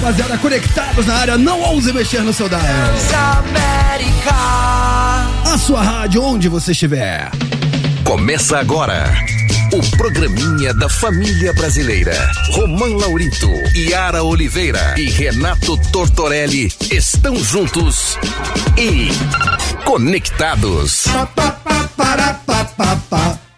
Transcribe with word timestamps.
rapaziada, 0.00 0.38
conectados 0.38 1.06
na 1.06 1.14
área, 1.14 1.38
não 1.38 1.60
ouse 1.60 1.92
mexer 1.92 2.22
no 2.22 2.32
seu 2.32 2.48
dial. 2.48 2.60
A 5.44 5.58
sua 5.58 5.82
rádio, 5.82 6.22
onde 6.22 6.48
você 6.48 6.72
estiver. 6.72 7.30
Começa 8.02 8.58
agora 8.58 9.14
o 9.72 9.96
programinha 9.96 10.72
da 10.74 10.88
família 10.88 11.52
brasileira. 11.52 12.14
Romão 12.52 12.96
Laurito, 12.96 13.48
Yara 13.76 14.22
Oliveira 14.22 14.94
e 14.98 15.10
Renato 15.10 15.76
Tortorelli 15.92 16.72
estão 16.90 17.36
juntos 17.36 18.18
e 18.78 19.10
conectados. 19.84 21.04
Pa, 21.04 21.26
pa, 21.26 21.50
pa, 21.52 21.88
para, 21.96 23.49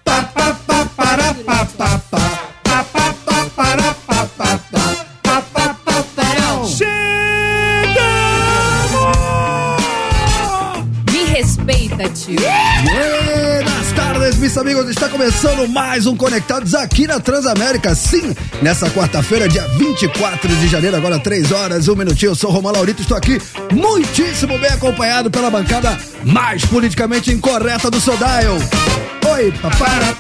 meus 14.53 14.57
amigos. 14.59 14.91
Está 14.91 15.09
começando 15.09 15.67
mais 15.69 16.07
um 16.07 16.15
Conectados 16.15 16.75
aqui 16.75 17.07
na 17.07 17.19
Transamérica. 17.19 17.95
Sim, 17.95 18.35
nessa 18.61 18.91
quarta-feira, 18.91 19.49
dia 19.49 19.67
24 19.79 20.49
de 20.57 20.69
janeiro, 20.69 20.97
agora 20.97 21.19
3 21.19 21.53
horas, 21.53 21.89
um 21.89 21.97
minutinho. 21.97 22.33
Eu 22.33 22.35
sou 22.35 22.51
Romão 22.51 22.73
Laurito, 22.73 23.01
estou 23.01 23.17
aqui 23.17 23.41
muitíssimo 23.73 24.59
bem 24.59 24.71
acompanhado 24.71 25.31
pela 25.31 25.51
bancada 25.51 25.99
mais 26.25 26.65
politicamente 26.67 27.33
incorreta 27.33 27.91
do 27.91 27.99
dial. 27.99 28.57
Oi, 29.33 29.53
papara. 29.53 30.17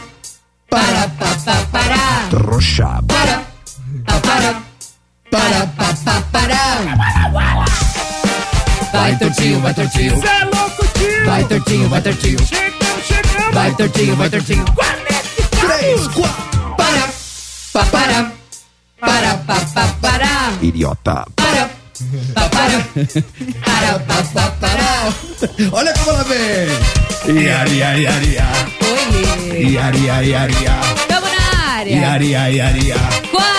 Para, 0.70 1.08
Pa, 1.18 1.36
pa, 1.44 1.66
para. 1.70 2.28
trouxa. 2.30 3.02
Para. 3.06 3.42
Pa, 4.06 4.20
para. 4.20 4.62
Para, 5.30 5.66
pa, 5.66 5.94
pa, 6.04 6.22
para. 6.32 8.01
Vai, 8.92 9.16
tortinho, 9.18 9.60
vai, 9.60 9.74
tortinho. 9.74 10.20
Cê 10.20 10.26
é 10.28 10.44
louco, 10.44 10.86
tio! 10.98 11.24
Vai, 11.26 11.44
tortinho, 11.44 11.88
vai, 11.88 12.00
tortinho. 12.02 12.38
Chegamos, 12.46 13.06
chegamos! 13.06 13.54
Vai, 13.54 13.74
tortinho, 13.74 14.16
vai, 14.16 14.30
tortinho. 14.30 14.64
Três, 15.60 16.06
quatro. 16.08 16.74
Para. 16.76 17.08
Pa, 17.72 17.84
para. 17.86 18.32
Para, 19.00 19.34
pa, 19.38 19.60
pa, 19.74 19.86
para. 20.00 20.52
Idiota. 20.60 21.24
Para. 21.36 21.70
Pa, 22.34 22.48
para. 22.48 22.86
Para, 23.64 23.98
pa, 24.00 24.22
pa, 24.34 24.50
para. 24.60 25.12
Olha 25.72 25.92
como 25.94 26.10
ela 26.10 26.24
vem. 26.24 27.42
Iari, 27.44 27.76
iari, 27.78 28.02
iari, 28.02 28.36
Oi. 28.82 29.72
iari, 29.72 29.98
iari, 30.04 30.28
iari, 30.30 30.54
Tamo 31.08 31.26
na 31.26 31.72
área. 31.78 31.96
iari, 31.96 32.30
iari, 32.30 32.56
iari. 32.58 33.28
Quarto. 33.30 33.51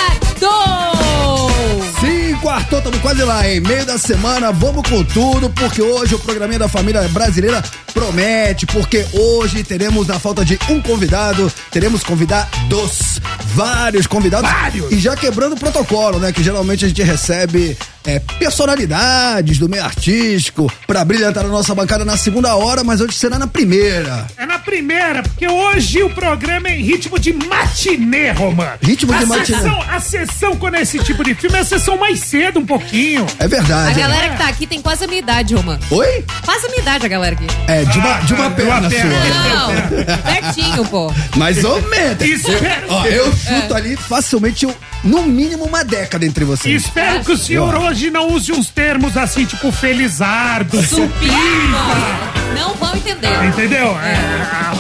Sim, 2.44 2.50
quartou, 2.50 2.80
estamos 2.80 3.00
quase 3.00 3.24
lá, 3.24 3.48
em 3.48 3.62
meio 3.62 3.86
da 3.86 3.98
semana, 3.98 4.52
vamos 4.52 4.88
com 4.90 5.02
tudo, 5.02 5.50
porque 5.52 5.82
hoje 5.82 6.14
o 6.14 6.20
programinha 6.20 6.60
da 6.60 6.68
família 6.68 7.02
brasileira 7.08 7.64
promete, 7.94 8.66
porque 8.66 9.06
hoje 9.14 9.64
teremos, 9.64 10.08
na 10.08 10.20
falta 10.20 10.44
de 10.44 10.60
um 10.70 10.82
convidado, 10.82 11.52
teremos 11.72 12.04
convidados, 12.04 13.22
vários 13.46 14.08
convidados. 14.08 14.50
Vários! 14.50 14.92
E 14.92 15.00
já 15.00 15.16
quebrando 15.16 15.54
o 15.54 15.60
protocolo, 15.60 16.20
né, 16.20 16.34
que 16.34 16.44
geralmente 16.44 16.84
a 16.84 16.88
gente 16.90 17.02
recebe 17.02 17.78
é, 18.06 18.20
personalidades 18.20 19.58
do 19.58 19.70
meio 19.70 19.84
artístico 19.84 20.72
pra 20.88 21.04
brilhantar 21.06 21.46
a 21.46 21.48
nossa 21.48 21.74
bancada 21.76 22.04
na 22.06 22.18
segunda 22.18 22.56
hora, 22.56 22.84
mas 22.84 23.02
hoje 23.02 23.14
será 23.14 23.38
na 23.40 23.48
primeira. 23.48 24.26
É 24.38 24.46
na 24.46 24.60
primeira, 24.60 25.24
porque 25.24 25.48
hoje 25.48 26.02
o 26.04 26.10
programa 26.10 26.70
é 26.70 26.78
em 26.80 26.82
ritmo 26.84 27.20
de 27.20 27.34
matinê, 27.34 28.32
Romano. 28.32 28.78
Ritmo 28.82 29.14
de 29.14 29.24
a 29.24 29.28
matinê. 29.28 29.58
Sessão, 29.58 29.82
a 29.90 30.00
sessão, 30.00 30.56
quando 30.56 30.76
é 30.76 30.82
esse 30.82 31.00
tipo 31.00 31.24
de 31.24 31.34
filme, 31.36 31.58
é 31.58 31.62
a 31.62 31.66
sessão 31.66 31.98
mais 31.98 32.20
cedo, 32.20 32.60
um 32.60 32.66
pouquinho. 32.66 33.26
É 33.40 33.46
A 33.46 33.48
verdade. 33.48 34.00
galera 34.00 34.30
que 34.30 34.38
tá 34.38 34.48
aqui 34.48 34.66
tem 34.68 34.82
quase 34.82 35.04
a 35.04 35.08
minha 35.08 35.20
idade, 35.20 35.54
Romã. 35.56 35.80
Oi? 35.92 36.26
Quase 36.46 36.66
a 36.66 36.70
minha 36.70 36.82
idade, 36.82 37.06
a 37.06 37.10
galera 37.10 37.36
aqui. 37.36 37.46
É, 37.68 37.84
de 37.86 37.98
uma, 38.00 38.14
Ah, 38.16 38.20
de 38.20 38.34
uma 38.34 38.50
de 38.50 38.56
perna 38.56 38.90
sua. 38.90 39.00
Não, 39.04 40.24
pertinho, 40.24 40.86
pô. 40.86 41.14
Mais 41.36 41.64
ou 41.64 41.82
menos. 41.90 42.22
Espero, 42.22 42.88
Ó, 42.90 43.06
eu 43.06 43.32
chuto 43.36 43.74
ali 43.76 43.96
facilmente, 43.96 44.68
no 45.04 45.24
mínimo, 45.24 45.66
uma 45.66 45.84
década 45.84 46.26
entre 46.26 46.44
vocês. 46.46 46.84
espero 46.86 47.24
que 47.24 47.32
o 47.32 47.38
senhor 47.38 47.74
hoje 47.76 47.93
não 48.12 48.32
use 48.34 48.52
uns 48.52 48.68
termos 48.70 49.16
assim, 49.18 49.46
tipo 49.46 49.72
felizardo, 49.72 50.82
supimpa. 50.84 52.34
Não 52.56 52.76
vão 52.76 52.96
entender. 52.96 53.46
Entendeu? 53.46 53.98
É, 54.00 54.16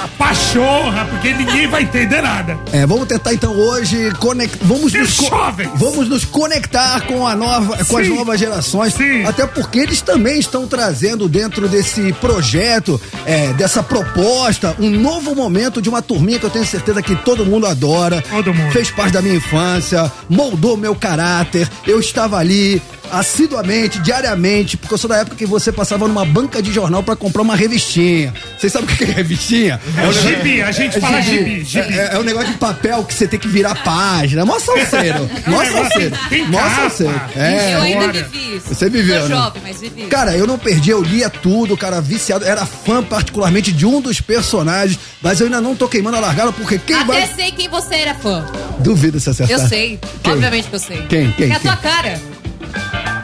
a 0.03 0.07
pachorra, 0.18 1.06
porque 1.06 1.34
ninguém 1.34 1.68
vai 1.68 1.84
entender 1.84 2.22
nada. 2.22 2.57
É, 2.72 2.85
vamos 2.85 3.07
tentar 3.07 3.34
então 3.34 3.52
hoje 3.53 4.12
conect... 4.19 4.57
vamos 4.62 4.91
Ser 4.91 5.00
nos 5.00 5.16
jovens. 5.16 5.69
vamos 5.75 6.07
nos 6.07 6.23
conectar 6.23 7.02
com 7.07 7.25
a 7.28 7.35
nova 7.35 7.84
com 7.85 7.97
as 7.97 8.07
Sim. 8.07 8.16
novas 8.16 8.40
gerações, 8.40 8.94
Sim. 8.94 9.23
até 9.25 9.47
porque 9.47 9.79
eles 9.79 10.02
também 10.02 10.40
estão 10.40 10.68
trazendo 10.68 11.28
dentro 11.28 11.68
desse 11.68 12.13
projeto, 12.13 13.02
é, 13.25 13.53
dessa 13.53 13.81
proposta, 13.81 14.75
um 14.79 14.90
novo 14.90 15.34
momento 15.35 15.81
de 15.81 15.90
uma 15.90 16.02
turminha 16.02 16.40
que 16.40 16.46
eu 16.46 16.50
tenho 16.52 16.66
certeza 16.66 17.02
que 17.02 17.16
todo 17.16 17.46
mundo 17.46 17.66
adora. 17.66 18.22
Todo 18.29 18.53
mundo. 18.53 18.72
Fez 18.72 18.91
parte 18.91 19.13
da 19.13 19.22
minha 19.22 19.35
infância, 19.35 20.12
moldou 20.29 20.78
meu 20.78 20.94
caráter. 20.96 21.68
Eu 21.88 22.00
estava 22.00 22.38
ali 22.38 22.81
assiduamente, 23.13 24.00
diariamente, 24.00 24.75
porque 24.78 24.94
eu 24.94 24.97
sou 24.97 25.09
da 25.09 25.18
época 25.18 25.35
que 25.35 25.46
você 25.46 25.72
passava 25.72 26.07
numa 26.07 26.25
banca 26.25 26.62
de 26.62 26.72
jornal 26.72 27.03
pra 27.03 27.16
comprar 27.16 27.41
uma 27.41 27.56
revistinha. 27.56 28.34
Vocês 28.57 28.72
sabem 28.74 28.90
o 28.94 28.97
que 28.97 29.03
é 29.03 29.07
revistinha? 29.07 29.79
É 29.97 30.01
um 30.01 30.03
o 30.03 30.07
negócio- 30.07 30.29
gibi, 30.29 30.62
a 30.62 30.72
gente 30.72 31.00
fala 31.00 31.22
gibi, 31.22 31.63
gibi. 31.63 31.94
É, 32.00 32.09
é 32.13 32.19
um 32.19 32.23
negócio 32.23 32.52
de 32.52 32.57
papel 32.57 33.03
que 33.03 33.13
você 33.13 33.28
tem 33.28 33.40
que 33.40 33.47
virar 33.47 33.75
página. 33.84 34.46
Mó 34.46 34.59
salseiro. 34.59 35.29
Mó 35.47 35.62
É, 35.62 35.72
salseiro. 35.72 36.18
tem 36.29 36.47
Mó 36.47 36.59
salseiro. 36.69 37.22
É. 37.35 37.73
eu 37.75 37.81
ainda 37.81 38.12
vivi 38.12 38.57
isso. 38.57 38.68
Você 38.73 38.90
viveu, 38.90 39.19
Sou 39.22 39.29
né? 39.29 39.35
jovem, 39.35 39.62
mas 39.66 39.79
vivi. 39.81 40.03
Cara, 40.07 40.35
eu 40.35 40.47
não 40.47 40.57
perdi, 40.57 40.90
eu 40.90 41.02
lia 41.02 41.29
tudo, 41.29 41.78
cara, 41.78 42.02
viciado. 42.02 42.46
Era 42.46 42.66
fã 42.66 43.03
particularmente 43.03 43.72
de 43.72 43.85
um 43.85 44.02
dos 44.02 44.19
personagens, 44.22 45.00
mas 45.22 45.40
eu 45.40 45.46
ainda 45.47 45.62
não 45.62 45.75
tô 45.75 45.88
queimando 45.88 46.18
a 46.18 46.19
largada 46.19 46.52
porque 46.52 46.78
quem 46.79 46.96
Até 46.96 47.06
vai. 47.06 47.28
sei 47.35 47.52
quem 47.52 47.69
você 47.69 47.96
era 47.96 48.16
fã. 48.16 48.46
Duvido 48.79 49.19
se 49.19 49.29
acertar. 49.29 49.59
Eu 49.59 49.68
sei. 49.68 50.00
Quem? 50.23 50.34
Obviamente 50.34 50.68
que 50.68 50.75
eu 50.75 50.79
sei. 50.79 51.02
Quem? 51.07 51.31
Quem? 51.34 51.52
É 51.52 51.56
a 51.56 51.59
tua 51.59 51.75
cara. 51.78 52.19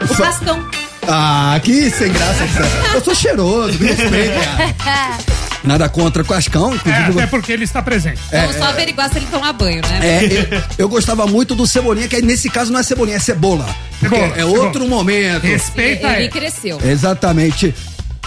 O 0.00 0.06
Fã- 0.06 0.24
Cascão. 0.24 0.68
Ah, 1.08 1.58
que 1.62 1.90
sem 1.90 2.12
graça 2.12 2.44
que 2.46 2.52
você 2.52 2.62
é. 2.62 2.96
Eu 2.96 3.00
sou 3.04 3.14
cheiroso, 3.14 3.78
me 3.78 3.86
respeita. 3.92 4.74
cara. 4.84 5.18
Nada 5.62 5.88
contra 5.90 6.24
Cascão, 6.24 6.72
É, 6.72 6.76
inclusive. 6.76 7.18
até 7.18 7.26
porque 7.26 7.52
ele 7.52 7.64
está 7.64 7.82
presente. 7.82 8.18
Vamos 8.32 8.56
só 8.56 8.64
averiguar 8.64 9.10
se 9.10 9.18
ele 9.18 9.26
toma 9.30 9.52
banho, 9.52 9.82
né? 9.82 10.00
É, 10.02 10.24
eu, 10.24 10.62
eu 10.78 10.88
gostava 10.88 11.26
muito 11.26 11.54
do 11.54 11.66
Cebolinha, 11.66 12.08
que 12.08 12.22
nesse 12.22 12.48
caso 12.48 12.72
não 12.72 12.80
é 12.80 12.82
Cebolinha, 12.82 13.16
é 13.16 13.20
Cebola. 13.20 13.66
Cebola, 14.00 14.24
é 14.28 14.34
Cebola. 14.36 14.58
outro 14.64 14.88
momento. 14.88 15.42
Respeita 15.42 16.06
ele 16.12 16.22
ele. 16.22 16.28
cresceu. 16.30 16.78
Exatamente. 16.82 17.74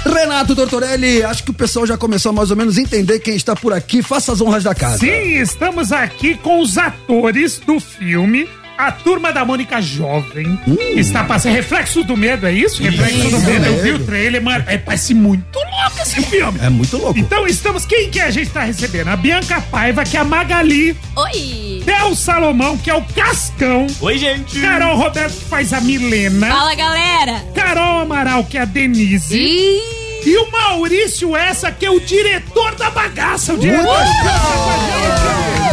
Renato 0.06 0.54
Tortorelli, 0.56 1.24
acho 1.24 1.44
que 1.44 1.52
o 1.52 1.54
pessoal 1.54 1.88
já 1.88 1.98
começou 1.98 2.30
a 2.30 2.34
mais 2.34 2.52
ou 2.52 2.58
menos 2.58 2.78
entender 2.78 3.20
quem 3.20 3.36
está 3.36 3.56
por 3.56 3.72
aqui. 3.74 4.04
Faça 4.04 4.34
as 4.34 4.42
honras 4.42 4.64
da 4.64 4.76
casa. 4.76 4.98
Sim, 5.00 5.40
estamos 5.42 5.92
aqui 5.92 6.36
com 6.36 6.62
os 6.62 6.78
atores 6.78 7.60
do 7.66 7.80
filme. 7.80 8.48
A 8.78 8.92
turma 8.92 9.32
da 9.32 9.46
Mônica 9.46 9.82
Jovem 9.82 10.60
está 10.96 11.24
passando. 11.24 11.54
Reflexo 11.54 12.04
do 12.04 12.18
Medo, 12.18 12.48
é 12.48 12.52
isso? 12.52 12.82
Reflexo 12.82 13.30
do 13.30 13.40
Medo. 13.42 13.66
Eu 13.66 13.82
vi 13.82 13.92
o 13.92 14.00
trailer, 14.00 14.42
mano. 14.42 14.64
É, 14.68 14.78
parece 14.78 15.14
muito 15.14 15.58
louco 15.58 16.02
esse 16.02 16.22
filme. 16.24 16.60
É 16.62 16.70
muito 16.70 16.98
louco. 16.98 17.18
Então 17.18 17.46
estamos. 17.48 17.86
Quem 17.86 18.10
que 18.10 18.20
a 18.20 18.32
gente 18.32 18.50
tá 18.50 18.64
recebendo? 18.64 19.10
A 19.10 19.16
Bianca 19.16 19.62
Paiva, 19.62 20.04
que 20.04 20.18
é 20.18 20.20
a 20.20 20.24
Magali. 20.24 20.98
Oi! 21.16 21.84
Del 21.86 22.16
Salomão, 22.16 22.78
que 22.78 22.90
é 22.90 22.96
o 22.96 23.04
Cascão. 23.04 23.88
Oi, 24.02 24.18
gente! 24.18 24.60
Carol 24.60 24.98
Roberto, 24.98 25.34
que 25.34 25.46
faz 25.46 25.72
a 25.74 25.80
Milena. 25.82 26.48
Fala, 26.48 26.76
galera! 26.76 27.44
Carol 27.54 28.00
Amaral, 28.00 28.44
que 28.44 28.58
é 28.58 28.62
a 28.62 28.66
Denise. 28.66 29.38
Ih, 29.38 30.03
E 30.26 30.38
o 30.38 30.50
Maurício 30.52 31.36
Essa, 31.36 31.72
que 31.72 31.86
é 31.86 31.92
o 31.92 32.00
diretor 32.00 32.76
da 32.76 32.90
bagaça. 32.90 33.54
O 33.54 33.58
diretor. 33.58 33.84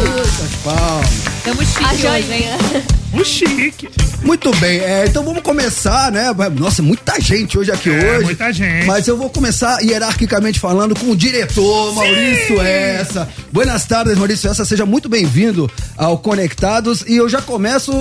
Muitas 0.01 0.55
palmas. 0.65 1.11
tamo 1.45 1.65
chique 1.65 2.07
hoje, 2.07 2.33
hein? 2.33 3.00
O 3.13 3.25
chique. 3.25 3.89
Muito 4.23 4.55
bem, 4.57 4.79
é, 4.81 5.07
então 5.07 5.25
vamos 5.25 5.43
começar, 5.43 6.13
né? 6.13 6.27
Nossa, 6.57 6.81
muita 6.83 7.19
gente 7.21 7.59
hoje 7.59 7.73
aqui 7.73 7.91
É, 7.91 8.17
hoje. 8.19 8.25
muita 8.27 8.53
gente. 8.53 8.87
Mas 8.87 9.09
eu 9.09 9.17
vou 9.17 9.29
começar 9.31 9.81
hierarquicamente 9.83 10.61
falando 10.61 10.95
com 10.95 11.07
o 11.11 11.17
diretor 11.17 11.93
Maurício 11.95 12.61
Essa. 12.61 13.29
Buenas 13.51 13.85
tardes, 13.87 14.17
Maurício 14.17 14.49
Essa. 14.49 14.65
Seja 14.65 14.87
muito 14.87 15.09
bem-vindo 15.09 15.69
ao 15.97 16.19
Conectados. 16.19 17.03
E 17.09 17.17
eu 17.17 17.29
já 17.29 17.41
começo 17.43 17.93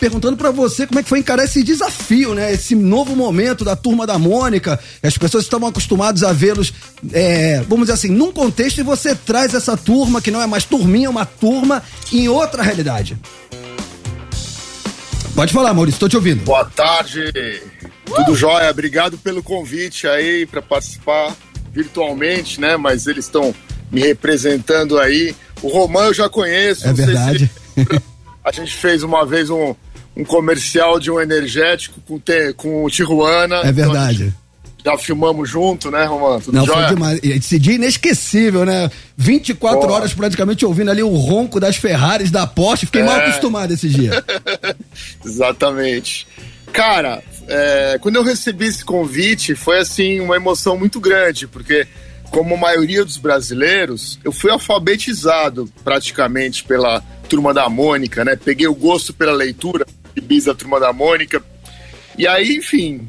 perguntando 0.00 0.36
pra 0.36 0.50
você 0.50 0.86
como 0.86 0.98
é 0.98 1.02
que 1.02 1.08
foi 1.08 1.20
encarar 1.20 1.44
esse 1.44 1.62
desafio, 1.62 2.34
né? 2.34 2.52
Esse 2.52 2.74
novo 2.74 3.14
momento 3.14 3.64
da 3.64 3.76
turma 3.76 4.04
da 4.06 4.18
Mônica. 4.18 4.80
As 5.02 5.16
pessoas 5.16 5.44
estavam 5.44 5.68
acostumadas 5.68 6.22
a 6.24 6.32
vê-los, 6.32 6.72
é, 7.12 7.62
vamos 7.68 7.84
dizer 7.86 7.92
assim, 7.92 8.08
num 8.08 8.32
contexto 8.32 8.78
e 8.78 8.82
você 8.82 9.14
traz 9.14 9.54
essa 9.54 9.76
turma, 9.76 10.20
que 10.20 10.30
não 10.30 10.42
é 10.42 10.46
mais 10.46 10.64
turminha, 10.64 11.06
é 11.06 11.10
uma 11.10 11.26
turma, 11.26 11.82
em 12.12 12.28
outra 12.28 12.62
realidade. 12.62 13.16
Pode 15.34 15.52
falar, 15.52 15.72
Maurício, 15.72 16.00
tô 16.00 16.08
te 16.08 16.16
ouvindo. 16.16 16.44
Boa 16.44 16.64
tarde, 16.64 17.32
tudo 18.04 18.34
jóia? 18.36 18.70
Obrigado 18.70 19.16
pelo 19.18 19.42
convite 19.42 20.06
aí 20.06 20.44
para 20.44 20.60
participar 20.60 21.34
virtualmente, 21.72 22.60
né? 22.60 22.76
Mas 22.76 23.06
eles 23.06 23.24
estão 23.24 23.54
me 23.90 24.00
representando 24.00 24.98
aí. 24.98 25.34
O 25.62 25.68
Romão 25.68 26.04
eu 26.04 26.14
já 26.14 26.28
conheço. 26.28 26.86
É 26.86 26.94
sei 26.94 26.96
se- 26.96 27.12
verdade. 27.12 27.50
a 28.44 28.52
gente 28.52 28.74
fez 28.74 29.02
uma 29.02 29.24
vez 29.24 29.48
um, 29.50 29.74
um 30.16 30.24
comercial 30.24 30.98
de 30.98 31.10
um 31.10 31.20
energético 31.20 32.00
com, 32.02 32.18
te, 32.18 32.52
com 32.54 32.84
o 32.84 32.90
Tijuana. 32.90 33.56
É 33.56 33.72
verdade. 33.72 34.24
Então 34.24 34.40
já 34.82 34.96
filmamos 34.98 35.48
junto, 35.48 35.90
né, 35.90 36.04
Romano? 36.04 36.40
Tudo 36.40 36.56
Não, 36.56 36.64
jóia? 36.64 36.86
foi 36.86 36.94
demais. 36.96 37.20
Esse 37.22 37.58
dia 37.58 37.74
inesquecível, 37.74 38.64
né? 38.64 38.90
24 39.16 39.78
Pô. 39.86 39.92
horas 39.92 40.14
praticamente 40.14 40.64
ouvindo 40.64 40.90
ali 40.90 41.02
o 41.02 41.14
ronco 41.16 41.60
das 41.60 41.76
Ferraris, 41.76 42.30
da 42.30 42.46
Porsche. 42.46 42.86
Fiquei 42.86 43.02
é. 43.02 43.04
mal 43.04 43.16
acostumado 43.16 43.72
esse 43.74 43.88
dia. 43.88 44.24
Exatamente. 45.24 46.26
Cara, 46.72 47.22
é, 47.48 47.98
quando 48.00 48.16
eu 48.16 48.22
recebi 48.22 48.66
esse 48.66 48.84
convite, 48.84 49.54
foi 49.54 49.78
assim, 49.78 50.20
uma 50.20 50.36
emoção 50.36 50.78
muito 50.78 51.00
grande, 51.00 51.46
porque 51.46 51.86
como 52.30 52.54
a 52.54 52.58
maioria 52.58 53.04
dos 53.04 53.16
brasileiros, 53.16 54.18
eu 54.24 54.30
fui 54.30 54.50
alfabetizado 54.50 55.70
praticamente 55.82 56.62
pela 56.64 57.00
Turma 57.28 57.52
da 57.52 57.68
Mônica, 57.68 58.24
né? 58.24 58.36
Peguei 58.36 58.68
o 58.68 58.74
gosto 58.74 59.12
pela 59.12 59.32
leitura 59.32 59.84
de 60.14 60.20
bis 60.20 60.44
da 60.44 60.54
Turma 60.54 60.78
da 60.78 60.92
Mônica. 60.92 61.42
E 62.16 62.26
aí, 62.26 62.56
enfim, 62.56 63.08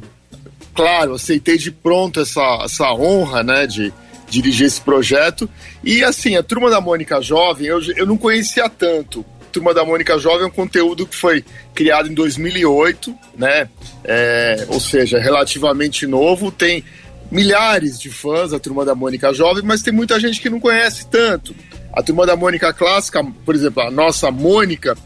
claro, 0.74 1.14
aceitei 1.14 1.56
de 1.56 1.70
pronto 1.70 2.20
essa, 2.20 2.62
essa 2.64 2.92
honra, 2.92 3.42
né, 3.42 3.66
de 3.66 3.92
dirigir 4.28 4.66
esse 4.66 4.80
projeto. 4.80 5.48
E 5.84 6.02
assim, 6.02 6.36
a 6.36 6.42
Turma 6.42 6.70
da 6.70 6.80
Mônica 6.80 7.20
Jovem, 7.20 7.66
eu, 7.66 7.80
eu 7.96 8.06
não 8.06 8.16
conhecia 8.16 8.68
tanto. 8.68 9.24
Turma 9.52 9.74
da 9.74 9.84
Mônica 9.84 10.18
Jovem 10.18 10.44
é 10.44 10.46
um 10.46 10.50
conteúdo 10.50 11.06
que 11.06 11.14
foi 11.14 11.44
criado 11.74 12.08
em 12.08 12.14
2008, 12.14 13.14
né? 13.36 13.68
É, 14.02 14.66
ou 14.68 14.80
seja, 14.80 15.18
relativamente 15.18 16.06
novo. 16.06 16.50
Tem 16.50 16.84
milhares 17.30 17.98
de 18.00 18.10
fãs 18.10 18.50
da 18.50 18.58
Turma 18.58 18.84
da 18.84 18.94
Mônica 18.94 19.32
Jovem, 19.32 19.62
mas 19.62 19.82
tem 19.82 19.92
muita 19.92 20.18
gente 20.18 20.40
que 20.40 20.50
não 20.50 20.58
conhece 20.58 21.06
tanto. 21.06 21.54
A 21.92 22.02
Turma 22.02 22.26
da 22.26 22.34
Mônica 22.34 22.72
Clássica, 22.72 23.22
por 23.44 23.54
exemplo, 23.54 23.82
a 23.82 23.90
nossa 23.90 24.30
Mônica, 24.30 24.96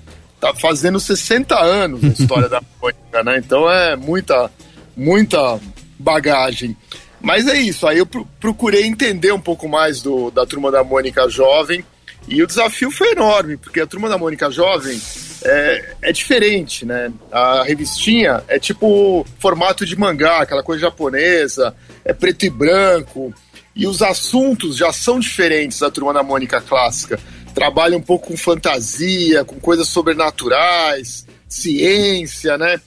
tá 0.41 0.55
fazendo 0.55 1.01
60 1.01 1.55
anos 1.59 2.05
a 2.05 2.09
história 2.09 2.49
da 2.51 2.63
Mônica, 2.81 3.25
né? 3.25 3.39
Então 3.39 3.71
é 3.71 3.97
muita 3.97 4.51
muita 4.97 5.61
bagagem. 5.99 6.77
Mas 7.21 7.49
é 7.49 7.59
isso, 7.59 7.87
aí 7.87 7.99
eu 7.99 8.07
procurei 8.07 8.85
entender 8.85 9.33
um 9.33 9.41
pouco 9.41 9.69
mais 9.69 10.01
do, 10.01 10.31
da 10.31 10.47
Turma 10.47 10.71
da 10.71 10.85
Mônica 10.85 11.29
Jovem 11.29 11.85
e 12.29 12.43
o 12.43 12.47
desafio 12.47 12.91
foi 12.91 13.13
enorme, 13.13 13.57
porque 13.57 13.81
a 13.81 13.87
Turma 13.87 14.09
da 14.09 14.19
Mônica 14.19 14.51
Jovem 14.51 15.01
é, 15.45 15.95
é 16.03 16.13
diferente, 16.13 16.85
né? 16.85 17.13
A 17.31 17.63
revistinha 17.63 18.43
é 18.49 18.59
tipo 18.59 19.25
formato 19.39 19.87
de 19.87 19.97
mangá, 19.97 20.39
aquela 20.41 20.63
coisa 20.63 20.83
japonesa, 20.83 21.75
é 22.05 22.13
preto 22.13 22.45
e 22.45 22.51
branco, 22.51 23.33
e 23.75 23.87
os 23.87 24.03
assuntos 24.03 24.77
já 24.77 24.93
são 24.93 25.21
diferentes 25.21 25.79
da 25.79 25.91
Turma 25.91 26.13
da 26.13 26.23
Mônica 26.23 26.61
clássica. 26.61 27.19
Trabalha 27.55 27.97
um 27.97 28.03
pouco 28.03 28.29
com 28.29 28.37
fantasia, 28.37 29.45
com 29.45 29.61
coisas 29.61 29.89
sobrenaturais, 29.89 31.27
ciência, 31.49 32.59
né? 32.59 32.81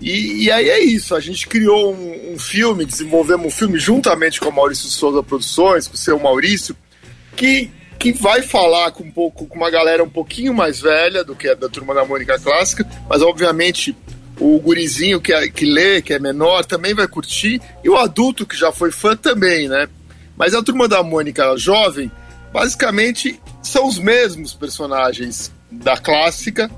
E, 0.00 0.44
e, 0.44 0.50
aí 0.50 0.68
é 0.68 0.82
isso, 0.82 1.14
a 1.14 1.20
gente 1.20 1.46
criou 1.46 1.94
um, 1.94 2.32
um, 2.34 2.38
filme, 2.38 2.84
desenvolvemos 2.84 3.46
um 3.46 3.50
filme 3.50 3.78
juntamente 3.78 4.40
com 4.40 4.48
a 4.48 4.52
Maurício 4.52 4.88
Souza 4.88 5.22
Produções, 5.22 5.86
com 5.86 5.94
o 5.94 5.96
seu 5.96 6.18
Maurício, 6.18 6.76
que, 7.36 7.70
que 7.98 8.12
vai 8.12 8.42
falar 8.42 8.90
com 8.92 9.04
um 9.04 9.10
pouco 9.10 9.46
com 9.46 9.56
uma 9.56 9.70
galera 9.70 10.02
um 10.02 10.08
pouquinho 10.08 10.52
mais 10.52 10.80
velha 10.80 11.22
do 11.22 11.34
que 11.34 11.48
a 11.48 11.54
da 11.54 11.68
turma 11.68 11.94
da 11.94 12.04
Mônica 12.04 12.38
Clássica, 12.38 12.86
mas 13.08 13.22
obviamente 13.22 13.96
o 14.40 14.58
gurizinho 14.58 15.20
que, 15.20 15.32
é, 15.32 15.48
que 15.48 15.64
lê, 15.64 16.02
que 16.02 16.12
é 16.12 16.18
menor, 16.18 16.64
também 16.64 16.94
vai 16.94 17.06
curtir, 17.06 17.60
e 17.84 17.88
o 17.88 17.96
adulto 17.96 18.46
que 18.46 18.56
já 18.56 18.72
foi 18.72 18.90
fã 18.90 19.16
também, 19.16 19.68
né? 19.68 19.88
Mas 20.36 20.54
a 20.54 20.62
turma 20.62 20.88
da 20.88 21.02
Mônica 21.02 21.56
jovem, 21.56 22.10
basicamente, 22.52 23.40
são 23.62 23.86
os 23.86 23.98
mesmos 23.98 24.54
personagens 24.54 25.52
da 25.70 25.96
clássica, 25.96 26.70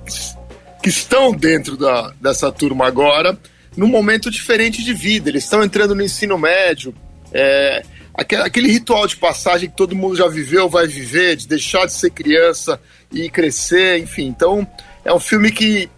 que 0.82 0.88
estão 0.88 1.32
dentro 1.32 1.76
da, 1.76 2.12
dessa 2.20 2.52
turma 2.52 2.86
agora, 2.86 3.38
num 3.74 3.86
momento 3.86 4.30
diferente 4.30 4.84
de 4.84 4.92
vida. 4.92 5.30
Eles 5.30 5.44
estão 5.44 5.64
entrando 5.64 5.94
no 5.94 6.02
ensino 6.02 6.36
médio. 6.36 6.94
É, 7.32 7.82
aquele, 8.14 8.68
ritual 8.68 9.06
de 9.06 9.16
passagem 9.16 9.68
que 9.68 9.76
todo 9.76 9.96
mundo 9.96 10.16
já 10.16 10.28
viveu, 10.28 10.68
vai 10.68 10.86
viver, 10.86 11.36
de 11.36 11.48
deixar 11.48 11.86
de 11.86 11.92
ser 11.92 12.10
criança 12.10 12.80
e 13.12 13.28
crescer, 13.28 13.98
enfim. 13.98 14.26
Então, 14.26 14.66
é 15.04 15.12
um 15.12 15.18
filme 15.18 15.50
que, 15.50 15.90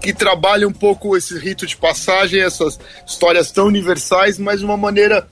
que 0.00 0.12
trabalha 0.12 0.68
um 0.68 0.72
pouco 0.72 1.16
esse 1.16 1.36
rito 1.38 1.66
de 1.66 1.76
passagem, 1.76 2.40
essas 2.40 2.78
histórias 3.06 3.50
tão 3.50 3.66
universais, 3.66 4.38
mas 4.38 4.60
de 4.60 4.64
uma 4.64 4.76
maneira 4.76 5.28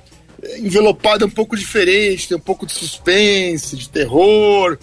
envelopada 0.59 1.25
um 1.25 1.31
pouco 1.31 1.57
diferente, 1.57 2.29
tem 2.29 2.37
um 2.37 2.41
pouco 2.41 2.67
de 2.67 2.73
suspense, 2.73 3.77
de 3.77 3.89
terror, 3.89 4.77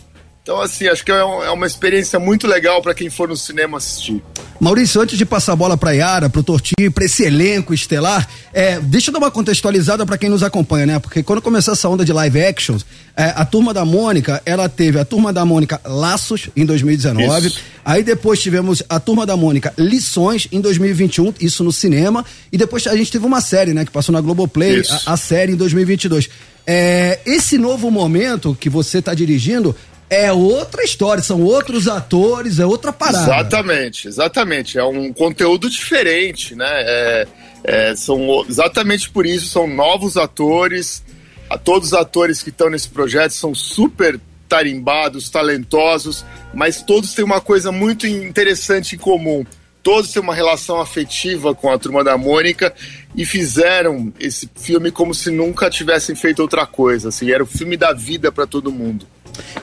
então, 0.43 0.59
assim, 0.59 0.87
acho 0.87 1.05
que 1.05 1.11
é, 1.11 1.19
é 1.19 1.51
uma 1.51 1.67
experiência 1.67 2.19
muito 2.19 2.47
legal 2.47 2.81
para 2.81 2.95
quem 2.95 3.09
for 3.11 3.29
no 3.29 3.37
cinema 3.37 3.77
assistir. 3.77 4.23
Maurício, 4.59 4.99
antes 4.99 5.17
de 5.17 5.25
passar 5.25 5.53
a 5.53 5.55
bola 5.55 5.77
para 5.77 5.91
Yara, 5.91 6.29
para 6.29 6.39
o 6.39 6.43
Tortinho, 6.43 6.91
para 6.91 7.05
esse 7.05 7.23
elenco 7.23 7.73
estelar, 7.73 8.27
é, 8.51 8.79
deixa 8.79 9.09
eu 9.09 9.13
dar 9.13 9.19
uma 9.19 9.29
contextualizada 9.29 10.05
para 10.05 10.17
quem 10.17 10.29
nos 10.29 10.41
acompanha, 10.41 10.85
né? 10.85 10.99
Porque 10.99 11.21
quando 11.21 11.41
começou 11.41 11.73
essa 11.73 11.87
onda 11.87 12.03
de 12.03 12.11
live 12.11 12.43
actions, 12.43 12.85
é, 13.15 13.33
a 13.35 13.45
Turma 13.45 13.71
da 13.73 13.85
Mônica, 13.85 14.41
ela 14.45 14.67
teve 14.67 14.99
a 14.99 15.05
Turma 15.05 15.31
da 15.31 15.45
Mônica 15.45 15.79
Laços 15.85 16.49
em 16.55 16.65
2019, 16.65 17.47
isso. 17.47 17.59
aí 17.85 18.01
depois 18.01 18.39
tivemos 18.39 18.81
a 18.89 18.99
Turma 18.99 19.25
da 19.25 19.37
Mônica 19.37 19.73
Lições 19.77 20.47
em 20.51 20.59
2021, 20.59 21.35
isso 21.39 21.63
no 21.63 21.71
cinema, 21.71 22.25
e 22.51 22.57
depois 22.57 22.87
a 22.87 22.95
gente 22.95 23.11
teve 23.11 23.25
uma 23.25 23.41
série, 23.41 23.73
né? 23.73 23.85
Que 23.85 23.91
passou 23.91 24.13
na 24.13 24.21
Globoplay, 24.21 24.81
a, 25.05 25.13
a, 25.13 25.17
série 25.17 25.53
em 25.53 25.55
2022. 25.55 26.29
É, 26.65 27.19
esse 27.25 27.57
novo 27.57 27.89
momento 27.89 28.55
que 28.59 28.69
você 28.69 28.99
está 28.99 29.13
dirigindo 29.15 29.75
é 30.11 30.29
outra 30.29 30.83
história, 30.83 31.23
são 31.23 31.41
outros 31.41 31.87
atores, 31.87 32.59
é 32.59 32.65
outra 32.65 32.91
parada. 32.91 33.23
Exatamente, 33.23 34.09
exatamente. 34.09 34.77
É 34.77 34.83
um 34.83 35.13
conteúdo 35.13 35.69
diferente, 35.69 36.53
né? 36.53 36.67
É, 36.69 37.27
é, 37.63 37.95
são 37.95 38.45
exatamente 38.47 39.09
por 39.09 39.25
isso, 39.25 39.47
são 39.47 39.65
novos 39.67 40.17
atores. 40.17 41.01
A 41.49 41.57
todos 41.57 41.89
os 41.89 41.93
atores 41.93 42.43
que 42.43 42.49
estão 42.49 42.69
nesse 42.69 42.89
projeto 42.89 43.31
são 43.31 43.55
super 43.55 44.19
tarimbados, 44.49 45.29
talentosos, 45.29 46.25
mas 46.53 46.81
todos 46.81 47.13
têm 47.13 47.23
uma 47.23 47.39
coisa 47.39 47.71
muito 47.71 48.05
interessante 48.05 48.95
em 48.95 48.99
comum. 48.99 49.45
Todos 49.83 50.11
têm 50.11 50.21
uma 50.21 50.35
relação 50.35 50.79
afetiva 50.79 51.55
com 51.55 51.71
a 51.71 51.77
turma 51.77 52.03
da 52.03 52.17
Mônica 52.17 52.73
e 53.15 53.25
fizeram 53.25 54.13
esse 54.19 54.49
filme 54.55 54.91
como 54.91 55.13
se 55.13 55.31
nunca 55.31 55.69
tivessem 55.69 56.15
feito 56.15 56.41
outra 56.41 56.65
coisa. 56.65 57.09
Assim, 57.09 57.31
era 57.31 57.43
o 57.43 57.47
filme 57.47 57.75
da 57.75 57.91
vida 57.91 58.31
para 58.31 58.45
todo 58.45 58.71
mundo. 58.71 59.07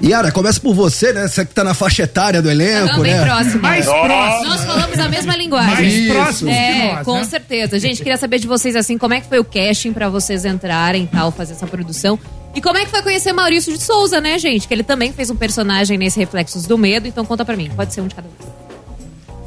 Yara, 0.02 0.32
começa 0.32 0.60
por 0.60 0.74
você, 0.74 1.12
né? 1.12 1.28
Você 1.28 1.44
que 1.44 1.54
tá 1.54 1.62
na 1.62 1.74
faixa 1.74 2.02
etária 2.02 2.40
do 2.40 2.50
elenco, 2.50 2.96
Não, 2.96 3.02
bem 3.02 3.14
né? 3.14 3.24
próximo. 3.24 3.62
Mais 3.62 3.84
próximo. 3.84 4.48
Nós 4.48 4.64
falamos 4.64 4.98
a 4.98 5.08
mesma 5.08 5.36
linguagem. 5.36 5.74
Mais 5.74 5.94
Isso. 5.94 6.12
próximo 6.14 6.50
é, 6.50 6.94
nós, 6.94 7.04
Com 7.04 7.18
né? 7.18 7.24
certeza. 7.24 7.78
Gente, 7.78 7.98
queria 7.98 8.16
saber 8.16 8.38
de 8.38 8.46
vocês, 8.46 8.74
assim, 8.76 8.96
como 8.96 9.14
é 9.14 9.20
que 9.20 9.28
foi 9.28 9.38
o 9.38 9.44
casting 9.44 9.92
para 9.92 10.08
vocês 10.08 10.44
entrarem 10.44 11.04
e 11.04 11.06
tal, 11.06 11.30
fazer 11.30 11.52
essa 11.52 11.66
produção. 11.66 12.18
E 12.54 12.60
como 12.60 12.78
é 12.78 12.84
que 12.84 12.90
foi 12.90 13.02
conhecer 13.02 13.32
Maurício 13.32 13.72
de 13.72 13.82
Souza, 13.82 14.20
né, 14.20 14.38
gente? 14.38 14.66
Que 14.66 14.74
ele 14.74 14.82
também 14.82 15.12
fez 15.12 15.30
um 15.30 15.36
personagem 15.36 15.98
nesse 15.98 16.18
Reflexos 16.18 16.64
do 16.66 16.78
Medo. 16.78 17.06
Então 17.06 17.24
conta 17.24 17.44
pra 17.44 17.56
mim, 17.56 17.70
pode 17.76 17.92
ser 17.92 18.00
um 18.00 18.08
de 18.08 18.14
cada 18.14 18.28
vez. 18.28 18.67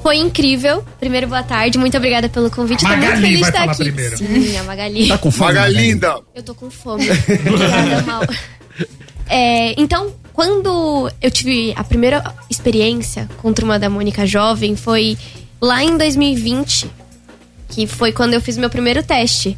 Foi 0.01 0.17
incrível. 0.17 0.83
Primeiro, 0.99 1.27
boa 1.27 1.43
tarde. 1.43 1.77
Muito 1.77 1.95
obrigada 1.95 2.27
pelo 2.27 2.49
convite. 2.49 2.83
Magali 2.83 3.01
tô 3.01 3.11
muito 3.11 3.21
feliz 3.21 3.39
de 3.39 3.47
estar 3.47 3.63
aqui. 3.69 3.83
Primeiro. 3.83 4.17
Sim, 4.17 4.57
a 4.57 4.63
Magali. 4.63 5.07
Tá 5.07 5.17
com 5.17 5.31
fome? 5.31 5.53
Magalinda! 5.53 6.19
Eu 6.33 6.43
tô 6.43 6.55
com 6.55 6.71
fome. 6.71 7.05
obrigada, 7.09 8.01
Mal. 8.03 8.21
É, 9.29 9.79
então, 9.79 10.13
quando 10.33 11.09
eu 11.21 11.31
tive 11.31 11.73
a 11.77 11.83
primeira 11.83 12.33
experiência 12.49 13.29
com 13.37 13.53
Turma 13.53 13.79
da 13.79 13.89
Mônica 13.89 14.25
Jovem 14.25 14.75
foi 14.75 15.17
lá 15.61 15.83
em 15.83 15.97
2020, 15.97 16.89
que 17.69 17.87
foi 17.87 18.11
quando 18.11 18.33
eu 18.33 18.41
fiz 18.41 18.57
meu 18.57 18.69
primeiro 18.69 19.03
teste. 19.03 19.57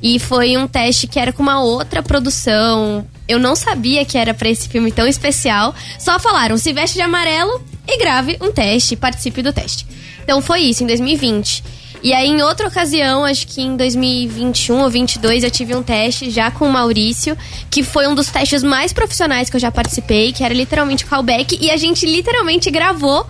E 0.00 0.20
foi 0.20 0.56
um 0.56 0.68
teste 0.68 1.08
que 1.08 1.18
era 1.18 1.32
com 1.32 1.42
uma 1.42 1.60
outra 1.60 2.02
produção. 2.02 3.04
Eu 3.26 3.40
não 3.40 3.56
sabia 3.56 4.04
que 4.04 4.16
era 4.16 4.32
para 4.32 4.48
esse 4.48 4.68
filme 4.68 4.92
tão 4.92 5.06
especial. 5.06 5.74
Só 5.98 6.20
falaram: 6.20 6.56
se 6.56 6.72
veste 6.72 6.94
de 6.94 7.02
amarelo 7.02 7.60
e 7.88 7.98
grave 7.98 8.36
um 8.40 8.52
teste, 8.52 8.94
participe 8.94 9.42
do 9.42 9.52
teste. 9.52 9.86
Então 10.22 10.42
foi 10.42 10.60
isso, 10.60 10.84
em 10.84 10.86
2020. 10.86 11.64
E 12.00 12.12
aí, 12.12 12.28
em 12.28 12.42
outra 12.42 12.68
ocasião, 12.68 13.24
acho 13.24 13.46
que 13.46 13.60
em 13.60 13.76
2021 13.76 14.74
ou 14.76 14.82
2022, 14.82 15.42
eu 15.42 15.50
tive 15.50 15.74
um 15.74 15.82
teste 15.82 16.30
já 16.30 16.48
com 16.50 16.66
o 16.66 16.72
Maurício, 16.72 17.36
que 17.68 17.82
foi 17.82 18.06
um 18.06 18.14
dos 18.14 18.28
testes 18.28 18.62
mais 18.62 18.92
profissionais 18.92 19.50
que 19.50 19.56
eu 19.56 19.60
já 19.60 19.72
participei, 19.72 20.32
que 20.32 20.44
era 20.44 20.54
literalmente 20.54 21.04
callback, 21.04 21.58
e 21.60 21.70
a 21.70 21.76
gente 21.76 22.06
literalmente 22.06 22.70
gravou 22.70 23.26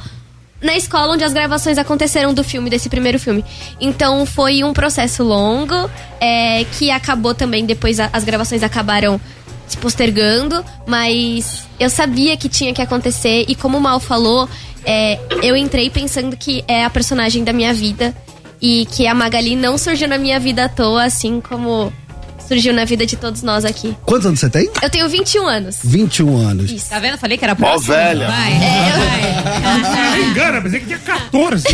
na 0.61 0.77
escola 0.77 1.15
onde 1.15 1.25
as 1.25 1.33
gravações 1.33 1.79
aconteceram 1.79 2.35
do 2.35 2.43
filme, 2.43 2.69
desse 2.69 2.89
primeiro 2.89 3.19
filme. 3.19 3.45
Então 3.81 4.27
foi 4.27 4.65
um 4.65 4.73
processo 4.73 5.23
longo, 5.23 5.91
é, 6.21 6.65
que 6.65 6.91
acabou 6.91 7.35
também, 7.35 7.65
depois 7.65 7.99
as 8.01 8.25
gravações 8.25 8.63
acabaram 8.63 9.21
se 9.69 9.77
postergando, 9.77 10.65
mas 10.87 11.65
eu 11.79 11.91
sabia 11.91 12.37
que 12.37 12.49
tinha 12.49 12.73
que 12.73 12.83
acontecer, 12.83 13.45
e 13.49 13.55
como 13.55 13.79
o 13.79 13.81
Mal 13.81 14.01
falou, 14.01 14.49
é, 14.85 15.19
eu 15.43 15.57
entrei 15.57 15.91
pensando 15.91 16.37
que 16.37 16.65
é 16.67 16.85
a 16.85 16.91
personagem 16.91 17.45
da 17.45 17.53
minha 17.53 17.73
vida 17.75 18.15
e 18.61 18.87
que 18.91 19.07
a 19.07 19.15
Magali 19.15 19.55
não 19.55 19.77
surgiu 19.79 20.09
na 20.09 20.19
minha 20.19 20.41
vida 20.41 20.65
à 20.65 20.69
toa, 20.69 21.05
assim 21.05 21.41
como 21.41 21.93
surgiu 22.49 22.73
na 22.73 22.87
vida 22.87 23.05
de 23.05 23.15
todos 23.15 23.43
nós 23.43 23.65
aqui. 23.67 23.95
Quantos 24.07 24.27
anos 24.27 24.41
você 24.41 24.49
tem? 24.49 24.71
Eu 24.83 24.89
tenho 24.89 25.07
21 25.07 25.47
anos. 25.47 25.79
21 25.85 26.37
anos. 26.39 26.71
Isso. 26.71 26.89
Tá 26.89 26.99
vendo? 26.99 27.19
Falei 27.19 27.37
que 27.37 27.45
era 27.45 27.55
Mó 27.55 27.69
próximo. 27.69 27.93
velha. 27.95 28.27
Vai. 28.27 28.53
Não 29.61 30.17
me 30.17 30.31
engana, 30.31 30.63
pensei 30.63 30.81
que 30.81 30.87
tinha 30.87 30.99
14. 30.99 31.65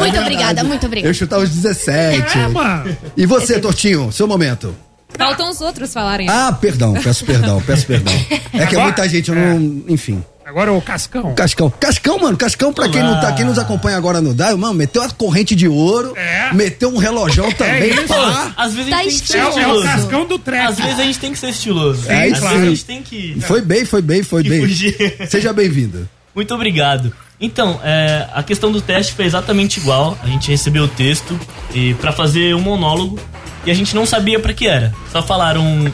Muito 0.00 0.18
obrigada, 0.18 0.64
muito 0.64 0.86
obrigada. 0.86 1.08
Eu 1.10 1.14
chutava 1.14 1.44
os 1.44 1.50
17. 1.50 2.38
É, 2.38 2.48
mano. 2.48 2.96
E 3.16 3.24
você, 3.24 3.60
Tortinho, 3.60 4.10
seu 4.10 4.26
momento? 4.26 4.74
Faltam 5.16 5.50
os 5.50 5.60
outros 5.60 5.92
falarem. 5.92 6.28
Ah, 6.28 6.52
perdão, 6.60 6.94
peço 6.94 7.24
perdão, 7.24 7.62
peço 7.62 7.86
perdão. 7.86 8.12
É 8.52 8.66
que 8.66 8.76
é 8.76 8.82
muita 8.82 9.08
gente, 9.08 9.30
eu 9.30 9.34
não. 9.34 9.82
Enfim. 9.88 10.22
Agora 10.46 10.72
o 10.72 10.80
Cascão. 10.82 11.34
Cascão. 11.34 11.70
Cascão, 11.70 12.18
mano, 12.18 12.36
Cascão, 12.36 12.72
pra 12.72 12.88
quem 12.88 13.02
não 13.02 13.18
tá, 13.20 13.32
quem 13.32 13.44
nos 13.46 13.58
acompanha 13.58 13.96
agora 13.96 14.20
no 14.20 14.34
Dial, 14.34 14.56
mano, 14.58 14.74
meteu 14.74 15.02
a 15.02 15.08
corrente 15.10 15.54
de 15.56 15.66
ouro, 15.66 16.12
É. 16.16 16.52
meteu 16.52 16.90
um 16.90 16.98
relojão 16.98 17.50
também, 17.52 17.90
isso. 17.94 18.04
pá. 18.06 18.52
Às 18.56 18.74
vezes 18.74 18.90
Tá 18.90 18.98
a 18.98 19.02
gente 19.04 19.12
tem 19.12 19.20
que 19.22 19.26
ser 19.32 19.38
É, 19.38 19.40
o- 19.40 19.46
é 19.46 19.48
o 19.48 19.50
estiloso. 19.58 19.84
Cascão 19.86 20.26
do 20.26 20.38
trap. 20.38 20.68
Às 20.68 20.76
vezes 20.78 21.00
a 21.00 21.02
gente 21.04 21.18
tem 21.18 21.32
que 21.32 21.38
ser 21.38 21.48
estiloso. 21.48 22.10
É, 22.10 22.24
Às 22.24 22.32
isso 22.32 22.40
vezes 22.42 22.62
a 22.62 22.66
gente 22.68 22.84
tem 22.84 23.02
que. 23.02 23.40
Foi 23.40 23.62
bem, 23.62 23.84
foi 23.86 24.02
bem, 24.02 24.22
foi 24.22 24.42
Que 24.42 24.50
bem. 24.50 24.60
fugir. 24.60 25.16
Seja 25.30 25.52
bem-vindo. 25.52 26.06
Muito 26.34 26.54
obrigado. 26.54 27.10
Então, 27.40 27.80
é, 27.82 28.28
a 28.34 28.42
questão 28.42 28.70
do 28.70 28.80
teste 28.82 29.12
foi 29.14 29.24
exatamente 29.24 29.78
igual. 29.80 30.16
A 30.22 30.26
gente 30.26 30.50
recebeu 30.50 30.84
o 30.84 30.88
texto 30.88 31.38
e 31.74 31.94
para 31.94 32.12
fazer 32.12 32.54
um 32.54 32.60
monólogo 32.60 33.18
e 33.66 33.70
a 33.70 33.74
gente 33.74 33.94
não 33.94 34.04
sabia 34.06 34.38
pra 34.38 34.52
que 34.52 34.66
era. 34.66 34.92
Só 35.10 35.22
falaram, 35.22 35.92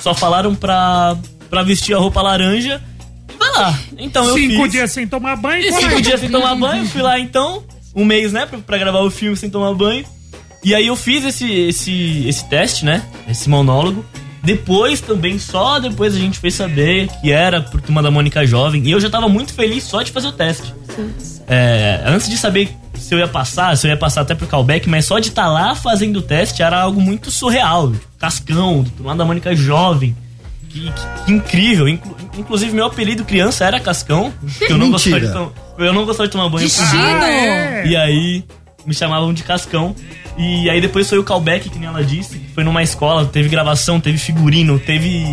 só 0.00 0.14
falaram 0.14 0.54
pra 0.54 1.16
para 1.50 1.62
vestir 1.62 1.94
a 1.94 1.98
roupa 1.98 2.22
laranja. 2.22 2.82
E 3.28 3.36
vai 3.36 3.50
lá. 3.50 3.78
Então 3.98 4.24
eu 4.24 4.34
Cinco 4.34 4.62
fiz. 4.62 4.72
dias 4.72 4.90
sem 4.90 5.06
tomar 5.06 5.36
banho. 5.36 5.62
E 5.62 5.70
cinco 5.72 5.96
aí. 5.96 6.00
dias 6.02 6.18
sem 6.20 6.30
tomar 6.30 6.54
banho, 6.54 6.86
fui 6.86 7.02
lá 7.02 7.18
então, 7.18 7.62
um 7.94 8.06
mês, 8.06 8.32
né, 8.32 8.46
pra, 8.46 8.58
pra 8.58 8.78
gravar 8.78 9.00
o 9.00 9.10
filme 9.10 9.36
sem 9.36 9.50
tomar 9.50 9.74
banho. 9.74 10.02
E 10.64 10.74
aí 10.74 10.86
eu 10.86 10.96
fiz 10.96 11.24
esse, 11.24 11.50
esse, 11.52 12.26
esse 12.26 12.48
teste, 12.48 12.86
né, 12.86 13.02
esse 13.28 13.50
monólogo. 13.50 14.02
Depois 14.42 15.00
também, 15.00 15.38
só 15.38 15.78
depois 15.78 16.16
a 16.16 16.18
gente 16.18 16.38
fez 16.38 16.54
saber 16.54 17.08
que 17.20 17.30
era 17.30 17.60
por 17.60 17.80
turma 17.80 18.02
da 18.02 18.10
Mônica 18.10 18.44
Jovem. 18.46 18.82
E 18.84 18.90
eu 18.90 18.98
já 19.00 19.10
tava 19.10 19.28
muito 19.28 19.52
feliz 19.52 19.84
só 19.84 20.02
de 20.02 20.10
fazer 20.10 20.28
o 20.28 20.32
teste. 20.32 20.72
É, 21.54 22.00
antes 22.06 22.28
de 22.28 22.36
saber 22.38 22.70
se 22.94 23.14
eu 23.14 23.18
ia 23.18 23.28
passar, 23.28 23.76
se 23.76 23.86
eu 23.86 23.90
ia 23.90 23.96
passar 23.96 24.22
até 24.22 24.34
pro 24.34 24.46
callback, 24.46 24.88
mas 24.88 25.04
só 25.04 25.18
de 25.18 25.28
estar 25.28 25.48
lá 25.48 25.74
fazendo 25.74 26.16
o 26.18 26.22
teste 26.22 26.62
era 26.62 26.80
algo 26.80 27.00
muito 27.00 27.30
surreal. 27.30 27.90
Tipo, 27.92 28.06
Cascão, 28.18 28.82
do 28.82 28.90
turma 28.90 29.14
da 29.14 29.24
Mônica 29.24 29.54
Jovem. 29.54 30.16
Que, 30.70 30.80
que- 30.90 31.24
que 31.26 31.32
incrível. 31.32 31.86
Inclu- 31.88 32.16
inclusive, 32.38 32.72
meu 32.72 32.86
apelido 32.86 33.24
criança 33.24 33.64
era 33.66 33.78
Cascão. 33.78 34.32
Que 34.58 34.72
eu 34.72 34.78
não 34.78 34.90
gostava 34.90 35.20
de, 35.20 35.26
eu 35.84 35.92
não 35.92 36.06
gostava 36.06 36.26
de 36.28 36.32
tomar 36.32 36.48
banho. 36.48 36.64
Destino. 36.66 36.88
Ah, 37.02 37.28
é. 37.30 37.86
E 37.86 37.96
aí 37.96 38.44
me 38.86 38.94
chamavam 38.94 39.34
de 39.34 39.42
Cascão. 39.42 39.94
E 40.38 40.70
aí 40.70 40.80
depois 40.80 41.06
foi 41.10 41.18
o 41.18 41.24
callback, 41.24 41.68
que 41.68 41.78
nem 41.78 41.88
ela 41.88 42.02
disse. 42.02 42.40
Foi 42.54 42.64
numa 42.64 42.82
escola, 42.82 43.26
teve 43.26 43.50
gravação, 43.50 44.00
teve 44.00 44.16
figurino, 44.16 44.78
teve 44.78 45.26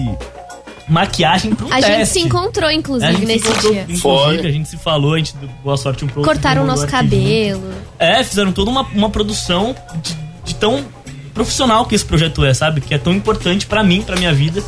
maquiagem 0.90 1.54
pro 1.54 1.68
A 1.68 1.76
teste. 1.76 1.92
gente 1.92 2.06
se 2.08 2.20
encontrou, 2.20 2.70
a 2.70 2.74
inclusive, 2.74 3.16
se 3.18 3.26
nesse 3.26 3.48
encontrou, 3.48 3.72
dia. 3.72 3.82
inclusive, 3.84 4.02
Foi. 4.02 4.48
a 4.48 4.52
gente 4.52 4.70
se 4.70 4.78
falou, 4.78 5.14
a 5.14 5.18
gente 5.18 5.36
deu 5.38 5.50
boa 5.64 5.78
sorte 5.78 6.04
um 6.04 6.08
pro. 6.08 6.22
Cortaram 6.24 6.64
o 6.64 6.66
nosso 6.66 6.84
aqui 6.84 6.92
junto. 6.92 7.04
cabelo. 7.04 7.72
É, 8.00 8.24
fizeram 8.24 8.52
toda 8.52 8.72
uma, 8.72 8.82
uma 8.84 9.10
produção 9.10 9.76
de, 10.02 10.16
de 10.46 10.56
tão 10.56 10.86
profissional 11.34 11.86
que 11.86 11.96
esse 11.96 12.04
projeto 12.06 12.44
é, 12.44 12.54
sabe? 12.54 12.82
Que 12.82 12.94
é 12.94 12.98
tão 12.98 13.14
importante 13.14 13.66
pra 13.66 13.84
mim, 13.84 14.02
pra 14.02 14.16
minha 14.16 14.34
vida. 14.34 14.64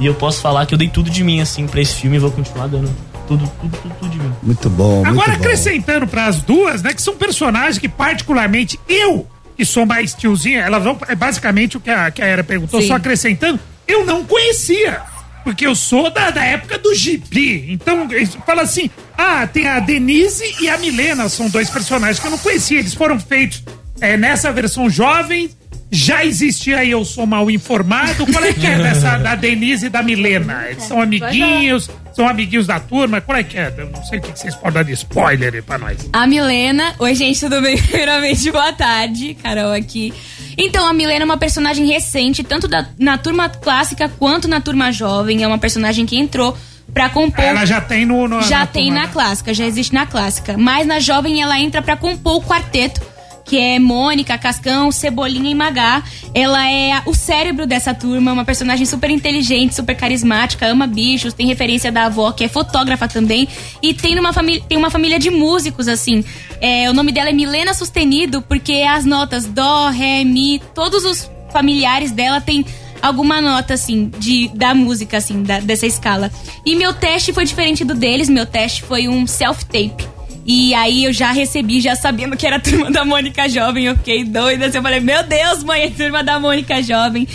E 0.00 0.06
eu 0.06 0.14
posso 0.14 0.40
falar 0.40 0.66
que 0.66 0.74
eu 0.74 0.78
dei 0.78 0.88
tudo 0.88 1.08
de 1.08 1.22
mim, 1.24 1.40
assim, 1.40 1.66
pra 1.66 1.80
esse 1.80 1.94
filme 1.94 2.16
e 2.16 2.20
vou 2.20 2.30
continuar 2.30 2.66
dando 2.66 2.90
tudo, 3.28 3.50
tudo, 3.60 3.76
tudo, 3.80 3.94
tudo 4.00 4.10
de 4.10 4.18
mim. 4.18 4.32
Muito 4.42 4.68
bom, 4.68 4.96
muito 4.96 5.08
Agora 5.08 5.30
bom. 5.32 5.36
acrescentando 5.38 6.06
pras 6.06 6.38
duas, 6.40 6.82
né, 6.82 6.92
que 6.92 7.00
são 7.00 7.16
personagens 7.16 7.78
que 7.78 7.88
particularmente 7.88 8.78
eu, 8.88 9.26
que 9.56 9.64
sou 9.64 9.86
mais 9.86 10.12
tiozinha, 10.12 10.60
elas 10.60 10.82
vão, 10.84 10.98
é 11.08 11.14
basicamente 11.14 11.76
o 11.76 11.80
que 11.80 11.90
a, 11.90 12.10
que 12.10 12.20
a 12.20 12.26
Era 12.26 12.42
perguntou, 12.44 12.80
Sim. 12.82 12.88
só 12.88 12.94
acrescentando, 12.96 13.58
eu 13.86 14.04
não 14.04 14.24
conhecia. 14.24 15.00
Porque 15.44 15.66
eu 15.66 15.74
sou 15.74 16.10
da, 16.10 16.30
da 16.30 16.42
época 16.42 16.78
do 16.78 16.94
Gibi. 16.94 17.70
Então, 17.70 18.08
falam 18.46 18.64
assim: 18.64 18.90
ah, 19.16 19.46
tem 19.46 19.68
a 19.68 19.78
Denise 19.78 20.56
e 20.60 20.68
a 20.68 20.78
Milena, 20.78 21.28
são 21.28 21.48
dois 21.48 21.68
personagens 21.68 22.18
que 22.18 22.26
eu 22.26 22.30
não 22.30 22.38
conhecia. 22.38 22.78
Eles 22.78 22.94
foram 22.94 23.20
feitos 23.20 23.62
é, 24.00 24.16
nessa 24.16 24.50
versão 24.50 24.88
jovem. 24.88 25.50
Já 25.94 26.24
existia 26.24 26.78
aí 26.78 26.90
Eu 26.90 27.04
Sou 27.04 27.24
Mal 27.26 27.48
Informado. 27.50 28.26
Qual 28.26 28.44
é 28.44 28.52
que 28.52 28.66
é 28.66 28.76
dessa 28.78 29.16
da 29.22 29.34
Denise 29.36 29.86
e 29.86 29.88
da 29.88 30.02
Milena? 30.02 30.66
Eles 30.68 30.82
são 30.82 31.00
amiguinhos, 31.00 31.88
são 32.12 32.26
amiguinhos 32.28 32.66
da 32.66 32.80
turma. 32.80 33.20
Qual 33.20 33.38
é 33.38 33.44
que 33.44 33.56
é? 33.56 33.72
Eu 33.78 33.90
não 33.90 34.02
sei 34.04 34.18
o 34.18 34.22
que 34.22 34.36
vocês 34.38 34.54
podem 34.56 34.72
dar 34.72 34.82
de 34.82 34.92
spoiler 34.92 35.54
aí 35.54 35.62
pra 35.62 35.78
nós. 35.78 36.08
A 36.12 36.26
Milena. 36.26 36.94
Oi, 36.98 37.14
gente, 37.14 37.38
tudo 37.38 37.60
bem? 37.62 37.76
Primeiramente, 37.80 38.50
boa 38.50 38.72
tarde. 38.72 39.34
Carol 39.42 39.72
aqui. 39.72 40.12
Então, 40.58 40.86
a 40.86 40.92
Milena 40.92 41.22
é 41.22 41.24
uma 41.24 41.36
personagem 41.38 41.86
recente, 41.86 42.42
tanto 42.42 42.66
da- 42.66 42.86
na 42.98 43.16
turma 43.16 43.48
clássica 43.48 44.08
quanto 44.08 44.48
na 44.48 44.60
turma 44.60 44.90
jovem. 44.92 45.42
É 45.42 45.46
uma 45.46 45.58
personagem 45.58 46.06
que 46.06 46.16
entrou 46.16 46.56
pra 46.92 47.08
compor. 47.08 47.44
Ela 47.44 47.64
já 47.64 47.80
tem 47.80 48.04
no. 48.04 48.26
no 48.28 48.42
já 48.42 48.66
tem 48.66 48.86
turma, 48.86 49.00
na 49.00 49.06
né? 49.06 49.12
clássica, 49.12 49.54
já 49.54 49.64
existe 49.64 49.94
na 49.94 50.06
clássica. 50.06 50.56
Mas 50.58 50.86
na 50.86 50.98
jovem 50.98 51.40
ela 51.40 51.58
entra 51.60 51.80
pra 51.82 51.96
compor 51.96 52.36
o 52.36 52.42
quarteto, 52.42 53.00
que 53.44 53.58
é 53.58 53.78
Mônica, 53.78 54.36
Cascão, 54.38 54.90
Cebolinha 54.90 55.50
e 55.50 55.54
Magá. 55.54 56.02
Ela 56.32 56.70
é 56.70 57.02
o 57.06 57.14
cérebro 57.14 57.66
dessa 57.66 57.92
turma, 57.92 58.32
uma 58.32 58.44
personagem 58.44 58.86
super 58.86 59.10
inteligente, 59.10 59.74
super 59.74 59.94
carismática, 59.96 60.66
ama 60.66 60.86
bichos, 60.86 61.34
tem 61.34 61.46
referência 61.46 61.92
da 61.92 62.04
avó, 62.06 62.32
que 62.32 62.44
é 62.44 62.48
fotógrafa 62.48 63.06
também. 63.06 63.46
E 63.82 63.92
tem 63.92 64.18
uma, 64.18 64.32
família, 64.32 64.62
tem 64.68 64.78
uma 64.78 64.90
família 64.90 65.18
de 65.18 65.30
músicos, 65.30 65.88
assim. 65.88 66.24
É, 66.60 66.88
o 66.88 66.94
nome 66.94 67.12
dela 67.12 67.28
é 67.28 67.32
Milena 67.32 67.74
Sustenido, 67.74 68.40
porque 68.42 68.84
as 68.88 69.04
notas 69.04 69.44
Dó, 69.44 69.90
Ré, 69.90 70.24
Mi, 70.24 70.60
todos 70.74 71.04
os 71.04 71.30
familiares 71.52 72.10
dela 72.10 72.40
têm 72.40 72.64
alguma 73.02 73.40
nota, 73.40 73.74
assim, 73.74 74.10
de, 74.18 74.48
da 74.54 74.74
música, 74.74 75.18
assim, 75.18 75.42
da- 75.42 75.60
dessa 75.60 75.86
escala. 75.86 76.32
E 76.64 76.74
meu 76.74 76.94
teste 76.94 77.34
foi 77.34 77.44
diferente 77.44 77.84
do 77.84 77.94
deles, 77.94 78.30
meu 78.30 78.46
teste 78.46 78.82
foi 78.82 79.06
um 79.08 79.26
self-tape. 79.26 80.08
E 80.46 80.74
aí 80.74 81.04
eu 81.04 81.12
já 81.12 81.32
recebi, 81.32 81.80
já 81.80 81.96
sabendo 81.96 82.36
que 82.36 82.46
era 82.46 82.56
a 82.56 82.60
turma 82.60 82.90
da 82.90 83.04
Mônica 83.04 83.48
Jovem, 83.48 83.86
eu 83.86 83.96
fiquei 83.96 84.24
doida. 84.24 84.66
assim, 84.66 84.76
Eu 84.76 84.82
falei, 84.82 85.00
meu 85.00 85.22
Deus, 85.22 85.64
mãe, 85.64 85.82
é 85.82 85.90
turma 85.90 86.22
da 86.22 86.38
Mônica 86.38 86.82
Jovem. 86.82 87.26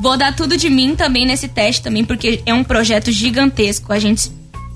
Vou 0.00 0.16
dar 0.16 0.36
tudo 0.36 0.56
de 0.56 0.68
mim 0.68 0.94
também 0.94 1.26
nesse 1.26 1.48
teste 1.48 1.82
também, 1.82 2.04
porque 2.04 2.42
é 2.44 2.52
um 2.52 2.62
projeto 2.62 3.10
gigantesco. 3.10 3.92
A 3.92 3.98
gente 3.98 4.30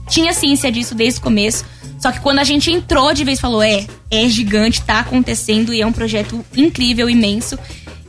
tinha 0.09 0.33
ciência 0.33 0.73
disso 0.73 0.95
desde 0.95 1.21
o 1.21 1.23
começo. 1.23 1.65
Só 1.99 2.11
que 2.11 2.19
quando 2.19 2.41
a 2.41 2.45
gente 2.45 2.73
entrou 2.73 3.15
de 3.15 3.23
vez 3.23 3.39
falou, 3.39 3.63
é, 3.63 3.87
é 4.11 4.29
gigante, 4.29 4.83
tá 4.83 4.99
acontecendo 5.01 5.73
e 5.73 5.81
é 5.81 5.87
um 5.87 5.93
projeto 5.93 6.45
incrível, 6.57 7.09
imenso. 7.09 7.57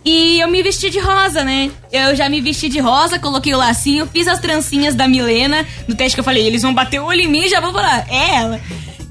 E 0.06 0.40
eu 0.40 0.50
me 0.50 0.62
vesti 0.64 0.90
de 0.90 1.00
rosa, 1.00 1.44
né? 1.44 1.72
Eu 1.92 2.16
já 2.16 2.28
me 2.28 2.42
vesti 2.42 2.68
de 2.68 2.80
rosa, 2.80 3.20
coloquei 3.20 3.54
o 3.54 3.58
lacinho, 3.58 4.08
fiz 4.12 4.28
as 4.28 4.40
trancinhas 4.40 4.96
da 4.96 5.08
Milena. 5.08 5.66
No 5.88 5.96
teste 5.96 6.16
que 6.16 6.20
eu 6.20 6.24
falei, 6.24 6.46
eles 6.46 6.62
vão 6.62 6.74
bater 6.74 7.00
o 7.00 7.06
olho 7.06 7.22
em 7.22 7.28
mim 7.28 7.46
e 7.46 7.50
já 7.50 7.60
vão 7.60 7.72
falar, 7.72 8.06
é 8.10 8.36
ela. 8.36 8.60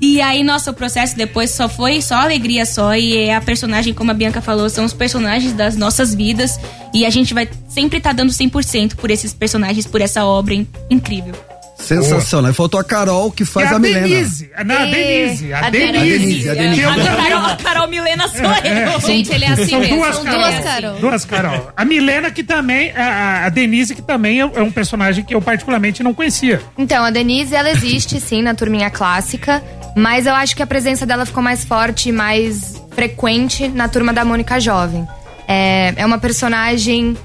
E 0.04 0.20
aí, 0.20 0.42
nossa, 0.42 0.72
o 0.72 0.74
processo 0.74 1.16
depois 1.16 1.50
só 1.52 1.68
foi 1.68 2.02
só 2.02 2.16
alegria 2.16 2.66
só. 2.66 2.92
E 2.96 3.16
é 3.16 3.36
a 3.36 3.40
personagem, 3.40 3.94
como 3.94 4.10
a 4.10 4.14
Bianca 4.14 4.40
falou, 4.42 4.68
são 4.68 4.84
os 4.84 4.92
personagens 4.92 5.52
das 5.52 5.76
nossas 5.76 6.12
vidas. 6.12 6.58
E 6.92 7.06
a 7.06 7.10
gente 7.10 7.32
vai 7.32 7.48
sempre 7.68 7.98
estar 7.98 8.12
dando 8.12 8.32
100% 8.32 8.96
por 8.96 9.12
esses 9.12 9.32
personagens, 9.32 9.86
por 9.86 10.00
essa 10.00 10.24
obra 10.24 10.54
in- 10.54 10.66
incrível. 10.90 11.34
Sensacional. 11.78 12.50
E 12.50 12.54
faltou 12.54 12.78
a 12.78 12.84
Carol, 12.84 13.30
que 13.32 13.44
faz 13.44 13.70
é 13.70 13.72
a, 13.74 13.76
a 13.76 13.78
Milena. 13.78 14.08
Denise. 14.08 14.50
Não, 14.64 14.76
a 14.76 14.86
É, 14.86 14.90
Denise. 14.90 15.52
A, 15.52 15.66
a 15.66 15.70
Denise. 15.70 16.18
Denise, 16.18 16.50
a 16.50 16.54
Denise. 16.54 16.84
A 16.84 16.94
Carol, 16.94 17.44
a 17.46 17.56
Carol 17.56 17.88
Milena 17.88 18.28
sou 18.28 18.40
eu. 18.44 19.00
Gente, 19.00 19.32
ele 19.32 19.44
é 19.44 19.48
assim 19.48 19.66
São 19.70 19.80
mesmo. 19.80 19.96
duas 19.96 20.14
São 20.16 20.24
Carol. 20.24 20.40
duas 20.40 20.64
Carol. 20.64 20.98
Duas 21.00 21.24
Carol. 21.24 21.72
A 21.76 21.84
Milena, 21.84 22.30
que 22.30 22.42
também. 22.44 22.92
A, 22.92 23.46
a 23.46 23.48
Denise, 23.48 23.94
que 23.96 24.02
também 24.02 24.40
é 24.40 24.42
é 24.42 24.62
um 24.62 24.70
personagem 24.70 25.24
que 25.24 25.34
eu 25.34 25.40
particularmente 25.42 26.02
não 26.04 26.14
conhecia. 26.14 26.60
Então, 26.78 27.04
a 27.04 27.10
Denise, 27.10 27.54
ela 27.54 27.70
existe 27.70 28.20
sim 28.20 28.42
na 28.42 28.54
turminha 28.54 28.88
clássica, 28.90 29.60
mas 29.96 30.26
eu 30.26 30.34
acho 30.34 30.56
que 30.56 30.62
a 30.62 30.66
presença 30.66 31.04
dela 31.04 31.26
ficou 31.26 31.42
mais 31.42 31.64
forte 31.64 32.08
e 32.08 32.12
mais 32.12 32.82
frequente 32.90 33.68
na 33.68 33.88
turma 33.88 34.12
da 34.12 34.24
Mônica 34.24 34.58
Jovem. 34.60 35.06
É, 35.46 35.92
é 35.96 36.06
uma 36.06 36.18
personagem. 36.18 37.16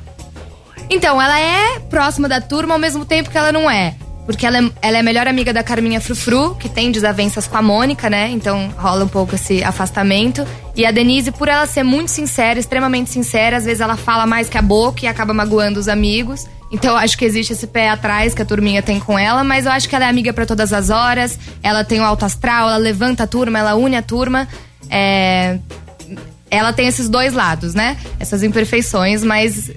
Então, 0.90 1.22
ela 1.22 1.40
é 1.40 1.80
próxima 1.90 2.28
da 2.28 2.42
turma 2.42 2.74
ao 2.74 2.80
mesmo 2.80 3.06
tempo 3.06 3.30
que 3.30 3.38
ela 3.38 3.52
não 3.52 3.70
é. 3.70 3.96
Porque 4.28 4.46
ela 4.46 4.58
é, 4.60 4.72
ela 4.82 4.98
é 4.98 5.00
a 5.00 5.04
melhor 5.04 5.26
amiga 5.26 5.54
da 5.54 5.64
Carminha 5.64 6.02
Frufru, 6.02 6.54
que 6.56 6.68
tem 6.68 6.92
desavenças 6.92 7.48
com 7.48 7.56
a 7.56 7.62
Mônica, 7.62 8.10
né? 8.10 8.30
Então 8.30 8.70
rola 8.78 9.06
um 9.06 9.08
pouco 9.08 9.36
esse 9.36 9.64
afastamento. 9.64 10.46
E 10.76 10.86
a 10.86 10.92
Denise, 10.92 11.32
por 11.32 11.48
ela 11.48 11.66
ser 11.66 11.82
muito 11.84 12.12
sincera, 12.12 12.60
extremamente 12.60 13.10
sincera, 13.10 13.56
às 13.56 13.64
vezes 13.64 13.80
ela 13.80 13.96
fala 13.96 14.28
mais 14.28 14.50
que 14.50 14.58
a 14.58 14.62
boca 14.62 15.06
e 15.06 15.08
acaba 15.08 15.34
magoando 15.34 15.80
os 15.80 15.88
amigos. 15.88 16.46
Então 16.70 16.92
eu 16.92 16.98
acho 16.98 17.18
que 17.18 17.24
existe 17.24 17.54
esse 17.54 17.66
pé 17.66 17.90
atrás 17.90 18.34
que 18.34 18.42
a 18.42 18.46
turminha 18.46 18.82
tem 18.82 19.00
com 19.00 19.18
ela, 19.18 19.46
mas 19.46 19.66
eu 19.66 19.72
acho 19.72 19.88
que 19.88 19.96
ela 19.96 20.06
é 20.06 20.10
amiga 20.10 20.34
pra 20.34 20.46
todas 20.46 20.74
as 20.74 20.90
horas. 20.90 21.40
Ela 21.64 21.86
tem 21.86 22.02
o 22.02 22.04
alto 22.04 22.26
astral, 22.26 22.68
ela 22.68 22.78
levanta 22.78 23.24
a 23.24 23.28
turma, 23.28 23.58
ela 23.58 23.76
une 23.76 23.96
a 23.96 24.02
turma. 24.02 24.46
É, 24.90 25.58
Ela 26.52 26.74
tem 26.74 26.88
esses 26.88 27.08
dois 27.08 27.34
lados, 27.34 27.74
né? 27.74 27.98
Essas 28.20 28.44
imperfeições, 28.44 29.24
mas 29.24 29.72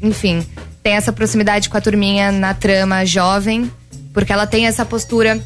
enfim, 0.00 0.46
tem 0.82 0.94
essa 0.94 1.12
proximidade 1.12 1.68
com 1.68 1.76
a 1.76 1.80
turminha 1.80 2.30
na 2.32 2.54
trama 2.54 3.04
jovem, 3.04 3.70
porque 4.12 4.32
ela 4.32 4.46
tem 4.46 4.66
essa 4.66 4.84
postura 4.84 5.40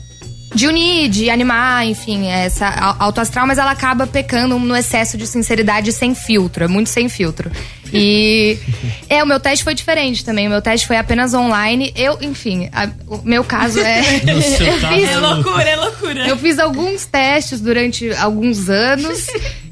de 0.55 0.67
unir, 0.67 1.09
de 1.09 1.31
animar, 1.31 1.87
enfim, 1.87 2.27
essa 2.27 2.69
au- 2.69 2.97
autoastral, 2.99 3.47
mas 3.47 3.57
ela 3.57 3.71
acaba 3.71 4.07
pecando 4.07 4.59
no 4.59 4.77
excesso 4.77 5.17
de 5.17 5.27
sinceridade 5.27 5.91
sem 5.93 6.15
filtro, 6.15 6.63
é 6.65 6.69
muito 6.69 6.91
sem 6.91 7.09
filtro. 7.09 7.51
E 7.91 8.59
é, 9.09 9.23
o 9.23 9.27
meu 9.27 9.41
teste 9.41 9.65
foi 9.65 9.75
diferente 9.75 10.23
também. 10.25 10.47
O 10.47 10.51
meu 10.51 10.61
teste 10.61 10.87
foi 10.87 10.97
apenas 10.99 11.33
online. 11.33 11.91
Eu, 11.97 12.19
enfim, 12.21 12.69
a- 12.73 12.91
o 13.07 13.21
meu 13.25 13.43
caso 13.45 13.79
é. 13.81 14.01
Eu 14.29 14.41
fiz, 14.43 15.09
É 15.11 15.17
loucura, 15.19 15.69
é 15.71 15.77
loucura. 15.77 16.27
eu 16.29 16.37
fiz 16.37 16.59
alguns 16.59 17.07
testes 17.07 17.61
durante 17.61 18.13
alguns 18.17 18.69
anos. 18.69 19.27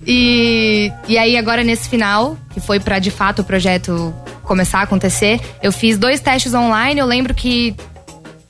E, 0.06 0.90
e 1.06 1.18
aí, 1.18 1.37
agora 1.37 1.62
nesse 1.62 1.88
final, 1.90 2.37
que 2.54 2.61
foi 2.61 2.80
pra 2.80 2.99
de 2.99 3.11
fato 3.11 3.40
o 3.40 3.44
projeto 3.44 4.14
começar 4.42 4.80
a 4.80 4.82
acontecer, 4.82 5.38
eu 5.62 5.70
fiz 5.73 5.99
dois 5.99 6.20
testes 6.20 6.54
online. 6.54 6.99
Eu 7.00 7.06
lembro 7.06 7.35
que 7.35 7.75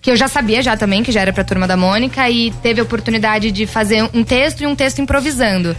que 0.00 0.11
eu 0.11 0.16
já 0.16 0.28
sabia 0.28 0.62
já 0.62 0.76
também, 0.76 1.02
que 1.02 1.12
já 1.12 1.21
era 1.21 1.33
pra 1.33 1.45
turma 1.45 1.66
da 1.66 1.76
Mônica, 1.76 2.28
e 2.30 2.50
teve 2.62 2.80
a 2.80 2.85
oportunidade 2.85 3.50
de 3.50 3.66
fazer 3.66 4.09
um 4.14 4.25
texto 4.25 4.62
e 4.62 4.66
um 4.66 4.75
texto 4.75 5.00
improvisando. 5.00 5.76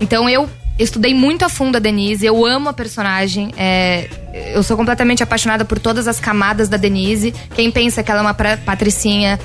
Então 0.00 0.28
eu 0.28 0.48
estudei 0.78 1.12
muito 1.12 1.44
a 1.44 1.48
fundo 1.48 1.76
a 1.76 1.78
Denise, 1.78 2.24
eu 2.24 2.46
amo 2.46 2.68
a 2.68 2.72
personagem, 2.72 3.52
é, 3.56 4.08
eu 4.54 4.62
sou 4.62 4.76
completamente 4.76 5.22
apaixonada 5.22 5.64
por 5.64 5.78
todas 5.78 6.06
as 6.06 6.20
camadas 6.20 6.68
da 6.68 6.76
Denise. 6.76 7.34
Quem 7.54 7.70
pensa 7.70 8.02
que 8.02 8.10
ela 8.10 8.20
é 8.20 8.22
uma 8.22 8.34
patricinha, 8.34 9.38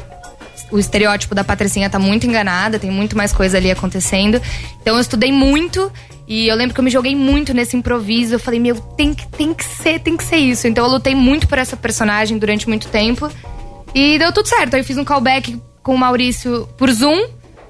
o 0.72 0.80
estereótipo 0.80 1.36
da 1.36 1.44
patricinha 1.44 1.89
tá 1.89 2.00
muito 2.00 2.25
enganada, 2.27 2.80
tem 2.80 2.92
muito 2.92 3.18
mais 3.18 3.34
coisa 3.34 3.58
ali 3.58 3.72
acontecendo. 3.72 4.42
Então 4.82 4.96
eu 4.96 5.01
estudei 5.01 5.32
muito. 5.32 5.92
E 6.25 6.48
eu 6.48 6.56
lembro 6.56 6.74
que 6.74 6.80
eu 6.80 6.84
me 6.84 6.89
joguei 6.89 7.15
muito 7.15 7.53
nesse 7.53 7.75
improviso. 7.75 8.36
Eu 8.36 8.39
falei, 8.39 8.60
meu, 8.60 8.75
tem 8.75 9.13
que, 9.13 9.27
tem 9.27 9.53
que 9.53 9.65
ser, 9.65 10.00
tem 10.00 10.15
que 10.15 10.24
ser 10.24 10.38
isso. 10.38 10.68
Então 10.68 10.86
eu 10.86 10.92
lutei 10.92 11.13
muito 11.13 11.48
por 11.48 11.58
essa 11.58 11.75
personagem 11.75 12.38
durante 12.38 12.68
muito 12.68 12.88
tempo. 12.88 13.30
E 13.93 14.17
deu 14.17 14.31
tudo 14.31 14.47
certo. 14.47 14.73
Aí 14.73 14.81
eu 14.81 14.85
fiz 14.85 14.97
um 14.97 15.05
callback 15.05 15.62
com 15.81 15.93
o 15.93 15.97
Maurício 15.97 16.67
por 16.77 16.91
Zoom. 16.91 17.27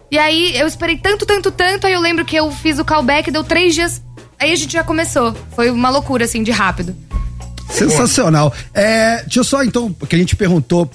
E 0.10 0.18
aí 0.18 0.56
eu 0.58 0.68
esperei 0.68 0.98
tanto, 0.98 1.25
tanto, 1.25 1.51
tanto. 1.51 1.88
Aí 1.88 1.94
eu 1.94 2.00
lembro 2.00 2.24
que 2.24 2.36
eu 2.36 2.51
fiz 2.51 2.80
o 2.80 2.86
callback, 2.86 3.32
deu 3.32 3.44
três 3.44 3.74
dias. 3.74 4.01
Aí 4.39 4.51
a 4.51 4.56
gente 4.56 4.74
já 4.74 4.84
começou. 4.84 5.36
Foi 5.56 5.70
uma 5.70 5.89
loucura, 5.89 6.25
assim, 6.25 6.44
de 6.44 6.51
rápido. 6.51 6.96
Sensacional. 7.70 8.53
É, 8.74 9.24
deixa 9.24 9.39
eu 9.39 9.44
só 9.44 9.63
então, 9.63 9.92
porque 9.92 10.15
a 10.15 10.20
gente 10.20 10.36
perguntou 10.36 10.89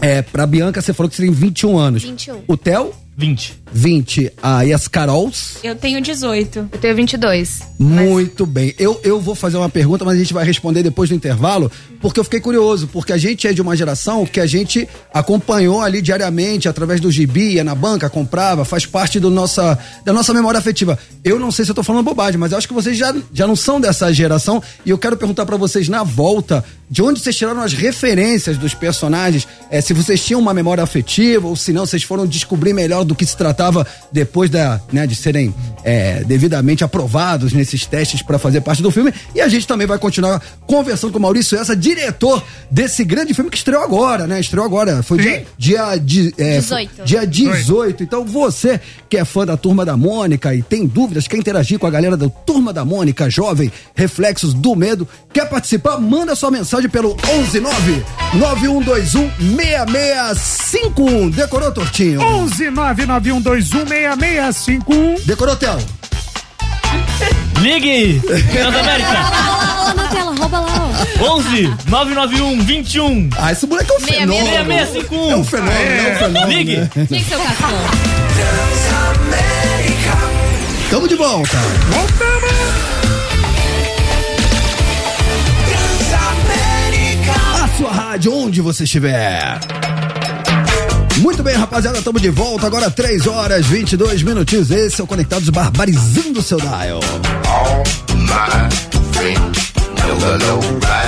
é, 0.00 0.22
pra 0.22 0.46
Bianca, 0.46 0.80
você 0.80 0.92
falou 0.92 1.08
que 1.08 1.16
você 1.16 1.22
tem 1.22 1.30
21 1.30 1.78
anos. 1.78 2.02
21. 2.02 2.42
O 2.46 2.56
Theo, 2.56 2.92
20. 3.20 3.60
20. 3.72 4.32
Ah, 4.42 4.64
e 4.64 4.72
as 4.72 4.88
Carols? 4.88 5.58
Eu 5.62 5.76
tenho 5.76 6.00
18. 6.00 6.70
Eu 6.72 6.78
tenho 6.78 6.96
22. 6.96 7.60
Muito 7.78 8.46
bem. 8.46 8.74
Eu, 8.78 8.98
eu 9.04 9.20
vou 9.20 9.34
fazer 9.34 9.58
uma 9.58 9.68
pergunta, 9.68 10.04
mas 10.04 10.14
a 10.16 10.18
gente 10.18 10.32
vai 10.32 10.44
responder 10.44 10.82
depois 10.82 11.10
do 11.10 11.14
intervalo, 11.14 11.70
porque 12.00 12.18
eu 12.18 12.24
fiquei 12.24 12.40
curioso, 12.40 12.88
porque 12.88 13.12
a 13.12 13.18
gente 13.18 13.46
é 13.46 13.52
de 13.52 13.60
uma 13.60 13.76
geração 13.76 14.24
que 14.24 14.40
a 14.40 14.46
gente 14.46 14.88
acompanhou 15.12 15.82
ali 15.82 16.00
diariamente, 16.00 16.68
através 16.68 16.98
do 16.98 17.10
gibi, 17.10 17.54
ia 17.54 17.64
na 17.64 17.74
banca, 17.74 18.08
comprava, 18.08 18.64
faz 18.64 18.86
parte 18.86 19.20
do 19.20 19.30
nossa, 19.30 19.78
da 20.04 20.12
nossa 20.12 20.32
memória 20.32 20.58
afetiva. 20.58 20.98
Eu 21.22 21.38
não 21.38 21.50
sei 21.50 21.66
se 21.66 21.70
eu 21.70 21.74
tô 21.74 21.82
falando 21.82 22.04
bobagem, 22.04 22.40
mas 22.40 22.52
eu 22.52 22.58
acho 22.58 22.66
que 22.66 22.74
vocês 22.74 22.96
já, 22.96 23.14
já 23.32 23.46
não 23.46 23.54
são 23.54 23.80
dessa 23.80 24.10
geração, 24.12 24.62
e 24.84 24.90
eu 24.90 24.98
quero 24.98 25.16
perguntar 25.16 25.44
pra 25.44 25.58
vocês 25.58 25.88
na 25.88 26.02
volta, 26.02 26.64
de 26.90 27.02
onde 27.02 27.20
vocês 27.20 27.36
tiraram 27.36 27.60
as 27.60 27.72
referências 27.72 28.56
dos 28.56 28.74
personagens, 28.74 29.46
é, 29.70 29.80
se 29.80 29.92
vocês 29.92 30.24
tinham 30.24 30.40
uma 30.40 30.52
memória 30.52 30.82
afetiva, 30.82 31.46
ou 31.46 31.54
se 31.54 31.72
não, 31.72 31.86
vocês 31.86 32.02
foram 32.02 32.26
descobrir 32.26 32.72
melhor 32.72 33.04
do 33.10 33.14
que 33.14 33.26
se 33.26 33.36
tratava 33.36 33.84
depois 34.12 34.48
da, 34.48 34.80
né, 34.92 35.04
de 35.06 35.16
serem 35.16 35.52
é, 35.84 36.22
devidamente 36.24 36.84
aprovados 36.84 37.52
nesses 37.52 37.84
testes 37.84 38.22
para 38.22 38.38
fazer 38.38 38.60
parte 38.60 38.82
do 38.82 38.90
filme. 38.90 39.12
E 39.34 39.40
a 39.40 39.48
gente 39.48 39.66
também 39.66 39.86
vai 39.86 39.98
continuar 39.98 40.40
conversando 40.66 41.12
com 41.12 41.18
o 41.18 41.22
Maurício 41.22 41.58
Essa, 41.58 41.74
diretor 41.76 42.42
desse 42.70 43.04
grande 43.04 43.34
filme 43.34 43.50
que 43.50 43.56
estreou 43.56 43.82
agora, 43.82 44.26
né? 44.26 44.38
Estreou 44.40 44.64
agora. 44.64 45.02
Foi 45.02 45.18
dia, 45.18 45.44
dia, 45.58 45.96
de- 45.96 46.34
é, 46.38 46.58
18. 46.60 46.90
foi 46.96 47.04
dia 47.04 47.26
18. 47.26 48.02
Então 48.04 48.24
você 48.24 48.80
que 49.08 49.16
é 49.16 49.24
fã 49.24 49.44
da 49.44 49.56
Turma 49.56 49.84
da 49.84 49.96
Mônica 49.96 50.54
e 50.54 50.62
tem 50.62 50.86
dúvidas, 50.86 51.26
quer 51.26 51.36
interagir 51.36 51.78
com 51.80 51.86
a 51.86 51.90
galera 51.90 52.16
da 52.16 52.28
Turma 52.28 52.72
da 52.72 52.84
Mônica, 52.84 53.28
jovem, 53.28 53.72
reflexos 53.94 54.54
do 54.54 54.76
medo, 54.76 55.06
quer 55.32 55.48
participar, 55.48 55.98
manda 55.98 56.36
sua 56.36 56.50
mensagem 56.50 56.88
pelo 56.88 57.16
119 57.24 58.04
9121 58.34 59.30
6651. 59.56 61.30
Decorou, 61.30 61.72
Tortinho? 61.72 62.20
11 62.20 62.70
991216651. 63.06 65.20
Decorou, 65.24 65.56
Theo? 65.56 65.78
Ligue! 67.60 68.20
Transamérica! 68.52 69.12
Lá, 69.12 69.84
lá 69.84 69.94
na 69.94 70.08
tela, 70.08 70.34
rouba 70.34 70.60
lá, 70.60 70.90
ó. 71.20 71.36
11 71.36 71.74
991 71.88 72.60
21 72.62 73.28
Ah, 73.38 73.52
esse 73.52 73.66
moleque 73.66 73.92
é 73.92 73.96
um 73.96 74.00
fenômeno. 74.00 74.44
meia, 74.44 74.64
meia, 74.64 74.86
cinco, 74.86 75.14
um. 75.14 75.30
É 75.30 75.36
um 75.36 75.44
fenômeno, 75.44 75.78
é 75.78 76.12
um 76.12 76.16
fenômeno. 76.18 76.48
Ligue! 76.48 76.76
né? 76.78 76.88
Quem 76.94 77.06
que 77.06 77.24
seu 77.28 77.38
cascão? 77.38 77.68
Tamo 80.90 81.06
de 81.06 81.14
volta. 81.14 81.56
A 87.62 87.68
sua 87.76 87.92
rádio, 87.92 88.34
onde 88.34 88.60
você 88.60 88.84
estiver. 88.84 89.58
Muito 91.20 91.42
bem, 91.42 91.54
rapaziada, 91.54 91.98
estamos 91.98 92.22
de 92.22 92.30
volta. 92.30 92.66
Agora 92.66 92.90
3 92.90 93.26
horas 93.26 93.66
22 93.66 94.22
minutinhos. 94.22 94.70
Esse 94.70 95.00
é 95.00 95.04
o 95.04 95.06
Conectados 95.06 95.50
Barbarizando 95.50 96.40
o 96.40 96.42
seu 96.42 96.58
dial. 96.58 97.00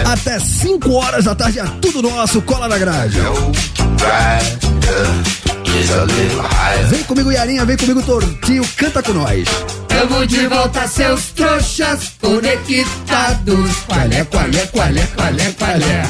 Até 0.04 0.38
5 0.38 0.92
horas 0.92 1.24
da 1.24 1.34
tarde 1.34 1.60
é 1.60 1.64
tudo 1.80 2.02
nosso. 2.02 2.42
Cola 2.42 2.68
na 2.68 2.76
grade. 2.76 3.18
Vem 6.90 7.02
comigo, 7.04 7.32
Yarinha. 7.32 7.64
Vem 7.64 7.76
comigo, 7.78 8.02
Tortinho. 8.02 8.68
Canta 8.76 9.02
com 9.02 9.14
nós. 9.14 9.48
Tamo 9.92 10.26
de 10.26 10.48
volta, 10.48 10.88
seus 10.88 11.34
trouxas 11.34 12.12
conectados. 12.20 13.70
Qualé, 13.86 14.24
qualé, 14.24 14.66
qualé, 14.72 15.02
qualé, 15.14 15.54
qualé. 15.58 16.02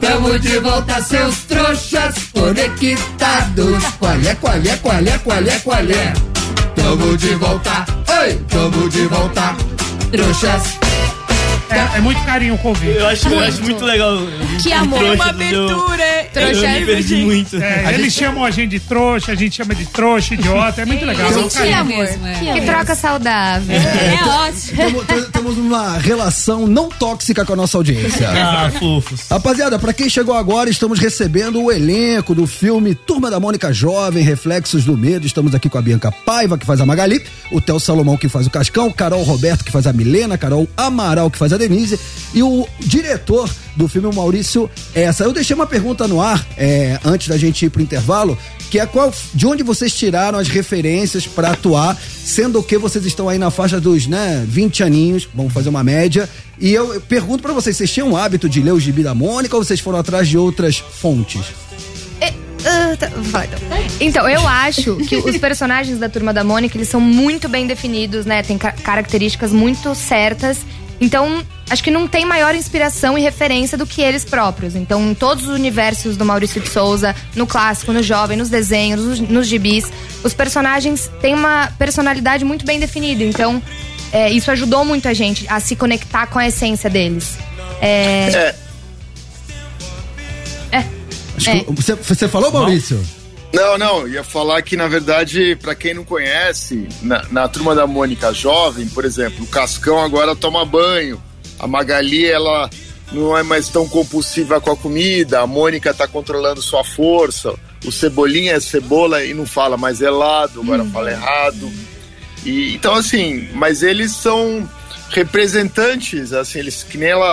Tamo 0.00 0.38
de 0.38 0.58
volta, 0.58 1.00
seus 1.00 1.46
trouxas 1.46 2.14
conectados. 2.32 3.84
Qualé, 3.98 4.36
qualé, 4.36 4.76
qualé, 4.82 5.12
qualé, 5.24 5.52
qualé. 5.64 6.12
Tamo 6.74 7.16
de 7.16 7.34
volta, 7.36 7.86
oi, 8.20 8.34
tamo 8.48 8.88
de 8.88 9.06
volta. 9.06 9.56
Trouxas. 10.10 11.19
É, 11.70 11.98
é 11.98 12.00
muito 12.00 12.20
carinho 12.24 12.54
o 12.54 12.58
convite. 12.58 12.96
Eu 12.98 13.06
acho, 13.06 13.28
eu 13.28 13.40
acho 13.40 13.62
muito 13.62 13.84
legal. 13.84 14.18
Que 14.62 14.72
amor, 14.72 14.98
trouxa 14.98 15.14
uma 15.14 15.26
abertura. 15.30 16.04
Eu 16.34 16.80
me 16.80 16.86
perdi 16.86 17.16
muito. 17.16 17.56
É, 17.62 17.94
eles 17.94 18.12
chamam 18.12 18.44
a 18.44 18.50
gente 18.50 18.70
de 18.70 18.80
trouxa, 18.80 19.32
a 19.32 19.34
gente 19.34 19.56
chama 19.56 19.74
de 19.74 19.86
trouxa, 19.86 20.34
idiota. 20.34 20.82
É 20.82 20.84
muito 20.84 21.04
legal. 21.04 21.28
A 21.28 21.32
é 21.32 21.36
um 21.36 21.42
gente 21.42 21.54
carinho. 21.54 21.76
amor. 21.78 21.96
mesmo, 21.96 22.26
é. 22.26 22.34
Que 22.34 22.52
Que 22.52 22.60
troca 22.66 22.94
saudável. 22.94 23.76
É 23.76 24.24
ótimo. 24.24 24.76
Tamo- 24.76 25.04
t- 25.04 25.30
Temos 25.32 25.58
uma 25.58 25.96
relação 25.98 26.66
não 26.66 26.88
tóxica 26.88 27.44
com 27.44 27.52
a 27.52 27.56
nossa 27.56 27.76
audiência. 27.78 28.28
Ah, 28.30 28.70
fofos. 28.78 29.20
Rapaziada, 29.30 29.78
pra 29.78 29.92
quem 29.92 30.08
chegou 30.08 30.34
agora, 30.34 30.68
estamos 30.70 30.98
recebendo 30.98 31.62
o 31.62 31.70
elenco 31.72 32.34
do 32.34 32.46
filme 32.46 32.94
Turma 32.94 33.30
da 33.30 33.38
Mônica 33.40 33.72
Jovem, 33.72 34.22
Reflexos 34.24 34.84
do 34.84 34.96
Medo. 34.96 35.26
Estamos 35.26 35.54
aqui 35.54 35.68
com 35.68 35.78
a 35.78 35.82
Bianca 35.82 36.10
Paiva, 36.12 36.58
que 36.58 36.66
faz 36.66 36.80
a 36.80 36.86
Magali, 36.86 37.22
o 37.50 37.60
Theo 37.60 37.78
Salomão, 37.80 38.16
que 38.16 38.28
faz 38.28 38.46
o 38.46 38.50
Cascão, 38.50 38.90
Carol 38.90 39.22
Roberto, 39.22 39.64
que 39.64 39.70
faz 39.72 39.86
a 39.86 39.92
Milena, 39.92 40.36
Carol 40.36 40.68
Amaral, 40.76 41.30
que 41.30 41.38
faz 41.38 41.52
a 41.52 41.58
Denise, 41.60 41.98
e 42.34 42.42
o 42.42 42.66
diretor 42.80 43.48
do 43.76 43.86
filme, 43.86 44.08
o 44.08 44.12
Maurício 44.14 44.68
Essa. 44.94 45.24
Eu 45.24 45.32
deixei 45.32 45.54
uma 45.54 45.66
pergunta 45.66 46.08
no 46.08 46.20
ar, 46.20 46.44
é, 46.56 46.98
antes 47.04 47.28
da 47.28 47.36
gente 47.38 47.64
ir 47.64 47.70
pro 47.70 47.80
intervalo, 47.82 48.36
que 48.70 48.78
é 48.78 48.86
qual, 48.86 49.12
de 49.34 49.46
onde 49.46 49.62
vocês 49.62 49.94
tiraram 49.94 50.38
as 50.38 50.48
referências 50.48 51.26
pra 51.26 51.50
atuar, 51.52 51.96
sendo 52.24 52.62
que 52.62 52.76
vocês 52.78 53.04
estão 53.04 53.28
aí 53.28 53.38
na 53.38 53.50
faixa 53.50 53.80
dos, 53.80 54.06
né, 54.06 54.44
20 54.48 54.82
aninhos, 54.82 55.28
vamos 55.34 55.52
fazer 55.52 55.68
uma 55.68 55.82
média, 55.84 56.28
e 56.58 56.72
eu, 56.72 57.00
pergunto 57.02 57.42
pra 57.42 57.52
vocês, 57.52 57.76
vocês 57.76 57.90
tinham 57.90 58.10
o 58.12 58.16
hábito 58.16 58.48
de 58.48 58.60
ler 58.60 58.72
o 58.72 58.80
gibi 58.80 59.02
da 59.02 59.14
Mônica 59.14 59.56
ou 59.56 59.64
vocês 59.64 59.80
foram 59.80 59.98
atrás 59.98 60.28
de 60.28 60.36
outras 60.38 60.76
fontes? 60.78 61.42
Então. 62.92 63.10
Então, 64.00 64.28
eu 64.28 64.46
acho 64.46 64.96
que 64.96 65.16
os 65.16 65.36
personagens 65.38 65.98
da 65.98 66.08
Turma 66.10 66.32
da 66.32 66.44
Mônica, 66.44 66.76
eles 66.76 66.88
são 66.88 67.00
muito 67.00 67.48
bem 67.48 67.66
definidos, 67.66 68.26
né? 68.26 68.42
Tem 68.42 68.58
ca- 68.58 68.72
características 68.72 69.50
muito 69.52 69.94
certas. 69.94 70.58
Então, 71.00 71.42
acho 71.70 71.82
que 71.82 71.90
não 71.90 72.06
tem 72.06 72.26
maior 72.26 72.54
inspiração 72.54 73.16
e 73.16 73.22
referência 73.22 73.78
do 73.78 73.86
que 73.86 74.02
eles 74.02 74.24
próprios. 74.24 74.76
Então, 74.76 75.10
em 75.10 75.14
todos 75.14 75.48
os 75.48 75.54
universos 75.54 76.16
do 76.16 76.24
Maurício 76.26 76.60
de 76.60 76.68
Souza, 76.68 77.16
no 77.34 77.46
clássico, 77.46 77.92
no 77.92 78.02
jovem, 78.02 78.36
nos 78.36 78.50
desenhos, 78.50 79.00
nos, 79.00 79.20
nos 79.20 79.46
gibis, 79.46 79.90
os 80.22 80.34
personagens 80.34 81.10
têm 81.22 81.34
uma 81.34 81.72
personalidade 81.78 82.44
muito 82.44 82.66
bem 82.66 82.78
definida. 82.78 83.24
Então, 83.24 83.62
é, 84.12 84.30
isso 84.30 84.50
ajudou 84.50 84.84
muito 84.84 85.08
a 85.08 85.14
gente 85.14 85.46
a 85.48 85.58
se 85.58 85.74
conectar 85.74 86.26
com 86.26 86.38
a 86.38 86.46
essência 86.46 86.90
deles. 86.90 87.38
É, 87.80 88.54
É, 90.70 90.76
é, 90.78 90.84
Acho 91.36 91.50
É. 91.50 91.60
que 91.60 91.72
você, 91.72 91.94
você 91.94 92.28
falou, 92.28 92.52
Maurício? 92.52 93.02
Não, 93.52 93.76
não, 93.76 94.06
ia 94.06 94.22
falar 94.22 94.62
que, 94.62 94.76
na 94.76 94.86
verdade, 94.86 95.56
pra 95.60 95.74
quem 95.74 95.92
não 95.92 96.04
conhece, 96.04 96.88
na, 97.02 97.24
na 97.30 97.48
turma 97.48 97.74
da 97.74 97.86
Mônica 97.86 98.32
Jovem, 98.32 98.86
por 98.88 99.04
exemplo, 99.04 99.44
o 99.44 99.48
Cascão 99.48 100.02
agora 100.02 100.36
toma 100.36 100.64
banho, 100.64 101.20
a 101.58 101.66
Magali, 101.66 102.26
ela 102.26 102.70
não 103.12 103.36
é 103.36 103.42
mais 103.42 103.68
tão 103.68 103.88
compulsiva 103.88 104.60
com 104.60 104.70
a 104.70 104.76
comida, 104.76 105.40
a 105.40 105.46
Mônica 105.46 105.92
tá 105.92 106.06
controlando 106.06 106.62
sua 106.62 106.84
força, 106.84 107.54
o 107.84 107.90
Cebolinha 107.90 108.52
é 108.52 108.60
cebola 108.60 109.24
e 109.24 109.34
não 109.34 109.46
fala 109.46 109.76
mais 109.76 110.00
helado, 110.00 110.60
agora 110.60 110.84
fala 110.84 111.10
errado. 111.10 111.70
E, 112.44 112.74
então, 112.74 112.94
assim, 112.94 113.48
mas 113.52 113.82
eles 113.82 114.12
são 114.12 114.68
representantes, 115.10 116.32
assim, 116.32 116.60
eles, 116.60 116.84
que 116.84 116.96
nem 116.96 117.08
ela, 117.08 117.26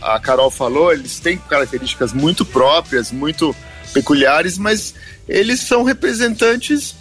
a, 0.00 0.14
a 0.16 0.20
Carol 0.20 0.50
falou, 0.50 0.92
eles 0.92 1.20
têm 1.20 1.36
características 1.36 2.14
muito 2.14 2.44
próprias, 2.46 3.12
muito 3.12 3.54
peculiares, 3.92 4.56
mas 4.56 4.94
eles 5.30 5.60
são 5.60 5.84
representantes 5.84 6.96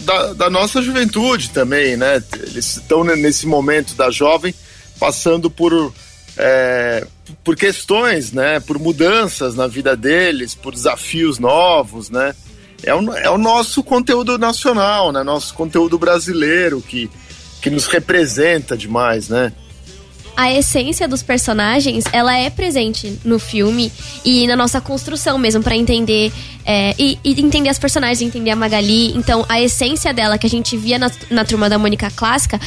da, 0.00 0.32
da 0.32 0.50
nossa 0.50 0.82
juventude 0.82 1.50
também, 1.50 1.96
né? 1.96 2.22
Eles 2.42 2.76
estão 2.76 3.04
nesse 3.04 3.46
momento 3.46 3.94
da 3.94 4.10
jovem 4.10 4.52
passando 4.98 5.48
por, 5.48 5.94
é, 6.36 7.06
por 7.44 7.54
questões, 7.56 8.32
né? 8.32 8.58
Por 8.58 8.78
mudanças 8.78 9.54
na 9.54 9.68
vida 9.68 9.96
deles, 9.96 10.54
por 10.54 10.74
desafios 10.74 11.38
novos, 11.38 12.10
né? 12.10 12.34
É 12.82 12.94
o, 12.94 13.12
é 13.14 13.30
o 13.30 13.38
nosso 13.38 13.84
conteúdo 13.84 14.36
nacional, 14.36 15.12
né? 15.12 15.22
Nosso 15.22 15.54
conteúdo 15.54 15.96
brasileiro 15.96 16.80
que, 16.80 17.08
que 17.62 17.70
nos 17.70 17.86
representa 17.86 18.76
demais, 18.76 19.28
né? 19.28 19.52
A 20.38 20.52
essência 20.52 21.08
dos 21.08 21.20
personagens, 21.20 22.04
ela 22.12 22.32
é 22.32 22.48
presente 22.48 23.18
no 23.24 23.40
filme 23.40 23.90
e 24.24 24.46
na 24.46 24.54
nossa 24.54 24.80
construção 24.80 25.36
mesmo, 25.36 25.64
para 25.64 25.74
entender 25.74 26.32
é, 26.64 26.94
e, 26.96 27.18
e, 27.24 27.40
entender 27.40 27.68
as 27.68 27.76
personagens, 27.76 28.22
entender 28.22 28.52
a 28.52 28.56
Magali. 28.56 29.16
Então, 29.16 29.44
a 29.48 29.60
essência 29.60 30.14
dela 30.14 30.38
que 30.38 30.46
a 30.46 30.48
gente 30.48 30.76
via 30.76 30.96
na, 30.96 31.10
na 31.28 31.44
turma 31.44 31.68
da 31.68 31.76
Mônica 31.76 32.08
clássica 32.14 32.60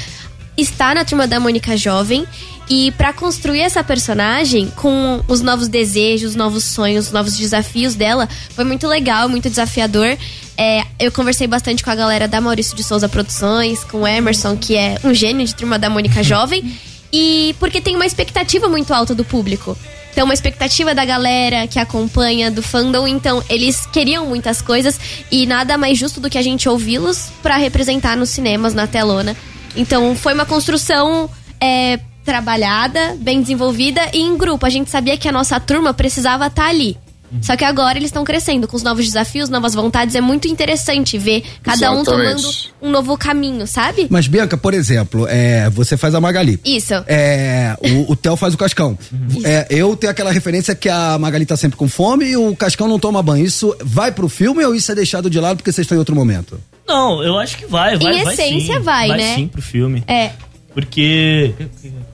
está 0.58 0.94
na 0.94 1.06
turma 1.06 1.26
da 1.26 1.40
Mônica 1.40 1.78
jovem. 1.78 2.28
E 2.70 2.92
para 2.92 3.14
construir 3.14 3.62
essa 3.62 3.82
personagem 3.82 4.68
com 4.76 5.24
os 5.30 5.40
novos 5.40 5.70
desejos, 5.70 6.36
novos 6.36 6.66
sonhos, 6.66 7.10
novos 7.10 7.38
desafios 7.38 7.96
dela, 7.96 8.28
foi 8.54 8.66
muito 8.66 8.86
legal, 8.86 9.30
muito 9.30 9.50
desafiador. 9.50 10.18
É, 10.58 10.84
eu 11.00 11.10
conversei 11.10 11.48
bastante 11.48 11.86
com 11.86 11.90
a 11.90 11.96
galera 11.96 12.28
da 12.28 12.42
Maurício 12.42 12.76
de 12.76 12.84
Souza 12.84 13.08
Produções, 13.08 13.82
com 13.86 14.02
o 14.02 14.08
Emerson, 14.08 14.58
que 14.58 14.76
é 14.76 14.98
um 15.06 15.14
gênio 15.14 15.46
de 15.48 15.56
turma 15.56 15.80
da 15.80 15.90
Mônica 15.90 16.22
Jovem. 16.22 16.70
E 17.14 17.56
porque 17.60 17.82
tem 17.82 17.96
uma 17.96 18.06
expectativa 18.06 18.68
muito 18.68 18.94
alta 18.94 19.14
do 19.14 19.26
público. 19.26 19.78
Então, 20.12 20.26
uma 20.26 20.34
expectativa 20.34 20.94
da 20.94 21.06
galera 21.06 21.68
que 21.68 21.80
acompanha, 21.80 22.52
do 22.52 22.62
fandom. 22.62 23.08
Então, 23.08 23.44
eles 23.50 23.86
queriam 23.86 24.26
muitas 24.26 24.62
coisas 24.62 25.00
e 25.32 25.46
nada 25.46 25.78
mais 25.78 25.98
justo 25.98 26.20
do 26.20 26.30
que 26.30 26.38
a 26.38 26.42
gente 26.42 26.68
ouvi-los 26.68 27.32
para 27.42 27.56
representar 27.58 28.18
nos 28.18 28.30
cinemas, 28.30 28.74
na 28.74 28.88
telona. 28.88 29.36
Então, 29.76 30.16
foi 30.16 30.34
uma 30.34 30.46
construção 30.46 31.30
é, 31.60 31.98
trabalhada, 32.26 33.16
bem 33.20 33.42
desenvolvida 33.42 34.02
e 34.14 34.20
em 34.20 34.38
grupo. 34.38 34.66
A 34.66 34.70
gente 34.70 34.90
sabia 34.90 35.18
que 35.18 35.28
a 35.28 35.32
nossa 35.32 35.60
turma 35.60 35.94
precisava 35.94 36.48
estar 36.48 36.64
tá 36.64 36.70
ali. 36.70 36.98
Só 37.42 37.56
que 37.56 37.64
agora 37.64 37.98
eles 37.98 38.10
estão 38.10 38.24
crescendo 38.24 38.68
com 38.68 38.76
os 38.76 38.84
novos 38.84 39.06
desafios, 39.06 39.50
novas 39.50 39.74
vontades. 39.74 40.16
É 40.16 40.22
muito 40.22 40.48
interessante 40.48 41.18
ver 41.18 41.44
cada 41.64 41.78
Exatamente. 41.78 42.02
um 42.02 42.04
tomando 42.04 42.50
um 42.82 42.90
novo 42.92 43.18
caminho, 43.18 43.66
sabe? 43.66 44.08
Mas, 44.10 44.28
Bianca, 44.28 44.58
por 44.58 44.74
exemplo, 44.74 45.28
é, 45.30 45.70
você 45.70 45.96
faz 45.96 46.14
a 46.16 46.20
Magali. 46.20 46.60
Isso. 46.66 46.94
É, 47.08 47.76
o, 47.82 48.12
o 48.12 48.16
Theo 48.16 48.36
faz 48.36 48.54
o 48.54 48.58
Cascão. 48.58 48.98
É, 49.44 49.68
eu 49.70 49.96
tenho 49.96 50.12
aquela 50.12 50.32
referência 50.32 50.76
que 50.76 50.90
a 50.90 51.18
Magali 51.20 51.46
tá 51.46 51.56
sempre 51.56 51.78
com 51.78 51.88
fome 51.88 52.26
e 52.26 52.38
o 52.38 52.56
Cascão 52.56 52.88
não 52.88 53.00
toma 53.00 53.22
banho. 53.24 53.46
Isso 53.46 53.76
vai 53.84 54.12
pro 54.12 54.28
filme 54.28 54.64
ou 54.66 54.76
isso 54.76 54.92
é 54.92 54.96
deixado 54.96 55.30
de 55.30 55.40
lado 55.40 55.58
porque 55.58 55.72
vocês 55.72 55.86
estão 55.86 55.96
em 55.96 56.00
outro 56.00 56.16
momento? 56.16 56.60
Não, 56.88 57.24
eu 57.24 57.38
acho 57.40 57.58
que 57.58 57.66
vai, 57.66 57.98
vai, 57.98 58.20
Em 58.20 58.24
vai 58.24 58.34
essência, 58.34 58.76
sim. 58.78 58.82
vai, 58.82 59.08
né? 59.10 59.36
sim 59.36 59.48
pro 59.48 59.62
filme. 59.62 60.04
É. 60.08 60.32
Porque. 60.74 61.54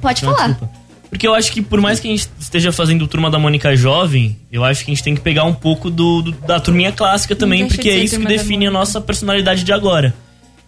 Pode 0.01 0.23
Não, 0.23 0.33
falar. 0.33 0.49
desculpa. 0.49 0.73
Porque 1.09 1.25
eu 1.27 1.33
acho 1.33 1.51
que 1.51 1.61
por 1.61 1.79
mais 1.79 1.99
que 1.99 2.07
a 2.07 2.11
gente 2.11 2.27
esteja 2.39 2.71
fazendo 2.71 3.07
Turma 3.07 3.29
da 3.31 3.39
Mônica 3.39 3.75
jovem, 3.75 4.37
eu 4.51 4.63
acho 4.63 4.83
que 4.83 4.91
a 4.91 4.93
gente 4.93 5.03
tem 5.03 5.15
que 5.15 5.21
pegar 5.21 5.43
um 5.45 5.53
pouco 5.53 5.89
do, 5.89 6.21
do- 6.21 6.31
da 6.31 6.59
turminha 6.59 6.91
clássica 6.91 7.35
também, 7.35 7.61
porque 7.75 7.89
é 7.89 7.93
isso 8.05 8.15
que 8.19 8.25
define 8.43 8.67
a 8.67 8.71
nossa 8.71 8.99
personalidade 8.99 9.63
de 9.63 9.71
agora. 9.71 10.13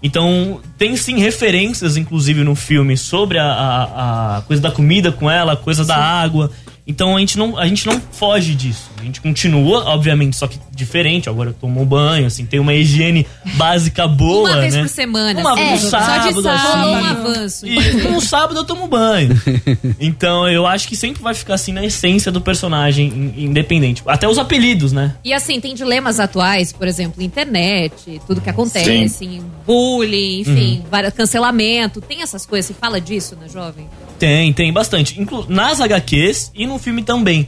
Então, 0.02 0.62
tem 0.78 0.96
sim 0.96 1.20
referências, 1.20 1.98
inclusive, 1.98 2.42
no 2.44 2.56
filme 2.56 2.96
sobre 2.96 3.38
a, 3.38 3.44
a- 3.46 4.38
a 4.38 4.42
coisa 4.44 4.62
da 4.62 4.72
comida 4.72 5.12
com 5.12 5.30
ela, 5.30 5.54
a 5.54 5.58
coisa 5.58 5.84
da 5.84 5.98
água. 5.98 6.52
Então 6.88 7.16
a 7.18 7.20
gente, 7.20 7.38
não, 7.38 7.58
a 7.58 7.68
gente 7.68 7.86
não 7.86 8.00
foge 8.12 8.56
disso. 8.56 8.90
A 9.00 9.04
gente 9.04 9.22
continua, 9.22 9.86
obviamente, 9.86 10.36
só 10.36 10.48
que 10.48 10.60
diferente. 10.76 11.30
Agora 11.30 11.54
tomou 11.54 11.86
banho, 11.86 12.28
assim, 12.28 12.46
tem 12.46 12.60
uma 12.60 12.74
higiene 12.74 13.26
básica 13.56 14.08
boa, 14.08 14.50
Uma 14.52 14.60
vez 14.62 14.74
né? 14.74 14.82
por 14.82 14.90
semana. 14.90 15.40
Uma 15.40 15.54
assim, 15.54 15.64
vez 15.66 15.80
né? 15.80 15.84
no 15.86 15.90
sábado, 15.90 16.34
só 16.34 16.40
de 16.40 16.44
sábado. 16.44 16.80
Rolou 16.82 16.92
um 16.92 16.96
assim. 17.06 17.08
avanço. 17.10 17.68
E 17.68 18.08
no 18.10 18.22
sábado 18.22 18.60
eu 18.60 18.66
tomo 18.66 18.88
banho. 18.88 19.30
Então 20.00 20.48
eu 20.50 20.66
acho 20.66 20.88
que 20.88 20.96
sempre 20.96 21.22
vai 21.22 21.34
ficar 21.34 21.56
assim 21.56 21.72
na 21.72 21.84
essência 21.86 22.32
do 22.32 22.42
personagem, 22.42 23.08
in- 23.08 23.46
independente. 23.46 24.02
Até 24.06 24.28
os 24.28 24.38
apelidos, 24.38 24.92
né? 24.92 25.16
E 25.24 25.34
assim, 25.34 25.60
tem 25.60 25.74
dilemas 25.74 26.20
atuais, 26.20 26.72
por 26.72 26.88
exemplo, 26.88 27.22
internet, 27.24 28.22
tudo 28.28 28.42
que 28.42 28.50
acontece, 28.50 29.42
bullying, 29.66 30.42
enfim, 30.42 30.84
várias- 30.90 31.14
cancelamento. 31.14 32.02
Tem 32.02 32.22
essas 32.22 32.46
coisas, 32.46 32.66
se 32.68 32.74
fala 32.74 33.00
disso 33.00 33.38
na 33.40 33.48
jovem? 33.48 33.88
Tem, 34.18 34.52
tem 34.54 34.72
bastante. 34.74 35.20
Inclu 35.20 35.46
nas 35.48 35.80
HQs 35.80 36.52
e 36.56 36.66
no 36.68 36.78
filme 36.80 37.04
também. 37.04 37.48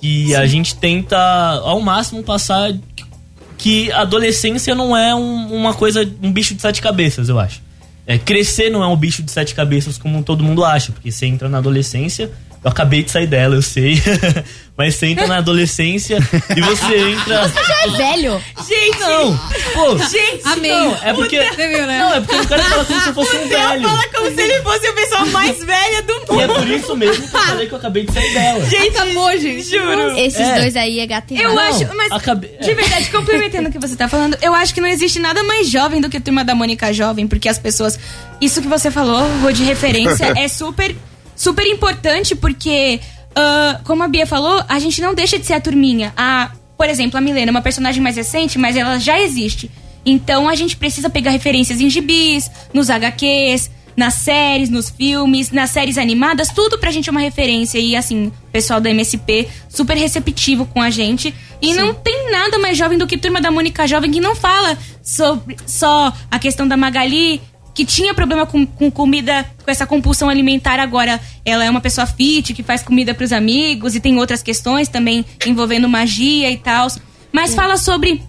Que 0.00 0.34
a 0.34 0.46
gente 0.46 0.74
tenta 0.76 1.18
ao 1.62 1.80
máximo 1.80 2.22
passar 2.22 2.72
que 3.58 3.92
adolescência 3.92 4.74
não 4.74 4.96
é 4.96 5.14
um- 5.14 5.54
uma 5.54 5.74
coisa, 5.74 6.08
um 6.22 6.32
bicho 6.32 6.54
de 6.54 6.62
sete 6.62 6.80
cabeças, 6.80 7.28
eu 7.28 7.38
acho. 7.38 7.60
É, 8.06 8.16
crescer 8.18 8.70
não 8.70 8.82
é 8.82 8.86
um 8.86 8.96
bicho 8.96 9.22
de 9.22 9.30
sete 9.30 9.54
cabeças 9.54 9.98
como 9.98 10.22
todo 10.22 10.42
mundo 10.42 10.64
acha, 10.64 10.90
porque 10.92 11.12
você 11.12 11.26
entra 11.26 11.48
na 11.48 11.58
adolescência, 11.58 12.30
eu 12.64 12.70
acabei 12.70 13.02
de 13.02 13.10
sair 13.10 13.26
dela, 13.26 13.54
eu 13.56 13.62
sei. 13.62 14.00
Mas 14.76 14.94
você 14.94 15.08
entra 15.08 15.26
na 15.26 15.36
adolescência 15.38 16.16
e 16.56 16.60
você 16.62 16.96
entra. 17.10 17.52
É 17.84 17.88
velho. 17.98 18.42
Gente, 18.66 18.98
não! 19.00 19.36
Pô, 19.74 19.98
Gente, 19.98 20.40
Amei. 20.46 20.70
não, 20.70 20.96
é 21.02 21.12
porque. 21.12 21.36
Você 21.38 21.68
viu, 21.68 21.86
né? 21.86 21.98
Não, 21.98 22.14
é 22.14 22.20
porque 22.22 22.36
o 22.36 22.48
cara 22.48 22.62
fala 22.62 22.84
como 22.86 23.00
se 23.02 23.08
eu 23.08 23.14
fosse 23.14 23.36
um 23.36 23.48
velho. 23.48 23.82
fala 23.88 24.08
como 24.08 24.30
se 24.34 24.40
ele 24.40 24.62
fosse 24.62 24.86
a 24.86 24.92
pessoa 24.94 25.26
mais 25.26 25.58
velha 25.62 26.02
do 26.02 26.12
E 26.14 26.40
é 26.40 26.46
mundo. 26.46 26.58
por 26.60 26.68
isso 26.68 26.96
mesmo 26.96 27.28
que 27.28 27.36
eu 27.36 27.40
falei 27.42 27.66
que 27.66 27.72
eu 27.74 27.78
acabei 27.78 28.06
de 28.06 28.12
sair 28.14 28.32
dela. 28.32 28.64
Gente, 28.70 28.96
amor, 28.96 29.32
gente. 29.36 29.62
Juro. 29.68 30.16
Esses 30.18 30.40
É. 30.40 30.60
dois 30.60 30.76
aí 30.76 31.00
é 31.00 31.06
gato 31.06 31.34
e 31.34 31.42
Eu 31.42 31.54
rato. 31.54 31.74
acho, 31.84 31.94
mas 31.94 32.12
acabei- 32.12 32.56
de 32.58 32.72
verdade, 32.72 33.10
complementando 33.10 33.68
o 33.68 33.72
que 33.72 33.78
você 33.78 33.94
tá 33.96 34.08
falando, 34.08 34.38
eu 34.40 34.54
acho 34.54 34.72
que 34.72 34.80
não 34.80 34.88
existe 34.88 35.18
nada 35.18 35.42
mais 35.42 35.68
jovem 35.68 36.00
do 36.00 36.08
que 36.08 36.16
a 36.16 36.20
turma 36.22 36.42
da 36.42 36.54
Mônica 36.54 36.90
Jovem, 36.90 37.28
porque 37.28 37.50
as 37.50 37.58
pessoas. 37.58 37.98
Isso 38.40 38.62
que 38.62 38.68
você 38.68 38.90
falou, 38.90 39.22
vou 39.42 39.52
de 39.52 39.62
referência, 39.62 40.32
é 40.38 40.48
super, 40.48 40.96
super 41.40 41.66
importante, 41.66 42.36
porque, 42.36 43.00
ah, 43.34 43.80
como 43.84 44.02
a 44.02 44.08
Bia 44.08 44.26
falou, 44.26 44.62
a 44.68 44.78
gente 44.78 45.00
não 45.00 45.14
deixa 45.14 45.38
de 45.38 45.46
ser 45.46 45.54
a 45.54 45.60
turminha. 45.60 46.12
A, 46.14 46.50
por 46.76 46.86
exemplo, 46.86 47.16
a 47.16 47.20
Milena 47.20 47.48
é 47.48 47.50
uma 47.50 47.62
personagem 47.62 48.02
mais 48.02 48.16
recente, 48.16 48.58
mas 48.58 48.76
ela 48.76 48.98
já 48.98 49.18
existe. 49.18 49.70
Então 50.04 50.46
a 50.46 50.54
gente 50.54 50.76
precisa 50.76 51.08
pegar 51.08 51.30
referências 51.30 51.80
em 51.80 51.88
gibis, 51.88 52.50
nos 52.74 52.90
HQs, 52.90 53.70
nas 53.96 54.14
séries, 54.14 54.68
nos 54.68 54.90
filmes, 54.90 55.50
nas 55.50 55.70
séries 55.70 55.96
animadas, 55.96 56.48
tudo 56.50 56.78
pra 56.78 56.90
gente 56.90 57.08
é 57.08 57.12
uma 57.12 57.20
referência. 57.20 57.78
E 57.78 57.96
assim, 57.96 58.26
o 58.26 58.50
pessoal 58.52 58.78
da 58.78 58.90
MSP 58.90 59.48
super 59.66 59.96
receptivo 59.96 60.66
com 60.66 60.82
a 60.82 60.90
gente. 60.90 61.34
E 61.62 61.72
não 61.72 61.94
tem 61.94 62.30
nada 62.30 62.58
mais 62.58 62.76
jovem 62.76 62.98
do 62.98 63.06
que 63.06 63.16
Turma 63.16 63.40
da 63.40 63.50
Mônica 63.50 63.86
Jovem 63.86 64.10
que 64.10 64.20
não 64.20 64.36
fala 64.36 64.76
sobre 65.02 65.56
só 65.66 66.12
a 66.30 66.38
questão 66.38 66.68
da 66.68 66.76
Magali, 66.76 67.40
que 67.80 67.86
tinha 67.86 68.12
problema 68.12 68.44
com, 68.44 68.66
com 68.66 68.90
comida, 68.90 69.46
com 69.64 69.70
essa 69.70 69.86
compulsão 69.86 70.28
alimentar 70.28 70.78
agora. 70.78 71.18
Ela 71.46 71.64
é 71.64 71.70
uma 71.70 71.80
pessoa 71.80 72.06
fit, 72.06 72.52
que 72.52 72.62
faz 72.62 72.82
comida 72.82 73.14
pros 73.14 73.32
amigos 73.32 73.94
e 73.94 74.00
tem 74.00 74.18
outras 74.18 74.42
questões 74.42 74.86
também 74.86 75.24
envolvendo 75.46 75.88
magia 75.88 76.50
e 76.50 76.58
tal. 76.58 76.88
Mas 77.32 77.54
fala 77.54 77.78
sobre 77.78 78.22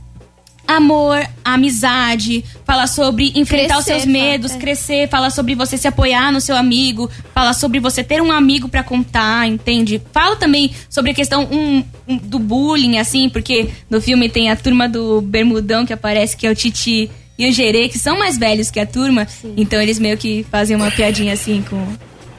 amor, 0.65 1.27
amizade, 1.43 2.45
fala 2.63 2.87
sobre 2.87 3.33
enfrentar 3.35 3.79
os 3.79 3.83
Crescer, 3.83 3.99
seus 3.99 4.05
medos, 4.05 4.51
fala, 4.51 4.61
é. 4.61 4.63
crescer, 4.63 5.09
fala 5.09 5.29
sobre 5.29 5.53
você 5.53 5.77
se 5.77 5.85
apoiar 5.85 6.31
no 6.31 6.39
seu 6.39 6.55
amigo, 6.55 7.09
fala 7.33 7.51
sobre 7.51 7.81
você 7.81 8.01
ter 8.05 8.21
um 8.21 8.31
amigo 8.31 8.69
pra 8.69 8.83
contar, 8.83 9.49
entende? 9.49 10.01
Fala 10.13 10.37
também 10.37 10.71
sobre 10.89 11.11
a 11.11 11.13
questão 11.13 11.43
um, 11.51 11.83
um, 12.07 12.15
do 12.15 12.39
bullying, 12.39 12.99
assim, 12.99 13.27
porque 13.27 13.69
no 13.89 13.99
filme 13.99 14.29
tem 14.29 14.49
a 14.49 14.55
turma 14.55 14.87
do 14.87 15.19
Bermudão 15.19 15.85
que 15.85 15.91
aparece, 15.91 16.37
que 16.37 16.47
é 16.47 16.49
o 16.49 16.55
Titi 16.55 17.11
e 17.45 17.49
o 17.49 17.53
Gerê, 17.53 17.89
que 17.89 17.97
são 17.99 18.17
mais 18.19 18.37
velhos 18.37 18.69
que 18.71 18.79
a 18.79 18.85
turma, 18.85 19.27
então 19.57 19.81
eles 19.81 19.97
meio 19.99 20.17
que 20.17 20.45
fazem 20.51 20.75
uma 20.75 20.91
piadinha 20.91 21.33
assim 21.33 21.63
com 21.69 21.85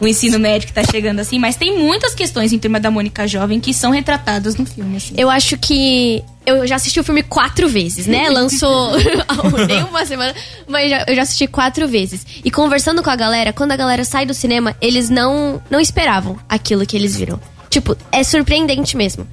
o 0.00 0.08
ensino 0.08 0.36
médio 0.38 0.66
que 0.66 0.72
tá 0.74 0.82
chegando 0.82 1.20
assim, 1.20 1.38
mas 1.38 1.54
tem 1.54 1.78
muitas 1.78 2.12
questões 2.12 2.52
em 2.52 2.58
Turma 2.58 2.80
da 2.80 2.90
Mônica 2.90 3.24
Jovem 3.28 3.60
que 3.60 3.72
são 3.72 3.92
retratadas 3.92 4.56
no 4.56 4.66
filme, 4.66 4.96
assim. 4.96 5.14
Eu 5.16 5.30
acho 5.30 5.56
que. 5.56 6.22
Eu 6.44 6.66
já 6.66 6.74
assisti 6.74 6.98
o 6.98 7.04
filme 7.04 7.22
quatro 7.22 7.68
vezes, 7.68 8.08
né? 8.08 8.28
Lançou 8.28 8.90
nem 9.68 9.84
uma 9.84 10.04
semana, 10.04 10.34
mas 10.66 10.90
já- 10.90 11.04
eu 11.06 11.14
já 11.14 11.22
assisti 11.22 11.46
quatro 11.46 11.86
vezes. 11.86 12.26
E 12.44 12.50
conversando 12.50 13.00
com 13.00 13.10
a 13.10 13.14
galera, 13.14 13.52
quando 13.52 13.70
a 13.70 13.76
galera 13.76 14.04
sai 14.04 14.26
do 14.26 14.34
cinema, 14.34 14.74
eles 14.80 15.08
não, 15.08 15.62
não 15.70 15.78
esperavam 15.78 16.36
aquilo 16.48 16.84
que 16.84 16.96
eles 16.96 17.16
viram. 17.16 17.38
Tipo, 17.70 17.96
é 18.10 18.24
surpreendente 18.24 18.96
mesmo. 18.96 19.24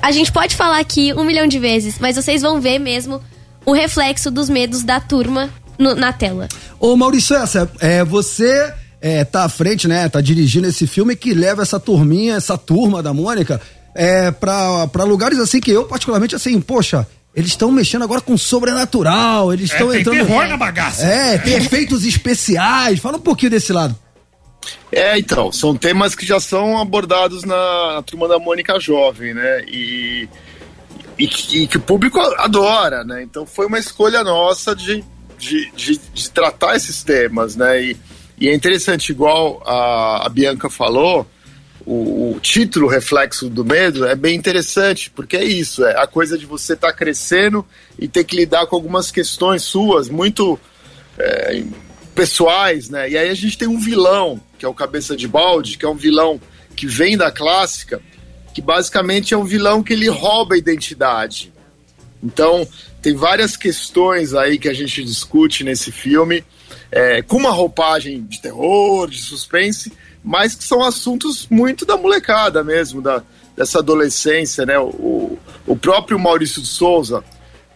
A 0.00 0.12
gente 0.12 0.30
pode 0.30 0.54
falar 0.54 0.78
aqui 0.78 1.12
um 1.14 1.24
milhão 1.24 1.48
de 1.48 1.58
vezes, 1.58 1.96
mas 1.98 2.14
vocês 2.14 2.42
vão 2.42 2.60
ver 2.60 2.78
mesmo 2.78 3.20
o 3.66 3.72
reflexo 3.72 4.30
dos 4.30 4.48
medos 4.48 4.82
da 4.82 5.00
turma 5.00 5.50
no- 5.78 5.94
na 5.94 6.12
tela. 6.12 6.48
Ô 6.80 6.96
Maurício, 6.96 7.36
essa, 7.36 7.70
é, 7.80 8.02
você 8.04 8.72
é, 9.00 9.24
tá 9.24 9.44
à 9.44 9.48
frente, 9.48 9.86
né? 9.86 10.08
Tá 10.08 10.20
dirigindo 10.20 10.66
esse 10.66 10.86
filme 10.86 11.14
que 11.16 11.34
leva 11.34 11.62
essa 11.62 11.78
turminha, 11.78 12.36
essa 12.36 12.56
turma 12.56 13.02
da 13.02 13.12
Mônica, 13.12 13.60
é, 13.94 14.30
pra, 14.30 14.86
pra 14.88 15.04
lugares 15.04 15.38
assim 15.38 15.60
que 15.60 15.70
eu, 15.70 15.84
particularmente, 15.84 16.34
assim, 16.34 16.60
poxa, 16.60 17.06
eles 17.34 17.50
estão 17.50 17.70
mexendo 17.70 18.02
agora 18.04 18.20
com 18.22 18.36
sobrenatural, 18.38 19.52
eles 19.52 19.70
É, 19.70 19.74
estão 19.74 19.90
tem 19.90 20.00
entrando. 20.00 20.16
terror 20.26 20.48
na 20.48 20.56
bagaça. 20.56 21.04
É, 21.06 21.36
tem 21.38 21.54
efeitos 21.54 22.04
especiais. 22.06 22.98
Fala 22.98 23.18
um 23.18 23.20
pouquinho 23.20 23.50
desse 23.50 23.72
lado. 23.72 23.94
É, 24.90 25.18
então, 25.18 25.52
são 25.52 25.76
temas 25.76 26.14
que 26.14 26.24
já 26.26 26.40
são 26.40 26.78
abordados 26.80 27.44
na, 27.44 27.94
na 27.96 28.02
turma 28.02 28.26
da 28.26 28.38
Mônica 28.38 28.80
Jovem, 28.80 29.34
né? 29.34 29.62
E, 29.68 30.28
e, 31.18 31.26
que, 31.26 31.62
e 31.62 31.66
que 31.66 31.76
o 31.76 31.80
público 31.80 32.20
adora, 32.20 33.04
né? 33.04 33.22
Então 33.22 33.46
foi 33.46 33.66
uma 33.66 33.78
escolha 33.78 34.22
nossa 34.22 34.74
de, 34.74 35.04
de, 35.38 35.70
de, 35.72 36.00
de 36.12 36.30
tratar 36.30 36.76
esses 36.76 37.02
temas, 37.02 37.56
né? 37.56 37.82
E, 37.82 37.96
e 38.38 38.48
é 38.48 38.54
interessante, 38.54 39.10
igual 39.10 39.62
a, 39.66 40.26
a 40.26 40.28
Bianca 40.28 40.68
falou, 40.68 41.26
o, 41.86 42.32
o 42.34 42.40
título 42.40 42.88
Reflexo 42.88 43.48
do 43.48 43.64
Medo 43.64 44.04
é 44.04 44.14
bem 44.14 44.36
interessante, 44.36 45.10
porque 45.10 45.36
é 45.36 45.44
isso, 45.44 45.84
é 45.84 45.98
a 45.98 46.06
coisa 46.06 46.36
de 46.36 46.44
você 46.44 46.74
estar 46.74 46.92
crescendo 46.92 47.64
e 47.98 48.06
ter 48.08 48.24
que 48.24 48.36
lidar 48.36 48.66
com 48.66 48.76
algumas 48.76 49.10
questões 49.10 49.62
suas 49.62 50.08
muito 50.08 50.58
é, 51.18 51.62
pessoais, 52.14 52.90
né? 52.90 53.08
E 53.08 53.16
aí 53.16 53.28
a 53.28 53.34
gente 53.34 53.56
tem 53.56 53.68
um 53.68 53.78
vilão, 53.78 54.40
que 54.58 54.66
é 54.66 54.68
o 54.68 54.74
Cabeça 54.74 55.16
de 55.16 55.28
Balde, 55.28 55.78
que 55.78 55.84
é 55.84 55.88
um 55.88 55.94
vilão 55.94 56.40
que 56.74 56.86
vem 56.86 57.16
da 57.16 57.30
clássica, 57.30 58.02
que 58.56 58.62
basicamente 58.62 59.34
é 59.34 59.36
um 59.36 59.44
vilão 59.44 59.82
que 59.82 59.92
ele 59.92 60.08
rouba 60.08 60.54
a 60.54 60.58
identidade. 60.58 61.52
Então, 62.24 62.66
tem 63.02 63.14
várias 63.14 63.54
questões 63.54 64.32
aí 64.32 64.58
que 64.58 64.66
a 64.66 64.72
gente 64.72 65.04
discute 65.04 65.62
nesse 65.62 65.92
filme, 65.92 66.42
é, 66.90 67.20
com 67.20 67.36
uma 67.36 67.50
roupagem 67.50 68.24
de 68.24 68.40
terror, 68.40 69.10
de 69.10 69.20
suspense, 69.20 69.92
mas 70.24 70.54
que 70.54 70.64
são 70.64 70.82
assuntos 70.82 71.46
muito 71.50 71.84
da 71.84 71.98
molecada 71.98 72.64
mesmo, 72.64 73.02
da, 73.02 73.22
dessa 73.54 73.80
adolescência, 73.80 74.64
né? 74.64 74.78
O, 74.78 75.38
o 75.66 75.76
próprio 75.76 76.18
Maurício 76.18 76.62
de 76.62 76.68
Souza, 76.68 77.22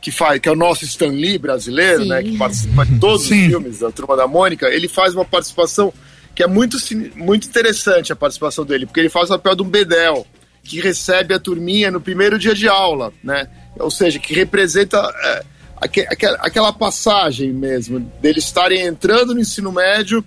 que 0.01 0.11
faz, 0.11 0.41
que 0.41 0.49
é 0.49 0.53
o 0.53 0.57
nosso 0.57 0.87
Stan 0.87 1.09
Lee 1.09 1.37
brasileiro, 1.37 2.05
Sim. 2.05 2.09
né? 2.09 2.23
Que 2.23 2.39
participa 2.39 2.87
de 2.87 2.99
todos 2.99 3.27
Sim. 3.27 3.43
os 3.43 3.49
filmes 3.49 3.79
da 3.81 3.91
Turma 3.93 4.17
da 4.17 4.27
Mônica, 4.27 4.67
ele 4.67 4.89
faz 4.89 5.15
uma 5.15 5.27
participação 5.27 5.93
que 6.35 6.43
é 6.43 6.47
muito, 6.47 6.79
muito 7.17 7.47
interessante 7.47 8.15
a 8.15 8.17
participação 8.17 8.65
dele, 8.65 8.87
porque 8.87 9.01
ele 9.01 9.11
faz 9.11 9.29
o 9.29 9.35
papel 9.35 9.57
de 9.57 9.63
um 9.63 9.69
bedel 9.69 10.27
que 10.63 10.81
recebe 10.81 11.35
a 11.35 11.39
turminha 11.39 11.91
no 11.91 12.01
primeiro 12.01 12.39
dia 12.39 12.55
de 12.55 12.69
aula, 12.69 13.13
né? 13.23 13.49
Ou 13.79 13.91
seja, 13.91 14.19
que 14.19 14.35
representa 14.35 14.99
é, 15.23 15.45
aque- 15.81 16.07
aquela, 16.41 16.73
passagem 16.73 17.53
mesmo, 17.53 18.01
deles 18.21 18.45
estarem 18.45 18.83
entrando 18.83 19.35
no 19.35 19.41
ensino 19.41 19.73
médio 19.73 20.25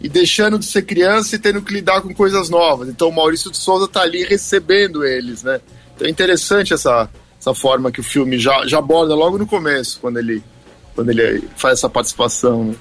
e 0.00 0.08
deixando 0.08 0.58
de 0.58 0.66
ser 0.66 0.82
criança 0.82 1.36
e 1.36 1.38
tendo 1.38 1.62
que 1.62 1.72
lidar 1.72 2.00
com 2.02 2.14
coisas 2.14 2.48
novas. 2.48 2.88
Então 2.88 3.08
o 3.08 3.14
Maurício 3.14 3.50
de 3.50 3.56
Souza 3.56 3.88
tá 3.88 4.02
ali 4.02 4.24
recebendo 4.24 5.04
eles, 5.04 5.42
né? 5.42 5.60
Então 5.94 6.06
é 6.06 6.10
interessante 6.10 6.72
essa, 6.72 7.08
essa 7.38 7.54
forma 7.54 7.90
que 7.90 8.00
o 8.00 8.04
filme 8.04 8.38
já, 8.38 8.66
já 8.66 8.78
aborda 8.78 9.14
logo 9.14 9.38
no 9.38 9.46
começo, 9.46 9.98
quando 10.00 10.18
ele, 10.18 10.42
quando 10.94 11.10
ele 11.10 11.48
faz 11.56 11.78
essa 11.78 11.88
participação. 11.88 12.64
Né? 12.64 12.74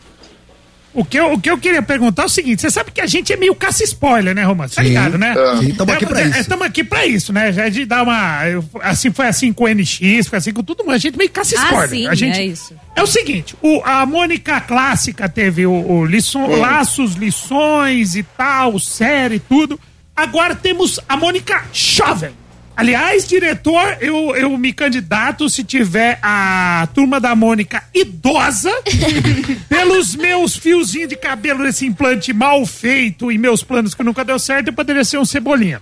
O 0.92 1.06
que, 1.06 1.20
eu, 1.20 1.34
o 1.34 1.40
que 1.40 1.50
eu 1.52 1.58
queria 1.58 1.82
perguntar 1.84 2.24
é 2.24 2.26
o 2.26 2.30
seguinte: 2.30 2.62
você 2.62 2.70
sabe 2.72 2.92
que 2.92 3.00
a 3.00 3.06
gente 3.06 3.32
é 3.32 3.38
meio 3.38 3.54
caça-spoiler, 3.54 4.34
né, 4.34 4.44
Romano? 4.44 4.70
Tá 4.70 4.82
ligado, 4.82 5.18
né? 5.20 5.34
Sim, 5.60 5.74
tamo 5.76 5.92
aqui 5.92 6.06
pra 6.06 6.22
isso. 6.24 6.40
Estamos 6.40 6.66
aqui 6.66 6.84
pra 6.84 7.06
isso, 7.06 7.32
né? 7.34 7.52
Já 7.54 7.66
é 7.68 7.70
de 7.70 7.86
dar 7.86 8.04
uma. 8.04 8.48
eu- 8.48 8.66
Assim 8.82 9.12
foi 9.12 9.28
assim 9.28 9.54
com 9.54 9.66
o 9.66 9.68
NX, 9.68 10.28
foi 10.28 10.38
assim 10.40 10.52
com 10.52 10.64
tudo, 10.64 10.84
mas 10.86 10.96
a 10.96 10.98
gente 10.98 11.18
meio 11.18 11.30
caça-spoiler. 11.30 11.84
Ah, 11.84 11.88
sim, 11.88 12.08
a 12.08 12.16
gente, 12.16 12.40
é 12.40 12.46
isso. 12.46 12.74
É 12.96 13.04
o 13.04 13.08
seguinte: 13.08 13.56
o, 13.62 13.82
a 13.86 14.04
Mônica 14.06 14.60
clássica 14.62 15.30
teve 15.30 15.66
o, 15.68 15.72
o 15.74 16.06
lição- 16.06 16.48
laços, 16.56 17.14
lições 17.14 18.16
e 18.16 18.24
tal, 18.24 18.80
série 18.80 19.36
e 19.36 19.40
tudo. 19.40 19.80
Agora 20.16 20.56
temos 20.56 21.00
a 21.08 21.16
Mônica 21.16 21.64
jovem. 21.72 22.32
Aliás, 22.80 23.28
diretor, 23.28 23.98
eu, 24.00 24.34
eu 24.38 24.58
me 24.58 24.72
candidato 24.72 25.50
se 25.50 25.66
tiver 25.66 26.18
a 26.24 26.88
turma 26.94 27.20
da 27.20 27.36
Mônica 27.36 27.84
idosa, 27.94 28.72
pelos 29.68 30.16
meus 30.16 30.56
fiozinhos 30.56 31.10
de 31.10 31.18
cabelo 31.18 31.66
desse 31.66 31.86
implante 31.86 32.32
mal 32.32 32.66
feito 32.66 33.34
e 33.34 33.38
meus 33.38 33.62
planos 33.66 33.94
que 33.94 34.02
nunca 34.02 34.24
deu 34.24 34.40
certo, 34.40 34.68
eu 34.68 34.74
poderia 34.74 35.04
ser 35.04 35.18
um 35.18 35.26
cebolinha. 35.26 35.82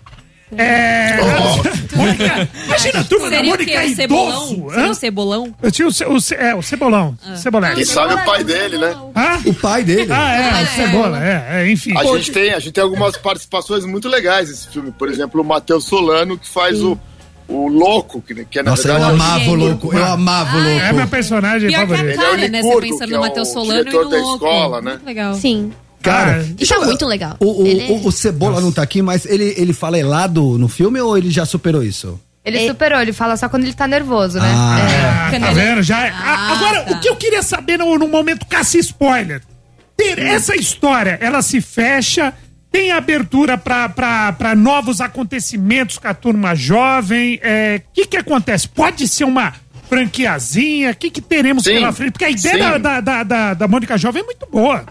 É. 0.55 1.17
Mônica, 1.95 2.49
imagina 2.65 2.99
a 2.99 3.03
turma 3.03 3.29
da 3.29 3.35
Seria 3.37 3.53
o 3.53 3.57
Mônica? 3.57 3.71
O 3.71 3.83
idoso. 3.83 3.95
cebolão? 3.95 4.47
Seria 4.71 4.91
o 4.91 4.93
cebolão? 4.95 5.55
Eu 5.61 5.71
tinha 5.71 5.87
o, 5.87 5.91
ce- 5.91 6.05
o, 6.05 6.21
ce- 6.21 6.35
é, 6.35 6.55
o 6.55 6.61
cebolão. 6.61 7.17
Cebolete. 7.35 7.75
Quem 7.75 7.85
sabe 7.85 8.13
o 8.13 8.23
pai 8.25 8.43
dele, 8.43 8.77
né? 8.77 8.95
Hã? 9.15 9.41
O 9.45 9.53
pai 9.53 9.83
dele. 9.83 10.11
Ah, 10.11 10.33
é, 10.35 10.63
o 10.63 10.67
cebola, 10.67 11.21
é, 11.25 11.47
é, 11.63 11.71
enfim. 11.71 11.97
A 11.97 12.03
gente, 12.05 12.31
tem, 12.31 12.53
a 12.53 12.59
gente 12.59 12.71
tem 12.71 12.83
algumas 12.83 13.17
participações 13.17 13.83
muito 13.83 14.07
legais 14.07 14.49
nesse 14.49 14.69
filme. 14.69 14.91
Por 14.91 15.09
exemplo, 15.09 15.41
o 15.41 15.43
Matheus 15.43 15.83
Solano, 15.85 16.37
que 16.37 16.47
faz 16.47 16.81
o, 16.81 16.97
o 17.49 17.67
louco, 17.67 18.21
que, 18.21 18.45
que 18.45 18.59
é 18.59 18.63
na 18.63 18.71
Nossa, 18.71 18.87
eu 18.87 18.93
verdade. 18.93 19.13
amava 19.15 19.49
o 19.49 19.55
louco. 19.55 19.93
Eu 19.93 20.05
amava 20.05 20.57
o 20.57 20.61
É 20.61 20.87
meu 20.87 20.95
louco. 20.95 21.07
personagem 21.09 21.67
Pior 21.69 21.77
que 21.87 21.93
a 21.93 21.97
favorito. 21.97 22.03
Ele 22.05 22.13
é 22.13 22.15
o 22.15 22.21
cara, 22.21 22.37
né? 22.37 22.47
Você 22.47 22.67
Licurgo, 22.67 22.81
pensando 22.81 23.03
é 23.09 23.13
no 23.13 23.17
o 23.17 23.21
Matheus 23.21 23.47
Solano 23.49 23.71
e 23.73 23.83
diretor 23.83 24.03
no 24.05 24.09
da 24.11 24.17
louco. 24.17 24.33
escola, 24.35 24.81
né? 24.81 24.91
Muito 24.91 25.05
legal. 25.05 25.33
Sim. 25.35 25.73
Cara, 26.01 26.41
Ah, 26.47 26.53
Isso 26.59 26.73
é 26.73 26.77
muito 26.85 27.05
legal. 27.05 27.35
o, 27.39 27.63
o, 27.63 27.67
Ele 27.67 27.81
é- 27.87 27.91
o, 27.91 28.07
o 28.07 28.11
Cebola 28.11 28.61
não 28.61 28.71
tá 28.71 28.81
aqui, 28.81 29.01
mas 29.01 29.25
ele, 29.25 29.53
ele 29.57 29.73
fala 29.73 29.97
helado 29.97 30.57
no 30.57 30.67
filme 30.67 30.99
ou 31.01 31.17
ele 31.17 31.29
já 31.29 31.45
superou 31.45 31.83
isso? 31.83 32.19
Ele 32.45 32.65
superou, 32.65 33.01
ele 33.01 33.11
fala 33.11 33.35
só 33.35 33.49
quando 33.49 33.63
ele 33.63 33.73
tá 33.73 33.85
nervoso, 33.87 34.39
né? 34.39 34.47
Ah. 34.55 35.25
Ah, 35.27 35.29
Quando 35.31 35.41
tá 35.43 35.51
vendo? 35.51 35.81
Já 35.83 36.05
é- 36.07 36.11
Ah, 36.15 36.53
Agora, 36.53 36.83
tá. 36.83 36.91
o 36.95 36.99
que 37.01 37.09
eu 37.09 37.15
queria 37.17 37.43
saber 37.43 37.77
no, 37.77 37.97
no 37.97 38.07
momento 38.07 38.45
caça 38.45 38.77
spoiler. 38.77 39.41
Ter 39.97 40.17
essa 40.19 40.55
história, 40.55 41.17
ela 41.19 41.41
se 41.41 41.59
fecha, 41.59 42.33
tem 42.71 42.91
abertura 42.91 43.57
para 43.57 44.53
novos 44.55 45.01
acontecimentos 45.01 45.97
com 45.97 46.07
a 46.07 46.13
turma 46.13 46.55
jovem. 46.55 47.35
O 47.35 47.93
que 47.93 48.05
que 48.05 48.15
acontece? 48.17 48.69
Pode 48.69 49.07
ser 49.09 49.25
uma 49.25 49.53
franquiazinha? 49.89 50.91
O 50.91 50.95
que 50.95 51.09
que 51.09 51.21
teremos 51.21 51.63
Sim, 51.63 51.73
pela 51.73 51.91
frente? 51.91 52.11
Porque 52.11 52.25
a 52.25 52.29
ideia 52.29 52.77
da, 52.77 52.77
da, 52.77 53.01
da, 53.01 53.23
da, 53.23 53.53
da 53.55 53.67
Mônica 53.67 53.97
Jovem 53.97 54.21
é 54.21 54.25
muito 54.25 54.47
boa. 54.49 54.85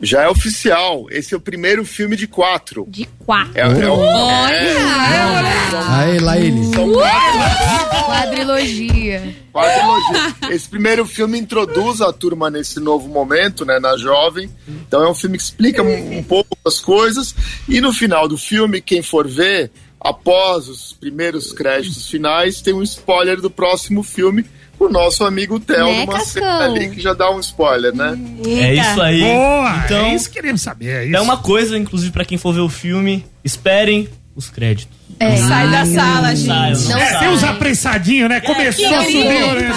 Já 0.00 0.22
é 0.22 0.28
oficial. 0.28 1.06
Esse 1.10 1.34
é 1.34 1.36
o 1.36 1.40
primeiro 1.40 1.84
filme 1.84 2.16
de 2.16 2.26
quatro. 2.26 2.84
De 2.88 3.06
quatro. 3.24 3.52
É, 3.56 3.60
é 3.62 3.88
o- 3.88 4.04
Aí, 5.88 6.18
lá 6.18 6.38
ele. 6.38 6.64
são 6.74 6.92
quatro, 6.92 8.04
Quadrilogia. 8.06 9.34
quatro 9.52 9.80
elogios. 9.80 10.34
Esse 10.50 10.68
primeiro 10.68 11.06
filme 11.06 11.38
introduz 11.38 12.00
a 12.00 12.12
turma 12.12 12.50
nesse 12.50 12.78
novo 12.80 13.08
momento, 13.08 13.64
né, 13.64 13.78
na 13.78 13.96
jovem. 13.96 14.50
Então 14.68 15.02
é 15.02 15.08
um 15.10 15.14
filme 15.14 15.36
que 15.38 15.44
explica 15.44 15.82
um, 15.82 16.18
um 16.18 16.22
pouco 16.22 16.56
as 16.66 16.78
coisas. 16.78 17.34
E 17.68 17.80
no 17.80 17.92
final 17.92 18.28
do 18.28 18.36
filme, 18.36 18.80
quem 18.80 19.02
for 19.02 19.26
ver, 19.26 19.70
após 20.00 20.68
os 20.68 20.92
primeiros 20.92 21.52
créditos 21.52 22.08
finais, 22.08 22.60
tem 22.60 22.74
um 22.74 22.82
spoiler 22.82 23.40
do 23.40 23.50
próximo 23.50 24.02
filme. 24.02 24.44
O 24.78 24.88
nosso 24.88 25.24
amigo 25.24 25.58
Theo 25.60 25.86
Né, 25.86 26.04
numa 26.04 26.20
cena 26.20 26.64
ali 26.64 26.90
que 26.90 27.00
já 27.00 27.12
dá 27.12 27.30
um 27.30 27.40
spoiler, 27.40 27.94
né? 27.94 28.18
É 28.44 28.74
isso 28.74 29.00
aí. 29.00 29.20
Boa! 29.20 29.82
Então, 29.84 30.06
é 30.06 30.14
isso 30.14 30.28
que 30.28 30.34
queremos 30.34 30.62
saber. 30.62 30.88
É, 30.88 31.04
isso. 31.06 31.16
é 31.16 31.20
uma 31.20 31.36
coisa, 31.36 31.78
inclusive, 31.78 32.12
pra 32.12 32.24
quem 32.24 32.36
for 32.36 32.52
ver 32.52 32.60
o 32.60 32.68
filme, 32.68 33.24
esperem 33.44 34.08
os 34.34 34.50
créditos. 34.50 34.96
Sai 35.48 35.70
da 35.70 35.86
sala, 35.86 36.34
gente. 36.36 36.88
Não 36.88 36.98
É, 36.98 37.18
tem 37.18 37.28
uns 37.28 37.44
apressadinhos, 37.44 38.28
né? 38.28 38.40
Começou 38.40 38.86
a 38.94 39.02
subir. 39.04 39.24
né? 39.24 39.72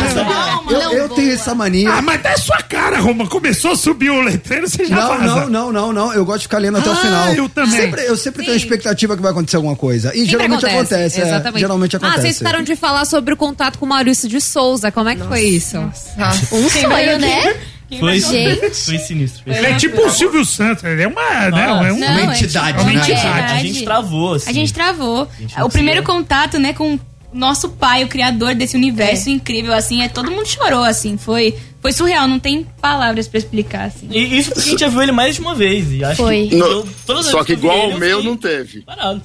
Eu, 0.69 0.79
eu 0.93 1.09
tenho 1.09 1.31
essa 1.33 1.53
mania. 1.55 1.89
Ah, 1.93 2.01
mas 2.01 2.23
é 2.25 2.37
sua 2.37 2.57
cara, 2.63 2.99
Roma. 2.99 3.27
Começou 3.27 3.71
a 3.71 3.75
subir 3.75 4.09
o 4.09 4.21
letreiro, 4.21 4.67
você 4.67 4.85
já 4.85 4.95
Não, 4.95 5.07
vaza. 5.07 5.23
não, 5.23 5.49
não, 5.49 5.71
não, 5.71 5.93
não. 5.93 6.13
Eu 6.13 6.25
gosto 6.25 6.39
de 6.39 6.43
ficar 6.43 6.57
lendo 6.57 6.77
até 6.77 6.89
o 6.89 6.93
Ah, 6.93 6.95
final. 6.97 7.33
eu 7.33 7.49
também. 7.49 7.79
Sempre, 7.79 8.05
eu 8.05 8.17
sempre 8.17 8.41
tenho 8.43 8.53
a 8.53 8.57
expectativa 8.57 9.15
que 9.15 9.21
vai 9.21 9.31
acontecer 9.31 9.55
alguma 9.57 9.75
coisa. 9.75 10.09
E 10.09 10.19
Sempre 10.19 10.31
geralmente 10.31 10.65
acontece. 10.65 11.21
é, 11.21 11.23
Exatamente. 11.27 11.59
geralmente 11.59 11.95
Ah, 11.95 11.99
acontece. 11.99 12.21
vocês 12.21 12.37
ficaram 12.37 12.61
de 12.63 12.75
falar 12.75 13.05
sobre 13.05 13.33
o 13.33 13.37
contato 13.37 13.77
com 13.79 13.85
o 13.85 13.89
Maurício 13.89 14.27
de 14.27 14.41
Souza. 14.41 14.91
Como 14.91 15.07
é 15.09 15.15
que 15.15 15.23
foi 15.23 15.41
isso? 15.41 15.77
Um 15.77 16.69
sonho, 16.69 17.19
né? 17.19 17.55
Foi, 17.99 18.19
Gente. 18.19 18.75
foi 18.75 18.97
sinistro. 18.97 19.43
Foi 19.43 19.55
Ele 19.55 19.67
é 19.67 19.75
tipo 19.75 20.01
o 20.01 20.09
Silvio 20.09 20.43
Santos, 20.43 20.83
ele 20.83 21.03
é 21.03 21.07
uma, 21.07 21.49
né, 21.49 21.65
é 21.67 21.93
um- 21.93 21.97
Não, 21.99 22.07
Uma 22.09 22.33
é 22.33 22.35
entidade, 22.35 22.77
tipo- 22.77 22.83
né? 22.85 22.91
uma 22.91 22.93
Entidade. 23.01 23.11
A 23.27 23.39
entidade. 23.39 23.67
gente 23.67 23.83
travou, 23.85 24.33
assim. 24.33 24.49
A 24.49 24.53
gente 24.53 24.73
travou. 24.73 25.29
gente 25.39 25.55
o 25.55 25.59
não 25.61 25.69
primeiro 25.69 26.03
conseguiu. 26.03 26.21
contato, 26.23 26.59
né, 26.59 26.73
com 26.73 26.95
o 26.95 26.99
nosso 27.33 27.69
pai, 27.69 28.03
o 28.03 28.07
criador 28.09 28.55
desse 28.55 28.75
universo 28.75 29.29
incrível, 29.29 29.73
assim, 29.73 30.01
é 30.01 30.09
todo 30.09 30.29
mundo 30.31 30.45
chorou, 30.45 30.83
assim, 30.83 31.17
foi, 31.17 31.55
foi 31.81 31.93
surreal, 31.93 32.27
não 32.27 32.39
tem 32.39 32.65
palavras 32.81 33.27
pra 33.27 33.37
explicar, 33.37 33.85
assim. 33.85 34.07
E 34.11 34.37
isso 34.37 34.49
porque 34.51 34.67
a 34.67 34.71
gente 34.71 34.79
já 34.81 34.89
viu 34.89 35.01
ele 35.03 35.11
mais 35.13 35.35
de 35.35 35.41
uma 35.41 35.55
vez. 35.55 35.89
E 35.91 36.03
acho 36.03 36.17
Foi. 36.23 36.47
que 36.49 36.55
No- 36.55 36.65
eu- 36.65 36.87
todas 37.05 37.25
as 37.27 37.31
só 37.31 37.43
que 37.43 37.55
vi 37.55 37.61
igual 37.61 37.75
ele, 37.77 37.85
ao 37.85 37.91
eu 37.91 37.99
meu 37.99 38.23
não 38.23 38.35
teve. 38.35 38.81
Parado. 38.81 39.21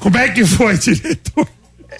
Como 0.00 0.16
é 0.18 0.28
que 0.30 0.44
foi, 0.44 0.76
diretor? 0.78 1.46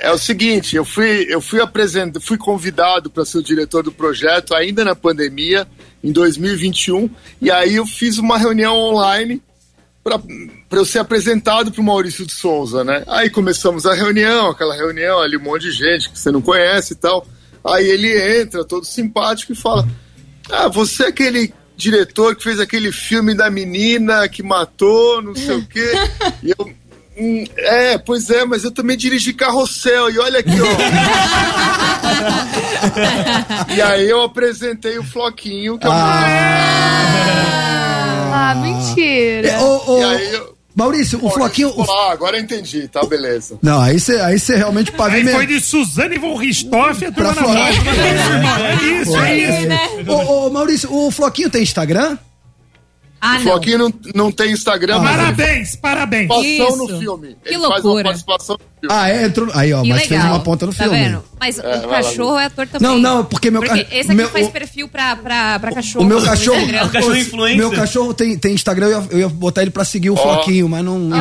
É 0.00 0.10
o 0.10 0.18
seguinte, 0.18 0.74
eu 0.74 0.84
fui, 0.84 1.24
eu 1.28 1.40
fui 1.40 1.60
apresentado, 1.60 2.20
fui 2.20 2.36
convidado 2.36 3.08
para 3.08 3.24
ser 3.24 3.38
o 3.38 3.42
diretor 3.42 3.82
do 3.84 3.92
projeto 3.92 4.52
ainda 4.52 4.84
na 4.84 4.94
pandemia, 4.96 5.66
em 6.04 6.12
2021, 6.12 7.08
e 7.40 7.50
aí 7.50 7.76
eu 7.76 7.86
fiz 7.86 8.18
uma 8.18 8.36
reunião 8.36 8.76
online 8.76 9.42
para 10.04 10.20
eu 10.78 10.84
ser 10.84 10.98
apresentado 10.98 11.72
para 11.72 11.80
o 11.80 11.84
Maurício 11.84 12.26
de 12.26 12.32
Souza, 12.32 12.84
né? 12.84 13.02
Aí 13.06 13.30
começamos 13.30 13.86
a 13.86 13.94
reunião, 13.94 14.50
aquela 14.50 14.76
reunião 14.76 15.18
ali, 15.18 15.38
um 15.38 15.42
monte 15.42 15.62
de 15.62 15.72
gente 15.72 16.10
que 16.10 16.18
você 16.18 16.30
não 16.30 16.42
conhece 16.42 16.92
e 16.92 16.96
tal. 16.96 17.26
Aí 17.64 17.88
ele 17.88 18.40
entra, 18.40 18.62
todo 18.66 18.84
simpático, 18.84 19.52
e 19.52 19.56
fala: 19.56 19.88
Ah, 20.50 20.68
você 20.68 21.04
é 21.04 21.08
aquele 21.08 21.54
diretor 21.74 22.36
que 22.36 22.44
fez 22.44 22.60
aquele 22.60 22.92
filme 22.92 23.34
da 23.34 23.48
menina 23.50 24.28
que 24.28 24.42
matou, 24.42 25.22
não 25.22 25.34
sei 25.34 25.56
o 25.56 25.66
quê. 25.66 25.90
E 26.44 26.50
eu. 26.50 26.83
"Hum, 27.16 27.44
é, 27.56 27.96
pois 27.98 28.28
é, 28.30 28.44
mas 28.44 28.64
eu 28.64 28.72
também 28.72 28.96
dirigi 28.96 29.32
Carrossel, 29.32 30.10
e 30.10 30.18
olha 30.18 30.40
aqui, 30.40 30.56
ó. 30.60 30.64
e 33.74 33.80
aí 33.82 34.08
eu 34.08 34.22
apresentei 34.22 34.98
o 34.98 35.04
Floquinho, 35.04 35.78
que 35.78 35.86
é 35.86 35.90
o 35.90 35.92
Ah, 38.36 38.54
mentira. 38.56 39.48
É, 39.48 39.60
ô, 39.60 39.82
ô, 39.86 40.00
E 40.00 40.04
aí 40.04 40.16
Aí 40.16 40.32
eu- 40.34 40.54
Maurício, 40.76 41.18
o 41.18 41.22
Pô, 41.22 41.30
Floquinho. 41.30 41.68
deixa 41.68 41.80
eu 41.80 41.84
o- 41.84 41.86
falar, 41.86 42.10
agora 42.12 42.36
eu 42.36 42.42
entendi, 42.42 42.88
tá, 42.88 43.00
beleza. 43.06 43.56
Não, 43.62 43.80
aí 43.80 44.00
você 44.00 44.16
aí 44.20 44.36
você 44.40 44.56
realmente 44.56 44.90
Aí 44.90 44.96
pavimenta. 44.96 45.36
foi 45.36 45.46
de 45.46 45.60
Suzane 45.60 46.18
von 46.18 46.34
Richthofen 46.36 47.08
a 47.08 47.12
turma 47.12 47.32
Pra 47.32 47.42
da 47.42 47.48
fora. 47.48 47.60
Mônica. 47.60 47.90
É 47.92 48.74
isso, 49.00 49.16
é 49.16 49.38
isso. 49.38 49.68
né? 49.68 49.88
Ô, 50.08 50.46
ô, 50.46 50.50
Maurício, 50.50 50.92
o 50.92 51.12
Floquinho 51.12 51.48
tem 51.48 51.62
Instagram? 51.62 52.18
Ah, 53.26 53.30
O 53.30 53.34
não. 53.36 53.40
Floquinho 53.40 53.78
não, 53.78 53.94
não 54.14 54.30
tem 54.30 54.52
Instagram, 54.52 54.96
ele 54.96 55.04
Parabéns, 55.04 55.76
parabéns. 55.76 56.28
participação 56.28 56.76
no 56.76 56.98
filme. 57.00 57.36
Que 57.42 57.54
ele 57.54 57.58
faz 57.60 57.70
uma 57.70 57.76
loucura. 57.78 58.04
participação 58.04 58.56
no 58.56 58.88
filme. 58.90 58.94
Ah, 59.02 59.08
é? 59.10 59.24
Entrou. 59.24 59.48
Aí, 59.54 59.72
ó, 59.72 59.80
Que 59.80 59.88
mas 59.88 60.02
legal. 60.02 60.20
fez 60.20 60.24
uma 60.30 60.40
ponta 60.40 60.66
no 60.66 60.74
tá 60.74 60.82
filme. 60.84 60.98
Vendo? 60.98 61.24
Mas 61.40 61.56
vai 61.56 61.78
o 61.78 61.86
lá, 61.88 61.88
cachorro 61.88 62.38
é 62.38 62.44
ator 62.44 62.66
também. 62.68 62.86
Não, 62.86 62.98
não, 62.98 63.24
porque 63.24 63.50
meu 63.50 63.62
Porque 63.62 63.82
ca- 63.82 63.96
esse 63.96 64.08
aqui 64.08 64.14
meu- 64.14 64.28
faz 64.28 64.46
o- 64.46 64.50
perfil 64.50 64.88
pra, 64.88 65.16
pra, 65.16 65.58
pra 65.58 65.72
cachorro. 65.72 66.04
O 66.04 66.06
meu 66.08 66.22
cachorro. 66.22 66.60
O 66.84 66.90
cachorro 66.90 67.16
influencer. 67.16 67.56
Meu 67.56 67.70
cachorro 67.70 68.12
tem, 68.12 68.36
tem 68.36 68.52
Instagram, 68.52 68.88
eu 68.88 69.00
ia, 69.00 69.06
eu 69.12 69.18
ia 69.20 69.28
botar 69.30 69.62
ele 69.62 69.70
pra 69.70 69.86
seguir 69.86 70.10
o 70.10 70.16
Floquinho, 70.16 70.68
mas 70.68 70.84
não. 70.84 70.98
Não 70.98 71.16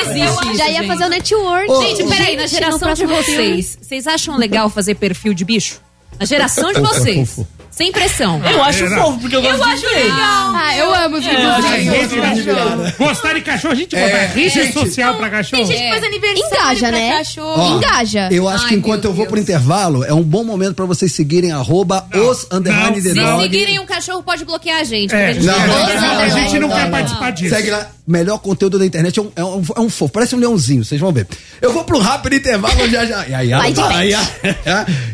existe 0.00 0.26
isso, 0.48 0.56
Já 0.56 0.68
ia 0.68 0.78
gente. 0.78 0.86
fazer 0.86 1.04
o 1.04 1.08
network. 1.08 1.70
Ô, 1.70 1.82
Gente, 1.82 2.04
peraí, 2.04 2.36
na 2.36 2.46
geração 2.46 2.94
de 2.94 3.04
vocês, 3.04 3.78
vocês 3.82 4.06
acham 4.06 4.36
legal 4.38 4.70
fazer 4.70 4.94
perfil 4.94 5.34
de 5.34 5.44
bicho? 5.44 5.78
Na 6.18 6.24
geração 6.24 6.72
de 6.72 6.80
vocês. 6.80 7.38
Sem 7.72 7.90
pressão. 7.90 8.40
Eu 8.44 8.62
acho 8.62 8.84
Era. 8.84 9.02
fofo, 9.02 9.18
porque 9.18 9.34
eu 9.34 9.42
gosto 9.42 9.76
de 9.80 9.86
ver. 9.94 10.10
Ah, 10.10 10.76
eu 10.76 10.94
amo 10.94 11.16
os 11.16 11.26
É. 11.26 11.30
Rede 11.78 12.16
cachorro. 12.20 12.92
Gostar 12.98 13.32
de 13.34 13.40
cachorro, 13.40 13.72
a 13.72 13.76
gente 13.76 13.96
É, 13.96 14.04
botar 14.06 14.34
rede 14.34 14.48
gente, 14.50 14.72
social 14.74 15.14
pra 15.16 15.30
cachorro. 15.30 15.62
Tem 15.62 15.66
gente 15.66 15.82
que 15.82 15.88
faz 15.90 16.04
aniversário 16.04 16.46
Engaja, 16.46 16.88
pra 16.88 16.90
né? 16.98 17.12
cachorro. 17.18 17.54
Ó, 17.56 17.76
Engaja. 17.78 18.28
Eu 18.30 18.48
acho 18.48 18.66
que 18.68 18.74
Ai, 18.74 18.78
enquanto 18.78 19.02
meu 19.04 19.10
eu 19.12 19.16
vou 19.16 19.26
pro 19.26 19.38
intervalo, 19.38 20.04
é 20.04 20.12
um 20.12 20.22
bom 20.22 20.44
momento 20.44 20.74
pra 20.74 20.84
vocês 20.84 21.12
seguirem 21.12 21.50
arroba 21.50 22.06
os 22.14 22.46
underline 22.52 23.00
não, 23.14 23.36
the 23.36 23.36
Se 23.36 23.42
seguirem 23.42 23.78
um 23.78 23.86
cachorro, 23.86 24.22
pode 24.22 24.44
bloquear 24.44 24.80
a 24.80 24.84
gente. 24.84 25.14
É, 25.14 25.28
a 25.28 25.32
gente 25.32 25.46
não, 25.46 25.54
a 25.54 26.28
gente 26.28 26.68
quer 26.68 26.90
participar 26.90 27.30
disso. 27.30 27.54
Segue 27.54 27.70
lá, 27.70 27.90
melhor 28.06 28.38
conteúdo 28.38 28.78
da 28.78 28.84
internet 28.84 29.18
é 29.18 29.22
um, 29.22 29.32
é 29.34 29.44
um, 29.44 29.62
é 29.76 29.80
um 29.80 29.88
fofo, 29.88 30.12
parece 30.12 30.34
um 30.34 30.38
leãozinho, 30.38 30.84
vocês 30.84 31.00
vão 31.00 31.12
ver. 31.12 31.26
Eu 31.60 31.72
vou 31.72 31.84
pro 31.84 31.98
rápido 31.98 32.34
intervalo 32.34 32.88
já 32.88 33.04
já. 33.06 33.24
Vai 33.58 33.72
de 33.72 33.80
aí, 33.80 34.14
frente. 34.14 34.14
aí, 34.42 34.54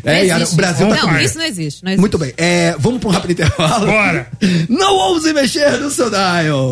Não 0.03 0.11
é, 0.11 0.25
Yara, 0.25 0.45
tá 0.45 1.21
isso 1.23 1.37
não 1.37 1.45
existe. 1.45 1.83
Não 1.83 1.91
existe. 1.91 1.99
Muito 1.99 2.17
bem, 2.17 2.33
é, 2.49 2.75
vamos 2.79 2.99
pro 2.99 3.11
rápido 3.11 3.33
intervalo. 3.33 3.85
Bora. 3.85 4.27
Não 4.67 4.95
ouse 4.95 5.31
mexer 5.33 5.79
no 5.79 5.91
seu 5.91 6.09
dial. 6.09 6.71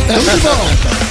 Estamos 0.00 0.24
de 0.24 0.40
volta. 0.40 1.10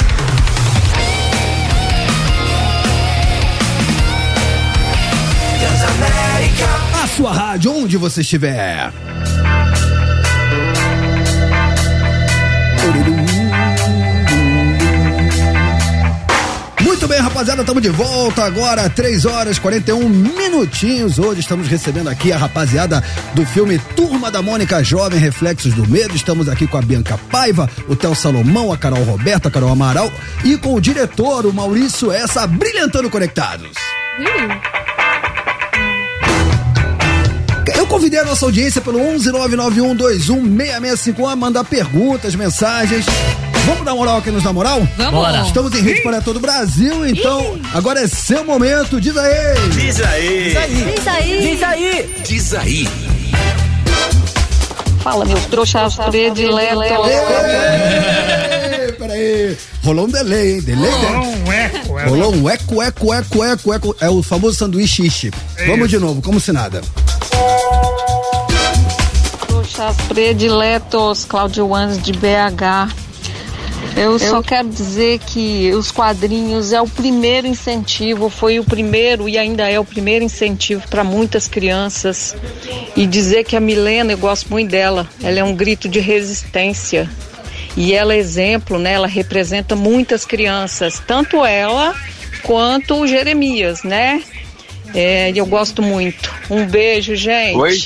A 7.02 7.08
sua 7.08 7.32
rádio, 7.32 7.74
onde 7.74 7.96
você 7.96 8.20
estiver. 8.20 8.92
Bem, 17.10 17.20
rapaziada, 17.20 17.62
estamos 17.62 17.82
de 17.82 17.90
volta 17.90 18.44
agora, 18.44 18.88
3 18.88 19.26
horas 19.26 19.58
e 19.58 19.62
41 19.62 20.08
minutinhos. 20.08 21.18
Hoje 21.18 21.40
estamos 21.40 21.68
recebendo 21.68 22.08
aqui 22.08 22.32
a 22.32 22.38
rapaziada 22.38 23.04
do 23.34 23.44
filme 23.48 23.80
Turma 23.96 24.30
da 24.30 24.44
Mônica 24.44 24.84
Jovem 24.84 25.20
Reflexos 25.20 25.74
do 25.74 25.90
Medo. 25.90 26.16
Estamos 26.16 26.48
aqui 26.48 26.68
com 26.68 26.78
a 26.78 26.84
Bianca 26.84 27.20
Paiva, 27.32 27.68
o 27.88 27.96
Theo 27.96 28.14
Salomão, 28.14 28.72
a 28.72 28.78
Carol 28.78 29.04
Roberta, 29.04 29.50
a 29.50 29.52
Carol 29.52 29.72
Amaral 29.72 30.12
e 30.46 30.56
com 30.56 30.76
o 30.76 30.80
diretor, 30.80 31.48
o 31.48 31.54
Maurício 31.54 32.12
Essa, 32.12 32.46
brilhantando 32.46 33.10
conectados. 33.10 33.72
Eu 37.76 37.88
convidei 37.88 38.20
a 38.20 38.26
nossa 38.26 38.46
audiência 38.46 38.82
pelo 38.82 39.00
11991216651 39.00 41.28
a 41.28 41.36
mandar 41.36 41.64
perguntas, 41.64 42.36
mensagens. 42.36 43.08
Vamos 43.70 43.86
dar 43.86 43.94
moral 43.94 44.18
aqui 44.18 44.32
nos 44.32 44.44
na 44.44 44.52
moral? 44.52 44.82
Vamos. 44.98 45.12
Bora. 45.14 45.42
Estamos 45.42 45.76
em 45.76 45.82
rede 45.82 46.02
para 46.02 46.22
todo 46.22 46.38
o 46.38 46.40
Brasil, 46.40 47.06
então 47.08 47.60
agora 47.72 48.02
é 48.02 48.08
seu 48.08 48.44
momento, 48.44 49.00
diz 49.00 49.16
aí! 49.16 49.70
Diz 49.72 50.02
aí. 50.02 50.50
Isso 50.98 51.10
aí. 51.10 51.42
Diz 51.42 51.64
aí. 51.64 52.16
Diz 52.26 52.54
aí. 52.56 52.88
Fala, 55.04 55.24
meus 55.24 55.46
trouxas 55.46 55.96
prediletos. 55.96 56.82
Ê, 57.08 58.92
Peraí, 58.94 59.56
rolou 59.84 60.06
um 60.06 60.10
delay, 60.10 60.56
hein? 60.56 60.62
Delay, 60.62 60.90
Rolou 60.92 61.12
né? 61.12 61.44
um 61.46 61.52
eco. 61.54 62.00
é. 62.00 62.06
Rolou 62.06 62.36
um 62.36 62.50
eco, 62.50 62.82
eco, 62.82 63.14
eco, 63.14 63.44
eco, 63.44 63.74
eco. 63.74 63.96
É 64.02 64.10
o 64.10 64.24
famoso 64.24 64.58
sanduíche 64.58 65.06
ishi. 65.06 65.32
Vamos 65.68 65.90
de 65.90 66.00
novo, 66.00 66.22
como 66.24 66.40
se 66.40 66.52
nada. 66.52 66.82
Trouxas 69.48 69.96
prediletos, 70.08 71.24
Cláudio 71.26 71.68
Wanes 71.68 72.02
de 72.02 72.14
BH. 72.14 73.09
Eu 74.00 74.18
só 74.18 74.42
quero 74.42 74.70
dizer 74.70 75.20
que 75.20 75.74
os 75.74 75.92
quadrinhos 75.92 76.72
é 76.72 76.82
o 76.82 76.88
primeiro 76.88 77.46
incentivo, 77.46 78.30
foi 78.30 78.58
o 78.58 78.64
primeiro 78.64 79.28
e 79.28 79.38
ainda 79.38 79.70
é 79.70 79.78
o 79.78 79.84
primeiro 79.84 80.24
incentivo 80.24 80.88
para 80.90 81.04
muitas 81.04 81.50
crianças. 81.50 82.34
E 82.96 83.06
dizer 83.06 83.44
que 83.44 83.58
a 83.58 83.60
Milena, 83.60 84.14
eu 84.14 84.18
gosto 84.18 84.50
muito 84.50 84.72
dela, 84.72 85.06
ela 85.22 85.40
é 85.40 85.44
um 85.44 85.54
grito 85.54 85.90
de 85.90 86.00
resistência. 86.00 87.10
E 87.76 87.94
ela 87.94 88.14
é 88.14 88.18
exemplo, 88.18 88.80
né? 88.80 88.94
Ela 88.94 89.08
representa 89.08 89.76
muitas 89.76 90.26
crianças, 90.26 91.02
tanto 91.06 91.46
ela 91.46 91.94
quanto 92.42 92.96
o 92.96 93.08
Jeremias, 93.08 93.84
né? 93.84 94.24
É, 94.96 95.30
e 95.30 95.38
eu 95.38 95.46
gosto 95.46 95.82
muito. 95.82 96.34
Um 96.50 96.66
beijo, 96.66 97.16
gente. 97.18 97.58
Oi? 97.58 97.78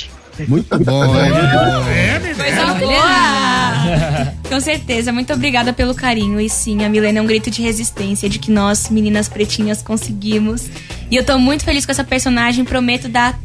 Muito 0.46 0.78
bom, 0.78 1.06
muito 1.12 1.34
bom. 1.34 1.90
É. 1.90 2.34
Coisa 2.34 2.74
boa! 2.74 4.33
Com 4.48 4.60
certeza, 4.60 5.12
muito 5.12 5.32
obrigada 5.32 5.72
pelo 5.72 5.94
carinho. 5.94 6.40
E 6.40 6.48
sim, 6.48 6.84
a 6.84 6.88
Milena 6.88 7.18
é 7.18 7.22
um 7.22 7.26
grito 7.26 7.50
de 7.50 7.62
resistência, 7.62 8.28
de 8.28 8.38
que 8.38 8.50
nós, 8.50 8.88
meninas 8.90 9.28
pretinhas, 9.28 9.82
conseguimos. 9.82 10.64
E 11.10 11.16
eu 11.16 11.24
tô 11.24 11.38
muito 11.38 11.64
feliz 11.64 11.84
com 11.84 11.92
essa 11.92 12.04
personagem, 12.04 12.64
prometo 12.64 13.08
dar 13.08 13.38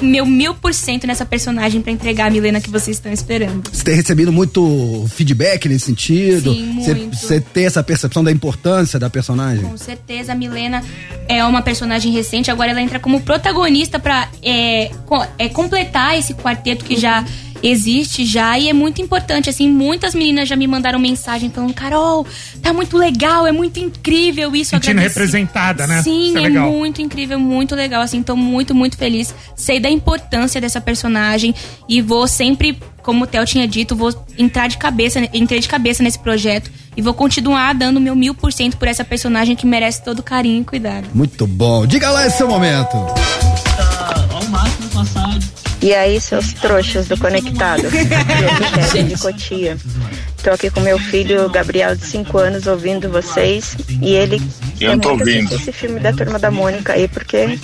meu 0.00 0.26
mil 0.26 0.54
por 0.54 0.74
cento 0.74 1.06
nessa 1.06 1.24
personagem 1.24 1.80
pra 1.80 1.90
entregar 1.92 2.26
a 2.26 2.30
Milena 2.30 2.60
que 2.60 2.70
vocês 2.70 2.96
estão 2.96 3.12
esperando. 3.12 3.68
Você 3.70 3.84
tem 3.84 3.94
recebido 3.94 4.32
muito 4.32 5.06
feedback 5.14 5.68
nesse 5.68 5.86
sentido? 5.86 6.52
Sim, 6.52 6.66
muito. 6.66 7.16
Você 7.16 7.40
tem 7.40 7.66
essa 7.66 7.82
percepção 7.82 8.22
da 8.22 8.30
importância 8.30 8.98
da 8.98 9.08
personagem? 9.08 9.64
Com 9.64 9.76
certeza, 9.76 10.32
a 10.32 10.34
Milena 10.34 10.82
é 11.28 11.44
uma 11.44 11.62
personagem 11.62 12.12
recente, 12.12 12.50
agora 12.50 12.70
ela 12.70 12.82
entra 12.82 13.00
como 13.00 13.20
protagonista 13.22 13.98
pra 13.98 14.28
é, 14.42 14.90
é, 15.38 15.48
completar 15.48 16.18
esse 16.18 16.34
quarteto 16.34 16.84
que 16.84 16.96
já 16.96 17.24
existe 17.62 18.24
já 18.24 18.58
e 18.58 18.68
é 18.68 18.72
muito 18.72 19.00
importante, 19.00 19.48
assim, 19.50 19.68
muitas 19.70 20.14
meninas 20.14 20.48
já 20.48 20.56
me 20.56 20.66
mandaram 20.66 20.98
mensagem 20.98 21.50
falando, 21.50 21.74
Carol, 21.74 22.26
tá 22.62 22.72
muito 22.72 22.96
legal, 22.96 23.46
é 23.46 23.52
muito 23.52 23.78
incrível 23.78 24.54
isso. 24.54 24.70
Sentindo 24.70 24.90
agradeci." 24.92 25.14
representada, 25.18 25.86
né? 25.86 26.02
Sim, 26.02 26.28
Isso 26.28 26.38
é 26.38 26.40
é, 26.40 26.44
legal. 26.44 26.70
muito 26.70 27.02
incrível, 27.02 27.38
muito 27.38 27.74
legal, 27.74 28.02
assim, 28.02 28.22
tô 28.22 28.36
muito, 28.36 28.74
muito 28.74 28.96
feliz. 28.96 29.34
Sei 29.54 29.80
da 29.80 29.90
importância 29.90 30.60
dessa 30.60 30.80
personagem 30.80 31.54
e 31.88 32.00
vou 32.00 32.26
sempre, 32.26 32.78
como 33.02 33.24
o 33.24 33.26
Theo 33.26 33.44
tinha 33.44 33.66
dito, 33.66 33.96
vou 33.96 34.12
entrar 34.38 34.68
de 34.68 34.76
cabeça, 34.78 35.20
entrei 35.32 35.60
de 35.60 35.68
cabeça 35.68 36.02
nesse 36.02 36.18
projeto 36.18 36.70
e 36.96 37.02
vou 37.02 37.14
continuar 37.14 37.74
dando 37.74 38.00
meu 38.00 38.14
mil 38.16 38.34
por 38.34 38.52
cento 38.52 38.76
por 38.76 38.88
essa 38.88 39.04
personagem 39.04 39.54
que 39.54 39.66
merece 39.66 40.02
todo 40.02 40.22
carinho 40.22 40.62
e 40.62 40.64
cuidado. 40.64 41.08
Muito 41.14 41.46
bom. 41.46 41.86
Diga 41.86 42.10
lá 42.10 42.26
esse 42.26 42.38
seu 42.38 42.48
momento. 42.48 42.96
Ao 44.32 44.44
máximo 44.48 44.88
passado. 44.90 45.65
E 45.82 45.94
aí, 45.94 46.20
seus 46.20 46.52
trouxas 46.54 47.06
do 47.06 47.16
Conectado? 47.16 47.82
Eu 48.94 49.02
de 49.04 49.16
Cotia. 49.18 49.76
Tô 50.42 50.50
aqui 50.50 50.70
com 50.70 50.80
meu 50.80 50.98
filho 50.98 51.48
Gabriel, 51.50 51.94
de 51.94 52.04
5 52.04 52.38
anos, 52.38 52.66
ouvindo 52.66 53.10
vocês. 53.10 53.76
E 54.00 54.14
ele 54.14 54.40
Eu 54.80 54.92
quer 54.92 55.00
tô 55.00 55.10
ouvindo. 55.10 55.54
esse 55.54 55.72
filme 55.72 56.00
da 56.00 56.12
Turma 56.12 56.38
da 56.38 56.50
Mônica 56.50 56.92
aí, 56.92 57.06
porque 57.08 57.58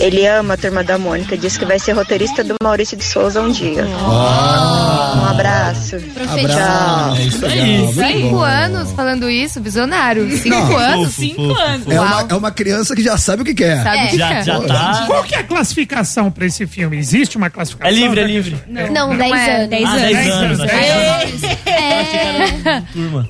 ele 0.00 0.26
ama 0.26 0.54
a 0.54 0.56
Turma 0.56 0.82
da 0.84 0.98
Mônica. 0.98 1.36
Diz 1.36 1.56
que 1.56 1.64
vai 1.64 1.78
ser 1.78 1.92
roteirista 1.92 2.42
do 2.44 2.54
Maurício 2.62 2.96
de 2.96 3.04
Souza 3.04 3.40
um 3.40 3.50
dia. 3.50 3.84
Um 3.84 5.26
abraço. 5.26 5.96
Abraço. 5.96 7.16
É 7.16 7.22
isso 7.22 7.46
aí. 7.46 7.78
Muito 7.78 7.94
Cinco 8.02 8.28
bom. 8.30 8.42
anos 8.42 8.92
falando 8.92 9.30
isso, 9.30 9.60
visionário. 9.60 10.30
Cinco 10.36 10.48
Não, 10.56 10.76
anos? 10.76 11.06
Fofo, 11.06 11.20
Cinco 11.20 11.42
fofo, 11.48 11.60
anos. 11.60 11.86
É 11.88 12.00
uma, 12.00 12.26
é 12.28 12.34
uma 12.34 12.50
criança 12.50 12.94
que 12.94 13.02
já 13.02 13.16
sabe 13.16 13.42
o 13.42 13.44
que 13.44 13.54
quer. 13.54 13.82
Sabe 13.82 14.04
o 14.06 14.08
que 14.10 14.16
Já, 14.18 14.28
quer. 14.28 14.44
já 14.44 14.60
tá. 14.60 15.04
Qual 15.06 15.24
que 15.24 15.34
é 15.34 15.38
a 15.38 15.44
classificação 15.44 16.30
pra 16.30 16.46
esse 16.46 16.66
filme? 16.66 16.96
Existe 16.98 17.36
uma 17.36 17.50
classificação? 17.50 17.94
É 17.94 17.98
livre, 17.98 18.20
é 18.20 18.24
livre. 18.24 18.56
Não, 18.66 19.16
10 19.16 19.32
é. 19.32 19.56
anos. 19.56 19.68
10 19.70 19.84
Ah, 19.84 19.92
anos. 19.92 20.02
10 20.10 20.30
anos. 20.30 20.60
anos, 20.60 21.42
É, 21.66 22.82
Turma. 22.92 23.28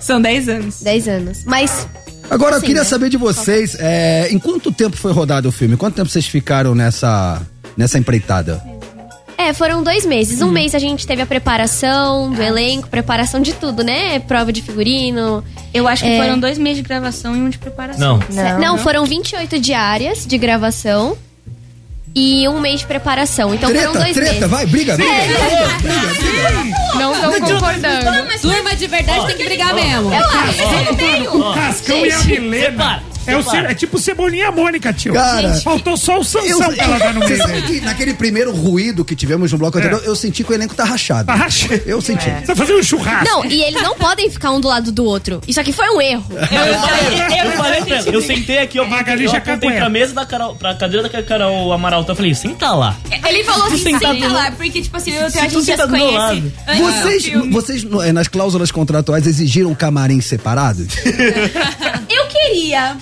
São 0.00 0.20
10 0.20 0.48
anos. 0.48 0.82
10 0.82 1.08
anos. 1.08 1.44
Mas 1.44 1.88
Agora, 2.30 2.56
eu 2.56 2.60
Sim, 2.60 2.66
queria 2.66 2.82
né? 2.82 2.88
saber 2.88 3.08
de 3.10 3.16
vocês, 3.16 3.76
é, 3.78 4.28
em 4.30 4.38
quanto 4.38 4.72
tempo 4.72 4.96
foi 4.96 5.12
rodado 5.12 5.48
o 5.48 5.52
filme? 5.52 5.76
Quanto 5.76 5.94
tempo 5.94 6.08
vocês 6.08 6.26
ficaram 6.26 6.74
nessa, 6.74 7.40
nessa 7.76 7.98
empreitada? 7.98 8.62
É, 9.36 9.52
foram 9.52 9.82
dois 9.82 10.06
meses. 10.06 10.40
Um 10.40 10.50
mês 10.50 10.74
a 10.74 10.78
gente 10.78 11.06
teve 11.06 11.20
a 11.20 11.26
preparação 11.26 12.30
do 12.30 12.40
elenco, 12.40 12.88
preparação 12.88 13.40
de 13.40 13.52
tudo, 13.52 13.82
né? 13.82 14.18
Prova 14.20 14.52
de 14.52 14.62
figurino. 14.62 15.44
Eu 15.72 15.86
acho 15.88 16.02
que 16.04 16.08
É. 16.08 16.22
foram 16.22 16.38
dois 16.38 16.56
meses 16.56 16.78
de 16.78 16.82
gravação 16.88 17.36
e 17.36 17.40
um 17.40 17.50
de 17.50 17.58
preparação. 17.58 18.20
Não. 18.30 18.58
Não, 18.58 18.78
foram 18.78 19.04
28 19.04 19.58
diárias 19.58 20.24
de 20.24 20.38
gravação. 20.38 21.18
E 22.14 22.48
um 22.48 22.60
mês 22.60 22.80
de 22.80 22.86
preparação. 22.86 23.54
Então 23.54 23.68
foram 23.68 23.82
Treta, 23.92 23.98
dois 23.98 24.14
treta, 24.14 24.32
meses. 24.32 24.48
vai, 24.50 24.66
briga, 24.66 24.96
briga, 24.96 25.12
briga, 25.12 25.38
briga, 25.82 26.14
briga. 26.14 26.76
Não 26.98 27.12
estão 27.12 27.32
concordando. 27.40 28.40
Turma 28.40 28.76
de 28.76 28.86
verdade 28.86 29.26
tem 29.26 29.36
que 29.36 29.44
brigar 29.44 29.74
mesmo. 29.74 30.12
Eu 30.12 30.24
acho. 30.24 31.36
O 31.36 31.54
Cascão 31.54 32.06
e 32.06 32.12
a 32.12 32.18
Milena. 32.20 33.02
É, 33.26 33.36
o. 33.36 33.42
Ce- 33.42 33.56
é 33.56 33.74
tipo 33.74 33.98
Cebolinha 33.98 34.50
Mônica, 34.50 34.92
tio. 34.92 35.14
Cara, 35.14 35.54
Faltou 35.54 35.96
só 35.96 36.14
o 36.16 36.18
Eu, 36.18 36.24
Sansão 36.24 36.74
pra 36.74 36.84
ela 36.84 36.98
dar 36.98 37.14
no 37.14 37.20
você 37.20 37.34
meio. 37.34 37.42
sabe 37.42 37.62
que 37.62 37.80
naquele 37.80 38.14
primeiro 38.14 38.52
ruído 38.54 39.04
que 39.04 39.14
tivemos 39.16 39.52
no 39.52 39.58
bloco 39.58 39.78
anterior, 39.78 40.02
eu 40.04 40.14
senti 40.16 40.42
que 40.44 40.50
o 40.50 40.54
elenco 40.54 40.74
tá 40.74 40.84
rachado. 40.84 41.26
Tá 41.26 41.34
rachado. 41.34 41.80
Eu 41.86 42.00
senti. 42.00 42.24
Você 42.30 42.46
vai 42.46 42.56
fazer 42.56 42.74
um 42.74 42.82
churrasco. 42.82 43.24
Não, 43.24 43.44
e 43.44 43.62
eles 43.62 43.82
não 43.82 43.94
podem 43.96 44.30
ficar 44.30 44.50
um 44.52 44.60
do 44.60 44.68
lado 44.68 44.92
do 44.92 45.04
outro. 45.04 45.40
Isso 45.46 45.60
aqui 45.60 45.72
foi 45.72 45.88
um 45.90 46.00
erro. 46.00 46.24
Eu 46.30 46.46
falei, 46.46 47.40
eu 47.46 47.52
falei 47.52 47.82
pra 47.82 47.96
ela, 47.96 48.08
eu 48.08 48.20
sentei 48.22 48.58
aqui, 48.58 48.78
eu, 48.78 48.86
Magali 48.86 49.24
eu 49.24 49.30
já 49.30 49.38
apontei 49.38 49.70
pra 49.72 49.88
mesa 49.88 50.14
da 50.14 50.26
Carol, 50.26 50.54
pra 50.56 50.74
cadeira 50.74 51.08
da 51.08 51.22
Carol 51.22 51.72
Amaral, 51.72 52.04
eu 52.08 52.14
falei, 52.16 52.34
senta 52.34 52.70
lá. 52.72 52.96
Ele 53.26 53.44
falou 53.44 53.66
assim, 53.66 53.78
senta 53.98 54.28
lá, 54.28 54.50
porque, 54.52 54.82
tipo 54.82 54.96
assim, 54.96 55.12
eu, 55.12 55.26
a 55.26 55.28
gente 55.28 55.52
já 55.52 55.60
se 55.60 55.64
senta 55.64 55.86
do 55.86 55.92
meu 55.92 56.10
lado. 56.10 56.40
conhece. 56.40 56.54
antes 56.66 56.78
do 56.78 56.92
Vocês, 57.02 57.24
filme. 57.24 57.50
vocês 57.52 57.86
eh, 58.04 58.12
nas 58.12 58.28
cláusulas 58.28 58.70
contratuais 58.70 59.26
exigiram 59.26 59.74
camarins 59.74 60.26
separados? 60.26 60.86
Eu 62.08 62.26
queria. 62.28 62.96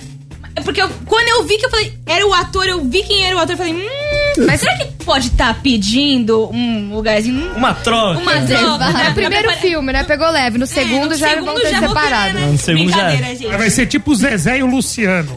É 0.55 0.61
Porque 0.61 0.81
eu- 0.81 0.89
quando 1.05 1.27
eu 1.27 1.43
vi 1.45 1.57
que 1.57 1.65
eu 1.65 1.69
falei, 1.69 1.93
era 2.05 2.25
o 2.27 2.33
ator, 2.33 2.65
eu 2.67 2.83
vi 2.85 3.01
quem 3.03 3.25
era 3.25 3.35
o 3.35 3.39
ator, 3.39 3.53
eu 3.53 3.57
falei, 3.57 3.73
hum, 3.73 4.45
mas 4.45 4.59
será 4.61 4.75
que 4.77 4.85
pode 5.03 5.27
estar 5.27 5.61
pedindo 5.61 6.49
um 6.53 6.93
lugarzinho? 6.95 7.51
hum, 7.51 7.53
Uma 7.57 7.73
troca. 7.73 8.19
Uma 8.19 8.41
troca. 8.41 8.91
né? 8.91 9.09
No 9.09 9.15
primeiro 9.15 9.51
filme, 9.57 9.91
né? 9.93 10.03
Pegou 10.03 10.29
leve. 10.29 10.57
No 10.57 10.67
segundo 10.67 11.09
no 11.09 11.15
já 11.15 11.29
segundo 11.29 11.45
vão 11.45 11.55
ter 11.55 11.71
já 11.71 11.79
vou 11.79 11.89
separado. 11.89 12.33
querer, 12.33 12.45
né? 12.45 12.51
No 12.51 12.57
segundo 12.59 12.91
já 12.91 13.11
é. 13.11 13.35
Gente. 13.35 13.47
Vai 13.57 13.69
ser 13.69 13.85
tipo 13.87 14.11
o 14.11 14.15
Zezé 14.15 14.59
e 14.59 14.63
o 14.63 14.67
Luciano. 14.67 15.35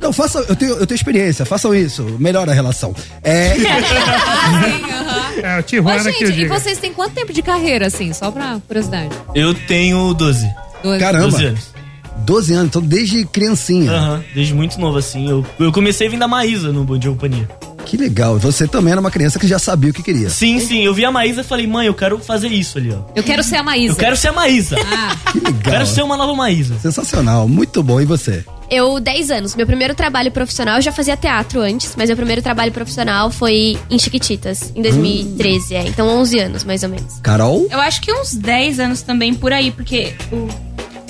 Não, 0.00 0.12
façam, 0.12 0.42
eu 0.48 0.56
tenho, 0.56 0.72
eu 0.74 0.86
tenho 0.86 0.96
experiência, 0.96 1.44
façam 1.46 1.74
isso, 1.74 2.02
melhora 2.18 2.50
a 2.50 2.54
relação. 2.54 2.94
É, 3.22 3.54
É, 5.42 5.56
o 5.56 5.60
Ô, 5.60 5.62
Tijuana 5.62 6.12
que 6.12 6.24
eu 6.24 6.28
gente, 6.28 6.42
e 6.42 6.48
vocês 6.48 6.78
têm 6.78 6.92
quanto 6.92 7.14
tempo 7.14 7.32
de 7.32 7.42
carreira, 7.42 7.86
assim? 7.86 8.12
Só 8.12 8.30
pra 8.30 8.58
curiosidade. 8.66 9.08
Eu 9.34 9.54
tenho 9.54 10.12
12. 10.14 10.46
Dois. 10.82 11.00
caramba, 11.00 11.28
12 11.28 11.44
anos. 11.46 11.79
12 12.18 12.52
anos, 12.52 12.66
então 12.68 12.82
desde 12.82 13.24
criancinha. 13.26 13.90
Aham, 13.92 14.24
desde 14.34 14.54
muito 14.54 14.78
novo 14.80 14.98
assim. 14.98 15.28
Eu, 15.28 15.44
eu 15.58 15.72
comecei 15.72 16.08
vindo 16.08 16.20
da 16.20 16.28
Maísa 16.28 16.72
no 16.72 16.84
Bom 16.84 16.98
Dia 16.98 17.10
Companhia. 17.10 17.48
Que 17.86 17.96
legal, 17.96 18.38
você 18.38 18.68
também 18.68 18.92
era 18.92 19.00
uma 19.00 19.10
criança 19.10 19.38
que 19.38 19.48
já 19.48 19.58
sabia 19.58 19.90
o 19.90 19.92
que 19.94 20.02
queria. 20.02 20.30
Sim, 20.30 20.60
sim, 20.60 20.84
eu 20.84 20.94
vi 20.94 21.04
a 21.04 21.10
Maísa 21.10 21.40
e 21.40 21.44
falei, 21.44 21.66
mãe, 21.66 21.86
eu 21.86 21.94
quero 21.94 22.18
fazer 22.20 22.48
isso 22.48 22.78
ali, 22.78 22.92
ó. 22.92 22.98
Eu 23.16 23.22
quero 23.22 23.42
ser 23.42 23.56
a 23.56 23.62
Maísa. 23.64 23.92
Eu 23.94 23.96
quero 23.96 24.16
ser 24.16 24.28
a 24.28 24.32
Maísa. 24.32 24.76
Ah, 24.78 25.16
Que 25.32 25.38
legal. 25.40 25.60
Quero 25.62 25.86
ser 25.86 26.02
uma 26.02 26.16
nova 26.16 26.32
Maísa. 26.34 26.78
Sensacional, 26.78 27.48
muito 27.48 27.82
bom. 27.82 28.00
E 28.00 28.04
você? 28.04 28.44
Eu, 28.70 29.00
10 29.00 29.30
anos. 29.32 29.56
Meu 29.56 29.66
primeiro 29.66 29.94
trabalho 29.96 30.30
profissional, 30.30 30.76
eu 30.76 30.82
já 30.82 30.92
fazia 30.92 31.16
teatro 31.16 31.60
antes, 31.60 31.94
mas 31.96 32.08
meu 32.08 32.16
primeiro 32.16 32.40
trabalho 32.42 32.70
profissional 32.70 33.28
foi 33.30 33.76
em 33.90 33.98
Chiquititas, 33.98 34.72
em 34.76 34.82
2013, 34.82 35.74
é. 35.74 35.86
Então 35.88 36.06
11 36.06 36.38
anos, 36.38 36.62
mais 36.64 36.84
ou 36.84 36.88
menos. 36.90 37.14
Carol? 37.22 37.66
Eu 37.70 37.80
acho 37.80 38.00
que 38.02 38.12
uns 38.12 38.34
10 38.34 38.78
anos 38.78 39.02
também 39.02 39.34
por 39.34 39.52
aí, 39.52 39.72
porque 39.72 40.14
o- 40.30 40.46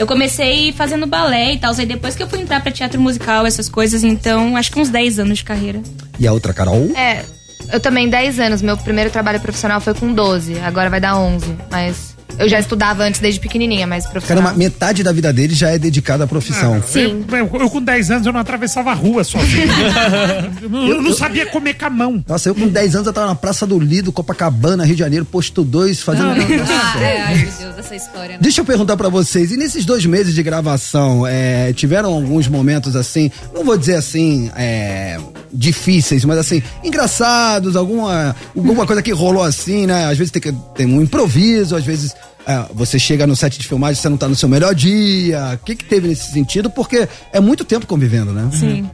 eu 0.01 0.07
comecei 0.07 0.73
fazendo 0.73 1.07
balé 1.07 1.53
e 1.53 1.59
tal, 1.59 1.75
aí 1.77 1.85
depois 1.85 2.17
que 2.17 2.23
eu 2.23 2.27
fui 2.27 2.41
entrar 2.41 2.63
pra 2.63 2.73
teatro 2.73 2.99
musical, 2.99 3.45
essas 3.45 3.69
coisas, 3.69 4.03
então 4.03 4.57
acho 4.57 4.73
que 4.73 4.81
uns 4.81 4.89
10 4.89 5.19
anos 5.19 5.39
de 5.39 5.45
carreira. 5.45 5.83
E 6.19 6.27
a 6.27 6.33
outra 6.33 6.55
Carol? 6.55 6.91
É, 6.97 7.23
eu 7.71 7.79
também 7.79 8.09
10 8.09 8.41
anos. 8.41 8.63
Meu 8.63 8.79
primeiro 8.79 9.11
trabalho 9.11 9.39
profissional 9.41 9.79
foi 9.79 9.93
com 9.93 10.11
12. 10.11 10.59
Agora 10.61 10.89
vai 10.89 11.01
dar 11.01 11.19
11. 11.19 11.55
Mas 11.71 12.10
eu 12.39 12.49
já 12.49 12.59
estudava 12.59 13.03
antes 13.05 13.21
desde 13.21 13.41
pequenininha, 13.41 13.87
mas 13.87 14.07
profissional. 14.07 14.43
Caramba, 14.45 14.59
metade 14.59 15.03
da 15.03 15.13
vida 15.13 15.33
dele 15.33 15.55
já 15.55 15.71
é 15.71 15.79
dedicada 15.79 16.25
à 16.25 16.27
profissão. 16.27 16.83
Sim. 16.87 17.25
Eu, 17.31 17.37
eu- 17.39 17.61
eu 17.61 17.71
com 17.71 17.83
10 17.83 18.11
anos 18.11 18.27
eu 18.27 18.33
não 18.33 18.41
atravessava 18.41 18.91
a 18.91 18.95
rua 18.95 19.23
sozinho. 19.25 19.69
eu, 20.63 20.69
não- 20.69 20.87
eu 20.89 21.03
não 21.03 21.13
sabia 21.13 21.47
comer 21.47 21.75
com 21.75 21.87
a 21.87 21.91
mão. 21.91 22.25
Nossa, 22.27 22.49
eu 22.49 22.55
com 22.55 22.69
10 22.69 22.95
anos 22.95 23.07
eu 23.07 23.13
tava 23.13 23.27
na 23.29 23.35
Praça 23.35 23.67
do 23.67 23.79
Lido, 23.79 24.13
Copacabana, 24.13 24.85
Rio 24.85 24.95
de 24.95 25.01
Janeiro, 25.01 25.25
posto 25.25 25.63
2, 25.65 26.01
fazendo. 26.03 26.31
ah, 26.31 27.01
é, 27.03 27.21
ai, 27.23 27.35
meu 27.37 27.45
Deus, 27.59 27.79
essa 27.79 27.95
história. 27.97 28.33
Né? 28.35 28.39
Deixa 28.41 28.61
eu 28.61 28.65
perguntar 28.65 28.97
pra 28.97 29.09
vocês, 29.09 29.51
e 29.53 29.57
nesses 29.57 29.85
dois 29.85 30.05
meses 30.07 30.35
de 30.35 30.43
gravação, 30.43 31.27
é, 31.27 31.73
tiveram 31.73 32.13
alguns 32.13 32.49
momentos 32.49 32.97
assim, 32.97 33.31
não 33.55 33.65
vou 33.65 33.77
dizer 33.77 33.97
assim, 33.97 34.51
é, 34.57 35.19
difíceis, 35.53 36.25
mas 36.25 36.39
assim, 36.39 36.63
engraçados, 36.85 37.77
alguma, 37.77 38.35
alguma 38.57 38.87
coisa 38.87 39.03
que 39.03 39.13
rolou 39.13 39.43
assim, 39.43 39.87
né? 39.87 40.07
Às 40.07 40.19
vezes 40.19 40.31
tem, 40.31 40.41
que, 40.41 40.53
tem 40.75 40.87
um 40.87 41.03
improviso, 41.03 41.77
às 41.77 41.85
vezes 41.85 42.15
é, 42.47 42.67
você 42.73 42.99
chega 42.99 43.27
no 43.27 43.37
set 43.37 43.59
de 43.59 43.67
filmagem 43.67 43.99
e 43.99 44.03
você 44.03 44.09
não 44.09 44.17
tá 44.17 44.29
no 44.29 44.35
seu 44.37 44.49
melhor 44.49 44.75
dia. 44.75 45.59
O 45.61 45.65
que 45.65 45.77
que 45.77 45.85
teve 45.85 46.09
nesse 46.09 46.33
sentido? 46.33 46.71
Porque 46.71 47.09
é 47.33 47.41
muito 47.41 47.65
tempo 47.65 47.87
convivendo, 47.87 48.33
né? 48.33 48.49
Sim. 48.53 48.89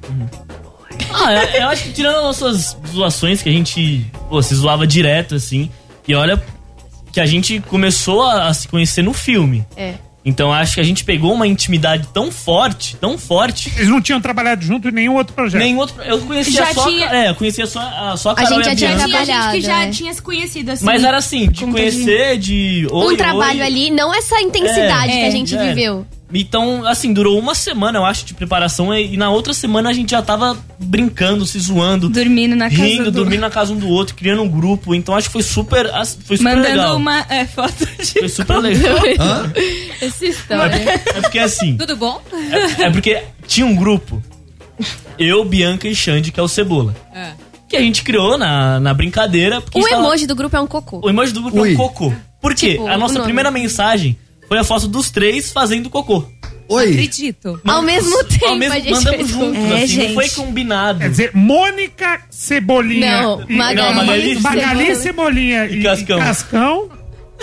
Ah, 1.13 1.33
eu, 1.33 1.61
eu 1.61 1.69
acho 1.69 1.85
que 1.85 1.93
tirando 1.93 2.17
as 2.17 2.23
nossas 2.23 2.77
zoações 2.93 3.43
que 3.43 3.49
a 3.49 3.53
gente, 3.53 4.11
pô, 4.29 4.43
se 4.43 4.55
zoava 4.55 4.87
direto, 4.87 5.35
assim. 5.35 5.71
E 6.09 6.15
olha 6.15 6.43
que 7.13 7.21
a 7.21 7.27
gente 7.27 7.61
começou 7.61 8.23
a, 8.23 8.49
a 8.49 8.55
se 8.55 8.69
conhecer 8.69 9.03
no 9.03 9.13
filme. 9.13 9.67
É. 9.77 9.95
Então 10.29 10.53
acho 10.53 10.75
que 10.75 10.81
a 10.81 10.85
gente 10.85 11.05
pegou 11.05 11.33
uma 11.33 11.47
intimidade 11.47 12.09
tão 12.13 12.33
forte, 12.33 12.97
tão 12.97 13.17
forte. 13.17 13.73
Eles 13.77 13.89
não 13.89 14.03
tinham 14.03 14.21
trabalhado 14.21 14.65
junto 14.65 14.89
em 14.89 14.93
nenhum 14.93 15.15
outro 15.15 15.33
projeto. 15.33 15.61
Nenhum 15.63 15.79
outro. 15.79 16.03
Eu 16.03 16.19
conhecia 16.19 16.53
Já 16.65 16.75
só. 16.75 16.83
a 16.83 16.89
tinha- 16.89 17.07
É, 17.15 17.31
eu 17.31 17.35
conhecia 17.37 17.65
só 17.67 17.79
a, 17.79 18.17
só 18.17 18.31
a 18.31 18.33
A 18.33 18.35
Carol 18.35 18.51
gente 18.55 18.67
a 18.67 18.71
já 18.71 18.75
tinha 18.77 18.91
gente 18.91 19.05
que 19.05 19.11
trabalhado, 19.11 19.61
já 19.61 19.83
é. 19.85 19.91
tinha 19.91 20.13
se 20.13 20.21
conhecido 20.21 20.73
assim. 20.73 20.85
Mas 20.85 21.05
era 21.05 21.17
assim, 21.17 21.49
de 21.49 21.65
conhecer, 21.65 22.39
de. 22.39 22.89
Oi, 22.91 23.15
um 23.15 23.17
trabalho 23.17 23.61
oi. 23.61 23.67
ali, 23.67 23.91
não 23.91 24.13
essa 24.13 24.41
intensidade 24.41 25.13
É, 25.13 25.21
que 25.21 25.25
a 25.27 25.31
gente 25.31 25.55
era. 25.55 25.69
viveu. 25.69 26.05
Então, 26.33 26.85
assim, 26.85 27.13
durou 27.13 27.39
uma 27.39 27.55
semana, 27.55 27.99
eu 27.99 28.05
acho, 28.05 28.25
de 28.25 28.35
preparação. 28.35 28.93
E 28.93 29.17
na 29.17 29.31
outra 29.31 29.55
semana 29.55 29.91
a 29.91 29.93
gente 29.93 30.11
já 30.11 30.21
tava 30.21 30.57
brincando, 30.79 31.47
se 31.47 31.59
zoando. 31.59 32.09
Dormindo 32.09 32.57
na 32.57 32.69
casa 32.69 32.83
rindo, 32.83 33.05
do... 33.05 33.11
dormindo 33.13 33.41
na 33.41 33.51
casa 33.51 33.73
um 33.73 33.77
do 33.77 33.89
outro, 33.89 34.15
criando 34.17 34.43
um 34.43 34.49
grupo. 34.49 34.95
Então 34.95 35.15
acho 35.15 35.29
que 35.29 35.33
foi 35.33 35.43
super, 35.43 35.89
foi 36.25 36.37
super 36.37 36.57
Mandando 36.57 36.69
legal. 36.69 36.97
uma 36.97 37.21
é, 37.29 37.47
foto 37.47 37.87
de... 37.87 38.19
Foi 38.19 38.29
super 38.29 38.59
legal. 38.59 38.97
Hã? 39.21 39.53
Essa 40.01 40.27
história. 40.27 40.75
É 40.75 41.21
porque 41.21 41.39
assim, 41.39 41.77
Tudo 41.77 41.97
bom? 41.97 42.21
é, 42.79 42.87
é 42.87 42.91
porque 42.91 43.23
tinha 43.47 43.65
um 43.67 43.77
grupo, 43.77 44.21
eu, 45.19 45.45
Bianca 45.45 45.87
e 45.87 45.95
Xande, 45.95 46.33
que 46.33 46.41
é 46.41 46.43
o 46.43 46.49
Cebola. 46.49 46.95
É. 47.15 47.31
Que 47.69 47.77
a 47.77 47.81
gente 47.81 48.03
criou 48.03 48.37
na, 48.37 48.81
na 48.81 48.93
brincadeira. 48.93 49.59
O 49.59 49.81
tava- 49.83 49.95
emoji 49.95 50.27
do 50.27 50.35
grupo 50.35 50.57
é 50.57 50.61
um 50.61 50.67
cocô. 50.67 51.01
o 51.05 51.09
emoji 51.09 51.33
do 51.33 51.43
grupo 51.43 51.59
é 51.59 51.63
Ui. 51.63 51.75
um 51.75 51.77
cocô. 51.77 52.13
Por 52.41 52.55
quê? 52.55 52.73
Tipo, 52.73 52.87
a 52.89 52.99
nossa 52.99 53.21
primeira 53.21 53.51
mensagem 53.51 54.17
foi 54.49 54.59
a 54.59 54.65
foto 54.65 54.89
dos 54.89 55.11
três 55.11 55.51
fazendo 55.53 55.91
cocô. 55.91 56.25
Oi. 56.69 56.91
Acredito. 56.91 57.61
Ao 57.65 57.81
mesmo 57.81 58.25
tempo, 58.25 58.47
Ao 58.47 58.57
mesmo, 58.57 58.75
a 58.75 58.79
gente 58.81 58.91
mandamos 58.93 59.17
fez 59.19 59.29
juntos, 59.29 59.63
É, 59.71 59.77
assim, 59.77 59.87
gente. 59.87 60.07
não 60.09 60.15
foi 60.15 60.29
combinado. 60.31 60.99
Quer 60.99 61.11
dizer, 61.11 61.31
Mônica 61.33 62.21
Cebolinha. 62.29 63.23
Não, 63.23 63.45
e, 63.49 63.57
Magali, 63.57 63.95
Não, 63.95 63.95
Magali- 64.05 64.41
Magali 64.41 64.97
Cebolinha 64.97 65.67
E 65.67 65.81
Cascão. 65.83 66.19
Cascão 66.19 66.89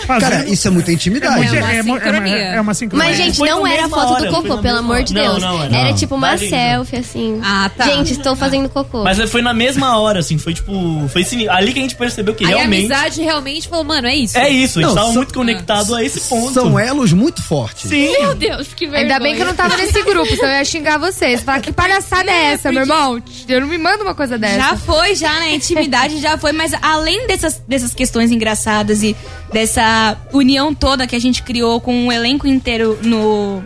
fazendo- 0.06 0.30
Cara, 0.30 0.48
isso 0.48 0.66
é 0.68 0.70
muita 0.70 0.92
intimidade. 0.92 1.46
É 1.56 1.60
uma 1.60 1.72
é, 1.72 1.82
mo- 1.82 1.96
é, 1.96 2.00
sincronia. 2.00 2.36
é 2.36 2.60
uma 2.60 2.74
sincronia. 2.74 3.06
Mas, 3.08 3.16
gente, 3.16 3.38
não 3.40 3.62
na 3.62 3.72
era 3.72 3.86
a 3.86 3.88
foto 3.88 4.12
hora, 4.12 4.26
do 4.30 4.34
cocô, 4.36 4.56
na 4.56 4.62
pelo 4.62 4.78
amor 4.78 5.02
de. 5.02 5.14
Deus. 5.14 5.40
Não, 5.42 5.54
não, 5.58 5.64
era. 5.64 5.76
era 5.76 5.88
Não. 5.90 5.96
tipo 5.96 6.14
uma 6.14 6.34
lindo. 6.34 6.50
selfie, 6.50 6.96
assim. 6.96 7.40
Ah, 7.42 7.70
tá. 7.76 7.84
Gente, 7.84 8.12
estou 8.12 8.34
fazendo 8.36 8.68
cocô. 8.68 9.04
Mas 9.04 9.18
foi 9.30 9.42
na 9.42 9.54
mesma 9.54 9.98
hora, 9.98 10.20
assim, 10.20 10.38
foi 10.38 10.54
tipo. 10.54 10.72
Foi 11.08 11.22
assim, 11.22 11.48
ali 11.48 11.72
que 11.72 11.78
a 11.78 11.82
gente 11.82 11.96
percebeu 11.96 12.34
que 12.34 12.44
Aí 12.44 12.52
a 12.52 12.56
realmente. 12.58 12.78
amizade 12.92 13.22
realmente 13.22 13.68
falou, 13.68 13.84
mano, 13.84 14.06
é 14.06 14.14
isso. 14.14 14.36
É 14.36 14.48
isso, 14.48 14.78
a 14.78 14.82
gente 14.82 14.88
Não, 14.88 14.94
tava 14.94 15.06
são- 15.08 15.16
muito 15.16 15.34
conectado 15.34 15.94
a 15.94 16.02
esse 16.04 16.20
ponto. 16.22 16.52
São 16.52 16.78
elos 16.78 17.12
muito 17.12 17.42
fortes. 17.42 17.88
Sim. 17.88 18.10
Meu 18.20 18.34
Deus, 18.34 18.68
que 18.74 18.86
vergonha. 18.86 19.02
Ainda 19.14 19.18
bem 19.20 19.34
que 19.36 19.42
eu 19.42 19.46
não 19.46 19.54
tava 19.54 19.76
nesse 19.76 20.02
grupo, 20.02 20.28
senão 20.34 20.48
eu 20.50 20.56
ia 20.58 20.64
xingar 20.64 20.98
vocês. 20.98 21.40
Falar 21.42 21.60
que 21.60 21.72
palhaçada 21.72 22.30
é 22.30 22.52
essa, 22.52 22.70
meu 22.72 22.82
irmão? 22.82 23.22
Eu 23.48 23.60
não 23.60 23.68
me 23.68 23.78
manda 23.78 24.02
uma 24.02 24.14
coisa 24.14 24.36
dessa. 24.38 24.56
Já 24.56 24.76
foi, 24.76 25.14
já, 25.14 25.32
né? 25.40 25.54
Intimidade 25.54 26.20
já 26.20 26.36
foi, 26.38 26.52
mas 26.52 26.72
além 26.82 27.26
dessas, 27.26 27.62
dessas 27.66 27.94
questões 27.94 28.30
engraçadas 28.30 29.02
e 29.02 29.14
dessa 29.54 30.18
união 30.32 30.74
toda 30.74 31.06
que 31.06 31.16
a 31.16 31.18
gente 31.20 31.42
criou 31.42 31.80
com 31.80 32.08
o 32.08 32.12
elenco 32.12 32.46
inteiro 32.46 32.98
no. 33.02 33.62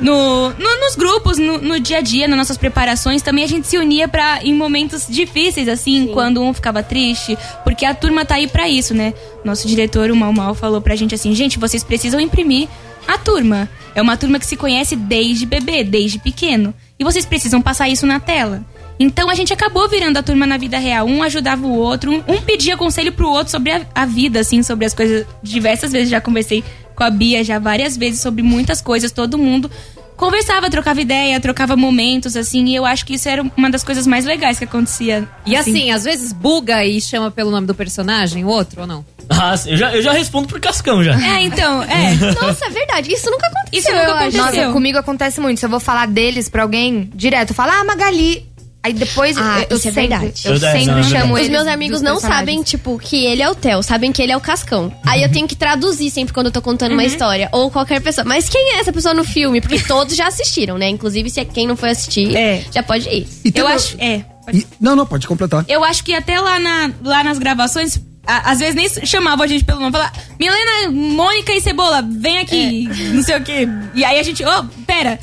No, 0.00 0.48
no- 0.50 0.80
nos 0.80 0.96
grupos, 0.96 1.38
no, 1.38 1.58
no 1.58 1.78
dia 1.78 1.98
a 1.98 2.00
dia, 2.00 2.26
nas 2.26 2.36
nossas 2.36 2.56
preparações, 2.56 3.22
também 3.22 3.44
a 3.44 3.46
gente 3.46 3.68
se 3.68 3.78
unia 3.78 4.08
para 4.08 4.42
em 4.42 4.52
momentos 4.52 5.06
difíceis, 5.08 5.68
assim, 5.68 6.08
quando 6.12 6.42
um 6.42 6.52
ficava 6.52 6.82
triste, 6.82 7.38
porque 7.62 7.86
a 7.86 7.94
turma 7.94 8.24
tá 8.24 8.34
aí 8.34 8.48
pra 8.48 8.68
isso, 8.68 8.92
né? 8.92 9.14
Nosso 9.44 9.68
diretor, 9.68 10.10
o 10.10 10.16
Mal 10.16 10.32
Mal, 10.32 10.52
falou 10.52 10.80
pra 10.80 10.96
gente 10.96 11.14
assim: 11.14 11.32
gente, 11.32 11.60
vocês 11.60 11.84
precisam 11.84 12.18
imprimir 12.18 12.66
a 13.06 13.16
turma. 13.18 13.68
É 13.94 14.02
uma 14.02 14.16
turma 14.16 14.40
que 14.40 14.46
se 14.46 14.56
conhece 14.56 14.96
desde 14.96 15.46
bebê, 15.46 15.84
desde 15.84 16.18
pequeno. 16.18 16.74
E 16.98 17.04
vocês 17.04 17.24
precisam 17.24 17.62
passar 17.62 17.88
isso 17.88 18.04
na 18.04 18.18
tela. 18.18 18.64
Então 18.98 19.28
a 19.28 19.34
gente 19.34 19.52
acabou 19.52 19.88
virando 19.88 20.18
a 20.18 20.22
turma 20.22 20.46
na 20.46 20.56
vida 20.56 20.78
real. 20.78 21.06
Um 21.06 21.22
ajudava 21.22 21.66
o 21.66 21.76
outro, 21.76 22.12
um, 22.12 22.22
um 22.28 22.40
pedia 22.40 22.76
conselho 22.76 23.12
pro 23.12 23.28
outro 23.28 23.50
sobre 23.50 23.72
a, 23.72 23.86
a 23.94 24.06
vida, 24.06 24.40
assim, 24.40 24.62
sobre 24.62 24.84
as 24.84 24.94
coisas. 24.94 25.26
Diversas 25.42 25.92
vezes 25.92 26.10
já 26.10 26.20
conversei 26.20 26.62
com 26.94 27.02
a 27.02 27.10
Bia, 27.10 27.42
já 27.42 27.58
várias 27.58 27.96
vezes 27.96 28.20
sobre 28.20 28.42
muitas 28.42 28.80
coisas. 28.80 29.10
Todo 29.10 29.36
mundo 29.36 29.70
conversava, 30.16 30.70
trocava 30.70 31.00
ideia, 31.00 31.40
trocava 31.40 31.76
momentos, 31.76 32.36
assim. 32.36 32.64
E 32.66 32.74
eu 32.74 32.86
acho 32.86 33.04
que 33.04 33.14
isso 33.14 33.28
era 33.28 33.44
uma 33.56 33.70
das 33.70 33.82
coisas 33.82 34.06
mais 34.06 34.24
legais 34.24 34.58
que 34.58 34.64
acontecia. 34.64 35.28
E 35.44 35.56
assim, 35.56 35.90
às 35.90 36.04
vezes 36.04 36.32
buga 36.32 36.84
e 36.84 37.00
chama 37.00 37.30
pelo 37.30 37.50
nome 37.50 37.66
do 37.66 37.74
personagem, 37.74 38.44
o 38.44 38.48
outro 38.48 38.82
ou 38.82 38.86
não? 38.86 39.04
Ah, 39.28 39.54
eu, 39.66 39.76
já, 39.76 39.94
eu 39.94 40.02
já 40.02 40.12
respondo 40.12 40.46
pro 40.46 40.60
Cascão 40.60 41.02
já. 41.02 41.14
É, 41.14 41.42
então, 41.42 41.82
é. 41.82 42.14
Nossa, 42.40 42.66
é 42.66 42.70
verdade. 42.70 43.12
Isso 43.12 43.30
nunca 43.30 43.46
aconteceu. 43.46 43.78
Isso 43.80 43.90
nunca 43.90 44.18
aconteceu. 44.18 44.44
Nossa, 44.44 44.72
comigo 44.72 44.98
acontece 44.98 45.40
muito. 45.40 45.58
Se 45.58 45.66
eu 45.66 45.70
vou 45.70 45.80
falar 45.80 46.06
deles 46.06 46.48
pra 46.48 46.62
alguém 46.62 47.10
direto, 47.14 47.50
eu 47.50 47.54
falo, 47.54 47.72
ah, 47.72 47.84
Magali. 47.84 48.46
Aí 48.84 48.92
depois 48.92 49.34
Ah, 49.38 49.60
eu, 49.60 49.66
eu 49.70 49.76
isso 49.78 49.88
é 49.88 49.92
sempre, 49.92 50.08
verdade. 50.08 50.42
eu 50.44 50.58
sempre 50.58 51.00
é 51.00 51.02
chamo 51.04 51.34
Os 51.34 51.48
meus 51.48 51.66
amigos 51.66 52.02
não 52.02 52.20
sabem, 52.20 52.62
tipo, 52.62 52.98
que 52.98 53.24
ele 53.24 53.40
é 53.40 53.48
o 53.48 53.54
Theo, 53.54 53.82
sabem 53.82 54.12
que 54.12 54.20
ele 54.20 54.30
é 54.30 54.36
o 54.36 54.40
Cascão. 54.42 54.92
Aí 55.06 55.22
eu 55.22 55.32
tenho 55.32 55.48
que 55.48 55.56
traduzir 55.56 56.10
sempre 56.10 56.34
quando 56.34 56.46
eu 56.48 56.52
tô 56.52 56.60
contando 56.60 56.92
uma 56.92 57.02
história. 57.04 57.48
Ou 57.50 57.70
qualquer 57.70 58.02
pessoa. 58.02 58.26
Mas 58.26 58.46
quem 58.46 58.74
é 58.74 58.80
essa 58.80 58.92
pessoa 58.92 59.14
no 59.14 59.24
filme? 59.24 59.62
Porque 59.62 59.80
todos 59.80 60.14
já 60.14 60.26
assistiram, 60.28 60.76
né? 60.76 60.86
Inclusive, 60.90 61.30
se 61.30 61.40
é 61.40 61.46
quem 61.46 61.66
não 61.66 61.76
foi 61.76 61.88
assistir, 61.90 62.36
É. 62.36 62.62
já 62.70 62.82
pode 62.82 63.08
ir. 63.08 63.26
E 63.42 63.50
tem 63.50 63.62
Eu 63.62 63.68
acho. 63.68 63.96
É. 63.98 64.22
E- 64.52 64.66
não, 64.78 64.94
não, 64.94 65.06
pode 65.06 65.26
completar. 65.26 65.64
Eu 65.66 65.82
acho 65.82 66.04
que 66.04 66.12
até 66.12 66.38
lá, 66.38 66.58
na, 66.60 66.90
lá 67.02 67.24
nas 67.24 67.38
gravações, 67.38 67.98
às 68.26 68.58
vezes 68.58 68.74
nem 68.74 68.86
chamava 69.06 69.44
a 69.44 69.46
gente 69.46 69.64
pelo 69.64 69.80
nome. 69.80 69.92
Falava, 69.92 70.12
Milena, 70.38 70.90
Mônica 70.90 71.54
e 71.54 71.60
Cebola, 71.62 72.02
vem 72.06 72.36
aqui, 72.38 72.86
não 73.14 73.22
sei 73.22 73.38
o 73.38 73.42
quê. 73.42 73.66
E 73.94 74.04
aí 74.04 74.18
a 74.18 74.22
gente, 74.22 74.44
ô, 74.44 74.64
pera. 74.86 75.18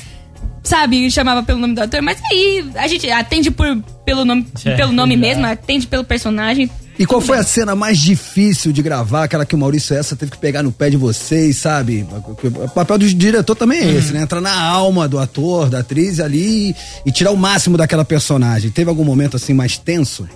Sabe, 0.62 1.10
chamava 1.10 1.42
pelo 1.42 1.58
nome 1.58 1.74
do 1.74 1.82
ator, 1.82 2.00
mas 2.02 2.18
aí 2.30 2.64
a 2.76 2.86
gente 2.86 3.10
atende 3.10 3.50
por, 3.50 3.82
pelo 4.04 4.24
nome, 4.24 4.46
É, 4.64 4.76
pelo 4.76 4.92
nome 4.92 5.16
mesmo, 5.16 5.44
atende 5.44 5.86
pelo 5.86 6.04
personagem. 6.04 6.70
E 6.98 7.06
qual 7.06 7.20
foi 7.20 7.38
a 7.38 7.42
cena 7.42 7.74
mais 7.74 7.98
difícil 7.98 8.70
de 8.70 8.82
gravar? 8.82 9.24
Aquela 9.24 9.46
que 9.46 9.54
o 9.54 9.58
Maurício 9.58 9.96
Essa 9.96 10.14
teve 10.14 10.30
que 10.30 10.38
pegar 10.38 10.62
no 10.62 10.70
pé 10.70 10.90
de 10.90 10.96
vocês, 10.96 11.56
sabe? 11.56 12.06
O 12.44 12.68
papel 12.68 12.98
do 12.98 13.08
diretor 13.08 13.56
também 13.56 13.80
é 13.80 13.92
esse, 13.92 14.12
né? 14.12 14.22
Entrar 14.22 14.40
na 14.40 14.62
alma 14.62 15.08
do 15.08 15.18
ator, 15.18 15.68
da 15.68 15.80
atriz 15.80 16.20
ali 16.20 16.76
e 17.04 17.10
tirar 17.10 17.30
o 17.32 17.36
máximo 17.36 17.76
daquela 17.76 18.04
personagem. 18.04 18.70
Teve 18.70 18.90
algum 18.90 19.04
momento 19.04 19.36
assim 19.36 19.54
mais 19.54 19.78
tenso? 19.78 20.28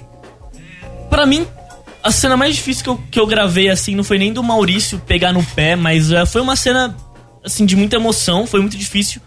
Pra 1.11 1.27
mim, 1.27 1.47
a 2.03 2.11
cena 2.11 2.37
mais 2.37 2.57
difícil 2.57 2.83
que 2.85 2.91
eu, 2.91 3.01
que 3.13 3.21
eu 3.21 3.27
gravei, 3.27 3.69
assim, 3.69 3.95
não 3.95 4.03
foi 4.03 4.19
nem 4.19 4.33
do 4.33 4.43
Maurício 4.43 5.01
pegar 5.07 5.33
no 5.33 5.45
pé, 5.45 5.77
mas 5.77 6.11
eh, 6.11 6.25
foi 6.25 6.41
uma 6.41 6.57
cena, 6.57 6.97
assim, 7.45 7.67
de 7.67 7.77
muita 7.77 7.97
emoção, 7.97 8.47
foi 8.47 8.61
muito 8.61 8.77
difícil. 8.77 9.21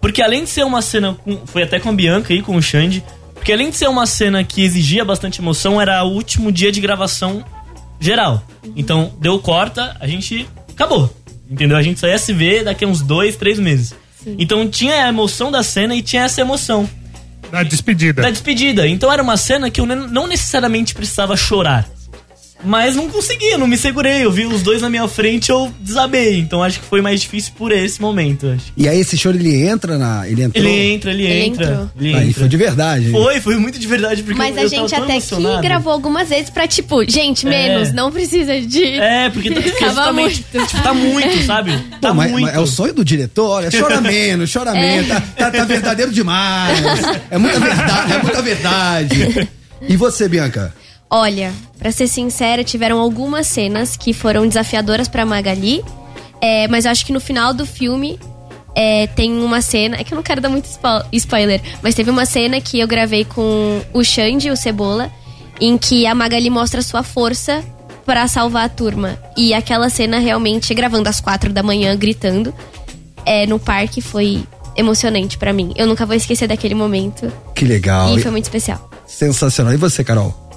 Porque 0.00 0.22
além 0.22 0.44
de 0.44 0.50
ser 0.50 0.64
uma 0.64 0.80
cena, 0.82 1.14
com, 1.14 1.46
foi 1.46 1.62
até 1.62 1.80
com 1.80 1.88
a 1.88 1.92
Bianca 1.92 2.32
aí, 2.32 2.42
com 2.42 2.56
o 2.56 2.62
Xande, 2.62 3.02
porque 3.34 3.52
além 3.52 3.70
de 3.70 3.76
ser 3.76 3.88
uma 3.88 4.06
cena 4.06 4.44
que 4.44 4.62
exigia 4.62 5.04
bastante 5.04 5.40
emoção, 5.40 5.80
era 5.80 6.02
o 6.04 6.12
último 6.12 6.52
dia 6.52 6.70
de 6.70 6.80
gravação 6.80 7.44
geral. 8.00 8.42
Então, 8.76 9.12
deu 9.20 9.38
corta, 9.38 9.96
a 10.00 10.06
gente 10.06 10.48
acabou. 10.70 11.12
Entendeu? 11.50 11.76
A 11.76 11.82
gente 11.82 11.98
só 11.98 12.06
ia 12.06 12.18
se 12.18 12.32
ver 12.32 12.64
daqui 12.64 12.84
a 12.84 12.88
uns 12.88 13.00
dois, 13.00 13.36
três 13.36 13.58
meses. 13.58 13.94
Então 14.38 14.68
tinha 14.68 15.04
a 15.04 15.08
emoção 15.08 15.50
da 15.50 15.62
cena 15.62 15.94
e 15.94 16.02
tinha 16.02 16.24
essa 16.24 16.40
emoção 16.40 16.88
Na 17.50 17.62
despedida. 17.62 18.20
da 18.20 18.30
despedida. 18.30 18.86
Então 18.86 19.10
era 19.10 19.22
uma 19.22 19.36
cena 19.38 19.70
que 19.70 19.80
eu 19.80 19.86
não 19.86 20.26
necessariamente 20.26 20.94
precisava 20.94 21.36
chorar. 21.36 21.88
Mas 22.64 22.96
não 22.96 23.08
conseguia, 23.08 23.56
não 23.56 23.66
me 23.68 23.76
segurei. 23.76 24.24
Eu 24.24 24.32
vi 24.32 24.44
os 24.44 24.62
dois 24.62 24.82
na 24.82 24.90
minha 24.90 25.06
frente, 25.06 25.48
eu 25.50 25.72
desabei. 25.80 26.38
Então 26.38 26.62
acho 26.62 26.80
que 26.80 26.86
foi 26.86 27.00
mais 27.00 27.20
difícil 27.20 27.52
por 27.56 27.70
esse 27.70 28.00
momento. 28.00 28.48
Acho. 28.48 28.72
E 28.76 28.88
aí 28.88 28.98
esse 28.98 29.16
choro 29.16 29.36
ele 29.36 29.54
entra 29.64 29.96
na. 29.96 30.28
Ele 30.28 30.42
entrou. 30.42 30.64
Ele 30.64 30.92
entra, 30.92 31.10
ele, 31.12 31.22
Ele 31.24 31.40
entra. 31.46 31.64
entrou. 31.64 31.90
Ele 32.00 32.14
Aí 32.16 32.28
entra. 32.28 32.40
foi 32.40 32.48
de 32.48 32.56
verdade. 32.56 33.10
Foi, 33.10 33.40
foi 33.40 33.56
muito 33.56 33.78
de 33.78 33.86
verdade. 33.86 34.22
Porque 34.24 34.36
Mas 34.38 34.56
eu, 34.56 34.60
a 34.62 34.64
eu 34.64 34.68
gente 34.68 34.94
até 34.94 35.06
que 35.06 35.12
emocionado. 35.12 35.62
gravou 35.62 35.92
algumas 35.92 36.28
vezes 36.28 36.50
pra, 36.50 36.66
tipo, 36.66 37.08
gente, 37.08 37.46
É. 37.46 37.50
menos, 37.50 37.92
não 37.92 38.10
precisa 38.10 38.60
de. 38.60 38.84
É, 38.84 39.30
porque, 39.30 39.48
justamente, 39.78 40.44
muito. 40.52 40.66
tipo, 40.68 40.82
tá 40.82 40.92
muito, 40.94 41.42
sabe? 41.46 41.72
Tá 42.00 42.08
Pô, 42.08 42.14
mas, 42.14 42.30
muito. 42.32 42.44
mas 42.46 42.54
é 42.56 42.58
o 42.60 42.66
sonho 42.66 42.92
do 42.92 43.04
diretor, 43.04 43.48
olha, 43.50 43.70
chora 43.70 44.00
menos, 44.02 44.52
chora 44.52 44.72
menos, 44.72 45.06
tá, 45.08 45.20
tá- 45.36 45.50
tá 45.50 45.64
verdadeiro 45.64 46.10
demais. 46.10 46.80
É 47.30 47.38
muita 47.38 47.60
verdade, 47.60 48.12
é 48.14 48.18
muita 48.22 48.42
verdade. 48.42 49.48
E 49.88 49.96
você, 49.96 50.28
Bianca? 50.28 50.74
Olha, 51.10 51.52
pra 51.78 51.90
ser 51.90 52.06
sincera, 52.06 52.62
tiveram 52.62 52.98
algumas 53.00 53.46
cenas 53.46 53.96
que 53.96 54.12
foram 54.12 54.46
desafiadoras 54.46 55.08
pra 55.08 55.24
Magali. 55.24 55.82
é, 56.40 56.68
mas 56.68 56.84
eu 56.84 56.90
acho 56.90 57.04
que 57.06 57.12
no 57.12 57.20
final 57.20 57.52
do 57.54 57.64
filme 57.66 58.18
é, 58.74 59.06
tem 59.08 59.32
uma 59.40 59.60
cena. 59.62 59.96
É 59.96 60.04
que 60.04 60.12
eu 60.12 60.16
não 60.16 60.22
quero 60.22 60.40
dar 60.40 60.48
muito 60.50 60.66
spo- 60.66 61.04
spoiler, 61.12 61.60
mas 61.82 61.94
teve 61.94 62.10
uma 62.10 62.26
cena 62.26 62.60
que 62.60 62.78
eu 62.78 62.86
gravei 62.86 63.24
com 63.24 63.80
o 63.92 64.04
Xande, 64.04 64.50
o 64.50 64.56
Cebola, 64.56 65.10
em 65.60 65.76
que 65.78 66.06
a 66.06 66.14
Magali 66.14 66.50
mostra 66.50 66.82
sua 66.82 67.02
força 67.02 67.64
pra 68.04 68.28
salvar 68.28 68.66
a 68.66 68.68
turma. 68.68 69.18
E 69.36 69.52
aquela 69.54 69.88
cena 69.90 70.18
realmente, 70.18 70.72
gravando 70.74 71.08
às 71.08 71.20
quatro 71.20 71.52
da 71.52 71.62
manhã, 71.62 71.96
gritando, 71.96 72.54
é, 73.24 73.46
no 73.46 73.58
parque, 73.58 74.00
foi 74.00 74.44
emocionante 74.76 75.36
pra 75.38 75.52
mim. 75.52 75.72
Eu 75.74 75.86
nunca 75.86 76.06
vou 76.06 76.14
esquecer 76.14 76.46
daquele 76.46 76.74
momento. 76.74 77.32
Que 77.54 77.64
legal. 77.64 78.16
E 78.16 78.22
foi 78.22 78.30
muito 78.30 78.44
especial. 78.44 78.88
Sensacional. 79.06 79.72
E 79.74 79.76
você, 79.76 80.04
Carol? 80.04 80.47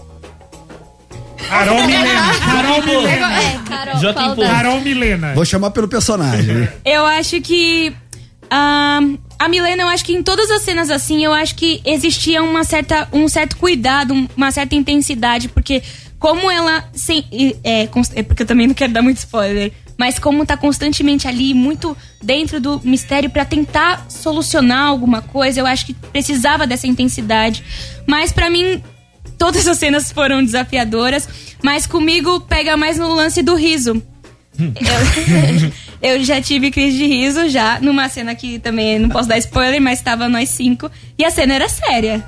Carol 1.50 1.84
Milena. 1.86 2.40
Carol 2.40 2.84
Milena. 2.84 3.42
É, 3.42 3.60
Carol, 3.68 4.36
Carol 4.36 4.82
Milena. 4.82 5.34
Vou 5.34 5.46
chamar 5.46 5.72
pelo 5.72 5.88
personagem. 5.88 6.68
Eu 6.86 7.06
acho 7.06 7.40
que. 7.42 7.94
ah, 8.50 9.00
a 9.40 9.48
Milena, 9.48 9.84
eu 9.84 9.88
acho 9.88 10.06
que 10.06 10.14
em 10.14 10.22
todas 10.24 10.50
as 10.52 10.62
cenas 10.62 10.90
assim, 10.90 11.24
eu 11.24 11.34
acho 11.34 11.56
que 11.56 11.82
existia 11.86 12.44
uma 12.44 12.64
certa, 12.64 13.08
um 13.12 13.28
certo 13.28 13.58
cuidado, 13.58 14.14
um- 14.14 14.28
uma 14.38 14.52
certa 14.52 14.76
intensidade, 14.76 15.48
porque 15.50 15.82
como 16.20 16.50
ela. 16.50 16.84
Sem, 16.94 17.26
e- 17.32 17.56
é, 17.64 17.84
é 18.16 18.24
porque 18.24 18.44
eu 18.44 18.48
também 18.48 18.68
não 18.68 18.74
quero 18.74 18.94
dar 18.94 19.02
muito 19.02 19.18
spoiler. 19.18 19.72
Mas 19.98 20.18
como 20.18 20.44
tá 20.48 20.58
constantemente 20.58 21.28
ali, 21.28 21.54
muito 21.54 21.96
dentro 22.24 22.60
do 22.60 22.82
mistério 22.84 23.30
pra 23.30 23.46
tentar 23.46 24.06
solucionar 24.10 24.88
alguma 24.88 25.22
coisa, 25.22 25.60
eu 25.60 25.68
acho 25.68 25.86
que 25.86 25.94
precisava 25.94 26.66
dessa 26.66 26.88
intensidade. 26.88 27.64
Mas 28.08 28.32
pra 28.32 28.50
mim, 28.50 28.82
todas 29.42 29.68
as 29.68 29.80
cenas 29.80 30.12
foram 30.12 30.46
desafiadoras, 30.46 31.28
mas 31.64 31.88
comigo 31.88 32.42
pega 32.42 32.78
mais 32.78 33.00
no 33.00 33.12
lance 33.12 33.42
do 33.42 33.56
riso. 33.56 34.00
Eu, 34.60 35.72
eu 36.18 36.24
já 36.24 36.40
tive 36.40 36.70
crise 36.70 36.96
de 36.96 37.08
riso 37.08 37.50
já, 37.50 37.80
numa 37.82 38.08
cena 38.08 38.36
que 38.36 38.60
também 38.60 39.00
não 39.00 39.10
posso 39.10 39.28
dar 39.28 39.40
spoiler, 39.40 39.82
mas 39.82 39.98
estava 39.98 40.30
nós 40.30 40.48
cinco. 40.50 40.92
E 41.18 41.26
a 41.26 41.32
cena 41.32 41.56
era 41.56 41.68
séria. 41.68 42.24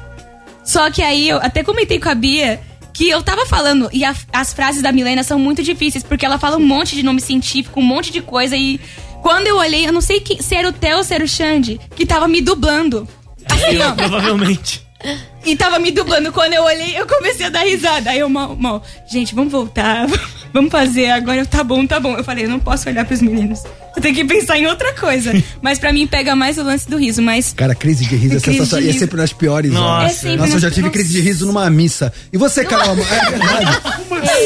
Só 0.65 0.89
que 0.89 1.03
aí 1.03 1.29
eu 1.29 1.37
até 1.37 1.63
comentei 1.63 1.99
com 1.99 2.09
a 2.09 2.15
Bia 2.15 2.59
que 2.91 3.07
eu 3.09 3.21
tava 3.21 3.45
falando, 3.45 3.89
e 3.93 4.03
a- 4.03 4.15
as 4.31 4.51
frases 4.51 4.81
da 4.81 4.91
Milena 4.91 5.21
são 5.23 5.37
muito 5.37 5.61
difíceis, 5.61 6.03
porque 6.03 6.25
ela 6.25 6.39
fala 6.39 6.57
um 6.57 6.65
monte 6.65 6.95
de 6.95 7.03
nome 7.03 7.21
científico, 7.21 7.79
um 7.79 7.83
monte 7.83 8.11
de 8.11 8.21
coisa, 8.21 8.55
e 8.57 8.79
quando 9.21 9.45
eu 9.47 9.57
olhei, 9.57 9.87
eu 9.87 9.93
não 9.93 10.01
sei 10.01 10.19
que, 10.19 10.41
se 10.43 10.55
era 10.55 10.67
o 10.69 10.71
Theo 10.73 10.97
ou 10.97 11.03
se 11.03 11.13
era 11.13 11.23
o 11.23 11.27
Xande, 11.27 11.79
que 11.95 12.05
tava 12.07 12.27
me 12.27 12.41
dublando. 12.41 13.07
Assim, 13.49 13.77
ó. 13.79 13.91
Provavelmente. 13.93 14.81
E 15.45 15.55
tava 15.55 15.79
me 15.79 15.91
dublando. 15.91 16.31
Quando 16.31 16.53
eu 16.53 16.63
olhei, 16.63 16.97
eu 16.97 17.05
comecei 17.05 17.45
a 17.45 17.49
dar 17.49 17.63
risada. 17.63 18.11
Aí 18.11 18.19
eu, 18.19 18.29
mal, 18.29 18.55
mal, 18.55 18.83
gente, 19.09 19.35
vamos 19.35 19.51
voltar. 19.51 20.07
Vamos 20.53 20.71
fazer 20.71 21.09
agora. 21.09 21.39
Eu, 21.39 21.47
tá 21.47 21.63
bom, 21.63 21.83
tá 21.87 21.99
bom. 21.99 22.15
Eu 22.15 22.23
falei, 22.23 22.45
eu 22.45 22.49
não 22.49 22.59
posso 22.59 22.87
olhar 22.87 23.03
pros 23.05 23.19
meninos. 23.23 23.63
Eu 23.95 24.01
tenho 24.03 24.13
que 24.13 24.23
pensar 24.23 24.55
em 24.55 24.67
outra 24.67 24.93
coisa. 24.93 25.33
Mas 25.63 25.79
pra 25.79 25.91
mim 25.91 26.05
pega 26.05 26.35
mais 26.35 26.59
o 26.59 26.63
lance 26.63 26.87
do 26.87 26.95
riso. 26.95 27.23
Mas 27.23 27.53
Cara, 27.53 27.73
crise 27.73 28.05
de 28.05 28.15
riso 28.15 28.35
é 28.35 28.39
sensacional. 28.39 28.85
E 28.85 28.89
é 28.89 28.93
sempre 28.93 29.17
nas 29.17 29.33
piores 29.33 29.71
Nossa. 29.71 30.05
É 30.05 30.09
sempre 30.09 30.37
Nossa, 30.37 30.53
eu 30.53 30.59
já 30.59 30.69
tive 30.69 30.91
crise 30.91 31.11
de 31.11 31.21
riso 31.21 31.47
numa 31.47 31.67
missa. 31.71 32.13
E 32.31 32.37
você, 32.37 32.63
Carol? 32.63 32.95
É 33.03 33.29
verdade. 33.31 33.81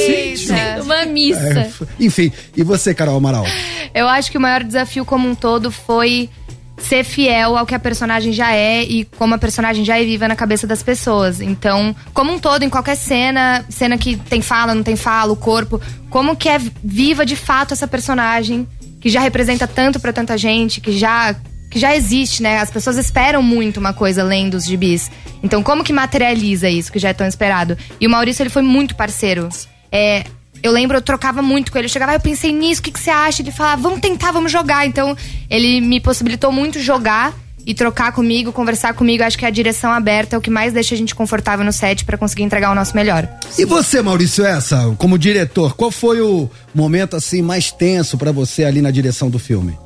Eita. 0.08 0.82
Uma 0.84 1.06
missa. 1.06 1.60
É, 1.60 1.72
enfim, 2.00 2.32
e 2.56 2.64
você, 2.64 2.94
Carol 2.94 3.18
Amaral? 3.18 3.46
Eu 3.94 4.08
acho 4.08 4.32
que 4.32 4.38
o 4.38 4.42
maior 4.42 4.64
desafio 4.64 5.04
como 5.04 5.28
um 5.28 5.36
todo 5.36 5.72
foi 5.72 6.30
ser 6.78 7.04
fiel 7.04 7.58
ao 7.58 7.66
que 7.66 7.74
a 7.74 7.80
personagem 7.80 8.32
já 8.32 8.54
é 8.54 8.84
e 8.84 9.04
como 9.04 9.34
a 9.34 9.38
personagem 9.38 9.84
já 9.84 10.00
é 10.00 10.04
viva 10.04 10.28
na 10.28 10.36
cabeça 10.36 10.68
das 10.68 10.84
pessoas. 10.84 11.42
Então, 11.42 11.96
como 12.14 12.32
um 12.32 12.40
todo, 12.40 12.64
em 12.64 12.70
qualquer 12.70 12.96
cena, 12.96 13.66
cena 13.70 13.98
que 13.98 14.16
tem 14.16 14.42
fala, 14.42 14.76
não 14.76 14.84
tem 14.84 14.96
fala, 14.96 15.34
o 15.34 15.36
corpo, 15.36 15.82
como 16.10 16.36
que 16.36 16.48
é 16.48 16.60
viva 16.84 17.26
de 17.26 17.36
fato 17.36 17.74
essa 17.74 17.88
personagem 17.88 18.68
que 19.02 19.10
já 19.10 19.20
representa 19.20 19.68
tanto 19.68 20.00
pra 20.00 20.14
tanta 20.14 20.38
gente, 20.38 20.80
que 20.82 20.92
já 20.92 21.36
que 21.70 21.80
já 21.80 21.94
existe, 21.96 22.42
né? 22.42 22.60
As 22.60 22.72
pessoas 22.72 22.98
esperam 22.98 23.44
muito 23.44 23.78
uma 23.78 23.94
coisa 23.94 24.22
além 24.22 24.50
dos 24.50 24.66
gibis. 24.66 25.12
Então, 25.44 25.62
como 25.62 25.84
que 25.84 25.92
materializa 25.92 26.70
isso 26.70 26.92
que 26.92 26.98
já 26.98 27.10
é 27.10 27.14
tão 27.14 27.28
esperado? 27.28 27.78
E 28.00 28.08
o 28.08 28.10
Maurício, 28.10 28.42
ele 28.42 28.50
foi 28.50 28.62
muito 28.62 28.96
parceiro. 28.96 29.50
É, 29.92 30.24
eu 30.62 30.72
lembro, 30.72 30.98
eu 30.98 31.02
trocava 31.02 31.42
muito 31.42 31.72
com 31.72 31.78
ele. 31.78 31.86
Eu 31.86 31.92
chegava, 31.92 32.14
ah, 32.14 32.16
eu 32.16 32.20
pensei 32.20 32.52
nisso, 32.52 32.82
o 32.82 32.84
que, 32.84 32.92
que 32.92 33.00
você 33.00 33.10
acha? 33.10 33.42
Ele 33.42 33.52
falava, 33.52 33.82
vamos 33.82 34.00
tentar, 34.00 34.32
vamos 34.32 34.52
jogar. 34.52 34.86
Então, 34.86 35.16
ele 35.50 35.82
me 35.82 36.00
possibilitou 36.00 36.52
muito 36.52 36.80
jogar 36.80 37.34
e 37.66 37.74
trocar 37.74 38.14
comigo, 38.14 38.54
conversar 38.54 38.94
comigo. 38.94 39.24
Acho 39.24 39.38
que 39.38 39.46
a 39.46 39.50
direção 39.50 39.92
aberta 39.92 40.36
é 40.36 40.40
o 40.40 40.42
que 40.42 40.50
mais 40.50 40.72
deixa 40.72 40.96
a 40.96 40.98
gente 40.98 41.14
confortável 41.14 41.66
no 41.66 41.74
set 41.74 42.06
pra 42.06 42.18
conseguir 42.18 42.44
entregar 42.44 42.72
o 42.72 42.76
nosso 42.76 42.96
melhor. 42.96 43.28
E 43.58 43.66
você, 43.66 44.02
Maurício 44.02 44.46
Essa, 44.46 44.96
como 44.98 45.20
diretor, 45.20 45.76
qual 45.76 45.92
foi 45.92 46.22
o 46.22 46.50
momento 46.74 47.18
assim 47.18 47.42
mais 47.42 47.70
tenso 47.70 48.18
pra 48.18 48.32
você 48.32 48.64
ali 48.64 48.82
na 48.82 48.90
direção 48.90 49.30
do 49.30 49.38
filme? 49.38 49.78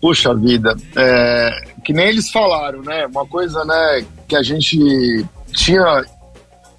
Puxa 0.00 0.32
vida, 0.32 0.76
é, 0.96 1.50
que 1.84 1.92
nem 1.92 2.06
eles 2.06 2.30
falaram, 2.30 2.80
né? 2.82 3.06
Uma 3.06 3.26
coisa, 3.26 3.64
né, 3.64 4.04
que 4.28 4.36
a 4.36 4.42
gente 4.44 5.26
tinha 5.52 6.04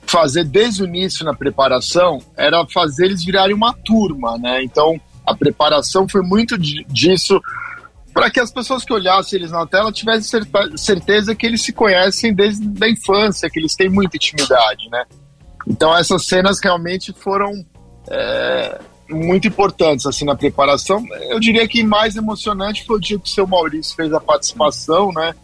fazer 0.09 0.43
desde 0.43 0.83
o 0.83 0.85
início 0.85 1.23
na 1.23 1.33
preparação 1.33 2.19
era 2.35 2.65
fazer 2.67 3.05
eles 3.05 3.23
virarem 3.23 3.55
uma 3.55 3.73
turma, 3.73 4.37
né? 4.37 4.63
Então 4.63 4.99
a 5.25 5.35
preparação 5.35 6.07
foi 6.09 6.21
muito 6.21 6.57
di- 6.57 6.85
disso 6.89 7.39
para 8.13 8.29
que 8.31 8.39
as 8.39 8.51
pessoas 8.51 8.83
que 8.83 8.91
olhassem 8.91 9.37
eles 9.39 9.51
na 9.51 9.65
tela 9.67 9.91
tivessem 9.91 10.41
certeza 10.75 11.35
que 11.35 11.45
eles 11.45 11.61
se 11.61 11.71
conhecem 11.71 12.33
desde 12.33 12.67
a 12.83 12.89
infância, 12.89 13.49
que 13.49 13.59
eles 13.59 13.75
têm 13.75 13.87
muita 13.89 14.17
intimidade, 14.17 14.89
né? 14.89 15.05
Então 15.67 15.95
essas 15.95 16.25
cenas 16.25 16.59
realmente 16.61 17.13
foram 17.13 17.51
é, 18.09 18.79
muito 19.09 19.47
importantes 19.47 20.07
assim 20.07 20.25
na 20.25 20.35
preparação. 20.35 21.05
Eu 21.29 21.39
diria 21.39 21.67
que 21.67 21.83
mais 21.83 22.15
emocionante 22.15 22.83
foi 22.83 22.97
o 22.97 22.99
dia 22.99 23.19
que 23.19 23.29
o 23.29 23.31
seu 23.31 23.45
Maurício 23.45 23.95
fez 23.95 24.11
a 24.11 24.19
participação, 24.19 25.11
né? 25.11 25.35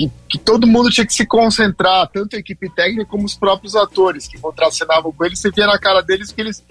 Que, 0.00 0.10
que 0.28 0.38
todo 0.38 0.66
mundo 0.66 0.88
tinha 0.88 1.06
que 1.06 1.12
se 1.12 1.26
concentrar, 1.26 2.08
tanto 2.08 2.34
a 2.34 2.38
equipe 2.38 2.70
técnica 2.70 3.04
como 3.04 3.26
os 3.26 3.34
próprios 3.34 3.76
atores 3.76 4.26
que 4.26 4.38
contracenavam 4.38 5.12
com 5.12 5.24
eles, 5.24 5.38
você 5.38 5.50
via 5.50 5.66
na 5.66 5.78
cara 5.78 6.00
deles 6.00 6.32
que 6.32 6.40
eles 6.40 6.64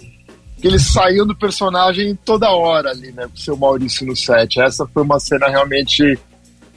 que 0.58 0.68
eles 0.68 0.88
saíam 0.88 1.26
do 1.26 1.34
personagem 1.34 2.20
toda 2.26 2.50
hora 2.50 2.90
ali, 2.90 3.14
né, 3.14 3.28
com 3.28 3.34
o 3.34 3.40
seu 3.40 3.56
Maurício 3.56 4.06
no 4.06 4.14
set. 4.14 4.60
Essa 4.60 4.86
foi 4.86 5.04
uma 5.04 5.18
cena 5.18 5.48
realmente 5.48 6.20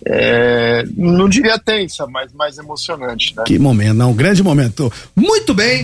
é, 0.07 0.85
não 0.97 1.29
diria 1.29 1.59
tensa, 1.59 2.07
mas 2.07 2.33
mais 2.33 2.59
emocionante, 2.59 3.35
né? 3.37 3.43
Que 3.45 3.59
momento, 3.59 3.95
não, 3.95 4.11
um 4.11 4.15
grande 4.15 4.41
momento. 4.41 4.93
Muito 5.17 5.53
bem. 5.53 5.83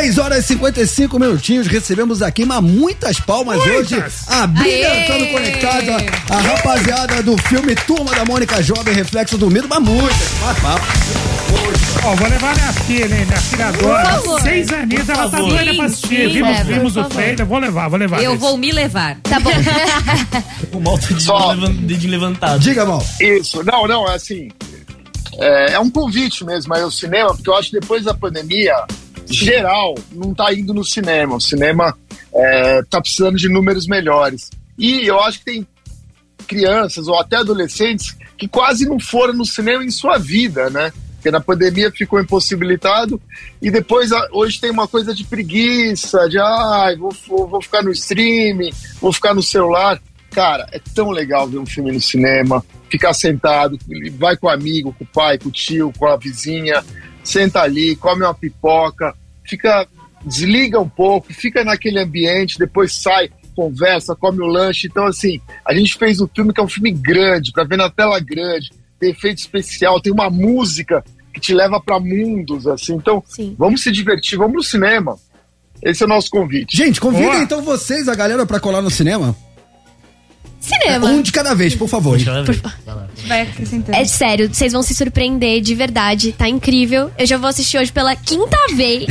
3 0.00 0.16
horas 0.16 0.44
e 0.44 0.48
55 0.54 1.18
minutinhos, 1.18 1.66
recebemos 1.66 2.22
aqui 2.22 2.46
mas 2.46 2.62
muitas 2.62 3.20
palmas 3.20 3.58
Muitas. 3.58 3.92
hoje. 3.92 4.02
Abrilhantando 4.28 5.26
conectada 5.26 5.96
a 6.30 6.36
rapaziada 6.40 7.22
do 7.22 7.36
filme 7.42 7.74
Turma 7.74 8.14
da 8.14 8.24
Mônica 8.24 8.62
Jovem, 8.62 8.94
Reflexo 8.94 9.36
do 9.36 9.50
Medo, 9.50 9.68
mas 9.68 9.82
muitas. 9.82 10.16
Ó, 12.02 12.14
vou 12.14 12.28
levar 12.30 12.54
minha 12.56 12.72
filha, 12.72 13.14
hein? 13.14 13.26
Minha 13.26 13.36
filha 13.42 13.72
favor. 13.74 14.40
Seis 14.40 14.72
aninhos, 14.72 15.06
ela 15.06 15.28
tá 15.28 15.36
doida 15.38 15.74
pra 15.74 15.84
assistir. 15.84 16.28
Sim, 16.28 16.32
Vimos, 16.32 16.56
sim, 16.56 16.64
vimos 16.64 16.96
o 16.96 17.04
trailer, 17.04 17.44
vou 17.46 17.58
levar, 17.58 17.88
vou 17.88 17.98
levar. 17.98 18.22
Eu 18.22 18.32
Esse. 18.32 18.40
vou 18.40 18.56
me 18.56 18.72
levar. 18.72 19.18
Tá 19.22 19.38
bom. 19.38 19.50
Com 20.72 20.80
malta 20.80 21.12
de 21.12 21.22
Só- 21.22 21.52
levan- 21.52 21.72
dedinho 21.74 22.10
levantado. 22.12 22.58
Diga, 22.58 22.86
mal. 22.86 23.04
Isso, 23.20 23.62
não, 23.64 23.86
não, 23.86 24.08
é 24.10 24.14
assim. 24.14 24.48
É, 25.40 25.72
é 25.72 25.80
um 25.80 25.90
convite 25.90 26.44
mesmo 26.44 26.74
aí 26.74 26.82
ao 26.82 26.90
cinema, 26.90 27.34
porque 27.34 27.48
eu 27.48 27.56
acho 27.56 27.70
que 27.70 27.80
depois 27.80 28.04
da 28.04 28.12
pandemia, 28.12 28.74
geral, 29.26 29.94
não 30.12 30.34
tá 30.34 30.52
indo 30.52 30.74
no 30.74 30.84
cinema. 30.84 31.36
O 31.36 31.40
cinema 31.40 31.96
é, 32.32 32.82
tá 32.82 33.00
precisando 33.00 33.36
de 33.36 33.48
números 33.48 33.86
melhores. 33.86 34.50
E 34.78 35.06
eu 35.06 35.18
acho 35.20 35.38
que 35.38 35.44
tem 35.46 35.66
crianças 36.46 37.08
ou 37.08 37.18
até 37.18 37.36
adolescentes 37.36 38.16
que 38.36 38.48
quase 38.48 38.86
não 38.86 38.98
foram 38.98 39.34
no 39.34 39.44
cinema 39.44 39.84
em 39.84 39.90
sua 39.90 40.18
vida, 40.18 40.68
né? 40.68 40.92
Porque 41.14 41.30
na 41.30 41.40
pandemia 41.40 41.92
ficou 41.92 42.20
impossibilitado 42.20 43.20
e 43.60 43.70
depois 43.70 44.10
hoje 44.32 44.58
tem 44.58 44.70
uma 44.70 44.88
coisa 44.88 45.14
de 45.14 45.22
preguiça, 45.24 46.26
de 46.28 46.38
ai, 46.38 46.96
vou, 46.96 47.14
vou, 47.28 47.46
vou 47.46 47.62
ficar 47.62 47.82
no 47.82 47.92
streaming, 47.92 48.70
vou 49.00 49.12
ficar 49.12 49.34
no 49.34 49.42
celular. 49.42 50.00
Cara, 50.30 50.66
é 50.72 50.80
tão 50.94 51.10
legal 51.10 51.46
ver 51.46 51.58
um 51.58 51.66
filme 51.66 51.92
no 51.92 52.00
cinema, 52.00 52.64
ficar 52.90 53.14
sentado, 53.14 53.78
vai 54.18 54.36
com 54.36 54.46
o 54.46 54.50
amigo, 54.50 54.92
com 54.92 55.04
o 55.04 55.06
pai, 55.06 55.38
com 55.38 55.48
o 55.48 55.52
tio, 55.52 55.92
com 55.96 56.06
a 56.06 56.16
vizinha, 56.16 56.82
senta 57.22 57.60
ali, 57.60 57.94
come 57.96 58.22
uma 58.22 58.34
pipoca, 58.34 59.14
fica, 59.44 59.86
desliga 60.24 60.80
um 60.80 60.88
pouco, 60.88 61.32
fica 61.32 61.64
naquele 61.64 62.00
ambiente, 62.00 62.58
depois 62.58 62.92
sai, 63.00 63.30
conversa, 63.54 64.16
come 64.16 64.40
o 64.40 64.46
lanche. 64.46 64.88
Então, 64.88 65.06
assim, 65.06 65.40
a 65.64 65.74
gente 65.74 65.96
fez 65.96 66.20
um 66.20 66.26
filme 66.26 66.52
que 66.52 66.60
é 66.60 66.64
um 66.64 66.68
filme 66.68 66.90
grande, 66.90 67.52
para 67.52 67.64
ver 67.64 67.76
na 67.76 67.88
tela 67.88 68.18
grande, 68.18 68.70
tem 68.98 69.10
efeito 69.10 69.38
especial, 69.38 70.00
tem 70.00 70.12
uma 70.12 70.28
música 70.28 71.04
que 71.32 71.40
te 71.40 71.54
leva 71.54 71.80
para 71.80 72.00
mundos, 72.00 72.66
assim. 72.66 72.94
Então, 72.94 73.22
Sim. 73.26 73.54
vamos 73.58 73.82
se 73.82 73.92
divertir, 73.92 74.36
vamos 74.36 74.56
no 74.56 74.62
cinema. 74.62 75.16
Esse 75.82 76.02
é 76.02 76.06
o 76.06 76.08
nosso 76.08 76.28
convite. 76.30 76.76
Gente, 76.76 77.00
convida 77.00 77.38
então 77.38 77.62
vocês, 77.62 78.08
a 78.08 78.14
galera, 78.14 78.44
pra 78.44 78.60
colar 78.60 78.82
no 78.82 78.90
cinema. 78.90 79.34
Cinema. 80.60 81.06
Um 81.06 81.22
de 81.22 81.32
cada 81.32 81.54
vez, 81.54 81.74
por 81.74 81.88
favor. 81.88 82.20
Ela 82.20 82.42
ver. 82.42 82.60
Vai 82.60 82.94
lá. 82.94 83.06
Vai 83.26 83.40
acrescentando. 83.42 83.96
É 83.96 84.04
sério, 84.04 84.48
vocês 84.52 84.72
vão 84.72 84.82
se 84.82 84.94
surpreender 84.94 85.62
de 85.62 85.74
verdade, 85.74 86.32
tá 86.32 86.46
incrível. 86.46 87.10
Eu 87.18 87.26
já 87.26 87.38
vou 87.38 87.48
assistir 87.48 87.78
hoje 87.78 87.90
pela 87.90 88.14
quinta 88.14 88.56
vez. 88.74 89.06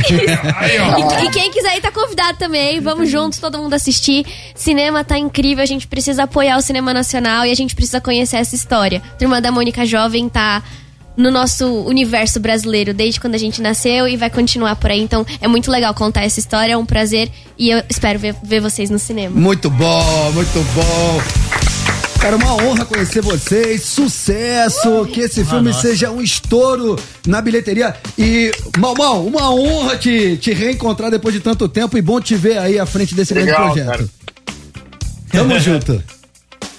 E, 0.70 1.24
e 1.24 1.30
quem 1.30 1.50
quiser 1.50 1.76
ir 1.76 1.80
tá 1.80 1.90
convidado 1.90 2.38
também. 2.38 2.80
Vamos 2.80 3.10
juntos, 3.10 3.38
todo 3.38 3.58
mundo 3.58 3.74
assistir. 3.74 4.24
Cinema 4.54 5.02
tá 5.02 5.18
incrível, 5.18 5.62
a 5.62 5.66
gente 5.66 5.86
precisa 5.86 6.24
apoiar 6.24 6.56
o 6.56 6.62
cinema 6.62 6.92
nacional 6.94 7.44
e 7.44 7.50
a 7.50 7.54
gente 7.54 7.74
precisa 7.74 8.00
conhecer 8.00 8.36
essa 8.36 8.54
história. 8.54 9.02
Turma 9.18 9.40
da 9.40 9.50
Mônica 9.50 9.84
Jovem 9.84 10.28
tá 10.28 10.62
no 11.16 11.30
nosso 11.30 11.66
universo 11.82 12.40
brasileiro 12.40 12.94
desde 12.94 13.20
quando 13.20 13.34
a 13.34 13.38
gente 13.38 13.60
nasceu 13.60 14.08
e 14.08 14.16
vai 14.16 14.30
continuar 14.30 14.76
por 14.76 14.90
aí. 14.90 15.00
Então 15.00 15.26
é 15.40 15.48
muito 15.48 15.70
legal 15.70 15.94
contar 15.94 16.24
essa 16.24 16.40
história, 16.40 16.72
é 16.72 16.76
um 16.76 16.86
prazer 16.86 17.30
e 17.58 17.70
eu 17.70 17.82
espero 17.88 18.18
ver, 18.18 18.34
ver 18.42 18.60
vocês 18.60 18.90
no 18.90 18.98
cinema. 18.98 19.38
Muito 19.38 19.68
bom, 19.70 20.32
muito 20.32 20.64
bom. 20.74 21.50
Cara, 22.20 22.36
uma 22.36 22.52
honra 22.54 22.84
conhecer 22.84 23.22
vocês, 23.22 23.82
sucesso, 23.82 25.06
que 25.06 25.20
esse 25.20 25.42
filme 25.42 25.68
nossa. 25.70 25.80
seja 25.80 26.10
um 26.10 26.20
estouro 26.20 26.96
na 27.26 27.40
bilheteria. 27.40 27.96
E, 28.18 28.52
Mal 28.76 28.94
Mal, 28.94 29.24
uma 29.24 29.50
honra 29.50 29.96
te, 29.96 30.36
te 30.36 30.52
reencontrar 30.52 31.10
depois 31.10 31.34
de 31.34 31.40
tanto 31.40 31.66
tempo 31.66 31.96
e 31.96 32.02
bom 32.02 32.20
te 32.20 32.36
ver 32.36 32.58
aí 32.58 32.78
à 32.78 32.84
frente 32.84 33.14
desse 33.14 33.32
Legal, 33.32 33.72
grande 33.72 33.86
projeto. 33.86 34.10
Tamo 35.32 35.58
junto. 35.58 36.02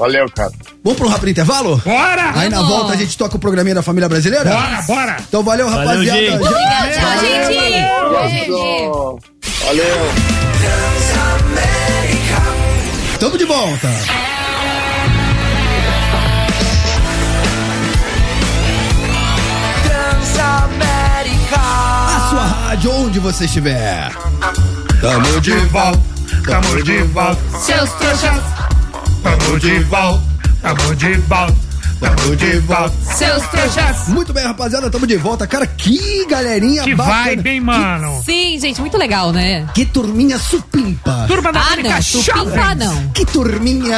Valeu, 0.01 0.25
cara. 0.35 0.51
Vamos 0.83 0.97
para 0.97 1.07
um 1.07 1.11
rápido 1.11 1.29
intervalo? 1.29 1.77
Bora! 1.85 2.31
Aí 2.33 2.49
na 2.49 2.63
volta 2.63 2.93
a 2.93 2.95
gente 2.97 3.15
toca 3.15 3.35
o 3.35 3.39
programinha 3.39 3.75
da 3.75 3.83
família 3.83 4.09
brasileira? 4.09 4.49
Bora, 4.49 4.81
bora! 4.87 5.17
Então 5.29 5.43
valeu, 5.43 5.69
Valeu, 5.69 5.87
rapaziada. 5.89 6.19
gente. 6.19 6.33
Obrigada, 6.43 6.89
tchau, 6.89 7.19
gente! 7.19 7.59
Abraço. 8.07 9.19
Valeu. 9.63 10.11
Tamo 13.19 13.37
de 13.37 13.45
volta. 13.45 13.87
A 21.43 22.27
sua 22.29 22.43
rádio, 22.45 22.91
onde 22.91 23.19
você 23.19 23.45
estiver. 23.45 24.11
Tamo 24.99 25.41
de 25.41 25.51
volta. 25.67 25.99
Tamo 26.45 26.83
de 26.83 26.97
volta, 27.03 27.39
Seus 27.59 27.89
trouxas, 27.93 28.41
tamo 29.23 29.59
de 29.59 29.79
volta, 29.83 30.21
tamo 30.61 30.95
de 30.95 31.17
volta, 31.17 31.55
tamo 31.99 32.35
de 32.35 32.59
volta. 32.59 33.10
Seus 33.15 33.47
trouxas. 33.47 34.07
Muito 34.09 34.33
bem, 34.33 34.43
rapaziada, 34.45 34.89
tamo 34.89 35.05
de 35.07 35.17
volta. 35.17 35.45
Cara, 35.47 35.65
que 35.67 36.25
galerinha 36.25 36.83
Que 36.83 36.95
bacana. 36.95 37.23
vibe, 37.25 37.49
hein, 37.49 37.59
mano? 37.61 38.21
Sim, 38.23 38.57
gente, 38.59 38.79
muito 38.81 38.97
legal, 38.97 39.31
né? 39.31 39.67
Que 39.73 39.85
turminha 39.85 40.37
supimpa. 40.37 41.25
Turma 41.27 41.51
da 41.51 41.59
Ah, 41.61 41.69
Mônica 41.71 41.89
não, 41.95 42.01
supimpa 42.01 42.75
não. 42.75 43.07
Que 43.09 43.25
turminha 43.25 43.97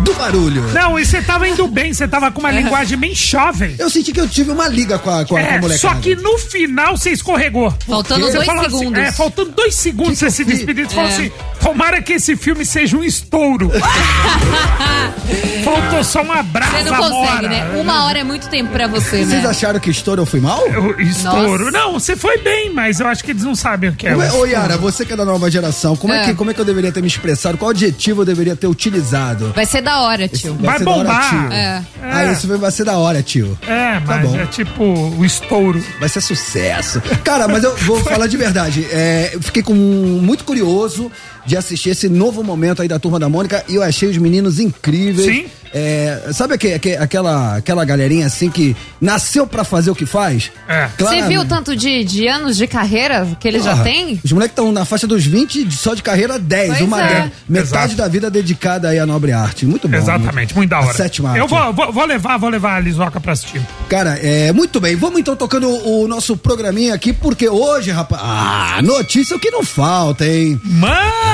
do 0.00 0.14
barulho. 0.14 0.62
Não, 0.72 0.98
e 0.98 1.04
você 1.04 1.20
tava 1.22 1.48
indo 1.48 1.66
bem, 1.68 1.92
você 1.92 2.06
tava 2.06 2.30
com 2.30 2.40
uma 2.40 2.50
linguagem 2.50 2.96
bem 2.98 3.14
jovem. 3.14 3.74
Eu 3.78 3.90
senti 3.90 4.12
que 4.12 4.20
eu 4.20 4.28
tive 4.28 4.50
uma 4.50 4.68
liga 4.68 4.98
com 4.98 5.10
a, 5.10 5.24
com 5.24 5.36
a, 5.36 5.40
É, 5.40 5.58
molecada. 5.58 5.78
só 5.78 5.94
que 6.00 6.14
no 6.16 6.38
final 6.38 6.96
você 6.96 7.10
escorregou. 7.10 7.72
Faltando 7.86 8.30
dois 8.30 8.44
falou 8.46 8.64
segundos. 8.64 8.92
Assim, 8.98 9.08
é, 9.08 9.12
faltando 9.12 9.50
dois 9.52 9.74
segundos 9.74 10.12
Que 10.12 10.16
você 10.16 10.26
que 10.26 10.32
se 10.32 10.44
despedir. 10.44 10.86
Você 10.88 10.94
falou 10.94 11.10
É. 11.10 11.14
assim: 11.14 11.32
tomara 11.60 12.02
que 12.02 12.12
esse 12.14 12.36
filme 12.36 12.64
seja 12.64 12.96
um 12.96 13.04
estouro. 13.04 13.70
Faltou 15.64 16.04
só 16.04 16.22
uma 16.22 16.42
brasa 16.42 16.78
Você 16.78 16.90
não 16.90 16.96
consegue, 16.96 17.16
mora. 17.16 17.48
né? 17.48 17.80
Uma 17.80 18.04
hora 18.06 18.18
é 18.18 18.24
muito 18.24 18.41
tempo 18.48 18.70
pra 18.70 18.86
você, 18.86 19.24
Vocês 19.24 19.42
né? 19.42 19.46
acharam 19.46 19.78
que 19.80 19.90
estouro 19.90 20.22
eu 20.22 20.26
fui 20.26 20.40
mal? 20.40 20.66
Eu- 20.66 21.00
Estouro. 21.00 21.64
Nossa. 21.66 21.78
Não, 21.78 21.92
você 21.94 22.16
foi 22.16 22.38
bem, 22.38 22.72
mas 22.72 23.00
eu 23.00 23.06
acho 23.06 23.22
que 23.24 23.30
eles 23.32 23.42
não 23.44 23.54
sabem 23.54 23.90
o 23.90 23.94
que 23.94 24.06
é. 24.06 24.10
Como 24.10 24.22
é- 24.22 24.32
Ô 24.32 24.44
Yara, 24.46 24.76
você 24.76 25.04
que 25.04 25.12
é 25.12 25.16
da 25.16 25.24
nova 25.24 25.50
geração, 25.50 25.96
como 25.96 26.12
é. 26.12 26.22
É. 26.22 26.24
que, 26.26 26.34
como 26.34 26.50
é 26.50 26.54
que 26.54 26.60
eu 26.60 26.64
deveria 26.64 26.92
ter 26.92 27.00
me 27.00 27.06
expressado? 27.08 27.56
Qual 27.58 27.70
adjetivo 27.70 28.22
eu 28.22 28.26
deveria 28.26 28.54
ter 28.56 28.66
utilizado? 28.66 29.52
Vai 29.54 29.66
ser 29.66 29.80
da 29.82 30.00
hora, 30.02 30.28
tio. 30.28 30.54
Vai 30.60 30.78
ser 30.78 30.84
da 30.84 30.90
hora, 30.90 31.02
bombar. 31.04 31.28
tio. 31.30 31.52
É. 31.52 31.82
Ah, 32.02 32.32
isso 32.32 32.46
vai- 32.48 32.58
vai 32.58 32.70
ser 32.70 32.84
da 32.84 32.96
hora, 32.98 33.22
tio. 33.22 33.58
É, 33.66 33.94
Tá 33.94 34.02
mas 34.06 34.22
bom. 34.28 34.36
é 34.40 34.46
tipo 34.46 34.84
o 34.84 35.24
estouro. 35.24 35.82
Vai 36.00 36.08
ser 36.08 36.20
sucesso. 36.20 37.00
Cara, 37.24 37.48
mas 37.48 37.64
eu 37.64 37.74
vou 37.78 37.98
falar 38.04 38.26
de 38.26 38.36
verdade. 38.36 38.86
É, 38.90 39.30
eu 39.34 39.40
fiquei 39.42 39.62
com 39.62 39.74
muito 39.74 40.44
curioso 40.44 41.10
de 41.46 41.56
assistir 41.56 41.90
esse 41.90 42.08
novo 42.08 42.42
momento 42.42 42.82
aí 42.82 42.88
da 42.88 42.98
Turma 42.98 43.18
da 43.18 43.28
Mônica 43.28 43.64
e 43.68 43.74
eu 43.76 43.82
achei 43.82 44.08
os 44.08 44.16
meninos 44.18 44.58
incríveis. 44.60 45.26
Sim. 45.26 45.46
É, 45.74 46.28
sabe 46.34 46.52
aque- 46.52 46.74
aque- 46.74 46.96
aquela, 46.96 47.56
aquela 47.56 47.82
galerinha 47.82 48.26
assim 48.26 48.50
que 48.50 48.76
nasceu 49.00 49.46
pra 49.46 49.64
fazer 49.64 49.90
o 49.90 49.94
que 49.94 50.04
faz? 50.04 50.52
É. 50.68 50.86
Você 50.88 50.92
Claramente. 50.98 51.28
viu 51.28 51.40
o 51.40 51.44
tanto 51.46 51.74
de, 51.74 52.04
de 52.04 52.28
anos 52.28 52.58
de 52.58 52.66
carreira 52.66 53.26
que 53.40 53.48
ele 53.48 53.58
já 53.58 53.82
tem? 53.82 54.20
Os 54.22 54.30
moleques 54.32 54.52
estão 54.52 54.70
na 54.70 54.84
faixa 54.84 55.06
dos 55.06 55.24
20, 55.24 55.64
de- 55.64 55.74
só 55.74 55.94
de 55.94 56.02
carreira 56.02 56.38
10. 56.38 56.68
Pois 56.68 56.80
uma 56.82 57.00
é. 57.02 57.30
Metade 57.48 57.74
Exato. 57.94 57.96
da 57.96 58.06
vida 58.06 58.30
dedicada 58.30 58.90
aí 58.90 58.98
à 58.98 59.06
nobre 59.06 59.32
arte. 59.32 59.64
Muito 59.64 59.88
bom. 59.88 59.96
Exatamente, 59.96 60.54
muito 60.54 60.68
da 60.68 60.76
A 60.76 60.80
hora. 60.84 60.92
sétima 60.92 61.34
Eu 61.38 61.44
arte. 61.44 61.50
vou, 61.50 61.72
vou, 61.72 61.90
vou 61.90 62.04
levar, 62.04 62.36
vou 62.36 62.50
levar 62.50 62.76
a 62.76 62.80
Lisoca 62.80 63.18
pra 63.18 63.32
assistir. 63.32 63.62
Cara, 63.88 64.18
é 64.22 64.52
muito 64.52 64.78
bem. 64.78 64.94
Vamos 64.94 65.20
então 65.20 65.34
tocando 65.34 65.70
o, 65.70 66.02
o 66.04 66.06
nosso 66.08 66.36
programinha 66.36 66.92
aqui, 66.92 67.14
porque 67.14 67.48
hoje, 67.48 67.90
rapaz. 67.90 68.20
Ah, 68.22 68.80
notícia 68.82 69.32
é 69.32 69.36
o 69.38 69.40
que 69.40 69.50
não 69.50 69.64
falta, 69.64 70.26
hein? 70.26 70.60
Mano, 70.62 71.31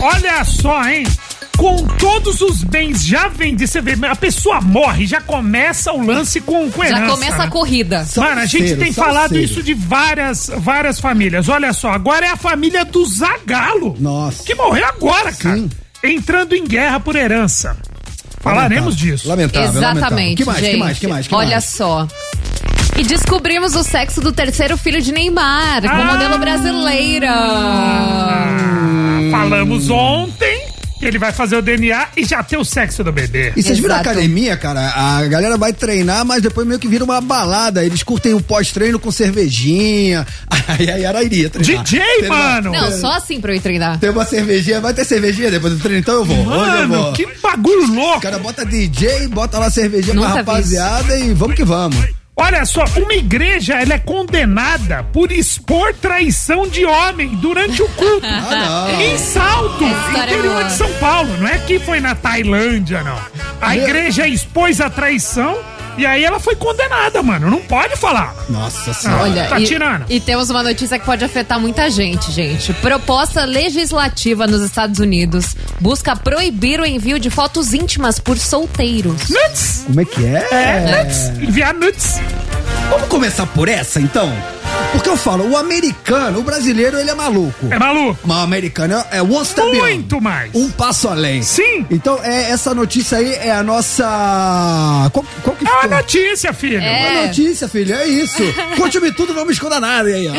olha 0.00 0.44
só, 0.44 0.82
hein? 0.88 1.06
Com 1.56 1.76
todos 1.96 2.42
os 2.42 2.62
bens 2.62 3.02
já 3.06 3.28
vendidos, 3.28 3.70
você 3.70 3.80
vê, 3.80 3.96
a 4.06 4.14
pessoa 4.14 4.60
morre, 4.60 5.06
já 5.06 5.22
começa 5.22 5.90
o 5.90 6.04
lance 6.04 6.38
com, 6.38 6.70
com 6.70 6.82
Já 6.84 6.90
herança, 6.90 7.14
começa 7.14 7.38
né? 7.38 7.44
a 7.44 7.48
corrida. 7.48 8.06
Mano, 8.16 8.40
a 8.42 8.46
gente 8.46 8.76
tem 8.76 8.92
falado 8.92 9.20
salseiro. 9.30 9.44
isso 9.44 9.62
de 9.62 9.72
várias, 9.72 10.50
várias 10.58 11.00
famílias. 11.00 11.48
Olha 11.48 11.72
só, 11.72 11.92
agora 11.92 12.26
é 12.26 12.30
a 12.30 12.36
família 12.36 12.84
do 12.84 13.06
Zagalo. 13.06 13.96
Nossa. 13.98 14.42
Que 14.44 14.54
morreu 14.54 14.84
agora, 14.86 15.32
cara. 15.32 15.56
Sim. 15.56 15.70
Entrando 16.04 16.54
em 16.54 16.64
guerra 16.64 17.00
por 17.00 17.16
herança. 17.16 17.74
Falaremos 18.42 18.94
Lamentável. 18.94 19.12
disso. 19.16 19.28
Lamentável. 19.28 19.68
lamentável. 19.72 19.98
Exatamente, 19.98 20.36
Que 20.36 20.44
mais, 20.44 20.58
gente. 20.60 20.70
que 20.72 20.76
mais, 20.78 20.98
que 20.98 21.06
mais? 21.08 21.26
Que 21.28 21.34
Olha 21.34 21.50
mais? 21.52 21.64
só. 21.64 22.06
E 22.98 23.02
descobrimos 23.02 23.74
o 23.74 23.82
sexo 23.82 24.20
do 24.20 24.30
terceiro 24.30 24.76
filho 24.76 25.00
de 25.00 25.10
Neymar, 25.10 25.80
com 25.82 25.88
Ah! 25.88 26.04
modelo 26.04 26.38
brasileira. 26.38 27.30
Ah, 27.30 28.85
falamos 29.30 29.90
ontem 29.90 30.66
que 30.98 31.04
ele 31.04 31.18
vai 31.18 31.30
fazer 31.30 31.56
o 31.56 31.60
DNA 31.62 32.08
e 32.16 32.24
já 32.24 32.42
ter 32.42 32.56
o 32.56 32.64
sexo 32.64 33.04
do 33.04 33.12
bebê. 33.12 33.52
E 33.54 33.62
vocês 33.62 33.78
viram 33.78 33.94
a 33.96 33.98
academia, 33.98 34.56
cara? 34.56 34.80
A 34.96 35.26
galera 35.26 35.58
vai 35.58 35.70
treinar, 35.70 36.24
mas 36.24 36.40
depois 36.42 36.66
meio 36.66 36.80
que 36.80 36.88
vira 36.88 37.04
uma 37.04 37.20
balada. 37.20 37.84
Eles 37.84 38.02
curtem 38.02 38.32
o 38.32 38.40
pós-treino 38.40 38.98
com 38.98 39.10
cervejinha. 39.10 40.26
Aí 40.66 40.90
a 40.90 40.96
Yara 40.96 41.22
iria 41.22 41.50
treinar. 41.50 41.84
DJ, 41.84 42.00
Tem 42.20 42.30
uma- 42.30 42.36
mano! 42.38 42.72
Não, 42.72 42.90
só 42.92 43.12
assim 43.12 43.40
pra 43.42 43.52
eu 43.52 43.56
ir 43.56 43.60
treinar. 43.60 43.98
Tem 43.98 44.08
uma 44.08 44.24
cervejinha, 44.24 44.80
vai 44.80 44.94
ter 44.94 45.04
cervejinha 45.04 45.50
depois 45.50 45.74
do 45.74 45.78
treino, 45.80 45.98
então 46.00 46.14
eu 46.14 46.24
vou. 46.24 46.38
Hoje 46.38 46.48
eu 46.48 46.88
Mano, 46.88 47.02
vou. 47.02 47.12
que 47.12 47.26
bagulho 47.42 47.84
O 47.90 47.94
louco! 47.94 48.20
cara 48.22 48.38
bota 48.38 48.64
DJ, 48.64 49.28
bota 49.28 49.58
lá 49.58 49.70
cervejinha 49.70 50.14
Nunca 50.14 50.28
pra 50.28 50.42
vi 50.42 50.46
rapaziada 50.48 51.18
e 51.18 51.34
vamos 51.34 51.54
que 51.56 51.64
vamos. 51.64 51.96
Olha 52.38 52.66
só, 52.66 52.84
uma 52.96 53.14
igreja 53.14 53.80
ela 53.80 53.94
é 53.94 53.98
condenada 53.98 55.02
por 55.04 55.32
expor 55.32 55.94
traição 55.94 56.68
de 56.68 56.84
homem 56.84 57.28
durante 57.36 57.82
o 57.82 57.88
culto. 57.88 58.26
Ah. 58.58 58.88
Em 59.00 59.16
Salto, 59.18 59.84
é 59.84 60.22
interior 60.22 60.64
de 60.64 60.72
São 60.72 60.92
Paulo. 60.94 61.36
Não 61.38 61.48
é 61.48 61.58
que 61.58 61.78
foi 61.78 62.00
na 62.00 62.14
Tailândia, 62.14 63.02
não. 63.02 63.18
A 63.60 63.76
igreja 63.76 64.26
expôs 64.26 64.80
a 64.80 64.90
traição 64.90 65.56
e 65.96 66.04
aí 66.04 66.24
ela 66.24 66.38
foi 66.38 66.54
condenada, 66.56 67.22
mano. 67.22 67.50
Não 67.50 67.60
pode 67.60 67.96
falar. 67.96 68.34
Nossa 68.48 68.92
senhora. 68.92 69.22
Olha, 69.22 69.46
tá 69.46 69.60
e, 69.60 69.64
tirando. 69.64 70.04
e 70.08 70.20
temos 70.20 70.50
uma 70.50 70.62
notícia 70.62 70.98
que 70.98 71.04
pode 71.04 71.24
afetar 71.24 71.58
muita 71.58 71.90
gente, 71.90 72.30
gente. 72.30 72.72
Proposta 72.74 73.44
legislativa 73.44 74.46
nos 74.46 74.62
Estados 74.62 74.98
Unidos 75.00 75.56
busca 75.80 76.14
proibir 76.14 76.80
o 76.80 76.86
envio 76.86 77.18
de 77.18 77.30
fotos 77.30 77.72
íntimas 77.72 78.18
por 78.18 78.38
solteiros. 78.38 79.28
Nuts! 79.28 79.84
Como 79.86 80.00
é 80.00 80.04
que 80.04 80.24
é? 80.24 80.48
É, 80.50 81.04
nuts. 81.04 81.28
Enviar 81.40 81.74
nuts. 81.74 82.20
Vamos 82.90 83.08
começar 83.08 83.46
por 83.46 83.68
essa, 83.68 84.00
então? 84.00 84.32
Porque 84.92 85.08
eu 85.08 85.16
falo, 85.16 85.48
o 85.50 85.56
americano, 85.56 86.38
o 86.40 86.42
brasileiro, 86.42 86.98
ele 86.98 87.10
é 87.10 87.14
maluco. 87.14 87.66
É 87.70 87.78
maluco? 87.78 88.18
Mas 88.24 88.36
o 88.38 88.40
americano 88.40 89.04
é 89.10 89.20
one 89.22 89.44
step 89.44 89.70
beyond. 89.70 89.92
Muito 89.94 90.20
mais. 90.20 90.50
Um 90.54 90.70
passo 90.70 91.08
além. 91.08 91.42
Sim. 91.42 91.84
Então, 91.90 92.18
é, 92.22 92.50
essa 92.50 92.74
notícia 92.74 93.18
aí 93.18 93.34
é 93.34 93.50
a 93.52 93.62
nossa... 93.62 94.04
Qual, 95.12 95.24
qual 95.42 95.56
que 95.56 95.66
É 95.66 95.70
uma 95.70 95.82
ficou? 95.82 95.96
notícia, 95.98 96.52
filho. 96.52 96.80
É. 96.80 97.10
Uma 97.10 97.26
notícia, 97.26 97.68
filho, 97.68 97.94
é 97.94 98.06
isso. 98.06 98.42
Conte-me 98.76 99.12
tudo, 99.12 99.34
não 99.34 99.44
me 99.44 99.52
esconda 99.52 99.78
nada. 99.80 100.08
E 100.10 100.14
aí, 100.14 100.28
ó. 100.28 100.34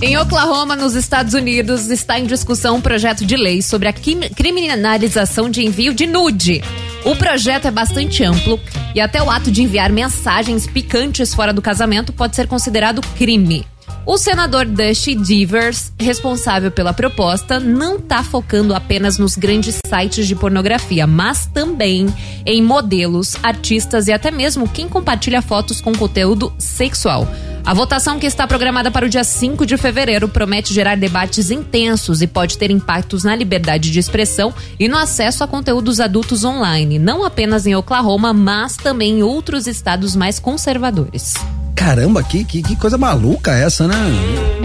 Em 0.04 0.16
Oklahoma, 0.18 0.76
nos 0.76 0.94
Estados 0.94 1.34
Unidos, 1.34 1.90
está 1.90 2.18
em 2.18 2.26
discussão 2.26 2.76
um 2.76 2.80
projeto 2.80 3.24
de 3.24 3.36
lei 3.36 3.60
sobre 3.62 3.88
a 3.88 3.92
criminalização 3.92 5.50
de 5.50 5.64
envio 5.64 5.92
de 5.94 6.06
nude. 6.06 6.62
O 7.04 7.14
projeto 7.14 7.66
é 7.66 7.70
bastante 7.70 8.24
amplo 8.24 8.58
e 8.94 9.00
até 9.00 9.22
o 9.22 9.30
ato 9.30 9.52
de 9.52 9.62
enviar 9.62 9.92
mensagens 9.92 10.66
picantes 10.66 11.34
fora 11.34 11.52
do 11.52 11.60
casamento 11.60 12.14
pode 12.14 12.34
ser 12.34 12.46
considerado 12.46 13.02
crime. 13.14 13.66
O 14.06 14.16
senador 14.16 14.64
Dusty 14.64 15.14
Devers, 15.14 15.92
responsável 16.00 16.70
pela 16.70 16.94
proposta, 16.94 17.60
não 17.60 17.96
está 17.96 18.22
focando 18.22 18.74
apenas 18.74 19.18
nos 19.18 19.36
grandes 19.36 19.78
sites 19.86 20.26
de 20.26 20.34
pornografia, 20.34 21.06
mas 21.06 21.46
também 21.46 22.06
em 22.46 22.62
modelos, 22.62 23.36
artistas 23.42 24.08
e 24.08 24.12
até 24.12 24.30
mesmo 24.30 24.68
quem 24.68 24.88
compartilha 24.88 25.42
fotos 25.42 25.82
com 25.82 25.94
conteúdo 25.94 26.54
sexual. 26.58 27.28
A 27.66 27.72
votação 27.72 28.18
que 28.18 28.26
está 28.26 28.46
programada 28.46 28.90
para 28.90 29.06
o 29.06 29.08
dia 29.08 29.24
5 29.24 29.64
de 29.64 29.78
fevereiro 29.78 30.28
promete 30.28 30.74
gerar 30.74 30.98
debates 30.98 31.50
intensos 31.50 32.20
e 32.20 32.26
pode 32.26 32.58
ter 32.58 32.70
impactos 32.70 33.24
na 33.24 33.34
liberdade 33.34 33.90
de 33.90 33.98
expressão 33.98 34.52
e 34.78 34.86
no 34.86 34.98
acesso 34.98 35.42
a 35.42 35.48
conteúdos 35.48 35.98
adultos 35.98 36.44
online, 36.44 36.98
não 36.98 37.24
apenas 37.24 37.66
em 37.66 37.74
Oklahoma, 37.74 38.34
mas 38.34 38.76
também 38.76 39.20
em 39.20 39.22
outros 39.22 39.66
estados 39.66 40.14
mais 40.14 40.38
conservadores. 40.38 41.32
Caramba, 41.74 42.22
que, 42.22 42.44
que, 42.44 42.62
que 42.62 42.76
coisa 42.76 42.98
maluca 42.98 43.52
essa, 43.52 43.88
né? 43.88 43.96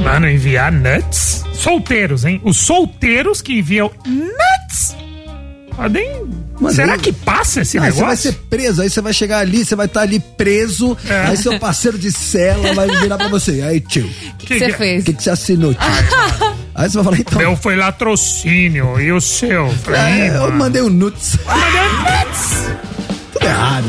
Mano, 0.04 0.30
enviar 0.30 0.70
nuts? 0.70 1.45
Solteiros, 1.54 2.26
hein? 2.26 2.41
Os 2.43 2.58
solteiros 2.58 3.41
que 3.41 3.60
enviam 3.60 3.89
nuts 4.06 4.95
podem. 5.82 6.39
Mas 6.61 6.75
Será 6.75 6.93
aí- 6.93 6.99
que 6.99 7.13
passa 7.13 7.61
esse 7.61 7.77
Ah, 7.77 7.82
você 7.84 7.88
negócio? 7.88 8.05
vai 8.07 8.17
ser 8.17 8.34
preso, 8.49 8.82
aí 8.82 8.89
você 8.89 9.01
vai 9.01 9.13
chegar 9.13 9.39
ali, 9.39 9.63
você 9.63 9.75
vai 9.75 9.86
estar 9.86 10.01
ali 10.01 10.19
preso, 10.19 10.97
É. 11.09 11.27
aí 11.27 11.38
seu 11.38 11.57
parceiro 11.57 11.97
de 11.97 12.11
cela 12.11 12.73
vai 12.73 12.88
virar 12.99 13.17
pra 13.17 13.30
você. 13.30 13.61
Aí, 13.61 13.80
tio, 13.80 14.05
O 14.05 14.38
que 14.45 14.59
você 14.59 14.73
fez? 14.73 15.01
o 15.01 15.05
que, 15.05 15.13
que 15.13 15.23
você 15.23 15.30
assinou, 15.30 15.73
tio? 15.73 15.82
aí 16.75 16.89
você 16.89 16.95
vai 16.97 17.03
falar, 17.05 17.19
então. 17.19 17.38
Meu 17.39 17.55
foi 17.55 17.77
latrocínio 17.77 18.99
e 18.99 19.09
o 19.11 19.21
seu? 19.21 19.69
Falei, 19.84 20.01
É, 20.01 20.25
"Ih, 20.25 20.27
eu 20.36 20.41
mano." 20.41 20.55
mandei 20.57 20.82
um 20.82 20.89
nuts. 20.89 21.38
Mandei 21.45 21.82
um 21.82 22.01
nuts. 22.27 22.71
Tudo 23.32 23.45
errado. 23.45 23.86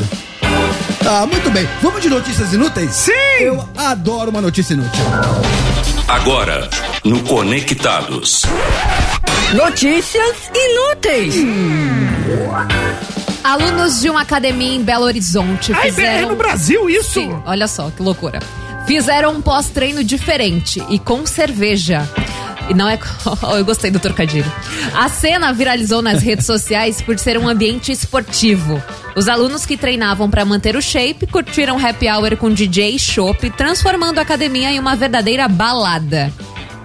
Tá, 1.03 1.25
muito 1.25 1.49
bem. 1.51 1.67
Vamos 1.81 2.01
de 2.01 2.07
notícias 2.09 2.53
inúteis? 2.53 2.91
Sim! 2.93 3.11
Eu 3.41 3.67
adoro 3.75 4.29
uma 4.31 4.39
notícia 4.39 4.73
inútil. 4.75 5.03
Agora, 6.07 6.69
no 7.03 7.19
Conectados. 7.23 8.43
Notícias 9.55 10.49
inúteis. 10.55 11.35
Alunos 13.43 13.99
de 13.99 14.09
uma 14.09 14.21
academia 14.21 14.75
em 14.75 14.81
Belo 14.81 15.03
Horizonte 15.03 15.73
Ai, 15.73 15.79
é 15.79 15.91
fizeram. 15.91 16.29
no 16.29 16.35
Brasil 16.35 16.89
isso? 16.89 17.19
Sim, 17.19 17.37
olha 17.45 17.67
só 17.67 17.89
que 17.89 18.01
loucura. 18.01 18.39
Fizeram 18.87 19.33
um 19.33 19.41
pós-treino 19.41 20.03
diferente 20.03 20.81
e 20.89 20.97
com 20.97 21.25
cerveja. 21.25 22.07
E 22.69 22.73
não 22.73 22.87
é. 22.87 22.97
Eu 23.57 23.65
gostei 23.65 23.91
do 23.91 23.99
trocadilho. 23.99 24.49
A 24.95 25.09
cena 25.09 25.51
viralizou 25.51 26.01
nas 26.01 26.21
redes 26.23 26.45
sociais 26.45 27.01
por 27.01 27.19
ser 27.19 27.37
um 27.37 27.49
ambiente 27.49 27.91
esportivo. 27.91 28.81
Os 29.15 29.27
alunos 29.27 29.65
que 29.65 29.75
treinavam 29.75 30.29
para 30.29 30.45
manter 30.45 30.77
o 30.77 30.81
shape 30.81 31.27
curtiram 31.27 31.77
happy 31.77 32.07
hour 32.09 32.37
com 32.37 32.49
DJ 32.49 32.95
e 32.95 32.99
chopp, 32.99 33.49
transformando 33.51 34.19
a 34.19 34.21
academia 34.21 34.71
em 34.71 34.79
uma 34.79 34.95
verdadeira 34.95 35.47
balada. 35.49 36.31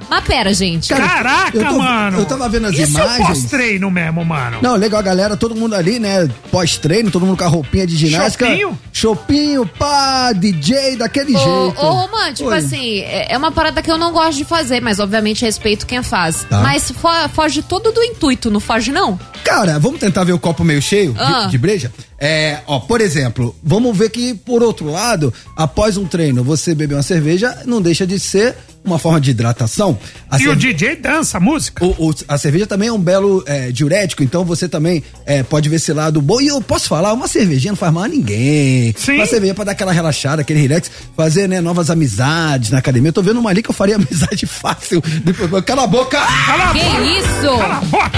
Mas 0.09 0.24
pera, 0.24 0.52
gente. 0.54 0.88
Cara, 0.88 1.07
Caraca, 1.09 1.57
eu 1.57 1.64
tô- 1.66 1.78
mano. 1.78 2.18
eu 2.18 2.24
tava 2.26 2.48
vendo 2.48 2.66
as 2.66 2.74
Isso 2.74 2.82
é 2.98 3.02
imagens. 3.02 3.26
pós-treino 3.28 3.90
mesmo, 3.90 4.24
mano. 4.24 4.59
Não, 4.62 4.76
legal, 4.76 5.00
a 5.00 5.02
galera, 5.02 5.36
todo 5.36 5.54
mundo 5.54 5.74
ali, 5.74 5.98
né? 5.98 6.28
Pós-treino, 6.50 7.11
todo 7.11 7.26
mundo 7.26 7.36
com 7.38 7.44
a 7.44 7.48
roupinha 7.48 7.86
de 7.86 7.96
ginástica. 7.96 8.46
Chopinho? 8.46 8.78
Chopinho, 8.92 9.66
pá, 9.66 10.32
DJ, 10.32 10.96
daquele 10.96 11.34
Ô, 11.34 11.38
jeito. 11.38 11.80
ô 11.80 11.90
Roman, 11.92 12.32
tipo 12.32 12.48
Oi. 12.50 12.59
assim, 12.59 12.98
é 13.00 13.26
é 13.32 13.36
uma 13.38 13.50
parada 13.52 13.82
que 13.82 13.90
eu 13.90 13.98
não 13.98 14.12
gosto 14.12 14.38
de 14.38 14.44
fazer, 14.44 14.80
mas 14.80 14.98
obviamente 15.00 15.44
respeito 15.44 15.86
quem 15.86 16.02
faz. 16.02 16.44
Tá. 16.48 16.61
Mas 16.61 16.90
fo- 16.90 17.28
foge 17.34 17.62
todo 17.62 17.90
do 17.92 18.02
intuito, 18.02 18.50
não 18.50 18.61
foge 18.61 18.92
não? 18.92 19.18
Cara, 19.44 19.78
vamos 19.78 19.98
tentar 20.00 20.24
ver 20.24 20.32
o 20.32 20.38
copo 20.38 20.64
meio 20.64 20.80
cheio 20.82 21.12
de- 21.12 21.20
Ah. 21.20 21.46
de, 21.46 21.59
breja? 21.59 21.92
É, 22.18 22.61
ó, 22.66 22.78
por 22.80 23.00
exemplo, 23.00 23.54
vamos 23.62 23.96
ver 23.96 24.11
que, 24.11 24.32
por 24.34 24.62
outro 24.62 24.90
lado, 24.90 25.32
após 25.54 25.96
um 25.96 26.04
treino, 26.07 26.42
você 26.42 26.74
beber 26.74 26.94
uma 26.94 27.02
cerveja 27.02 27.62
não 27.66 27.80
deixa 27.82 28.07
de 28.07 28.18
ser 28.18 28.57
uma 28.87 28.99
forma 28.99 29.20
de 29.20 29.30
hidratação. 29.32 29.99
A 30.30 30.37
E 30.39 30.43
o 30.43 30.45
cerve- 30.51 30.72
DJ 30.74 30.97
dança 30.97 31.39
a 31.39 31.41
música. 31.41 31.84
o- 31.84 32.11
o- 32.11 32.14
a 32.28 32.39
cerveja 32.39 32.66
também 32.66 32.89
é 32.89 32.93
um 32.93 32.99
belo 32.99 33.43
é, 33.47 33.70
diurético, 33.72 34.22
então 34.22 34.45
você 34.45 34.68
também 34.68 35.03
é, 35.24 35.43
pode 35.43 35.68
ver 35.68 35.76
esse 35.76 35.93
lado 35.93 36.20
bom. 36.22 36.41
E 36.41 36.47
eu 36.49 36.61
posso 36.61 36.89
falar, 36.89 37.12
uma 37.12 37.26
cervejinha 37.28 37.72
não 37.72 37.76
faz 37.76 37.93
mal 37.93 38.05
a 38.05 38.09
ninguém. 38.09 38.95
Sim. 38.99 39.16
Uma 39.16 39.26
cerveja 39.26 39.55
pra 39.55 39.64
dar 39.64 39.72
aquela 39.72 39.93
relaxada, 39.93 40.43
aquele 40.43 40.61
relax, 40.61 40.91
fazer 41.16 41.49
né, 41.49 41.61
novas 41.61 41.91
amizades 41.91 42.70
na 42.70 42.78
academia. 42.78 43.09
Eu 43.09 43.12
tô 43.12 43.22
vendo 43.22 43.41
uma 43.41 43.51
ali 43.51 43.62
que 43.62 43.70
eu 43.70 43.74
faria 43.74 43.97
amizade 44.07 44.47
fácil. 44.47 45.03
Depois, 45.24 45.64
cala 45.64 45.84
a 45.84 45.87
boca! 45.87 46.18
Cala 46.47 46.70
a 46.70 46.72
Que 46.72 46.80
boca. 46.84 47.01
isso? 47.03 47.59
Cala 47.59 47.76
a 47.76 47.80
boca. 47.80 48.11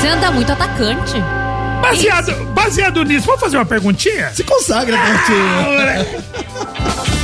Você 0.00 0.08
anda 0.08 0.30
muito 0.30 0.50
atacante. 0.52 1.14
Baseado, 1.82 2.32
baseado 2.54 3.02
nisso, 3.04 3.26
vamos 3.26 3.40
fazer 3.40 3.56
uma 3.56 3.64
perguntinha? 3.66 4.30
Se 4.34 4.44
consagra, 4.44 4.96
Ah. 4.98 6.04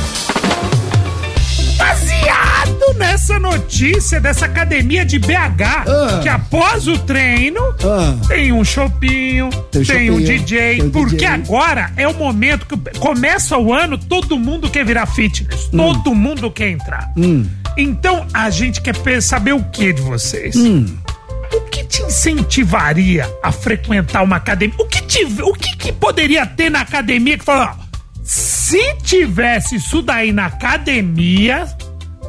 nessa 2.97 3.39
notícia 3.39 4.19
dessa 4.19 4.45
academia 4.45 5.05
de 5.05 5.19
BH, 5.19 5.85
Ah. 5.87 6.19
que 6.21 6.29
após 6.29 6.87
o 6.87 6.97
treino 6.99 7.61
Ah. 7.83 8.15
tem 8.27 8.51
um 8.51 8.63
chopinho, 8.63 9.49
Tem 9.71 9.83
tem, 9.83 10.11
um 10.11 10.19
DJ, 10.21 10.77
tem 10.81 10.89
porque 10.89 11.15
DJ. 11.17 11.27
agora 11.27 11.91
é 11.95 12.07
o 12.07 12.13
momento 12.13 12.65
que 12.65 12.99
começa 12.99 13.57
o 13.57 13.73
ano, 13.73 13.97
todo 13.97 14.37
mundo 14.37 14.69
quer 14.69 14.85
virar 14.85 15.05
fitness, 15.05 15.69
Hum. 15.71 15.77
todo 15.77 16.13
mundo 16.15 16.49
quer 16.51 16.69
entrar. 16.69 17.11
Então 17.77 18.25
a 18.33 18.49
gente 18.49 18.81
quer 18.81 18.95
saber 19.21 19.53
o 19.53 19.63
que 19.65 19.93
de 19.93 20.01
vocês? 20.01 20.55
Hum. 20.55 20.85
O 21.53 21.61
que 21.69 21.83
te 21.85 22.01
incentivaria 22.01 23.29
a 23.41 23.51
frequentar 23.51 24.23
uma 24.23 24.35
academia? 24.35 24.75
O 24.79 24.85
que, 24.85 25.01
te, 25.01 25.23
o 25.41 25.53
que, 25.53 25.75
que 25.77 25.91
poderia 25.93 26.45
ter 26.45 26.69
na 26.69 26.81
academia 26.81 27.37
que 27.37 27.45
fala, 27.45 27.77
ó, 27.79 27.87
se 28.23 28.95
tivesse 29.03 29.75
isso 29.75 30.01
daí 30.01 30.33
na 30.33 30.47
academia, 30.47 31.65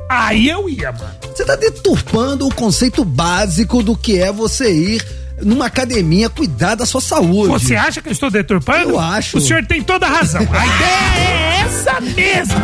aí 0.09 0.49
eu 0.49 0.69
ia, 0.69 0.93
mano. 0.93 1.15
Você 1.35 1.45
tá 1.45 1.57
deturpando 1.57 2.47
o 2.47 2.55
conceito 2.55 3.05
básico 3.05 3.83
do 3.83 3.97
que 3.97 4.19
é 4.19 4.33
você 4.33 4.73
ir 4.73 5.05
numa 5.43 5.67
academia 5.67 6.29
cuidar 6.29 6.75
da 6.75 6.85
sua 6.85 7.01
saúde. 7.01 7.53
Você 7.53 7.77
acha 7.77 8.01
que 8.01 8.09
eu 8.09 8.13
estou 8.13 8.31
deturpando? 8.31 8.91
Eu 8.91 8.99
acho. 8.99 9.39
O 9.39 9.41
senhor 9.41 9.65
tem 9.67 9.83
toda 9.83 10.07
a 10.07 10.11
razão. 10.11 10.41
A 10.41 10.67
ideia 10.67 11.19
é 11.19 11.61
essa 11.61 12.01
mesmo. 12.01 12.61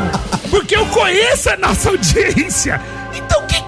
Porque 0.51 0.77
eu 0.77 0.87
conheço 0.87 1.51
a 1.51 1.57
nossa 1.57 1.91
audiência. 1.91 2.81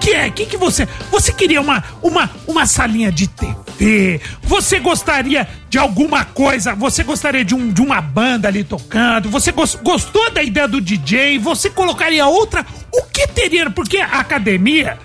Que, 0.07 0.13
é? 0.13 0.27
O 0.27 0.31
que, 0.31 0.45
que 0.45 0.55
você. 0.55 0.87
Você 1.11 1.33
queria 1.33 1.59
uma, 1.59 1.83
uma, 2.01 2.29
uma 2.47 2.65
salinha 2.65 3.11
de 3.11 3.27
TV? 3.27 4.21
Você 4.43 4.79
gostaria 4.79 5.45
de 5.69 5.77
alguma 5.77 6.23
coisa? 6.23 6.73
Você 6.75 7.03
gostaria 7.03 7.43
de, 7.43 7.53
um, 7.53 7.73
de 7.73 7.81
uma 7.81 7.99
banda 7.99 8.47
ali 8.47 8.63
tocando? 8.63 9.29
Você 9.29 9.51
gos- 9.51 9.75
gostou 9.75 10.31
da 10.31 10.41
ideia 10.41 10.65
do 10.65 10.79
DJ? 10.79 11.37
Você 11.39 11.69
colocaria 11.69 12.25
outra? 12.25 12.65
O 12.89 13.03
que 13.03 13.27
teria? 13.27 13.69
Porque 13.69 13.97
a 13.97 14.19
academia 14.19 14.97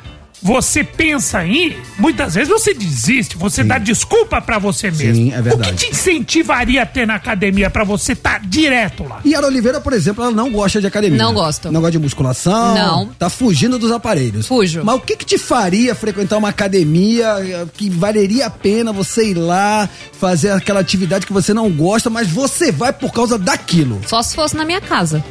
você 0.42 0.82
pensa 0.82 1.44
em 1.46 1.76
muitas 1.98 2.34
vezes 2.34 2.48
você 2.48 2.74
desiste, 2.74 3.36
você 3.36 3.62
dá 3.62 3.78
desculpa 3.78 4.40
pra 4.40 4.58
você 4.58 4.90
mesmo. 4.90 5.14
Sim, 5.14 5.32
é 5.32 5.40
verdade. 5.40 5.70
O 5.70 5.74
que 5.74 5.86
te 5.86 5.90
incentivaria 5.92 6.82
a 6.82 6.86
ter 6.86 7.06
na 7.06 7.14
academia 7.14 7.70
pra 7.70 7.84
você 7.84 8.12
estar 8.12 8.40
direto 8.40 9.04
lá? 9.04 9.20
E 9.24 9.34
a 9.34 9.40
Oliveira, 9.40 9.80
por 9.80 9.92
exemplo, 9.92 10.24
ela 10.24 10.32
não 10.32 10.50
gosta 10.50 10.80
de 10.80 10.86
academia. 10.86 11.16
Não 11.16 11.32
gosto. 11.32 11.70
Não 11.70 11.80
gosta 11.80 11.92
de 11.92 11.98
musculação. 11.98 12.74
Não. 12.74 13.06
Tá 13.18 13.30
fugindo 13.30 13.78
dos 13.78 13.92
aparelhos. 13.92 14.46
Fujo. 14.48 14.82
Mas 14.84 14.96
o 14.96 15.00
que 15.00 15.16
que 15.16 15.24
te 15.24 15.38
faria 15.38 15.94
frequentar 15.94 16.38
uma 16.38 16.48
academia 16.48 17.36
eh, 17.40 17.66
que 17.74 17.88
valeria 17.88 18.46
a 18.46 18.50
pena 18.50 18.92
você 18.92 19.30
ir 19.30 19.34
lá, 19.34 19.88
fazer 20.18 20.50
aquela 20.50 20.80
atividade 20.80 21.26
que 21.26 21.32
você 21.32 21.54
não 21.54 21.70
gosta, 21.70 22.10
mas 22.10 22.28
você 22.28 22.72
vai 22.72 22.92
por 22.92 23.12
causa 23.12 23.38
daquilo? 23.38 24.00
Só 24.06 24.22
se 24.22 24.34
fosse 24.34 24.56
na 24.56 24.64
minha 24.64 24.80
casa. 24.80 25.22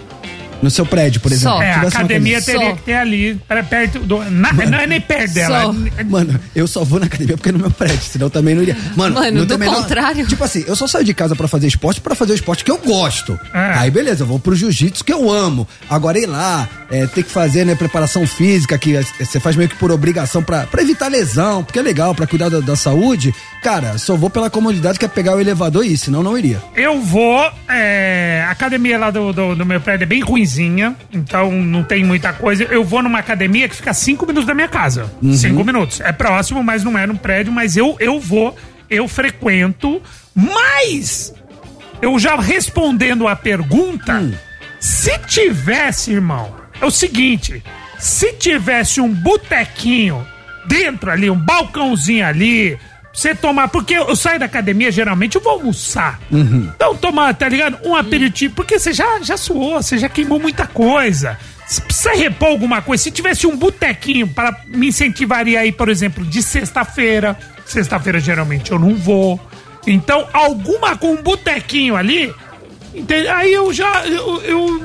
No 0.62 0.70
seu 0.70 0.86
prédio, 0.86 1.20
por 1.22 1.32
exemplo. 1.32 1.58
Só. 1.58 1.64
É, 1.64 1.72
a 1.74 1.82
academia 1.82 2.40
Só. 2.42 2.52
teria 2.52 2.76
que 2.76 2.82
ter 2.84 2.94
ali, 2.94 3.40
perto 3.70 4.00
do. 4.00 4.24
na- 4.30 4.54
não 4.54 4.80
é 4.80 4.88
nem 4.88 5.02
perto 5.02 5.34
dela. 5.34 5.64
Só. 5.64 5.74
Mano, 6.08 6.40
eu 6.56 6.68
só 6.68 6.84
vou 6.84 7.00
na 7.00 7.06
academia 7.08 7.36
porque 7.36 7.50
é 7.50 7.52
no 7.52 7.60
meu 7.60 7.72
prédio, 7.72 8.02
senão 8.02 8.28
eu 8.28 8.30
também 8.30 8.54
não 8.56 8.62
iria. 8.62 8.78
Mano, 8.96 9.16
Mano, 9.16 9.40
não 9.40 9.46
do 9.46 9.58
contrário. 9.58 10.26
Tipo 10.28 10.44
assim, 10.44 10.64
eu 10.68 10.76
só 10.76 10.88
saio 10.88 11.04
de 11.06 11.14
casa 11.14 11.36
pra 11.36 11.48
fazer 11.48 11.68
esporte 11.68 12.00
pra 12.02 12.16
fazer 12.16 12.34
o 12.34 12.36
esporte 12.36 12.64
que 12.64 12.72
eu 12.72 12.78
gosto. 12.78 13.40
É. 13.54 13.74
Aí 13.80 13.92
beleza, 13.92 14.24
eu 14.24 14.28
vou 14.28 14.40
pro 14.40 14.56
jiu-jitsu 14.56 15.04
que 15.04 15.14
eu 15.14 15.30
amo. 15.32 15.68
Agora 15.90 16.18
ir 16.20 16.26
lá, 16.28 16.68
é, 16.90 17.06
ter 17.08 17.24
que 17.24 17.32
fazer, 17.32 17.66
né, 17.66 17.76
preparação 17.76 18.26
física, 18.28 18.78
que 18.78 18.96
é, 18.96 19.04
você 19.20 19.40
faz 19.40 19.56
meio 19.56 19.70
que 19.70 19.76
por 19.76 19.92
obrigação 19.92 20.44
pra, 20.44 20.66
pra 20.68 20.82
evitar 20.82 21.08
lesão, 21.08 21.64
porque 21.64 21.80
é 21.80 21.82
legal, 21.82 22.14
pra 22.14 22.28
cuidar 22.28 22.50
da, 22.50 22.60
da 22.60 22.76
saúde. 22.76 23.34
Cara, 23.64 23.98
só 23.98 24.16
vou 24.16 24.30
pela 24.30 24.50
comodidade 24.50 24.98
que 25.00 25.06
é 25.06 25.08
pegar 25.08 25.36
o 25.36 25.40
elevador 25.40 25.86
e 25.86 25.94
ir, 25.94 25.98
senão 25.98 26.22
não 26.24 26.38
iria. 26.38 26.62
Eu 26.76 27.02
vou. 27.02 27.50
é, 27.70 28.44
a 28.48 28.52
academia 28.52 28.98
lá 28.98 29.12
do, 29.12 29.32
do, 29.32 29.56
do 29.56 29.66
meu 29.66 29.80
prédio 29.82 30.04
é 30.04 30.08
bem 30.08 30.22
então 31.12 31.52
não 31.52 31.84
tem 31.84 32.04
muita 32.04 32.34
coisa. 32.34 32.64
Eu 32.66 32.84
vou 32.84 33.02
numa 33.02 33.20
academia 33.20 33.68
que 33.70 33.76
fica 33.76 33.94
cinco 33.94 34.26
minutos 34.26 34.48
da 34.48 34.54
minha 34.54 34.68
casa. 34.68 35.12
Cinco 35.34 35.64
minutos. 35.64 36.02
É 36.02 36.12
próximo, 36.12 36.64
mas 36.64 36.84
não 36.84 36.98
é 36.98 37.06
num 37.06 37.16
prédio, 37.16 37.52
mas 37.52 37.78
eu, 37.78 37.96
eu 38.00 38.20
vou, 38.20 38.56
eu 38.90 39.08
frequento, 39.08 40.02
mas 40.36 41.34
eu 42.02 42.18
já 42.18 42.36
respondendo 42.36 43.28
a 43.28 43.36
pergunta, 43.36 44.22
se 44.80 45.18
tivesse, 45.20 46.12
irmão, 46.12 46.56
é 46.82 46.86
o 46.86 46.92
seguinte: 46.92 47.64
se 48.00 48.34
tivesse 48.34 49.00
um 49.00 49.14
botequinho 49.14 50.26
dentro 50.68 51.12
ali, 51.12 51.30
um 51.30 51.38
balcãozinho 51.38 52.26
ali, 52.26 52.78
você 53.14 53.34
tomar. 53.36 53.68
Porque 53.70 53.94
eu 53.96 54.16
saio 54.16 54.40
da 54.40 54.46
academia, 54.46 54.92
geralmente 54.92 55.36
eu 55.36 55.42
vou 55.42 55.54
almoçar. 55.54 56.20
Então, 56.32 56.96
tomar, 56.96 57.34
tá 57.36 57.48
ligado? 57.50 57.78
Um 57.84 57.96
aperitivo, 57.96 58.54
porque 58.56 58.78
você 58.80 58.94
já, 58.94 59.20
já 59.22 59.38
suou, 59.38 59.82
você 59.82 59.98
já 59.98 60.08
queimou 60.10 60.40
muita 60.40 60.66
coisa. 60.68 61.38
Se 61.68 61.82
precisa 61.82 62.12
repor 62.14 62.50
alguma 62.50 62.82
coisa, 62.82 63.04
se 63.04 63.12
tivesse 63.12 63.48
um 63.48 63.56
botequinho 63.56 64.28
para 64.28 64.54
me 64.68 64.88
incentivaria 64.90 65.60
aí, 65.62 65.72
por 65.72 65.88
exemplo, 65.90 66.26
de 66.26 66.44
sexta-feira. 66.44 67.38
Sexta-feira 67.66 68.20
geralmente 68.20 68.72
eu 68.72 68.80
não 68.80 68.94
vou. 68.96 69.40
Então, 69.88 70.28
alguma 70.34 70.98
com 70.98 71.14
um 71.14 71.22
botequinho 71.24 71.96
ali, 71.96 72.34
entende? 72.94 73.28
aí 73.30 73.54
eu 73.54 73.72
já. 73.74 74.06
Eu, 74.06 74.42
eu- 74.44 74.84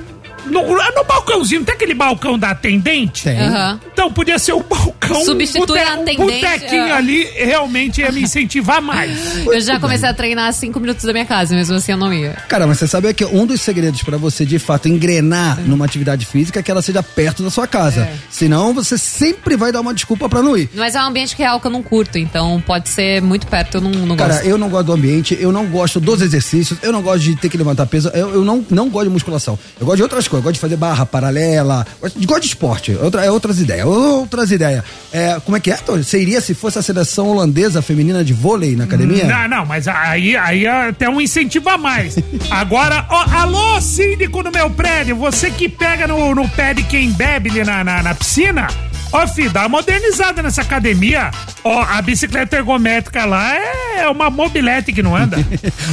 no, 0.51 0.75
lá 0.75 0.91
no 0.93 1.05
balcãozinho, 1.05 1.65
tem 1.65 1.75
aquele 1.75 1.95
balcão 1.95 2.39
da 2.39 2.51
atendente? 2.51 3.25
Tem. 3.25 3.39
Aham. 3.39 3.81
Então 3.93 4.13
podia 4.13 4.39
ser 4.39 4.53
o 4.53 4.63
balcão. 4.63 5.25
Substitui 5.25 5.79
a 5.79 5.95
atendente, 5.95 6.19
botequinho 6.19 6.87
é. 6.87 6.93
ali 6.93 7.25
realmente 7.35 8.01
ia 8.01 8.13
me 8.13 8.23
incentivar 8.23 8.81
mais. 8.83 9.47
Eu 9.47 9.61
já 9.61 9.79
comecei 9.81 10.09
a 10.09 10.15
treinar 10.15 10.49
a 10.49 10.53
cinco 10.53 10.81
minutos 10.81 11.05
da 11.05 11.13
minha 11.13 11.25
casa, 11.25 11.55
mesmo 11.55 11.77
assim 11.77 11.93
eu 11.93 11.99
não 11.99 12.13
ia. 12.13 12.33
Cara, 12.49 12.67
mas 12.67 12.79
você 12.79 12.87
sabe 12.87 13.13
que 13.15 13.25
um 13.25 13.47
dos 13.47 13.61
segredos 13.61 14.03
pra 14.03 14.17
você 14.17 14.45
de 14.45 14.59
fato 14.59 14.89
engrenar 14.89 15.61
numa 15.61 15.85
atividade 15.85 16.27
física 16.27 16.61
é 16.61 16.63
que 16.63 16.71
ela 16.71 16.83
seja 16.83 17.03
perto 17.03 17.43
da 17.43 17.51
sua 17.51 17.67
casa. 17.67 18.03
É. 18.03 18.15
Senão 18.31 18.75
você 18.75 18.99
sempre 18.99 19.57
vai 19.57 19.73
dar 19.73 19.81
uma 19.81 19.95
desculpa 19.95 20.29
pra 20.29 20.43
não 20.43 20.57
ir. 20.57 20.69
Mas 20.75 20.95
é 20.95 21.01
um 21.01 21.07
ambiente 21.07 21.37
real 21.37 21.61
que 21.61 21.67
eu 21.67 21.71
não 21.71 21.83
curto, 21.83 22.19
então 22.19 22.63
pode 22.67 22.89
ser 22.89 23.23
muito 23.23 23.47
perto, 23.47 23.77
eu 23.79 23.81
não, 23.81 23.91
não 23.91 24.17
Cara, 24.17 24.35
gosto. 24.35 24.47
eu 24.47 24.59
não 24.59 24.69
gosto 24.69 24.87
do 24.87 24.93
ambiente, 24.93 25.37
eu 25.41 25.53
não 25.53 25.67
gosto 25.67 26.01
dos 26.01 26.21
exercícios, 26.21 26.79
eu 26.83 26.93
não 26.93 27.03
gosto 27.03 27.21
de 27.21 27.37
ter 27.37 27.49
que 27.49 27.57
levantar 27.57 27.87
peso, 27.87 28.09
eu, 28.09 28.35
eu 28.35 28.45
não, 28.45 28.65
não 28.71 28.89
gosto 28.89 29.07
de 29.07 29.13
musculação. 29.13 29.59
Eu 29.79 29.87
gosto 29.87 29.97
de 29.97 30.03
outras 30.03 30.29
coisas, 30.29 30.36
eu 30.37 30.43
gosto 30.43 30.55
de 30.55 30.61
fazer 30.61 30.77
barra 30.77 31.05
paralela, 31.05 31.87
gosto 32.01 32.19
de, 32.19 32.27
gosto 32.27 32.43
de 32.43 32.49
esporte, 32.49 32.93
outra, 33.01 33.25
é 33.25 33.31
outras 33.31 33.61
ideias, 33.61 33.87
outras 33.87 34.51
ideias. 34.51 34.85
É, 35.13 35.39
como 35.45 35.57
é 35.57 35.61
que 35.61 35.71
é, 35.71 35.77
Tony? 35.77 36.05
Você 36.05 36.21
iria 36.21 36.41
se 36.41 36.55
fosse 36.55 36.79
a 36.79 36.83
seleção 36.83 37.29
holandesa 37.29 37.83
feminina 37.83 38.25
de 38.25 38.33
vôlei 38.33 38.77
na 38.77 38.85
academia? 38.85 39.25
Não, 39.25 39.49
não, 39.49 39.67
mas 39.67 39.89
aí, 39.89 40.37
aí 40.37 40.67
é 40.67 40.89
até 40.89 41.09
um 41.09 41.21
incentivo 41.21 41.69
a 41.69 41.79
mais. 41.79 42.17
Agora, 42.51 43.07
ó, 43.09 43.25
alô, 43.31 43.81
síndico 43.81 44.43
do 44.43 44.51
meu 44.51 44.71
prédio, 44.71 45.17
você 45.17 45.51
que 45.51 45.69
pega 45.69 46.07
no, 46.07 46.35
no 46.35 46.49
pé 46.49 46.75
de 46.75 46.83
quem 46.83 47.11
bebe 47.11 47.51
ali 47.51 47.65
na, 47.65 47.83
na, 47.83 48.03
na 48.03 48.15
piscina, 48.15 48.67
ó, 49.13 49.27
filho, 49.27 49.51
dá 49.51 49.61
uma 49.63 49.77
modernizada 49.79 50.43
nessa 50.43 50.63
academia. 50.63 51.31
Ó, 51.63 51.83
a 51.83 52.01
bicicleta 52.03 52.57
ergométrica 52.57 53.25
lá 53.25 53.55
é 53.57 54.09
uma 54.09 54.31
mobilete 54.31 54.93
que 54.93 55.03
não 55.03 55.17
anda. 55.17 55.37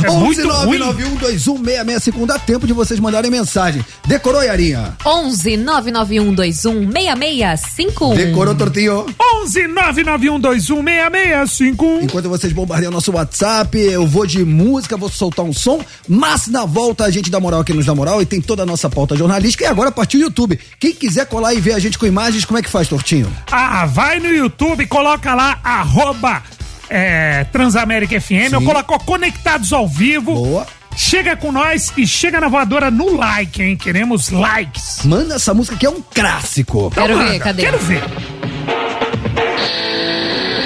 É 0.04 0.10
muito 0.10 0.48
ruim. 0.48 0.80
11991216651, 0.80 2.26
dá 2.26 2.40
tempo 2.40 2.68
de 2.68 2.74
vocês 2.74 3.00
mandarem 3.00 3.30
mensagem. 3.32 3.84
Decorou, 4.06 4.44
Yarinha? 4.44 4.96
11 5.06 5.58
991 5.58 6.36
21 6.36 6.92
6651. 6.92 8.16
Decorou, 8.16 8.56
Tortinho? 8.56 9.06
11 9.44 9.68
99121 9.68 10.84
6651. 10.84 12.02
Enquanto 12.02 12.30
vocês 12.30 12.52
bombardeiam 12.52 12.92
nosso 12.92 13.12
WhatsApp, 13.12 13.78
eu 13.78 14.06
vou 14.06 14.26
de 14.26 14.44
música, 14.44 14.98
vou 14.98 15.10
soltar 15.10 15.46
um 15.46 15.54
som, 15.54 15.84
mas 16.08 16.48
na 16.48 16.66
volta 16.66 17.06
a 17.06 17.12
gente 17.12 17.30
dá 17.30 17.40
moral 17.40 17.62
aqui 17.62 17.74
nos 17.74 17.86
dá 17.86 17.96
moral 17.96 18.22
e 18.22 18.26
tem 18.26 18.42
toda 18.42 18.64
a 18.64 18.66
nossa 18.66 18.90
pauta 18.90 19.16
jornalística 19.16 19.64
e 19.64 19.68
agora 19.68 19.92
partiu 19.92 20.20
o 20.20 20.24
YouTube. 20.24 20.60
Quem 20.80 20.94
quiser 20.94 21.26
colar 21.26 21.54
e 21.54 21.62
ver 21.62 21.74
a 21.74 21.80
gente 21.80 21.98
com 21.98 22.06
imagens, 22.06 22.46
como 22.46 22.58
é 22.58 22.62
que 22.62 22.70
faz, 22.70 22.88
Tortinho? 22.88 23.03
Ah, 23.52 23.86
vai 23.86 24.20
no 24.20 24.28
YouTube, 24.30 24.86
coloca 24.88 25.34
lá, 25.34 25.60
arroba 25.64 26.42
é, 26.90 27.44
Transamérica 27.46 28.20
FM, 28.20 28.54
eu 28.54 28.62
coloco 28.62 28.98
Conectados 29.04 29.72
ao 29.74 29.88
Vivo. 29.88 30.34
Boa. 30.36 30.68
Chega 30.96 31.36
com 31.36 31.52
nós 31.52 31.92
e 31.98 32.06
chega 32.06 32.40
na 32.40 32.48
voadora 32.48 32.92
no 32.92 33.16
like, 33.18 33.62
hein? 33.64 33.76
Queremos 33.76 34.30
likes. 34.30 35.00
Manda 35.04 35.36
essa 35.36 35.52
música 35.54 35.76
que 35.76 35.86
é 35.88 35.90
um 35.90 36.02
clássico. 36.14 36.90
Então 36.92 37.08
Quero 37.08 37.18
ver, 37.18 37.26
manda, 37.26 37.40
cadê? 37.40 37.62
Quero 37.64 37.80
ver. 37.80 38.04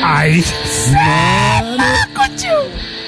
Aí. 0.04 0.44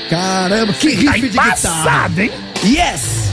Caramba, 0.09 0.73
que 0.73 1.03
Tá 1.05 1.11
riff 1.11 1.29
de 1.29 1.37
guitarra. 1.37 2.11
hein? 2.17 2.31
Yes! 2.63 3.29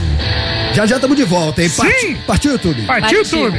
Já 0.73 0.85
já 0.85 0.95
estamos 0.97 1.17
de 1.17 1.23
volta, 1.23 1.63
hein? 1.63 1.69
Parti- 1.69 1.99
Sim. 1.99 2.17
Partiu 2.27 2.51
o 2.51 2.53
YouTube. 2.53 2.85
Partiu 2.85 3.19
Partiu. 3.23 3.51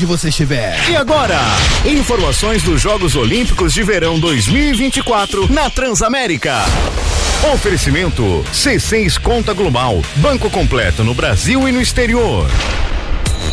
Onde 0.00 0.06
você 0.06 0.28
estiver. 0.30 0.78
E 0.88 0.96
agora, 0.96 1.38
informações 1.84 2.62
dos 2.62 2.80
Jogos 2.80 3.14
Olímpicos 3.16 3.74
de 3.74 3.82
Verão 3.82 4.18
2024 4.18 5.52
na 5.52 5.68
Transamérica. 5.68 6.64
Oferecimento 7.52 8.42
C6 8.50 9.18
Conta 9.18 9.52
Global, 9.52 10.00
banco 10.16 10.48
completo 10.48 11.04
no 11.04 11.12
Brasil 11.12 11.68
e 11.68 11.72
no 11.72 11.82
exterior. 11.82 12.48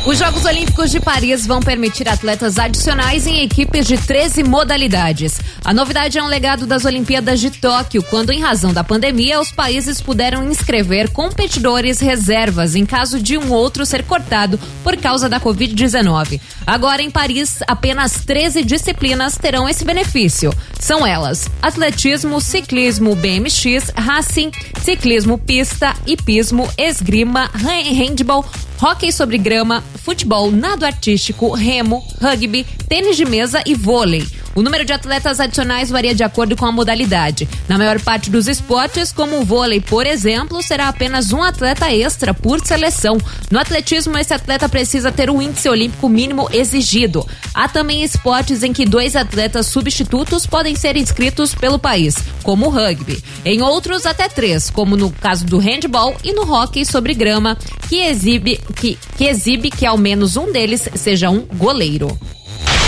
Os 0.08 0.20
Jogos 0.20 0.46
Olímpicos 0.46 0.90
de 0.90 1.02
Paris 1.02 1.46
vão 1.46 1.60
permitir 1.60 2.08
atletas 2.08 2.58
adicionais 2.58 3.28
em 3.28 3.42
equipes 3.44 3.86
de 3.86 3.98
13 3.98 4.42
modalidades. 4.42 5.38
A 5.66 5.74
novidade 5.74 6.18
é 6.18 6.24
um 6.24 6.28
legado 6.28 6.66
das 6.66 6.86
Olimpíadas 6.86 7.42
de 7.42 7.52
Tóquio, 7.52 8.02
quando, 8.04 8.32
em 8.32 8.40
razão 8.40 8.72
da 8.72 8.86
pandemia, 8.86 9.38
os 9.38 9.52
países 9.52 10.00
puderam 10.00 10.50
inscrever 10.50 11.10
competidores 11.12 12.00
reservas 12.00 12.74
em 12.74 12.86
caso 12.86 13.20
de 13.20 13.38
um 13.38 13.52
outro 13.52 13.86
ser 13.86 14.02
cortado 14.04 14.58
por 14.82 14.96
causa 14.96 15.28
da 15.28 15.42
Covid-19. 15.42 16.40
Agora, 16.66 17.02
em 17.02 17.12
Paris, 17.12 17.60
apenas 17.68 18.14
13 18.26 18.64
disciplinas 18.64 19.38
terão 19.38 19.68
esse 19.68 19.84
benefício. 19.84 20.54
São 20.80 21.06
elas: 21.06 21.50
atletismo, 21.62 22.40
ciclismo 22.40 23.14
BMX, 23.14 23.92
racing, 23.94 24.52
ciclismo 24.82 25.38
pista, 25.38 25.94
hipismo, 26.06 26.66
esgrima, 26.78 27.52
han- 27.54 27.94
handball, 27.94 28.46
hóquei 28.82 29.12
sobre 29.12 29.38
grama, 29.38 29.84
futebol, 30.04 30.52
nado 30.52 30.86
artístico, 30.86 31.52
remo, 31.52 32.06
rugby, 32.22 32.66
tênis 32.88 33.18
de 33.18 33.26
mesa 33.26 33.62
e 33.66 33.74
vôlei. 33.74 34.26
O 34.56 34.62
número 34.62 34.84
de 34.84 34.94
atletas 34.94 35.40
adicionais 35.40 35.90
varia 35.90 36.16
de 36.16 36.24
acordo 36.24 36.56
com 36.56 36.66
a 36.66 36.72
modalidade. 36.72 37.48
Na 37.68 37.78
maior 37.78 38.00
parte 38.02 38.30
dos 38.30 38.48
esportes, 38.48 39.12
como 39.12 39.40
o 39.40 39.46
vôlei, 39.46 39.80
por 39.80 40.06
exemplo, 40.06 40.62
será 40.64 40.88
apenas 40.88 41.32
um 41.32 41.44
atleta 41.44 41.94
extra 41.94 42.34
por 42.34 42.60
seleção. 42.66 43.18
No 43.52 43.60
atletismo, 43.60 44.18
esse 44.18 44.34
atleta 44.34 44.68
precisa 44.68 45.12
ter 45.12 45.30
o 45.30 45.42
índice 45.42 45.70
olímpico 45.70 46.10
mínimo 46.10 46.50
exigido. 46.52 47.26
Há 47.54 47.68
também 47.68 48.04
esportes 48.04 48.64
em 48.64 48.74
que 48.74 48.86
dois 48.86 49.16
atletas 49.16 49.68
substitutos 49.68 50.46
podem 50.46 50.76
ser 50.76 50.98
inscritos 50.98 51.54
pelo 51.54 51.80
país, 51.80 52.16
como 52.44 52.68
o 52.68 52.70
rugby. 52.70 53.24
Em 53.46 53.62
outros, 53.62 54.06
até 54.06 54.28
três, 54.28 54.70
como 54.70 54.98
no 54.98 55.12
caso 55.12 55.46
do 55.46 55.58
handball 55.58 56.16
e 56.24 56.34
no 56.34 56.52
hóquei 56.52 56.86
sobre 56.86 57.14
grama, 57.14 57.58
que 57.88 57.98
exibe 57.98 58.60
que, 58.76 58.98
que 59.18 59.26
exibe 59.26 59.70
que 59.70 59.86
ao 59.86 59.98
menos 59.98 60.36
um 60.38 60.52
deles 60.52 60.90
seja 60.96 61.30
um 61.30 61.42
goleiro. 61.42 62.18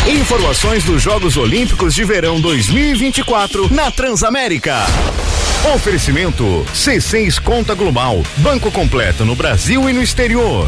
Informações 0.09 0.83
dos 0.83 1.03
Jogos 1.03 1.37
Olímpicos 1.37 1.93
de 1.93 2.03
Verão 2.03 2.41
2024 2.41 3.71
na 3.71 3.91
Transamérica. 3.91 4.77
Oferecimento 5.75 6.65
C6 6.73 7.39
Conta 7.39 7.75
Global, 7.75 8.23
banco 8.37 8.71
completo 8.71 9.23
no 9.23 9.35
Brasil 9.35 9.87
e 9.87 9.93
no 9.93 10.01
exterior. 10.01 10.67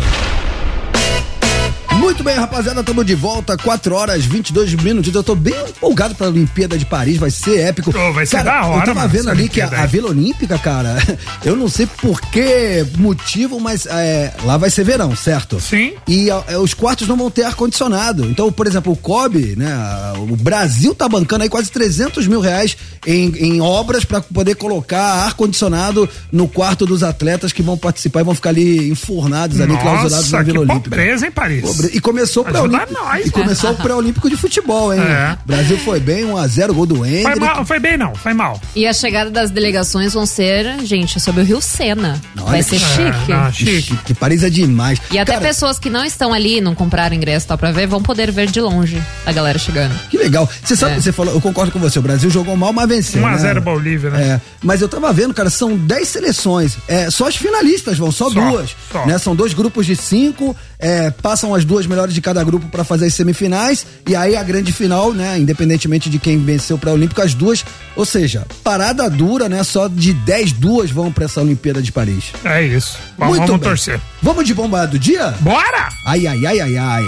Muito 2.02 2.24
bem, 2.24 2.36
rapaziada, 2.36 2.80
estamos 2.82 3.06
de 3.06 3.14
volta, 3.16 3.56
4 3.56 3.96
horas 3.96 4.26
22 4.26 4.74
minutos. 4.76 5.14
Eu 5.14 5.24
tô 5.24 5.36
bem 5.36 5.54
empolgado 5.70 6.14
pra 6.16 6.28
Olimpíada 6.28 6.78
de 6.78 6.86
Paris, 6.86 7.18
vai 7.18 7.30
ser 7.32 7.60
épico. 7.60 7.96
Ô, 7.96 8.12
vai 8.12 8.26
ser 8.26 8.38
cara, 8.38 8.52
da 8.62 8.68
hora, 8.68 8.80
Eu 8.82 8.86
tava 8.86 9.00
mano, 9.02 9.10
vendo 9.10 9.30
ali 9.30 9.48
que 9.48 9.62
a, 9.62 9.68
a. 9.68 9.86
Vila 9.86 10.10
Olímpica, 10.10 10.58
cara, 10.58 10.98
eu 11.46 11.56
não 11.56 11.70
sei 11.70 11.86
por 11.86 12.20
que 12.20 12.86
motivo, 12.98 13.60
mas 13.60 13.86
é, 13.86 14.34
lá 14.44 14.58
vai 14.58 14.70
ser 14.70 14.84
verão, 14.84 15.16
certo? 15.16 15.60
Sim. 15.62 15.94
E 16.08 16.30
a- 16.32 16.44
é, 16.48 16.58
os 16.58 16.74
quartos 16.74 17.08
não 17.08 17.16
vão 17.16 17.30
ter 17.32 17.44
ar-condicionado. 17.44 18.26
Então, 18.30 18.52
por 18.52 18.66
exemplo, 18.68 18.92
o 18.92 18.98
COB, 18.98 19.56
né, 19.56 19.72
o 20.18 20.36
Brasil 20.36 20.94
tá 20.96 21.08
bancando 21.08 21.44
aí 21.44 21.50
quase 21.50 21.72
300 21.72 22.28
mil 22.28 22.42
reais 22.42 22.76
em, 23.06 23.30
em 23.38 23.62
obras 23.62 24.04
pra 24.04 24.22
poder 24.22 24.56
colocar 24.56 25.26
ar-condicionado 25.26 26.10
no 26.32 26.48
quarto 26.48 26.86
dos 26.86 27.04
atletas 27.04 27.54
que 27.54 27.62
vão 27.62 27.78
participar 27.78 28.22
e 28.22 28.24
vão 28.24 28.36
ficar 28.36 28.50
ali 28.50 28.90
enfurnados 28.90 29.62
ali, 29.62 29.78
clausurados 29.78 30.12
na 30.12 30.18
Nossa, 30.18 30.38
que 30.40 30.44
Vila 30.52 30.60
Olímpica. 30.62 30.90
pobreza, 30.96 31.26
hein, 31.26 31.32
Paris? 31.32 31.62
Pobre- 31.62 31.91
E 31.94 32.00
começou 32.00 32.46
o 32.46 32.52
nós, 32.92 33.26
E 33.28 33.32
começou 33.32 33.72
o 33.72 33.76
pré-olímpico 33.82 34.30
de 34.30 34.36
futebol, 34.38 34.94
hein? 34.94 35.02
É. 35.02 35.38
Brasil 35.46 35.78
foi 35.80 36.00
bem, 36.00 36.26
1x0, 36.26 36.74
gol 36.74 36.86
do 36.86 36.96
Foi, 37.24 37.36
mal, 37.36 37.66
foi 37.66 37.80
bem 37.80 37.98
não, 37.98 38.14
foi 38.16 38.34
mal. 38.34 38.60
E 38.76 38.86
a 38.88 38.94
chegada 38.94 39.30
das 39.30 39.50
delegações 39.52 40.14
vão 40.14 40.26
ser, 40.26 40.80
gente, 40.86 41.20
sobre 41.20 41.42
o 41.42 41.44
Rio 41.46 41.62
Sena. 41.62 42.20
Olha 42.38 42.46
Vai 42.46 42.64
que- 42.64 42.70
ser 42.70 42.80
chique. 42.80 43.32
Ah, 43.34 43.52
Que, 43.54 43.82
chique. 43.82 43.98
que 44.06 44.14
Paris 44.14 44.44
é 44.44 44.50
demais. 44.50 45.00
E 45.12 45.18
até 45.20 45.34
Cara, 45.34 45.46
pessoas 45.46 45.78
que 45.80 45.90
não 45.90 46.04
estão 46.06 46.34
ali, 46.34 46.62
não 46.62 46.74
compraram 46.76 47.16
ingresso 47.16 47.48
tal 47.48 47.58
pra 47.58 47.72
ver, 47.72 47.88
vão 47.88 48.02
poder 48.02 48.32
ver 48.32 48.50
de 48.50 48.62
longe 48.62 49.02
a 49.26 49.32
galera 49.32 49.58
chegando. 49.60 49.94
Que 50.10 50.18
legal. 50.18 50.50
Você 50.64 50.76
sabe, 50.76 50.96
É. 50.98 51.02
você 51.02 51.12
falou, 51.12 51.34
eu 51.34 51.42
concordo 51.42 51.72
com 51.72 51.80
você, 51.80 52.00
o 52.00 52.02
Brasil 52.02 52.30
jogou 52.30 52.56
mal, 52.56 52.72
mas 52.74 52.88
venceu. 52.88 53.22
1 53.22 53.28
a 53.28 53.38
0 53.38 53.56
né? 53.56 53.62
Bolívia, 53.62 54.10
né? 54.10 54.24
É, 54.24 54.42
mas 54.64 54.82
eu 54.82 54.88
tava 54.88 55.12
vendo, 55.14 55.34
cara, 55.34 55.50
são 55.50 55.76
10 55.78 56.08
seleções. 56.08 56.78
É, 56.88 57.10
só 57.10 57.28
as 57.28 57.36
finalistas 57.36 57.98
vão, 57.98 58.12
só, 58.12 58.30
Só, 58.30 58.40
duas. 58.52 58.76
só. 58.92 59.06
Né? 59.06 59.18
São 59.18 59.36
dois 59.36 59.54
grupos 59.54 59.86
de 59.86 59.96
cinco, 59.96 60.56
é, 60.82 61.12
passam 61.12 61.54
as 61.54 61.64
duas 61.64 61.86
melhores 61.86 62.14
de 62.14 62.20
cada 62.22 62.44
grupo 62.44 62.68
pra 62.68 62.84
fazer 62.84 63.06
as 63.06 63.14
semifinais. 63.14 63.86
E 64.08 64.16
aí 64.16 64.36
a 64.36 64.44
grande 64.44 64.74
final, 64.74 65.14
né? 65.14 65.38
Independentemente 65.38 66.10
de 66.10 66.18
quem 66.20 66.38
venceu 66.44 66.78
pra 66.78 66.92
Olímpico, 66.92 67.22
as 67.22 67.34
duas. 67.36 67.64
Ou 67.96 68.04
seja, 68.06 68.46
parada 68.64 69.10
dura, 69.10 69.48
né? 69.48 69.64
Só 69.64 69.88
de 69.88 70.12
10, 70.12 70.54
duas 70.54 70.90
vão 70.92 71.12
pra 71.12 71.26
essa 71.26 71.40
Olimpíada 71.40 71.82
de 71.82 71.92
Paris. 71.92 72.26
É 72.44 72.64
isso. 72.64 72.98
Vamos, 73.18 73.38
Muito 73.38 73.48
vamos 73.48 73.62
bem. 73.62 73.70
torcer. 73.70 74.02
Vamos 74.22 74.46
de 74.46 74.54
bomba 74.54 74.86
do 74.88 74.98
dia? 75.00 75.36
Bora! 75.40 75.90
Ai, 76.08 76.26
ai, 76.28 76.46
ai, 76.46 76.60
ai, 76.60 76.78
ai. 76.78 77.04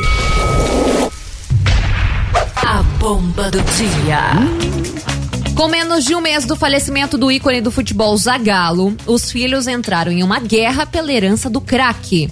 A 2.55 2.81
bomba 2.99 3.49
do 3.51 3.59
dia. 3.61 4.21
Com 5.55 5.67
menos 5.67 6.03
de 6.05 6.15
um 6.15 6.21
mês 6.21 6.45
do 6.45 6.55
falecimento 6.55 7.17
do 7.17 7.31
ícone 7.31 7.61
do 7.61 7.69
futebol 7.71 8.17
Zagallo, 8.17 8.95
os 9.05 9.31
filhos 9.31 9.67
entraram 9.67 10.11
em 10.11 10.23
uma 10.23 10.39
guerra 10.39 10.85
pela 10.85 11.11
herança 11.13 11.49
do 11.49 11.61
craque. 11.61 12.29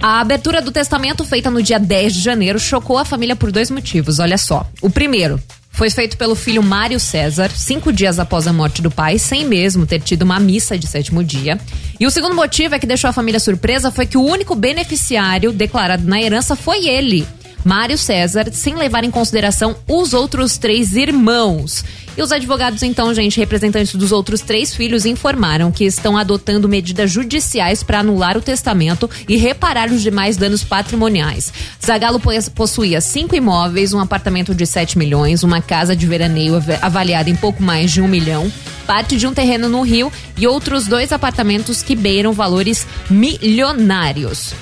A 0.00 0.20
abertura 0.20 0.62
do 0.62 0.70
testamento, 0.70 1.24
feita 1.24 1.50
no 1.50 1.62
dia 1.62 1.78
10 1.78 2.14
de 2.14 2.20
janeiro, 2.20 2.58
chocou 2.58 2.98
a 2.98 3.04
família 3.04 3.34
por 3.34 3.50
dois 3.50 3.70
motivos. 3.70 4.20
Olha 4.20 4.38
só. 4.38 4.64
O 4.80 4.88
primeiro 4.88 5.40
foi 5.70 5.90
feito 5.90 6.16
pelo 6.16 6.34
filho 6.34 6.62
Mário 6.62 7.00
César, 7.00 7.50
cinco 7.50 7.92
dias 7.92 8.18
após 8.18 8.46
a 8.46 8.52
morte 8.52 8.80
do 8.80 8.90
pai, 8.90 9.18
sem 9.18 9.44
mesmo 9.44 9.86
ter 9.86 10.00
tido 10.00 10.22
uma 10.22 10.38
missa 10.38 10.78
de 10.78 10.86
sétimo 10.86 11.22
dia. 11.22 11.58
E 11.98 12.06
o 12.06 12.10
segundo 12.10 12.34
motivo 12.34 12.74
é 12.74 12.78
que 12.78 12.86
deixou 12.86 13.10
a 13.10 13.12
família 13.12 13.40
surpresa 13.40 13.90
foi 13.90 14.06
que 14.06 14.16
o 14.16 14.24
único 14.24 14.54
beneficiário 14.54 15.52
declarado 15.52 16.06
na 16.06 16.20
herança 16.20 16.54
foi 16.54 16.86
ele. 16.86 17.26
Mário 17.68 17.98
César, 17.98 18.48
sem 18.50 18.74
levar 18.76 19.04
em 19.04 19.10
consideração 19.10 19.76
os 19.86 20.14
outros 20.14 20.56
três 20.56 20.96
irmãos. 20.96 21.84
E 22.16 22.22
os 22.22 22.32
advogados, 22.32 22.82
então, 22.82 23.12
gente, 23.12 23.38
representantes 23.38 23.94
dos 23.94 24.10
outros 24.10 24.40
três 24.40 24.74
filhos, 24.74 25.04
informaram 25.04 25.70
que 25.70 25.84
estão 25.84 26.16
adotando 26.16 26.66
medidas 26.66 27.10
judiciais 27.12 27.82
para 27.82 27.98
anular 28.00 28.38
o 28.38 28.40
testamento 28.40 29.08
e 29.28 29.36
reparar 29.36 29.90
os 29.92 30.00
demais 30.00 30.38
danos 30.38 30.64
patrimoniais. 30.64 31.52
Zagalo 31.84 32.18
pos- 32.18 32.48
possuía 32.48 33.02
cinco 33.02 33.36
imóveis, 33.36 33.92
um 33.92 34.00
apartamento 34.00 34.54
de 34.54 34.64
7 34.66 34.96
milhões, 34.96 35.42
uma 35.42 35.60
casa 35.60 35.94
de 35.94 36.06
veraneio 36.06 36.56
av- 36.56 36.78
avaliada 36.80 37.28
em 37.28 37.36
pouco 37.36 37.62
mais 37.62 37.92
de 37.92 38.00
um 38.00 38.08
milhão, 38.08 38.50
parte 38.86 39.14
de 39.18 39.26
um 39.26 39.34
terreno 39.34 39.68
no 39.68 39.82
Rio 39.82 40.10
e 40.38 40.46
outros 40.46 40.86
dois 40.86 41.12
apartamentos 41.12 41.82
que 41.82 41.94
beiram 41.94 42.32
valores 42.32 42.86
milionários. 43.10 44.54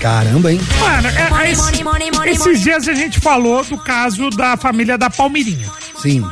Caramba, 0.00 0.52
hein? 0.52 0.60
Mano, 0.78 1.08
é- 1.08 1.46
é 1.46 1.50
esse- 1.52 1.84
esses 2.30 2.60
dias 2.62 2.88
a 2.88 2.94
gente 2.94 3.20
falou 3.20 3.62
do 3.64 3.76
caso 3.78 4.30
da 4.30 4.56
família 4.56 4.96
da 4.96 5.10
Palmeirinha. 5.10 5.68
Sim. 6.00 6.24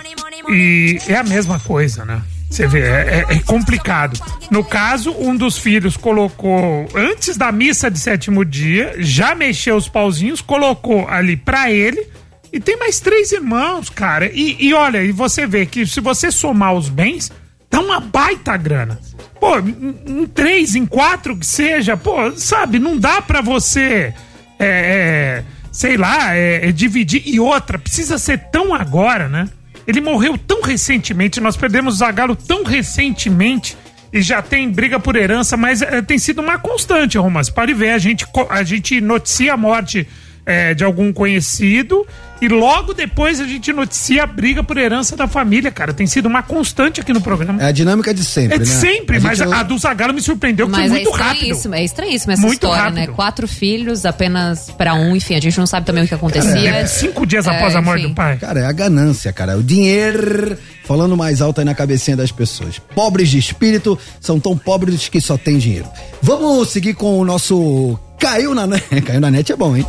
E 0.49 0.99
é 1.07 1.16
a 1.16 1.23
mesma 1.23 1.61
coisa, 1.61 2.05
né? 2.05 2.23
Você 2.51 2.66
vê, 2.66 2.81
é, 2.81 3.27
é- 3.29 3.35
é 3.35 3.39
complicado. 3.41 4.19
No 4.51 4.64
caso, 4.64 5.12
um 5.19 5.37
dos 5.37 5.59
filhos 5.59 5.99
colocou, 5.99 6.89
antes 6.95 7.37
da 7.37 7.53
missa 7.53 7.91
de 7.91 7.99
sétimo 7.99 8.43
dia, 8.43 8.95
já 8.99 9.35
mexeu 9.35 9.77
os 9.77 9.87
pauzinhos, 9.87 10.41
colocou 10.41 11.07
ali 11.07 11.37
pra 11.37 11.71
ele. 11.71 12.07
E 12.51 12.59
tem 12.59 12.79
mais 12.79 12.99
três 12.99 13.31
irmãos, 13.33 13.91
cara. 13.91 14.31
E, 14.33 14.57
e 14.59 14.73
olha, 14.73 15.05
e 15.05 15.12
você 15.12 15.47
vê 15.47 15.66
que 15.66 15.85
se 15.87 16.01
você 16.01 16.33
somar 16.33 16.73
os 16.73 16.89
bens, 16.89 17.31
dá 17.79 17.81
uma 17.81 18.01
baita 18.01 18.57
grana. 18.57 18.99
Pô, 19.41 19.59
em, 19.59 20.26
três, 20.26 20.74
em 20.74 20.85
quatro 20.85 21.37
que 21.37 21.47
seja, 21.47 21.97
pô, 21.97 22.33
sabe, 22.33 22.79
não 22.79 22.97
dá 22.97 23.22
pra 23.22 23.41
você. 23.41 24.12
é, 24.59 25.43
é, 25.43 25.45
sei 25.70 25.97
lá, 25.97 26.35
é, 26.37 26.68
é 26.68 26.72
dividir. 26.72 27.22
E 27.24 27.39
outra, 27.39 27.79
precisa 27.79 28.18
ser 28.18 28.39
tão 28.51 28.74
agora, 28.74 29.29
né? 29.29 29.49
Ele 29.87 30.01
morreu 30.01 30.37
tão 30.37 30.61
recentemente, 30.61 31.41
nós 31.41 31.57
perdemos 31.57 32.01
o 32.01 32.37
tão 32.37 32.64
recentemente 32.64 33.76
e 34.12 34.20
já 34.20 34.43
tem 34.43 34.68
briga 34.68 34.99
por 34.99 35.16
herança, 35.16 35.57
mas 35.57 35.81
eh, 35.81 36.03
tem 36.03 36.18
sido 36.18 36.43
uma 36.43 36.59
constante, 36.59 37.16
Romas. 37.16 37.49
Pode 37.49 37.72
ver, 37.72 37.91
a 37.91 37.99
gente, 37.99 38.26
a 38.51 38.62
gente 38.62 39.01
noticia 39.01 39.55
a 39.55 39.57
morte 39.57 40.07
eh, 40.49 40.72
de 40.74 40.82
algum 40.82 41.12
conhecido 41.12 42.07
e 42.40 42.49
logo 42.49 42.94
depois 42.94 43.40
a 43.40 43.44
gente 43.46 43.72
noticia 43.72 44.22
a 44.22 44.26
briga 44.26 44.62
por 44.62 44.78
herança 44.78 45.14
da 45.16 45.26
família, 45.26 45.70
cara. 45.72 45.92
Tem 45.92 46.07
sido 46.07 46.26
uma 46.26 46.40
constante 46.42 47.01
aqui 47.01 47.12
no 47.12 47.20
programa. 47.20 47.61
É 47.62 47.66
a 47.66 47.72
dinâmica 47.72 48.14
de 48.14 48.24
sempre, 48.24 48.55
É 48.55 48.59
né? 48.59 48.64
de 48.64 48.70
sempre, 48.70 49.16
A 49.16 49.20
mas 49.20 49.38
gente- 49.38 49.53
a, 49.53 49.59
a 49.61 49.62
do 49.64 49.76
Zagallo 49.76 50.14
me 50.14 50.20
surpreendeu 50.22 50.66
que 50.66 50.72
Mas 50.72 50.88
foi 50.90 51.01
é 51.01 51.05
muito 51.05 51.16
rápido. 51.16 51.74
é 51.74 51.84
estranhíssimo 51.84 52.32
essa 52.32 52.40
Muito 52.42 52.55
história, 52.64 52.90
né? 52.90 53.01
rápido. 53.03 53.14
Quatro 53.16 53.46
filhos 53.49 54.07
apenas 54.07 54.70
pra 54.70 54.94
um, 54.94 55.14
enfim, 55.16 55.34
a 55.34 55.40
gente 55.40 55.59
não 55.59 55.66
sabe 55.66 55.84
também 55.84 56.05
o 56.05 56.09
que 56.09 56.14
acontecia. 56.14 56.70
É, 56.70 56.86
cinco 56.86 57.26
dias 57.26 57.46
É, 57.46 57.51
após 57.51 57.74
a 57.76 57.82
morte 57.82 58.01
enfim. 58.05 58.11
do 58.12 58.14
pai. 58.14 58.36
Cara, 58.38 58.61
é 58.61 58.64
a 58.66 58.72
ganância, 58.72 59.32
cara. 59.32 59.59
O 59.59 59.62
dinheiro 59.62 60.57
falando 60.84 61.16
mais 61.16 61.42
alto 61.42 61.59
aí 61.61 61.64
na 61.64 61.74
cabecinha 61.74 62.16
das 62.16 62.30
pessoas. 62.32 62.78
Pobres 62.94 63.28
de 63.28 63.36
espírito 63.38 63.99
são 64.20 64.38
tão 64.40 64.57
pobres 64.57 65.09
que 65.09 65.20
só 65.20 65.36
têm 65.36 65.59
dinheiro. 65.59 65.86
Vamos 66.22 66.70
seguir 66.70 66.94
com 66.94 67.18
o 67.18 67.24
nosso 67.24 67.99
Caiu 68.18 68.55
na 68.55 68.64
Net. 68.66 68.84
Caiu 69.05 69.20
na 69.20 69.30
Net 69.30 69.51
é 69.53 69.57
bom, 69.57 69.76
hein? 69.76 69.84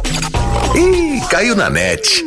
Ih, 0.75 1.19
caiu 1.29 1.55
na 1.55 1.69
net. 1.69 2.23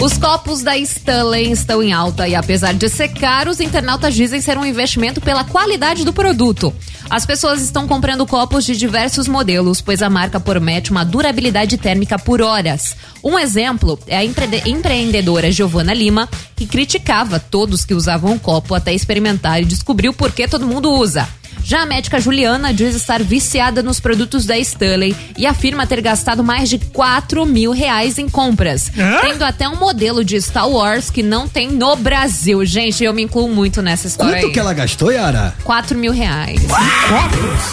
Os 0.00 0.18
copos 0.18 0.62
da 0.62 0.76
Stanley 0.76 1.50
estão 1.50 1.82
em 1.82 1.92
alta 1.92 2.28
e 2.28 2.34
apesar 2.34 2.74
de 2.74 2.88
ser 2.88 3.08
caros, 3.08 3.58
internautas 3.60 4.14
dizem 4.14 4.40
ser 4.40 4.58
um 4.58 4.64
investimento 4.64 5.20
pela 5.20 5.44
qualidade 5.44 6.04
do 6.04 6.12
produto. 6.12 6.72
As 7.08 7.24
pessoas 7.24 7.62
estão 7.62 7.86
comprando 7.88 8.26
copos 8.26 8.64
de 8.64 8.76
diversos 8.76 9.26
modelos, 9.28 9.80
pois 9.80 10.02
a 10.02 10.10
marca 10.10 10.38
promete 10.38 10.90
uma 10.90 11.04
durabilidade 11.04 11.76
térmica 11.78 12.18
por 12.18 12.42
horas. 12.42 12.96
Um 13.22 13.38
exemplo 13.38 13.98
é 14.06 14.16
a 14.18 14.24
empre- 14.24 14.62
empreendedora 14.66 15.50
Giovana 15.50 15.94
Lima, 15.94 16.28
que 16.54 16.66
criticava 16.66 17.38
todos 17.40 17.84
que 17.84 17.94
usavam 17.94 18.34
o 18.34 18.40
copo 18.40 18.74
até 18.74 18.92
experimentar 18.92 19.60
e 19.62 19.64
descobriu 19.64 20.12
por 20.12 20.32
que 20.32 20.46
todo 20.46 20.66
mundo 20.66 20.90
usa. 20.92 21.26
Já 21.64 21.80
a 21.80 21.86
médica 21.86 22.20
Juliana 22.20 22.74
diz 22.74 22.94
estar 22.94 23.22
viciada 23.22 23.82
nos 23.82 23.98
produtos 23.98 24.44
da 24.44 24.58
Stanley 24.58 25.16
e 25.38 25.46
afirma 25.46 25.86
ter 25.86 26.02
gastado 26.02 26.44
mais 26.44 26.68
de 26.68 26.78
4 26.78 27.46
mil 27.46 27.72
reais 27.72 28.18
em 28.18 28.28
compras. 28.28 28.92
Hã? 28.98 29.20
Tendo 29.22 29.42
até 29.44 29.66
um 29.66 29.76
modelo 29.76 30.22
de 30.22 30.38
Star 30.42 30.68
Wars 30.68 31.08
que 31.08 31.22
não 31.22 31.48
tem 31.48 31.70
no 31.70 31.96
Brasil. 31.96 32.62
Gente, 32.66 33.02
eu 33.02 33.14
me 33.14 33.22
incluo 33.22 33.48
muito 33.48 33.80
nessa 33.80 34.06
história 34.06 34.34
Quanto 34.34 34.46
aí. 34.48 34.52
que 34.52 34.58
ela 34.58 34.74
gastou, 34.74 35.10
Yara? 35.10 35.54
4 35.64 35.96
mil 35.96 36.12
reais. 36.12 36.60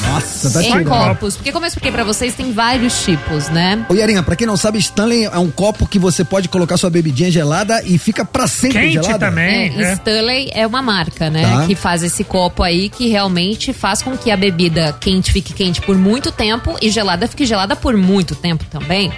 Nossa, 0.08 0.52
tá 0.52 0.64
em 0.64 0.86
copos. 0.86 1.36
Porque 1.36 1.52
como 1.52 1.66
eu 1.66 1.68
expliquei 1.68 1.92
pra 1.92 2.06
vocês, 2.06 2.34
tem 2.34 2.54
vários 2.54 3.04
tipos, 3.04 3.50
né? 3.50 3.86
Ô, 3.90 3.94
Yarinha, 3.94 4.24
pra 4.24 4.38
quem 4.38 4.48
não 4.48 4.56
sabe, 4.56 4.80
Stanley 4.80 5.26
é 5.26 5.38
um 5.38 5.52
copo 5.52 5.86
que 5.86 6.00
você 6.00 6.24
pode 6.24 6.48
colocar 6.48 6.78
sua 6.78 6.90
bebidinha 6.90 7.30
gelada 7.30 7.84
e 7.84 7.98
fica 7.98 8.24
pra 8.24 8.48
sempre 8.48 8.94
gelada. 8.94 9.42
É, 9.42 9.94
Stanley 9.96 10.50
é 10.54 10.66
uma 10.66 10.82
marca, 10.82 11.30
né? 11.30 11.42
Tá. 11.42 11.66
Que 11.68 11.76
faz 11.76 12.04
esse 12.04 12.24
copo 12.24 12.64
aí 12.64 12.88
que 12.88 13.10
realmente 13.10 13.74
faz 13.82 14.04
com 14.04 14.16
que 14.16 14.30
a 14.30 14.38
bebida 14.38 14.96
quente 15.00 15.32
fique 15.32 15.54
quente 15.54 15.82
por 15.82 15.98
muito 15.98 16.32
tempo 16.32 16.78
e 16.80 16.92
gelada 16.92 17.28
fique 17.28 17.48
gelada 17.48 17.76
por 17.76 17.98
muito 17.98 18.36
tempo 18.36 18.64
também. 18.66 19.12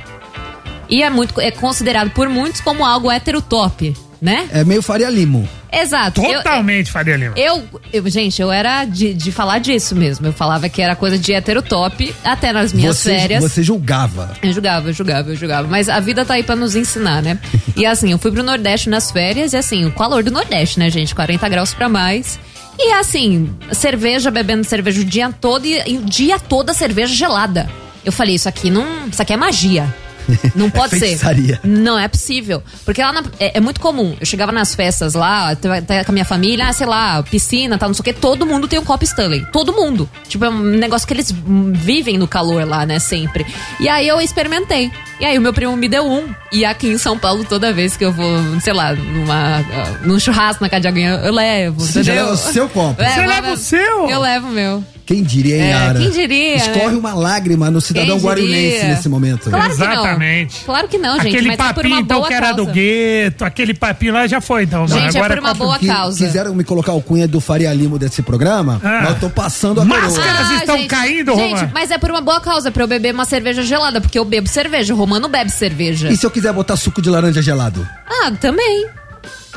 E 0.90 1.04
é 1.04 1.10
muito 1.10 1.40
é 1.42 1.52
considerado 1.52 2.12
por 2.12 2.30
muitos 2.30 2.62
como 2.62 2.86
algo 2.86 3.12
hétero 3.12 3.42
top, 3.42 3.94
né? 4.22 4.48
É 4.54 4.64
meio 4.64 4.82
Faria 4.82 5.10
Limo. 5.10 5.48
Exato. 5.70 6.22
Eu- 6.22 6.38
Totalmente, 6.38 6.92
Faria 6.92 7.18
Lima. 7.18 7.34
Eu, 7.36 7.64
eu, 7.92 8.08
gente, 8.10 8.42
eu 8.42 8.52
era 8.52 8.86
de, 8.86 9.14
de 9.14 9.32
falar 9.34 9.60
disso 9.60 9.96
mesmo. 9.96 10.28
Eu 10.28 10.32
falava 10.34 10.70
que 10.70 10.82
era 10.82 10.96
coisa 10.96 11.18
de 11.18 11.34
hétero 11.34 11.62
top, 11.62 12.16
até 12.24 12.54
nas 12.54 12.72
minhas 12.72 12.98
você, 12.98 13.18
férias. 13.18 13.44
Você 13.44 13.64
julgava. 13.64 14.32
Eu 14.42 14.54
julgava, 14.54 14.90
eu 14.90 14.94
julgava, 14.94 15.30
eu 15.32 15.36
julgava. 15.36 15.68
Mas 15.68 15.90
a 15.90 16.00
vida 16.00 16.24
tá 16.24 16.36
aí 16.36 16.44
pra 16.44 16.56
nos 16.56 16.74
ensinar, 16.76 17.22
né? 17.22 17.38
E 17.76 17.88
assim, 17.88 18.12
eu 18.12 18.20
fui 18.20 18.32
pro 18.32 18.44
Nordeste 18.44 18.88
nas 18.88 19.10
férias 19.12 19.52
e 19.52 19.58
assim, 19.58 19.84
o 19.84 19.92
calor 19.92 20.24
do 20.24 20.30
Nordeste, 20.32 20.78
né, 20.80 20.92
gente? 20.92 21.16
40 21.16 21.50
graus 21.50 21.74
pra 21.74 21.90
mais. 21.90 22.40
E 22.78 22.92
assim, 22.94 23.54
cerveja, 23.72 24.32
bebendo 24.32 24.64
cerveja 24.64 25.02
o 25.02 25.06
dia 25.06 25.32
todo 25.32 25.66
e, 25.66 25.82
e 25.88 25.98
o 25.98 26.02
dia 26.02 26.40
todo 26.40 26.70
a 26.70 26.74
cerveja 26.74 27.14
gelada. 27.14 27.70
Eu 28.04 28.12
falei, 28.12 28.36
isso 28.36 28.50
aqui 28.50 28.70
não. 28.70 29.08
Isso 29.08 29.22
aqui 29.22 29.34
é 29.34 29.38
magia. 29.38 29.94
Não 30.56 30.70
pode 30.70 30.92
ser. 30.92 31.00
feitiçaria. 31.00 31.60
Não 31.64 31.98
é 31.98 32.08
possível. 32.08 32.62
Porque 32.86 33.02
lá 33.02 33.12
na- 33.12 33.24
é, 33.40 33.58
é 33.58 33.60
muito 33.60 33.80
comum. 33.80 34.16
Eu 34.20 34.26
chegava 34.26 34.52
nas 34.52 34.74
festas 34.76 35.14
lá, 35.14 35.50
até 35.52 36.04
com 36.04 36.12
a 36.12 36.14
minha 36.14 36.26
família, 36.26 36.68
ah, 36.68 36.74
sei 36.74 36.86
lá, 36.88 37.22
piscina, 37.24 37.78
tal, 37.78 37.90
não 37.90 37.94
sei 37.94 38.02
o 38.02 38.04
quê. 38.04 38.14
Todo 38.14 38.46
mundo 38.46 38.68
tem 38.68 38.80
um 38.80 38.84
copo 38.86 39.04
Stanley. 39.04 39.46
Todo 39.52 39.74
mundo. 39.74 40.10
Tipo, 40.28 40.46
é 40.46 40.50
um 40.50 40.60
negócio 40.64 41.08
que 41.08 41.14
eles 41.14 41.34
vivem 41.74 42.18
no 42.18 42.28
calor 42.28 42.66
lá, 42.68 42.86
né? 42.86 43.00
Sempre. 43.00 43.46
E 43.80 43.88
aí 43.90 44.08
eu 44.08 44.20
experimentei. 44.22 44.92
E 45.20 45.26
aí 45.26 45.38
o 45.38 45.42
meu 45.42 45.54
primo 45.54 45.76
me 45.78 45.88
deu 45.88 46.06
um. 46.06 46.34
E 46.52 46.66
aqui 46.66 46.88
em 46.88 46.98
São 46.98 47.18
Paulo, 47.18 47.46
toda 47.46 47.72
vez 47.72 47.96
que 47.96 48.04
eu 48.04 48.12
vou, 48.12 48.60
sei 48.62 48.74
lá, 48.74 48.94
numa, 48.94 49.64
num 50.04 50.20
churrasco 50.20 50.64
na 50.64 50.70
casa 50.70 50.82
de 50.82 50.88
alguém, 50.88 51.06
eu 51.06 51.32
levo. 51.32 51.80
Você 51.80 52.02
entendeu? 52.02 52.24
leva 52.26 52.34
o 52.34 52.38
seu 52.38 52.68
copo. 52.70 53.02
É, 53.02 53.10
Você 53.10 53.20
eu 53.22 53.28
leva 53.28 53.42
levo- 53.48 53.54
o 53.54 53.58
seu? 53.58 54.10
Eu 54.10 54.20
levo 54.20 54.48
o 54.48 54.52
meu. 54.52 54.84
Quem 55.06 55.22
diria, 55.22 55.56
hein, 55.58 55.62
É, 55.64 55.70
Yara? 55.70 56.00
quem 56.00 56.12
diria, 56.12 56.56
Escorre 56.56 56.92
né? 56.94 56.98
uma 56.98 57.14
lágrima 57.14 57.70
no 57.70 57.82
cidadão 57.82 58.18
guarulhense 58.20 58.86
nesse 58.86 59.10
momento. 59.10 59.50
Claro 59.50 59.66
não. 59.66 59.72
Exatamente. 59.74 60.64
Claro 60.66 60.88
que 60.88 60.98
não, 60.98 61.16
gente. 61.20 61.28
Aquele 61.28 61.48
mas 61.48 61.54
é 61.56 61.58
papinho, 61.58 62.00
então, 62.00 62.24
que 62.24 62.34
era 62.34 62.48
causa. 62.48 62.66
do 62.66 62.72
gueto, 62.72 63.44
aquele 63.46 63.74
papinho 63.74 64.14
lá 64.14 64.28
já 64.28 64.40
foi, 64.40 64.64
então. 64.64 64.86
né? 64.88 64.88
Gente, 64.88 65.18
é 65.18 65.20
Agora 65.20 65.36
por 65.36 65.40
uma 65.44 65.54
boa 65.54 65.80
causa. 65.80 66.26
Quiseram 66.26 66.56
me 66.56 66.64
colocar 66.64 66.94
o 66.94 67.02
cunha 67.02 67.28
do 67.28 67.40
Faria 67.42 67.74
Limo 67.74 68.00
desse 68.00 68.22
programa, 68.22 68.80
Ah. 68.84 69.02
mas 69.04 69.10
eu 69.10 69.20
tô 69.20 69.30
passando 69.30 69.82
a 69.82 69.86
coroa. 69.86 70.04
Ah, 70.24 70.44
gente, 70.68 71.36
Gente, 71.36 71.70
mas 71.74 71.92
é 71.92 71.98
por 71.98 72.10
uma 72.10 72.22
boa 72.22 72.40
causa, 72.40 72.72
pra 72.72 72.84
eu 72.84 72.88
beber 72.88 73.14
uma 73.14 73.26
cerveja 73.26 73.62
gelada, 73.64 74.00
porque 74.00 74.18
eu 74.18 74.26
bebo 74.26 74.48
cerveja, 74.48 74.94
o 74.94 74.98
Romano 74.98 75.28
bebe 75.28 75.52
cerveja. 75.52 76.10
E 76.10 76.18
se 76.18 76.26
eu 76.26 76.32
quiser 76.32 76.54
botar 76.54 76.76
suco 76.78 77.02
de 77.02 77.10
laranja 77.10 77.42
gelado? 77.42 77.88
Ah, 78.08 78.32
também. 78.40 78.86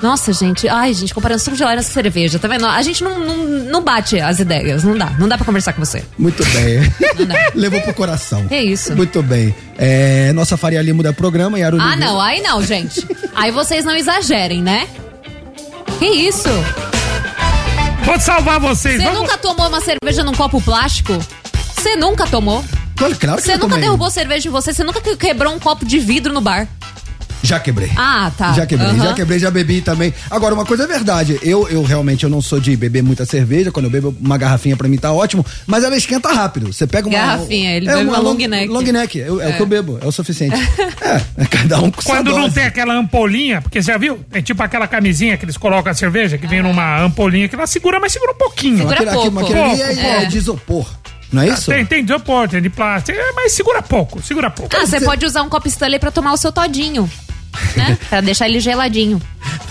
Nossa, 0.02 0.32
gente. 0.32 0.68
Ai, 0.68 0.92
gente, 0.92 1.14
comparando 1.14 1.40
suco 1.40 1.56
de 1.56 1.64
laranja 1.64 1.88
com 1.88 1.94
cerveja, 1.94 2.38
tá 2.38 2.46
vendo? 2.46 2.66
A 2.66 2.82
gente 2.82 3.02
não, 3.02 3.18
não, 3.18 3.36
não 3.36 3.82
bate 3.82 4.20
as 4.20 4.38
ideias, 4.38 4.84
não 4.84 4.96
dá. 4.96 5.10
Não 5.18 5.26
dá 5.26 5.36
pra 5.36 5.46
conversar 5.46 5.72
com 5.72 5.82
você. 5.84 6.04
Muito 6.18 6.44
bem. 6.46 6.80
Levou 7.54 7.80
pro 7.80 7.94
coração. 7.94 8.46
É 8.50 8.62
isso. 8.62 8.94
Muito 8.94 9.22
bem. 9.22 9.54
É, 9.78 10.32
nossa 10.34 10.56
Faria 10.56 10.82
Limo 10.82 11.02
da 11.02 11.12
programa, 11.14 11.58
Yara 11.58 11.76
Ah, 11.80 11.86
Oliveira. 11.86 12.04
não, 12.12 12.20
aí 12.20 12.42
não, 12.42 12.62
gente. 12.62 13.06
Aí 13.34 13.50
vocês 13.50 13.84
não 13.86 13.94
exagerem, 13.96 14.62
né? 14.62 14.86
Que 15.98 16.06
isso? 16.06 16.48
Vou 18.04 18.20
salvar 18.20 18.60
vocês. 18.60 18.98
Você 18.98 19.02
vamos- 19.04 19.20
nunca 19.20 19.36
tomou 19.38 19.68
uma 19.68 19.80
cerveja 19.80 20.22
num 20.22 20.32
copo 20.34 20.60
plástico? 20.60 21.18
Você 21.74 21.96
nunca 21.96 22.26
tomou? 22.26 22.64
Claro 22.96 23.14
que 23.16 23.26
Você 23.26 23.52
nunca 23.54 23.58
tomei. 23.68 23.80
derrubou 23.80 24.10
cerveja 24.10 24.48
em 24.48 24.50
você? 24.50 24.72
Você 24.72 24.84
nunca 24.84 25.00
que- 25.00 25.16
quebrou 25.16 25.54
um 25.54 25.58
copo 25.58 25.84
de 25.84 25.98
vidro 25.98 26.32
no 26.32 26.40
bar? 26.40 26.66
Já 27.46 27.60
quebrei. 27.60 27.90
Ah, 27.96 28.30
tá. 28.36 28.52
Já 28.52 28.66
quebrei, 28.66 28.88
Aham. 28.90 29.04
já 29.04 29.14
quebrei, 29.14 29.38
já 29.38 29.50
bebi 29.50 29.80
também. 29.80 30.12
Agora, 30.30 30.54
uma 30.54 30.64
coisa 30.66 30.84
é 30.84 30.86
verdade, 30.86 31.38
eu, 31.42 31.68
eu 31.68 31.82
realmente 31.82 32.24
eu 32.24 32.30
não 32.30 32.42
sou 32.42 32.58
de 32.60 32.76
beber 32.76 33.02
muita 33.02 33.24
cerveja, 33.24 33.70
quando 33.70 33.86
eu 33.86 33.90
bebo 33.90 34.14
uma 34.20 34.36
garrafinha 34.36 34.76
pra 34.76 34.88
mim 34.88 34.96
tá 34.98 35.12
ótimo, 35.12 35.44
mas 35.66 35.84
ela 35.84 35.96
esquenta 35.96 36.32
rápido. 36.32 36.72
Você 36.72 36.86
pega 36.86 37.08
uma... 37.08 37.16
Garrafinha, 37.18 37.70
ele 37.76 37.88
é 37.88 37.92
bebe 37.94 38.08
uma 38.08 38.18
uma 38.18 38.30
long 38.30 38.34
neck. 38.36 38.68
Long 38.68 38.82
neck, 38.82 39.18
eu- 39.18 39.40
é, 39.40 39.46
o 39.46 39.48
É. 39.50 39.52
que 39.52 39.62
eu 39.62 39.66
bebo, 39.66 39.98
é 40.02 40.06
o 40.06 40.12
suficiente. 40.12 40.56
é, 41.00 41.42
é 41.42 41.46
cada 41.46 41.80
um 41.80 41.90
com 41.90 42.02
Quando 42.02 42.30
não 42.32 42.42
dose. 42.42 42.54
tem 42.54 42.64
aquela 42.64 42.94
ampolinha, 42.94 43.62
porque 43.62 43.80
você 43.80 43.92
já 43.92 43.98
viu? 43.98 44.18
É 44.32 44.42
tipo 44.42 44.62
aquela 44.62 44.88
camisinha 44.88 45.36
que 45.36 45.44
eles 45.44 45.56
colocam 45.56 45.92
a 45.92 45.94
cerveja, 45.94 46.36
que 46.38 46.46
vem 46.46 46.62
numa 46.62 47.00
ampolinha, 47.02 47.48
que 47.48 47.54
ela 47.54 47.66
segura, 47.66 48.00
mas 48.00 48.12
segura 48.12 48.32
um 48.32 48.36
pouquinho. 48.36 48.78
Segura 48.78 48.94
Aquele, 48.96 49.10
aquele, 49.10 49.30
pouco. 49.30 49.52
é, 49.52 49.64
Pouco, 49.68 49.82
é 50.00 50.22
é. 50.22 50.26
de 50.26 50.38
isopor, 50.38 50.86
não 51.32 51.42
é 51.42 51.48
isso? 51.50 51.70
Tem, 51.70 51.84
tem 51.86 52.04
de 52.04 52.12
isopor, 52.12 52.48
tem 52.48 52.60
de 52.60 52.70
plástico, 52.70 53.18
é, 53.18 53.32
mas 53.32 53.52
segura 53.52 53.82
pouco, 53.82 54.22
segura 54.22 54.50
pouco. 54.50 54.74
Ah, 54.76 54.86
você 54.86 55.00
pode 55.00 55.24
usar 55.24 55.42
um 55.42 55.48
copo 55.48 55.68
Stanley 55.68 55.98
pra 55.98 56.10
tomar 56.10 56.32
o 56.32 56.36
seu 56.36 56.50
todinho. 56.50 57.08
Né? 57.76 57.98
pra 58.08 58.20
deixar 58.20 58.48
ele 58.48 58.60
geladinho. 58.60 59.20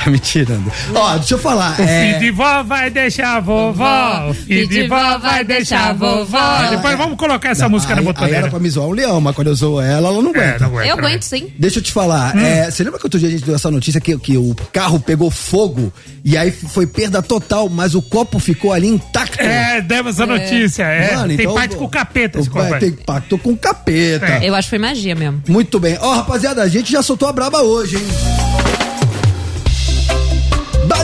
Tá 0.03 0.09
me 0.09 0.19
tirando. 0.19 0.71
Ó, 0.93 1.15
deixa 1.17 1.33
eu 1.33 1.37
falar. 1.37 1.77
O 1.79 1.81
é, 1.83 2.07
filho 2.07 2.19
de 2.19 2.31
vó 2.31 2.63
vai 2.63 2.89
deixar 2.89 3.37
a 3.37 3.39
vovó. 3.41 4.29
O 4.29 4.33
filho 4.33 4.67
de 4.69 4.87
vó 4.87 5.17
vai 5.17 5.43
deixar 5.43 5.89
a 5.89 5.93
vovó. 5.93 6.67
Depois 6.69 6.97
vamos 6.97 7.17
colocar 7.17 7.49
essa 7.49 7.63
Não, 7.63 7.71
música 7.71 7.93
aí, 7.93 7.97
na 7.99 8.01
botoneira. 8.05 8.37
era 8.37 8.49
pra 8.49 8.59
me 8.59 8.69
zoar 8.69 8.87
um 8.87 8.91
leão, 8.91 9.19
mas 9.19 9.35
quando 9.35 9.47
eu 9.47 9.55
zoo 9.55 9.81
ela, 9.81 10.09
ela 10.09 10.21
não 10.21 10.29
aguenta. 10.31 10.59
não 10.59 10.67
aguenta, 10.67 10.87
Eu 10.87 10.97
aguento 10.97 11.23
sim. 11.23 11.51
Deixa 11.59 11.79
eu 11.79 11.83
te 11.83 11.91
falar, 11.91 12.35
Hum. 12.35 12.39
é, 12.39 12.71
você 12.71 12.83
lembra 12.83 12.99
que 12.99 13.05
outro 13.05 13.19
dia 13.19 13.27
a 13.27 13.31
gente 13.31 13.43
deu 13.43 13.55
essa 13.55 13.69
notícia 13.69 13.99
que, 13.99 14.17
que 14.17 14.37
o 14.37 14.55
carro 14.71 14.99
pegou 14.99 15.29
fogo 15.29 15.91
e 16.23 16.37
aí 16.37 16.51
foi 16.51 16.87
perda 16.87 17.21
total, 17.21 17.67
mas 17.67 17.95
o 17.95 18.01
copo 18.01 18.39
ficou 18.39 18.71
ali 18.71 18.87
intacto? 18.87 19.41
É, 19.41 19.81
demos 19.81 20.19
a 20.21 20.25
notícia. 20.25 20.83
É. 20.83 21.15
Mano, 21.15 21.27
tem 21.35 21.41
então, 21.41 21.53
parte 21.53 21.75
com 21.75 21.83
o 21.85 21.89
capeta 21.89 22.39
esse 22.39 22.49
copo 22.49 22.73
aí. 22.73 22.79
ter 22.79 22.87
impacto 22.87 23.37
com 23.37 23.51
o 23.51 23.57
capeta. 23.57 24.25
É. 24.25 24.49
Eu 24.49 24.55
acho 24.55 24.67
que 24.67 24.69
foi 24.69 24.79
magia 24.79 25.15
mesmo. 25.15 25.41
Muito 25.47 25.79
bem. 25.79 25.97
Ó, 25.99 26.13
rapaziada, 26.15 26.61
a 26.63 26.67
gente 26.67 26.91
já 26.91 27.01
soltou 27.01 27.27
a 27.27 27.33
braba 27.33 27.61
hoje, 27.61 27.74
hein? 27.83 28.84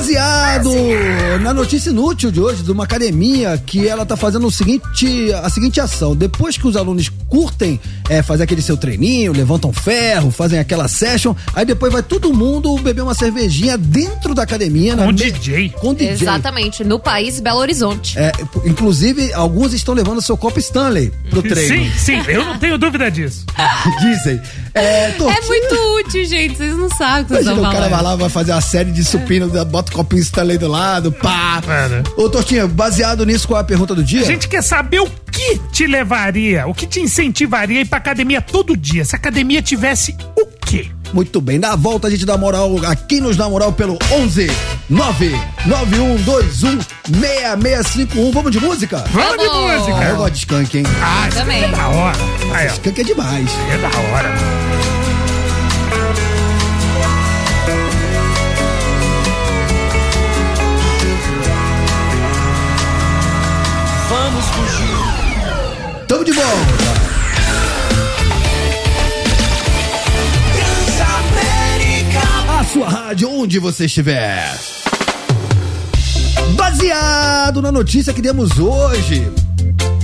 Baseado 0.01 0.71
na 1.41 1.53
notícia 1.53 1.91
inútil 1.91 2.31
de 2.31 2.39
hoje, 2.39 2.63
de 2.63 2.71
uma 2.71 2.85
academia 2.85 3.55
que 3.63 3.87
ela 3.87 4.03
tá 4.03 4.17
fazendo 4.17 4.47
o 4.47 4.51
seguinte, 4.51 5.31
a 5.31 5.47
seguinte 5.47 5.79
ação. 5.79 6.15
Depois 6.15 6.57
que 6.57 6.67
os 6.67 6.75
alunos 6.75 7.07
curtem 7.29 7.79
é, 8.09 8.23
fazer 8.23 8.41
aquele 8.41 8.63
seu 8.63 8.75
treininho, 8.75 9.31
levantam 9.31 9.71
ferro, 9.71 10.31
fazem 10.31 10.57
aquela 10.57 10.87
session, 10.87 11.35
aí 11.53 11.65
depois 11.65 11.93
vai 11.93 12.01
todo 12.01 12.33
mundo 12.33 12.75
beber 12.79 13.03
uma 13.03 13.13
cervejinha 13.13 13.77
dentro 13.77 14.33
da 14.33 14.41
academia. 14.41 14.97
Com 14.97 15.13
DJ. 15.13 15.69
Com 15.79 15.93
DJ. 15.93 16.13
Exatamente, 16.13 16.83
no 16.83 16.97
país 16.99 17.39
Belo 17.39 17.59
Horizonte. 17.59 18.17
É, 18.17 18.31
inclusive, 18.65 19.31
alguns 19.33 19.71
estão 19.71 19.93
levando 19.93 20.19
seu 20.19 20.35
copo 20.35 20.57
Stanley 20.57 21.13
pro 21.29 21.43
treino. 21.43 21.75
Sim, 21.75 21.91
sim, 21.95 22.21
eu 22.27 22.43
não 22.43 22.57
tenho 22.57 22.75
dúvida 22.79 23.11
disso. 23.11 23.45
Dizem. 24.01 24.41
É, 24.73 25.09
É 25.09 25.41
muito 25.45 25.75
útil, 25.99 26.25
gente. 26.25 26.57
Vocês 26.57 26.75
não 26.75 26.89
sabem 26.89 27.21
o 27.21 27.25
que 27.25 27.33
vocês 27.33 27.45
Imagina 27.45 27.51
estão 27.51 27.69
o 27.69 27.73
cara 27.73 27.89
vai 27.89 27.99
falando. 27.99 28.03
lá, 28.03 28.15
vai 28.15 28.29
fazer 28.29 28.51
uma 28.53 28.61
série 28.61 28.91
de 28.91 29.03
supino, 29.03 29.47
bota 29.65 29.90
copinho 29.91 30.21
Stanley 30.21 30.57
do 30.57 30.67
lado, 30.67 31.11
pá. 31.11 31.61
É, 31.67 31.87
né? 31.89 32.03
Ô, 32.17 32.29
Tortinha, 32.29 32.67
baseado 32.67 33.25
nisso, 33.25 33.47
qual 33.47 33.59
é 33.59 33.61
a 33.61 33.65
pergunta 33.65 33.93
do 33.93 34.03
dia? 34.03 34.21
A 34.21 34.25
gente 34.25 34.47
quer 34.47 34.61
saber 34.63 34.99
o 34.99 35.09
que 35.31 35.59
te 35.71 35.87
levaria, 35.87 36.67
o 36.67 36.73
que 36.73 36.85
te 36.87 36.99
incentivaria 36.99 37.79
a 37.79 37.81
ir 37.81 37.85
pra 37.87 37.97
academia 37.97 38.41
todo 38.41 38.75
dia. 38.75 39.03
Se 39.05 39.15
a 39.15 39.19
academia 39.19 39.61
tivesse 39.61 40.15
o 40.35 40.45
quê? 40.65 40.87
Muito 41.13 41.41
bem, 41.41 41.59
na 41.59 41.75
volta 41.75 42.07
a 42.07 42.09
gente 42.11 42.25
dá 42.25 42.37
moral 42.37 42.73
a 42.85 42.95
quem 42.95 43.19
nos 43.19 43.35
dá 43.35 43.49
moral 43.49 43.73
pelo 43.73 43.97
11 44.11 44.49
99121 44.89 46.79
6651. 47.19 48.31
Vamos 48.31 48.51
de 48.51 48.59
música? 48.59 49.03
Vamos 49.11 49.37
de 49.37 49.49
música. 49.49 50.03
Eu 50.05 50.15
gosto 50.17 50.31
de 50.33 50.39
skunk, 50.39 50.77
hein? 50.77 50.85
Ah, 51.01 51.27
isso 51.27 51.37
Também. 51.37 51.63
é 51.63 51.67
da 51.67 51.87
hora. 51.89 52.17
Aí. 52.53 52.67
Skunk 52.67 53.01
é 53.01 53.03
demais. 53.03 53.49
É 53.73 53.77
da 53.77 53.87
hora. 53.89 55.00
Tamo 66.12 66.26
de 66.26 66.34
volta. 66.34 66.49
A 72.50 72.63
sua 72.66 72.89
rádio, 72.89 73.32
onde 73.32 73.58
você 73.59 73.86
estiver. 73.86 74.54
Baseado 76.58 77.62
na 77.62 77.71
notícia 77.71 78.12
que 78.12 78.21
demos 78.21 78.59
hoje. 78.59 79.32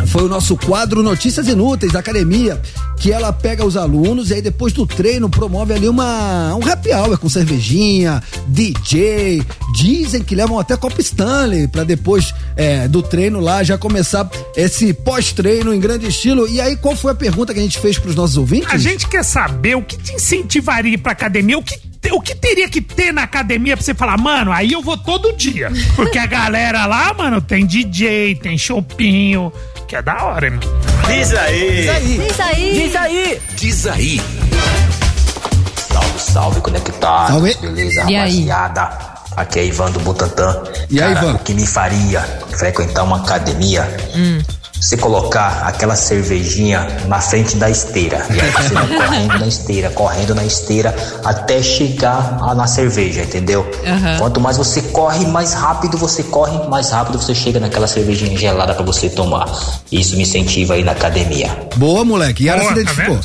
Foi 0.07 0.23
o 0.23 0.27
nosso 0.27 0.55
quadro 0.55 1.03
Notícias 1.03 1.47
Inúteis 1.47 1.91
da 1.91 1.99
academia, 1.99 2.59
que 2.97 3.11
ela 3.11 3.31
pega 3.31 3.65
os 3.65 3.75
alunos 3.75 4.31
e 4.31 4.35
aí 4.35 4.41
depois 4.41 4.73
do 4.73 4.85
treino 4.85 5.29
promove 5.29 5.73
ali 5.73 5.87
uma 5.87 6.55
um 6.55 6.65
happy 6.65 6.91
hour 6.93 7.17
com 7.17 7.29
cervejinha, 7.29 8.23
DJ. 8.47 9.43
Dizem 9.75 10.23
que 10.23 10.33
levam 10.33 10.59
até 10.59 10.75
copo 10.77 10.99
Stanley 11.01 11.67
para 11.67 11.83
depois 11.83 12.33
é, 12.55 12.87
do 12.87 13.01
treino 13.01 13.39
lá 13.39 13.63
já 13.63 13.77
começar 13.77 14.29
esse 14.55 14.93
pós-treino 14.93 15.73
em 15.73 15.79
grande 15.79 16.07
estilo. 16.07 16.47
E 16.47 16.59
aí, 16.59 16.75
qual 16.77 16.95
foi 16.95 17.11
a 17.11 17.15
pergunta 17.15 17.53
que 17.53 17.59
a 17.59 17.63
gente 17.63 17.79
fez 17.79 17.97
para 17.97 18.09
os 18.09 18.15
nossos 18.15 18.37
ouvintes? 18.37 18.73
A 18.73 18.77
gente 18.77 19.07
quer 19.07 19.23
saber 19.23 19.75
o 19.75 19.81
que 19.81 19.97
te 19.97 20.13
incentivaria 20.13 20.91
a 20.91 20.93
ir 20.93 20.97
pra 20.97 21.11
academia, 21.11 21.57
o 21.57 21.63
que, 21.63 21.79
o 22.11 22.21
que 22.21 22.33
teria 22.35 22.69
que 22.69 22.81
ter 22.81 23.11
na 23.11 23.23
academia 23.23 23.75
pra 23.75 23.83
você 23.83 23.93
falar, 23.93 24.17
mano, 24.17 24.51
aí 24.51 24.71
eu 24.71 24.81
vou 24.81 24.97
todo 24.97 25.35
dia. 25.35 25.71
Porque 25.95 26.17
a 26.17 26.25
galera 26.25 26.85
lá, 26.85 27.13
mano, 27.13 27.41
tem 27.41 27.65
DJ, 27.65 28.35
tem 28.35 28.57
chopinho, 28.57 29.51
que 29.87 29.95
é 29.95 30.01
da 30.01 30.23
hora, 30.25 30.47
hein? 30.47 30.59
Diz 31.07 31.33
aí. 31.33 31.81
Diz 31.81 31.89
aí. 31.89 32.17
Diz 32.17 32.39
aí. 32.39 32.73
Diz 32.73 32.95
aí. 32.95 33.41
Diz 33.55 33.87
aí. 33.87 34.21
Salve, 35.91 36.19
salve, 36.19 36.61
conectados. 36.61 37.29
Salve. 37.31 37.55
Beleza, 37.61 38.01
E 38.09 38.15
aí? 38.15 38.45
rapaziada? 38.49 39.07
Aqui 39.37 39.59
é 39.59 39.65
Ivan 39.65 39.91
do 39.91 39.99
Butantan. 39.99 40.63
E 40.89 41.01
aí, 41.01 41.13
Cara, 41.13 41.25
Ivan? 41.27 41.35
O 41.35 41.39
que 41.39 41.53
me 41.53 41.65
faria 41.65 42.21
frequentar 42.57 43.03
uma 43.03 43.17
academia? 43.17 43.87
Você 44.79 44.95
colocar 44.95 45.63
aquela 45.65 45.95
cervejinha 45.95 46.85
na 47.07 47.19
frente 47.19 47.55
da 47.57 47.69
esteira. 47.69 48.23
E 48.29 48.39
aí 48.39 48.51
você 48.51 48.73
vai 48.73 48.87
correndo 48.87 49.39
na 49.39 49.47
esteira, 49.47 49.89
correndo 49.89 50.35
na 50.35 50.45
esteira 50.45 50.95
até 51.25 51.61
chegar 51.63 52.37
a- 52.41 52.53
na 52.55 52.67
cerveja, 52.67 53.21
entendeu? 53.23 53.69
Aham. 53.85 54.17
Quanto 54.19 54.39
mais 54.39 54.55
você 54.57 54.81
corre, 54.83 55.25
mais 55.25 55.53
rápido 55.53 55.97
você 55.97 56.23
corre, 56.23 56.67
mais 56.69 56.91
rápido 56.91 57.19
você 57.19 57.33
chega 57.33 57.59
naquela 57.59 57.87
cervejinha 57.87 58.37
gelada 58.37 58.73
pra 58.75 58.85
você 58.85 59.09
tomar. 59.09 59.45
Isso 59.91 60.15
me 60.15 60.23
incentiva 60.23 60.75
aí 60.75 60.83
na 60.83 60.91
academia. 60.91 61.49
Boa, 61.75 62.05
moleque. 62.05 62.43
E 62.43 62.49
ela 62.49 62.59
Boa, 62.61 62.69
se 62.69 62.75
tá 62.75 62.81
identificou. 62.81 63.19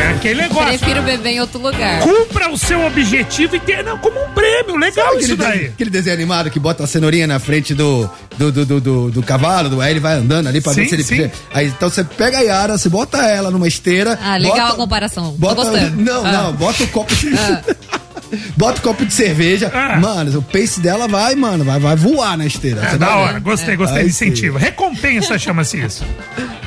É 0.00 0.08
aquele 0.10 0.42
negócio. 0.42 0.66
Prefiro 0.78 1.02
beber 1.02 1.30
em 1.30 1.40
outro 1.40 1.60
lugar. 1.60 2.00
Cumpra 2.00 2.50
o 2.50 2.56
seu 2.58 2.84
objetivo 2.86 3.56
e 3.56 3.60
tenha 3.60 3.82
não, 3.82 3.98
como 3.98 4.18
um 4.18 4.28
prêmio. 4.30 4.76
Legal 4.76 5.10
Sabe 5.10 5.22
isso 5.22 5.32
aquele, 5.34 5.48
daí. 5.48 5.58
de- 5.60 5.66
aquele 5.68 5.90
desenho 5.90 6.14
animado 6.16 6.50
que 6.50 6.58
bota 6.58 6.82
a 6.84 6.86
cenourinha 6.86 7.26
na 7.26 7.38
frente 7.38 7.74
do, 7.74 8.08
do, 8.36 8.50
do, 8.50 8.66
do, 8.66 8.80
do- 8.80 9.10
do 9.10 9.22
cavalo, 9.22 9.68
do, 9.68 9.80
aí 9.80 9.92
ele 9.92 10.00
vai 10.00 10.18
andando 10.22 10.46
ali 10.48 10.60
pra 10.60 10.72
ver 10.72 10.84
Sim, 10.84 10.88
se 10.88 10.94
ele 10.94 11.02
sim. 11.04 11.30
Aí 11.52 11.66
então 11.66 11.90
você 11.90 12.02
pega 12.04 12.38
a 12.38 12.40
Yara, 12.40 12.78
você 12.78 12.88
bota 12.88 13.18
ela 13.18 13.50
numa 13.50 13.68
esteira. 13.68 14.18
Ah, 14.22 14.36
legal 14.36 14.56
bota, 14.56 14.72
a 14.72 14.76
comparação. 14.76 15.32
Bota. 15.38 15.90
Não, 15.90 16.24
Ah. 16.26 16.32
não, 16.32 16.52
bota 16.54 16.82
o 16.84 16.88
copo 16.88 17.14
de. 17.14 17.30
bota 18.56 18.78
o 18.78 18.82
copo 18.82 19.04
de 19.04 19.12
cerveja. 19.12 19.70
Ah. 19.74 19.98
Mano, 20.00 20.38
o 20.38 20.42
pace 20.42 20.80
dela 20.80 21.06
vai, 21.06 21.34
mano, 21.34 21.64
vai, 21.64 21.78
vai 21.78 21.96
voar 21.96 22.36
na 22.38 22.46
esteira. 22.46 22.80
É 22.82 22.96
da 22.96 23.06
vai 23.06 23.16
ver. 23.16 23.22
hora, 23.24 23.40
gostei, 23.40 23.76
gostei 23.76 24.02
sim. 24.04 24.08
incentivo. 24.08 24.56
Recompensa 24.58 25.38
chama-se 25.38 25.78
isso. 25.78 26.04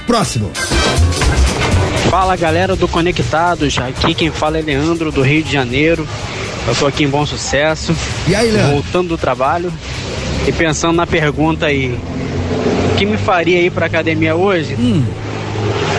Próximo. 0.06 0.52
Fala 2.10 2.36
galera 2.36 2.76
do 2.76 2.88
Conectados, 2.88 3.78
aqui 3.80 4.14
quem 4.14 4.32
fala 4.32 4.60
é 4.60 4.62
Leandro 4.62 5.12
do 5.12 5.22
Rio 5.22 5.44
de 5.44 5.52
Janeiro. 5.52 6.08
Eu 6.68 6.76
tô 6.76 6.88
aqui 6.88 7.04
em 7.04 7.08
Bom 7.10 7.26
Sucesso. 7.26 7.96
E 8.28 8.36
aí, 8.36 8.50
Leandro? 8.52 8.74
Voltando 8.74 9.10
do 9.10 9.18
trabalho 9.18 9.72
e 10.48 10.52
pensando 10.52 10.96
na 10.96 11.06
pergunta 11.06 11.66
aí. 11.66 11.98
O 12.96 12.98
que 12.98 13.06
me 13.06 13.18
faria 13.18 13.60
ir 13.60 13.72
pra 13.72 13.88
academia 13.88 14.38
hoje? 14.38 14.74
Hum. 14.80 15.04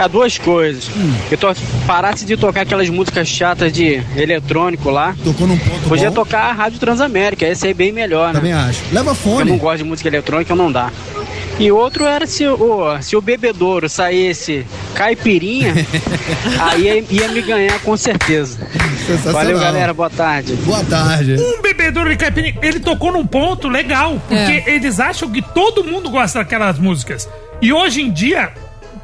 É 0.03 0.09
duas 0.09 0.39
coisas. 0.39 0.89
Eu 1.31 1.37
tô, 1.37 1.49
parasse 1.87 2.25
de 2.25 2.39
tocar 2.39 2.63
aquelas 2.63 2.89
músicas 2.89 3.29
chatas 3.29 3.71
de 3.71 4.01
eletrônico 4.17 4.89
lá. 4.89 5.15
Tocou 5.23 5.47
num 5.47 5.59
ponto 5.59 5.89
Podia 5.91 6.09
bom. 6.09 6.15
tocar 6.15 6.45
a 6.49 6.53
Rádio 6.53 6.79
Transamérica, 6.79 7.47
esse 7.47 7.67
aí 7.67 7.73
é 7.73 7.75
bem 7.75 7.93
melhor, 7.93 8.29
né? 8.29 8.41
Também 8.41 8.55
acho. 8.55 8.81
Leva 8.91 9.15
fone. 9.15 9.41
Eu 9.41 9.47
não 9.47 9.59
gosto 9.59 9.79
de 9.79 9.85
música 9.85 10.09
eletrônica, 10.09 10.55
não 10.55 10.73
dá. 10.73 10.91
E 11.59 11.73
outro 11.73 12.05
era 12.05 12.27
se 12.27 12.47
o, 12.47 13.01
se 13.01 13.17
o 13.17 13.21
bebedouro 13.21 13.89
saísse 13.89 14.67
caipirinha, 14.95 15.73
aí 16.61 16.83
ia, 16.83 17.05
ia 17.11 17.29
me 17.29 17.41
ganhar 17.41 17.81
com 17.81 17.97
certeza. 17.97 18.59
Sensacional. 19.07 19.33
Valeu, 19.33 19.59
galera. 19.59 19.95
Boa 19.95 20.11
tarde. 20.11 20.53
Boa 20.57 20.85
tarde. 20.85 21.37
Um 21.39 21.63
bebedouro 21.63 22.11
de 22.11 22.17
caipirinha, 22.17 22.59
ele 22.61 22.81
tocou 22.81 23.11
num 23.13 23.27
ponto 23.27 23.69
legal, 23.69 24.21
porque 24.29 24.65
eles 24.71 25.01
acham 25.01 25.31
que 25.31 25.41
todo 25.41 25.83
mundo 25.83 26.11
gosta 26.11 26.41
daquelas 26.41 26.79
músicas. 26.79 27.29
E 27.63 27.73
hoje 27.73 28.03
em 28.03 28.11
dia, 28.11 28.53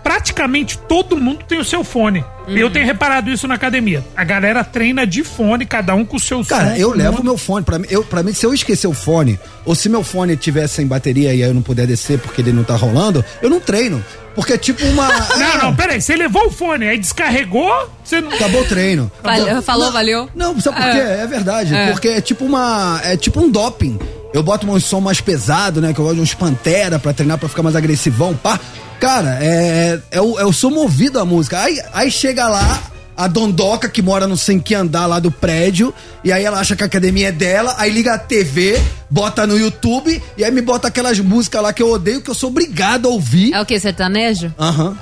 praticamente 0.02 0.76
todo 0.78 1.16
mundo 1.16 1.44
tem 1.46 1.58
o 1.58 1.64
seu 1.64 1.82
fone. 1.84 2.24
Uhum. 2.48 2.56
Eu 2.56 2.70
tenho 2.70 2.84
reparado 2.84 3.30
isso 3.30 3.46
na 3.46 3.54
academia. 3.54 4.04
A 4.16 4.24
galera 4.24 4.64
treina 4.64 5.06
de 5.06 5.22
fone, 5.22 5.64
cada 5.64 5.94
um 5.94 6.04
com 6.04 6.16
o 6.16 6.20
seu 6.20 6.44
Cara, 6.44 6.70
som. 6.70 6.76
eu 6.76 6.90
levo 6.92 7.22
meu 7.22 7.38
fone. 7.38 7.64
Pra 7.64 7.78
mim, 7.78 7.86
eu, 7.88 8.02
pra 8.02 8.22
mim, 8.22 8.32
se 8.32 8.44
eu 8.44 8.52
esquecer 8.52 8.86
o 8.88 8.92
fone, 8.92 9.38
ou 9.64 9.74
se 9.74 9.88
meu 9.88 10.02
fone 10.02 10.36
tiver 10.36 10.66
sem 10.66 10.86
bateria 10.86 11.28
e 11.32 11.42
aí 11.42 11.48
eu 11.48 11.54
não 11.54 11.62
puder 11.62 11.86
descer 11.86 12.18
porque 12.18 12.40
ele 12.40 12.52
não 12.52 12.64
tá 12.64 12.74
rolando, 12.74 13.24
eu 13.40 13.48
não 13.48 13.60
treino. 13.60 14.04
Porque 14.34 14.54
é 14.54 14.58
tipo 14.58 14.82
uma. 14.86 15.06
Não, 15.36 15.58
não, 15.64 15.76
peraí. 15.76 16.00
Você 16.00 16.16
levou 16.16 16.46
o 16.46 16.50
fone, 16.50 16.88
aí 16.88 16.96
descarregou, 16.96 17.70
você 18.02 18.18
não. 18.18 18.32
Acabou 18.32 18.62
o 18.62 18.64
treino. 18.64 19.12
Valeu- 19.22 19.60
falou, 19.60 19.84
Não, 19.86 19.92
valeu? 19.92 20.30
Não, 20.34 20.58
sabe 20.58 20.78
por 20.78 20.86
É. 20.86 20.92
quê? 20.92 20.98
É 21.22 21.26
verdade. 21.26 21.74
É. 21.74 21.90
Porque 21.92 22.08
é 22.08 22.20
tipo 22.22 22.46
uma. 22.46 22.98
É 23.04 23.14
tipo 23.14 23.38
um 23.42 23.50
doping. 23.50 23.98
Eu 24.32 24.42
boto 24.42 24.66
um 24.70 24.80
som 24.80 25.00
mais 25.00 25.20
pesado, 25.20 25.80
né? 25.80 25.92
Que 25.92 26.00
eu 26.00 26.04
gosto 26.04 26.16
de 26.16 26.22
uns 26.22 26.34
pantera 26.34 26.98
pra 26.98 27.12
treinar 27.12 27.38
pra 27.38 27.48
ficar 27.48 27.62
mais 27.62 27.76
agressivão, 27.76 28.34
pá. 28.34 28.58
Cara, 28.98 29.38
é. 29.42 30.00
é 30.10 30.18
eu, 30.18 30.38
eu 30.38 30.52
sou 30.52 30.70
movido 30.70 31.18
à 31.18 31.24
música. 31.24 31.60
Aí, 31.60 31.80
aí 31.92 32.10
chega 32.10 32.48
lá. 32.48 32.82
A 33.16 33.26
Dondoca, 33.26 33.88
que 33.88 34.00
mora 34.00 34.26
no 34.26 34.36
sem 34.36 34.58
que 34.58 34.74
andar 34.74 35.06
lá 35.06 35.18
do 35.18 35.30
prédio, 35.30 35.92
e 36.24 36.32
aí 36.32 36.44
ela 36.44 36.58
acha 36.58 36.74
que 36.74 36.82
a 36.82 36.86
academia 36.86 37.28
é 37.28 37.32
dela, 37.32 37.74
aí 37.78 37.90
liga 37.90 38.14
a 38.14 38.18
TV, 38.18 38.80
bota 39.10 39.46
no 39.46 39.58
YouTube, 39.58 40.22
e 40.36 40.42
aí 40.44 40.50
me 40.50 40.62
bota 40.62 40.88
aquelas 40.88 41.18
músicas 41.20 41.62
lá 41.62 41.72
que 41.72 41.82
eu 41.82 41.90
odeio, 41.90 42.22
que 42.22 42.30
eu 42.30 42.34
sou 42.34 42.48
obrigado 42.50 43.06
a 43.06 43.10
ouvir. 43.10 43.52
É 43.52 43.60
o 43.60 43.66
que, 43.66 43.78
sertanejo? 43.78 44.52
Aham. 44.58 44.96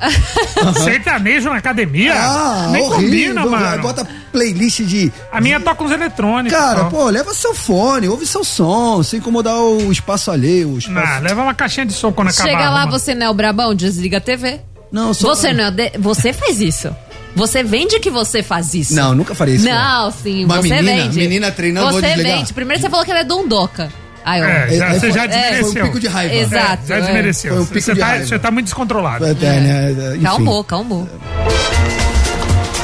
Sertanejo 0.84 1.48
na 1.50 1.56
academia? 1.56 2.14
Ah, 2.14 2.68
Nem 2.72 2.82
horrível. 2.82 3.34
combina, 3.34 3.42
Aí 3.42 3.48
mano. 3.70 3.82
Bota 3.82 4.06
playlist 4.32 4.80
de. 4.82 5.12
A 5.32 5.40
minha 5.40 5.60
toca 5.60 5.82
uns 5.84 5.90
eletrônicos. 5.92 6.58
Cara, 6.58 6.84
pô, 6.86 7.08
leva 7.08 7.32
seu 7.34 7.54
fone, 7.54 8.08
ouve 8.08 8.26
seu 8.26 8.44
som, 8.44 9.02
sem 9.02 9.18
incomodar 9.18 9.56
o 9.56 9.90
espaço 9.90 10.30
alheio. 10.30 10.70
O 10.70 10.78
espaço... 10.78 11.12
Ah, 11.14 11.18
leva 11.20 11.42
uma 11.42 11.54
caixinha 11.54 11.86
de 11.86 11.92
som 11.92 12.12
quando 12.12 12.28
acabar. 12.28 12.48
Chega 12.50 12.70
lá, 12.70 12.80
mano. 12.80 12.92
você 12.92 13.14
não 13.14 13.26
é 13.26 13.30
o 13.30 13.34
brabão, 13.34 13.74
desliga 13.74 14.18
a 14.18 14.20
TV. 14.20 14.60
Não, 14.92 15.08
eu 15.08 15.14
sou- 15.14 15.34
Você 15.34 15.52
não 15.52 15.64
é. 15.64 15.70
de- 15.70 15.92
Você 15.98 16.32
faz 16.32 16.60
isso. 16.60 16.94
Você 17.34 17.62
vende 17.62 18.00
que 18.00 18.10
você 18.10 18.42
faz 18.42 18.74
isso. 18.74 18.94
Não, 18.94 19.14
nunca 19.14 19.34
faria 19.34 19.54
isso. 19.54 19.64
Não, 19.64 20.10
sim, 20.10 20.44
Uma 20.44 20.56
você 20.56 20.68
menina- 20.68 21.02
vende. 21.02 21.18
menina 21.18 21.52
treinando, 21.52 21.90
vou 21.92 22.00
Você 22.00 22.06
desligar. 22.08 22.38
vende. 22.38 22.52
Primeiro 22.52 22.82
você 22.82 22.90
falou 22.90 23.04
que 23.04 23.10
ela 23.10 23.20
é 23.20 23.24
dondoca. 23.24 23.88
Aí, 24.24 24.42
ó. 24.42 24.44
É, 24.44 24.68
já- 24.76 24.94
você 24.94 25.10
já 25.12 25.24
É, 25.24 25.28
desmereceu. 25.28 25.72
foi 25.72 25.82
um 25.82 25.84
pico 25.86 26.00
de 26.00 26.06
raiva. 26.08 26.34
Exato. 26.34 26.82
É, 26.84 26.86
já 26.86 26.96
é. 26.96 27.00
desmereceu. 27.00 27.52
Foi 27.54 27.62
um 27.62 27.66
pico 27.66 27.80
você, 27.80 27.94
de 27.94 28.00
tá, 28.00 28.06
raiva. 28.06 28.26
você 28.26 28.38
tá 28.38 28.50
muito 28.50 28.64
descontrolado. 28.66 29.24
É, 29.24 29.32
né, 29.34 29.92
enfim. 30.14 30.22
Calmou, 30.24 30.64
calmou. 30.64 31.08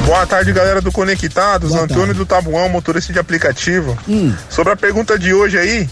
Boa 0.05 0.25
tarde, 0.27 0.53
galera 0.53 0.81
do 0.81 0.93
Conectados. 0.93 1.71
Boa 1.71 1.83
Antônio 1.83 2.05
tarde. 2.07 2.19
do 2.19 2.27
Tabuão, 2.27 2.69
motorista 2.69 3.13
de 3.13 3.19
aplicativo. 3.19 3.99
Hum. 4.09 4.33
Sobre 4.49 4.73
a 4.73 4.77
pergunta 4.77 5.19
de 5.19 5.35
hoje 5.35 5.59
aí, 5.59 5.89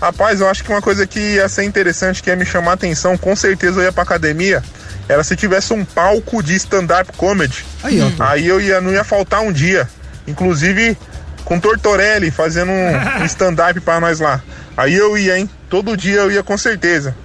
rapaz, 0.00 0.40
eu 0.40 0.48
acho 0.48 0.62
que 0.62 0.70
uma 0.70 0.80
coisa 0.80 1.06
que 1.06 1.18
ia 1.18 1.48
ser 1.48 1.64
interessante, 1.64 2.22
que 2.22 2.30
ia 2.30 2.36
me 2.36 2.46
chamar 2.46 2.72
a 2.72 2.74
atenção, 2.74 3.18
com 3.18 3.34
certeza 3.34 3.80
eu 3.80 3.84
ia 3.84 3.92
pra 3.92 4.04
academia, 4.04 4.62
era 5.08 5.24
se 5.24 5.34
tivesse 5.34 5.72
um 5.72 5.84
palco 5.84 6.42
de 6.42 6.54
stand-up 6.54 7.12
comedy. 7.16 7.64
Aí, 7.82 8.00
ó. 8.00 8.10
Aí 8.22 8.46
eu 8.46 8.60
ia, 8.60 8.80
não 8.80 8.92
ia 8.92 9.04
faltar 9.04 9.40
um 9.40 9.52
dia. 9.52 9.88
Inclusive 10.26 10.96
com 11.44 11.58
Tortorelli 11.58 12.30
fazendo 12.30 12.70
um, 12.70 12.92
um 13.22 13.24
stand-up 13.24 13.80
pra 13.80 14.00
nós 14.00 14.20
lá. 14.20 14.42
Aí 14.76 14.94
eu 14.94 15.16
ia, 15.16 15.38
hein? 15.38 15.48
Todo 15.70 15.96
dia 15.96 16.20
eu 16.20 16.30
ia 16.30 16.42
com 16.42 16.58
certeza. 16.58 17.16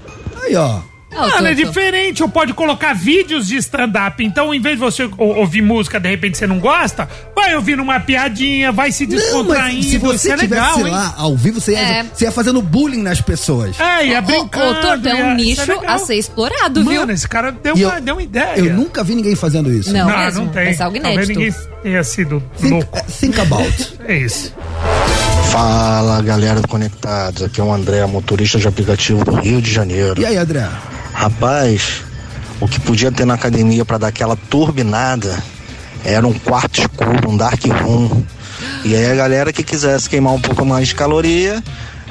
Aí, 0.41 0.55
ó. 0.55 0.79
Mano, 1.13 1.47
é 1.47 1.53
diferente, 1.53 2.23
ou 2.23 2.29
pode 2.29 2.53
colocar 2.53 2.93
vídeos 2.93 3.47
de 3.47 3.55
stand-up. 3.57 4.23
Então, 4.23 4.53
em 4.53 4.59
vez 4.59 4.75
de 4.75 4.81
você 4.81 5.03
ou- 5.17 5.37
ouvir 5.37 5.61
música, 5.61 5.99
de 5.99 6.09
repente 6.09 6.37
você 6.37 6.47
não 6.47 6.59
gosta, 6.59 7.07
vai 7.35 7.55
ouvindo 7.55 7.81
uma 7.81 7.99
piadinha, 7.99 8.71
vai 8.71 8.91
se 8.91 9.05
Não, 9.05 9.15
descontraindo. 9.15 9.75
mas 9.77 9.85
se 9.85 9.97
você 9.97 10.31
é 10.31 10.35
legal, 10.35 10.79
hein? 10.79 10.91
lá 10.91 11.13
ao 11.17 11.35
vivo, 11.37 11.59
você 11.61 11.73
ia, 11.73 11.79
É. 11.79 12.03
você 12.13 12.25
ia 12.25 12.31
fazendo 12.31 12.61
bullying 12.61 13.01
nas 13.01 13.21
pessoas. 13.21 13.79
É, 13.79 14.07
ia 14.07 14.21
brincando. 14.21 14.71
ô, 14.79 14.81
Torto, 14.81 15.07
é 15.07 15.13
um 15.23 15.37
isso 15.37 15.61
nicho 15.61 15.71
legal. 15.79 15.95
a 15.95 15.99
ser 15.99 16.15
explorado, 16.15 16.83
viu? 16.83 17.01
Mano, 17.01 17.11
esse 17.11 17.27
cara 17.27 17.51
deu, 17.51 17.75
E 17.77 17.85
uma, 17.85 17.95
eu- 17.95 18.01
deu 18.01 18.15
uma 18.15 18.23
ideia. 18.23 18.57
Eu 18.57 18.73
nunca 18.73 19.03
vi 19.03 19.15
ninguém 19.15 19.35
fazendo 19.35 19.71
isso. 19.71 19.91
Não, 19.93 20.07
não, 20.09 20.17
mesmo. 20.17 20.45
não 20.45 20.51
tem. 20.51 20.69
Esse 20.71 20.81
é 20.81 20.85
algo 20.85 20.99
Talvez 20.99 21.27
ninguém 21.29 21.53
tenha 21.81 22.03
sido 22.03 22.41
Think, 22.57 22.69
louco. 22.73 23.05
think 23.19 23.39
about. 23.39 23.93
É 24.07 24.17
isso. 24.17 24.53
Fala 25.51 26.21
galera 26.21 26.59
do 26.61 26.67
Conectados, 26.67 27.43
aqui 27.43 27.61
é 27.61 27.63
o 27.63 27.71
André, 27.71 28.05
motorista 28.05 28.57
de 28.57 28.67
aplicativo 28.67 29.23
do 29.23 29.35
Rio 29.35 29.61
de 29.61 29.71
Janeiro. 29.71 30.19
E 30.19 30.25
aí, 30.25 30.35
André? 30.37 30.67
Rapaz, 31.13 32.01
o 32.59 32.67
que 32.67 32.79
podia 32.79 33.11
ter 33.11 33.25
na 33.25 33.35
academia 33.35 33.85
para 33.85 33.97
dar 33.97 34.07
aquela 34.07 34.35
turbinada 34.35 35.41
era 36.03 36.27
um 36.27 36.33
quarto 36.33 36.81
escuro, 36.81 37.29
um 37.29 37.37
dark 37.37 37.63
room. 37.65 38.23
E 38.83 38.95
aí 38.95 39.11
a 39.11 39.15
galera 39.15 39.53
que 39.53 39.63
quisesse 39.63 40.09
queimar 40.09 40.33
um 40.33 40.41
pouco 40.41 40.65
mais 40.65 40.89
de 40.89 40.95
caloria 40.95 41.63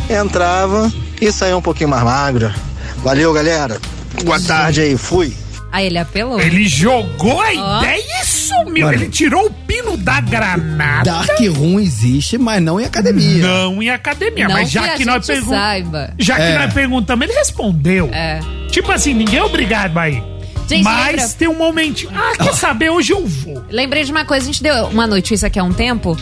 entrava 0.08 0.90
e 1.20 1.30
saía 1.30 1.56
um 1.56 1.62
pouquinho 1.62 1.90
mais 1.90 2.02
magra. 2.02 2.54
Valeu, 2.98 3.32
galera. 3.32 3.80
Boa 4.24 4.40
tarde 4.40 4.80
aí, 4.80 4.96
fui. 4.96 5.41
Aí 5.72 5.86
ele 5.86 5.98
apelou. 5.98 6.38
Ele 6.38 6.68
jogou 6.68 7.40
a 7.40 7.46
Ó. 7.46 7.78
ideia 7.82 8.04
e 8.22 8.26
sumiu. 8.26 8.92
Ele 8.92 9.08
tirou 9.08 9.46
o 9.46 9.50
pino 9.50 9.92
no 9.92 9.96
da 9.96 10.20
Granada. 10.20 11.10
Dark 11.10 11.40
Room 11.56 11.80
existe, 11.80 12.36
mas 12.38 12.62
não 12.62 12.78
em 12.80 12.84
academia. 12.84 13.42
Não 13.42 13.82
em 13.82 13.88
academia, 13.90 14.46
Não 14.48 14.54
mas 14.54 14.70
já 14.70 14.90
que 14.90 14.98
que, 14.98 15.04
nós 15.04 15.26
perguntamos. 15.26 15.58
saiba. 15.58 16.14
Já 16.18 16.36
que 16.36 16.42
É. 16.42 16.58
nós 16.58 16.72
perguntamos, 16.74 17.26
ele 17.26 17.36
respondeu. 17.36 18.08
É. 18.12 18.38
Tipo 18.70 18.92
assim, 18.92 19.14
ninguém 19.14 19.38
é 19.40 19.42
obrigado 19.42 19.96
a 19.98 20.08
ir. 20.10 20.22
Gente, 20.68 20.84
mas 20.84 21.06
lembra- 21.06 21.28
tem 21.30 21.48
um 21.48 21.58
momentinho. 21.58 22.10
Ah, 22.14 22.32
quer 22.42 22.54
saber? 22.54 22.90
Hoje 22.90 23.12
eu 23.12 23.26
vou. 23.26 23.64
Lembrei 23.70 24.04
de 24.04 24.12
uma 24.12 24.24
coisa, 24.24 24.44
a 24.44 24.46
gente 24.46 24.62
deu 24.62 24.86
uma 24.86 25.06
notícia 25.06 25.46
aqui 25.48 25.58
há 25.58 25.64
um 25.64 25.72
tempo 25.72 26.16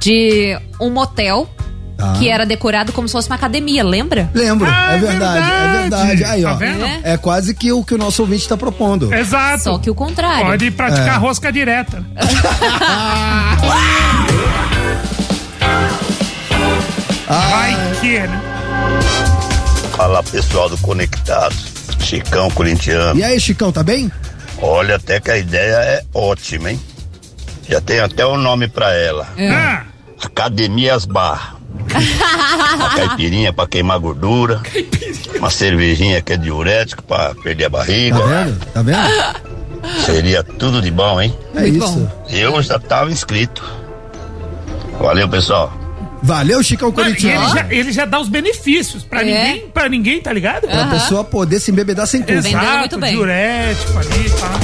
de 0.00 0.58
um 0.80 0.90
motel 0.90 1.48
Tá. 1.96 2.12
que 2.18 2.28
era 2.28 2.44
decorado 2.44 2.92
como 2.92 3.06
se 3.06 3.12
fosse 3.12 3.28
uma 3.28 3.36
academia, 3.36 3.84
lembra? 3.84 4.28
Lembro, 4.34 4.68
Ah, 4.68 4.92
é 4.92 4.96
é 4.96 4.98
verdade, 4.98 5.38
é 5.38 5.72
verdade. 5.80 6.06
verdade. 6.06 6.24
Aí, 6.24 6.42
Tá 6.42 6.52
ó. 6.52 6.54
vendo? 6.56 6.84
É 7.04 7.16
quase 7.16 7.54
que 7.54 7.70
o 7.72 7.84
que 7.84 7.94
o 7.94 7.98
nosso 7.98 8.22
ouvinte 8.22 8.48
tá 8.48 8.56
propondo. 8.56 9.14
Exato. 9.14 9.62
Só 9.64 9.78
que 9.78 9.88
o 9.90 9.94
contrário. 9.94 10.46
Pode 10.46 10.70
praticar 10.72 11.14
É. 11.14 11.18
rosca 11.18 11.52
direta. 11.52 12.04
Vai 17.28 17.74
que, 18.00 18.18
né? 18.20 18.40
Fala 19.96 20.22
pessoal 20.22 20.68
do 20.68 20.76
Conectados, 20.78 21.72
Chicão 22.00 22.50
Corintiano. 22.50 23.18
E 23.18 23.24
aí, 23.24 23.40
Chicão, 23.40 23.72
tá 23.72 23.82
bem? 23.82 24.10
Olha, 24.60 24.96
até 24.96 25.20
que 25.20 25.30
a 25.30 25.38
ideia 25.38 25.74
é 25.76 26.02
ótima, 26.12 26.70
hein? 26.70 26.80
Já 27.68 27.80
tem 27.80 28.00
até 28.00 28.26
o 28.26 28.36
nome 28.36 28.68
pra 28.68 28.92
ela: 28.94 29.26
Ah, 29.38 29.82
Academias 30.22 31.04
Bar. 31.06 31.53
Uma 32.76 32.90
caipirinha 32.90 33.52
pra 33.52 33.66
queimar 33.66 33.98
gordura, 33.98 34.60
uma 35.38 35.50
cervejinha 35.50 36.20
que 36.20 36.32
é 36.32 36.36
diurético 36.36 37.02
pra 37.02 37.34
perder 37.34 37.66
a 37.66 37.68
barriga. 37.68 38.18
Tá 38.18 38.26
vendo? 38.26 38.66
Tá 38.72 38.82
vendo? 38.82 40.04
Seria 40.04 40.42
tudo 40.42 40.80
de 40.80 40.90
bom, 40.90 41.20
hein? 41.20 41.36
É 41.54 41.66
isso. 41.68 42.10
Eu 42.30 42.60
já 42.62 42.78
tava 42.78 43.10
inscrito. 43.10 43.62
Valeu, 44.98 45.28
pessoal. 45.28 45.72
Valeu, 46.22 46.62
Chicão 46.62 46.88
e 46.88 46.92
ele 46.92 47.02
Corintiano. 47.10 47.48
já, 47.54 47.66
ele 47.68 47.92
já 47.92 48.06
dá 48.06 48.18
os 48.18 48.28
benefícios 48.30 49.02
pra 49.04 49.20
É. 49.20 49.24
ninguém, 49.24 49.68
pra 49.68 49.88
ninguém, 49.90 50.20
tá 50.22 50.32
ligado? 50.32 50.66
Pra 50.66 50.86
pessoa 50.86 51.22
poder 51.22 51.60
se 51.60 51.70
embebedar 51.70 52.06
sem 52.06 52.22
culpa. 52.22 52.48
Exato, 52.48 52.78
muito 52.78 52.98
bem. 52.98 53.12
diurético 53.12 53.98
ali, 53.98 54.30
tá? 54.40 54.60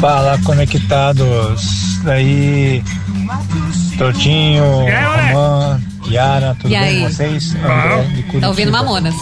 Fala, 0.00 0.38
conectados. 0.44 1.98
Daí, 2.04 2.82
E 2.82 4.60
moleque? 4.60 5.32
Romã, 5.32 5.80
Yara, 6.08 6.54
tudo 6.60 6.68
E 6.72 6.78
bem 6.78 6.78
aí? 6.78 7.00
com 7.02 7.08
vocês? 7.10 7.56
Ah. 7.64 7.94
André 7.94 8.02
de 8.04 8.14
Curitiba. 8.22 8.40
Tá 8.40 8.48
ouvindo 8.48 8.72
Mamonas? 8.72 9.14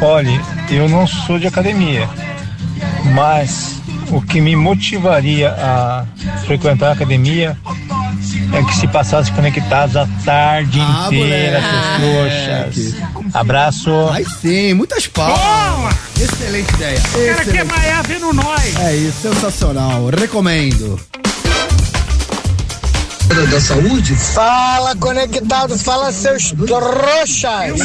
Olha, 0.00 0.40
eu 0.70 0.88
não 0.88 1.06
sou 1.06 1.38
de 1.38 1.46
academia, 1.46 2.08
mas 3.14 3.76
o 4.10 4.20
que 4.22 4.40
me 4.40 4.54
motivaria 4.54 5.50
a 5.50 6.04
frequentar 6.46 6.90
a 6.90 6.92
academia 6.92 7.56
é 8.52 8.62
que 8.62 8.74
se 8.76 8.86
passasse 8.88 9.30
conectados 9.32 9.96
a 9.96 10.06
tarde 10.24 10.80
Ah, 10.80 11.06
inteira, 11.06 11.60
moleque. 12.00 12.74
seus 12.74 12.94
trouxas. 12.94 13.34
Abraço. 13.34 13.90
Aí 14.12 14.24
sim, 14.24 14.74
muitas 14.74 15.06
palmas. 15.06 15.38
Boa! 15.38 15.90
Excelente 16.20 16.72
ideia. 16.74 16.98
O 16.98 17.26
cara 17.36 17.44
quer 17.44 17.64
maiar 17.64 18.02
vendo 18.04 18.32
nós. 18.32 18.76
É 18.80 18.94
isso, 18.96 19.20
sensacional. 19.22 20.06
Recomendo. 20.08 20.98
Da 23.50 23.60
saúde? 23.60 24.14
Fala, 24.16 24.96
conectados, 24.96 25.82
fala 25.82 26.10
seus 26.10 26.52
trouxas! 26.52 27.78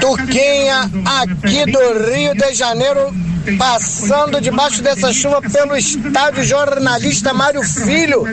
Tuquinha, 0.00 0.90
aqui 1.04 1.70
do 1.70 2.10
Rio 2.10 2.34
de 2.34 2.54
Janeiro, 2.54 3.14
passando 3.58 4.40
debaixo 4.40 4.82
dessa 4.82 5.12
chuva 5.12 5.42
pelo 5.42 5.76
estádio 5.76 6.42
jornalista 6.44 7.34
Mário 7.34 7.62
Filho, 7.62 8.24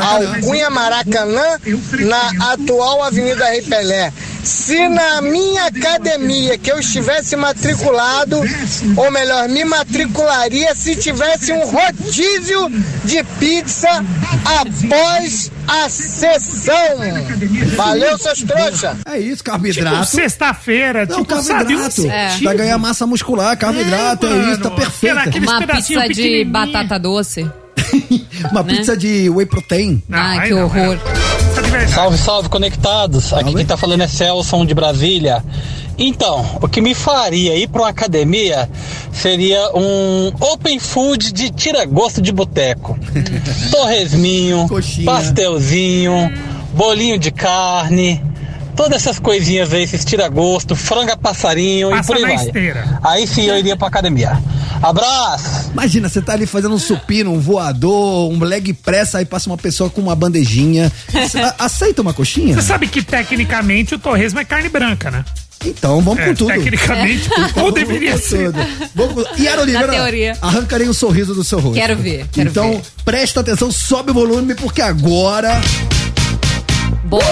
Alcunha 0.00 0.70
Maracanã, 0.70 1.58
na 2.06 2.52
atual 2.52 3.02
Avenida 3.02 3.44
Rei 3.46 3.62
Pelé. 3.62 4.12
Se 4.48 4.88
na 4.88 5.20
minha 5.20 5.66
academia 5.66 6.56
que 6.56 6.72
eu 6.72 6.78
estivesse 6.78 7.36
matriculado, 7.36 8.40
ou 8.96 9.10
melhor, 9.10 9.46
me 9.46 9.62
matricularia 9.62 10.74
se 10.74 10.96
tivesse 10.96 11.52
um 11.52 11.66
rodízio 11.66 12.70
de 13.04 13.22
pizza 13.38 13.88
após 14.60 15.52
a 15.66 15.90
sessão. 15.90 16.96
Valeu, 17.76 18.16
seus 18.16 18.42
trouxas! 18.42 18.96
É 19.04 19.18
isso, 19.18 19.36
Tipo, 19.36 19.50
carboidrato. 19.50 20.06
sexta-feira, 20.06 21.04
Não, 21.04 21.18
tipo, 21.18 21.42
sabe? 21.42 21.74
Um 21.74 21.78
carboidrato. 21.80 22.10
É. 22.10 22.38
Vai 22.42 22.56
ganhar 22.56 22.78
massa 22.78 23.06
muscular, 23.06 23.54
carboidrato, 23.58 24.26
é, 24.26 24.30
mano. 24.30 24.52
isso, 24.52 24.60
tá 24.62 24.70
perfeito. 24.70 25.38
Uma 25.40 25.66
pizza 25.66 26.08
de 26.08 26.44
batata 26.46 26.98
doce. 26.98 27.50
Uma 28.50 28.62
né? 28.62 28.76
pizza 28.76 28.96
de 28.96 29.28
whey 29.28 29.44
protein. 29.46 30.02
Ai, 30.10 30.38
aí 30.38 30.48
que 30.48 30.54
não, 30.54 30.68
de 31.62 31.70
verdade. 31.70 31.92
Salve, 31.92 32.18
salve, 32.18 32.48
conectados. 32.48 33.32
Aqui 33.32 33.54
quem 33.54 33.66
tá 33.66 33.76
falando 33.76 34.02
é 34.02 34.08
Celson 34.08 34.64
de 34.64 34.74
Brasília. 34.74 35.42
Então, 35.96 36.58
o 36.62 36.68
que 36.68 36.80
me 36.80 36.94
faria 36.94 37.56
ir 37.56 37.68
pra 37.68 37.82
uma 37.82 37.88
academia 37.88 38.70
seria 39.12 39.70
um 39.74 40.28
open 40.40 40.78
food 40.78 41.32
de 41.32 41.50
tira-gosto 41.50 42.22
de 42.22 42.30
boteco. 42.30 42.96
Torresminho, 43.72 44.68
Coxinha. 44.68 45.06
pastelzinho, 45.06 46.32
bolinho 46.72 47.18
de 47.18 47.32
carne, 47.32 48.22
todas 48.76 49.02
essas 49.02 49.18
coisinhas 49.18 49.72
aí, 49.72 49.82
esses 49.82 50.04
tira-gosto, 50.04 50.76
franga 50.76 51.16
passarinho 51.16 51.90
Passa 51.90 52.02
e 52.02 52.06
por 52.06 52.16
aí 52.16 52.36
vai. 52.36 52.46
esteira. 52.46 53.00
Aí 53.02 53.26
sim 53.26 53.42
eu 53.46 53.58
iria 53.58 53.76
pra 53.76 53.88
academia. 53.88 54.40
Abraço! 54.82 55.70
Imagina, 55.72 56.08
você 56.08 56.20
tá 56.22 56.32
ali 56.34 56.46
fazendo 56.46 56.74
um 56.74 56.78
supino, 56.78 57.32
um 57.32 57.40
voador, 57.40 58.30
um 58.30 58.38
leg 58.42 58.72
press, 58.72 59.14
aí 59.14 59.24
passa 59.24 59.48
uma 59.50 59.56
pessoa 59.56 59.90
com 59.90 60.00
uma 60.00 60.14
bandejinha. 60.14 60.90
A- 61.58 61.64
aceita 61.66 62.00
uma 62.02 62.14
coxinha? 62.14 62.54
Você 62.54 62.62
sabe 62.62 62.86
que 62.86 63.02
tecnicamente 63.02 63.94
o 63.94 63.98
torresmo 63.98 64.38
é 64.38 64.44
carne 64.44 64.68
branca, 64.68 65.10
né? 65.10 65.24
Então, 65.64 66.00
vamos 66.00 66.20
É, 66.20 66.26
com 66.26 66.34
tudo. 66.34 66.48
tecnicamente, 66.52 67.26
Então, 67.26 67.44
ou 67.64 67.72
vamos 67.72 67.74
deveria 67.74 68.12
com 68.12 68.18
ser. 68.18 68.52
tudo. 68.52 68.58
Vamos 68.94 69.14
com... 69.28 69.42
E 69.42 69.48
Oliveira, 69.48 69.88
teoria. 69.92 70.38
arrancarei 70.40 70.88
um 70.88 70.92
sorriso 70.92 71.34
do 71.34 71.42
seu 71.42 71.58
rosto. 71.58 71.74
Quero 71.74 71.96
ver, 71.96 72.26
quero 72.32 72.48
então, 72.50 72.70
ver. 72.72 72.82
presta 73.04 73.40
atenção, 73.40 73.70
sobe 73.72 74.12
o 74.12 74.14
volume, 74.14 74.54
porque 74.54 74.80
agora... 74.80 75.60
Boa. 77.06 77.22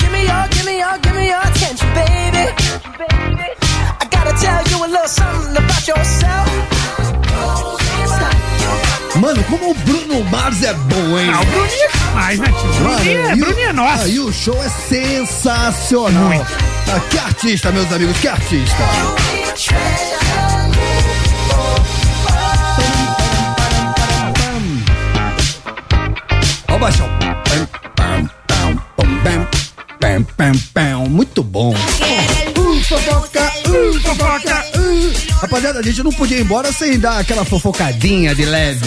Give 0.00 0.10
me 0.10 0.24
your, 0.24 0.48
give 0.50 0.64
me 0.64 0.78
your, 0.80 0.98
give 1.02 1.14
me 1.14 1.26
your 1.28 1.38
attention, 1.46 1.86
baby. 1.94 2.52
I 4.00 4.04
gotta 4.10 4.32
tell 4.40 4.64
you 4.70 4.84
a 4.84 4.88
little 4.88 5.06
something 5.08 5.56
about 5.56 5.86
yourself. 5.86 6.75
Mano, 9.16 9.42
como 9.44 9.70
o 9.70 9.74
Bruno 9.74 10.22
Mars 10.24 10.62
é 10.62 10.74
bom, 10.74 11.18
hein? 11.18 11.30
Ah, 11.34 11.40
o 11.40 11.46
Bruninho 11.46 11.84
é 11.84 11.88
demais, 12.08 12.38
né, 12.38 12.46
tio? 12.60 12.72
Bruninho, 12.84 13.18
é, 13.18 13.30
e 13.30 13.32
o- 13.32 13.36
Bruninho 13.38 13.68
é 13.68 13.72
nosso. 13.72 14.02
ah, 14.04 14.08
E 14.08 14.20
o 14.20 14.32
show 14.32 14.62
é 14.62 14.68
sensacional. 14.68 16.32
Ah, 16.88 17.00
que 17.10 17.18
artista, 17.18 17.72
meus 17.72 17.90
amigos, 17.92 18.16
que 18.18 18.28
artista. 18.28 18.76
Ó 26.68 26.74
o 26.74 26.78
baixão. 26.78 27.08
Muito 31.08 31.42
bom. 31.42 31.70
Uh, 31.72 32.84
fofoca, 32.84 33.52
uh, 33.68 34.00
fofoca, 34.00 34.64
uh. 34.74 34.75
Rapaziada, 35.40 35.80
a 35.80 35.82
gente 35.82 36.02
não 36.02 36.12
podia 36.12 36.38
ir 36.38 36.40
embora 36.40 36.72
sem 36.72 36.98
dar 36.98 37.18
aquela 37.18 37.44
fofocadinha 37.44 38.34
de 38.34 38.44
leve. 38.44 38.86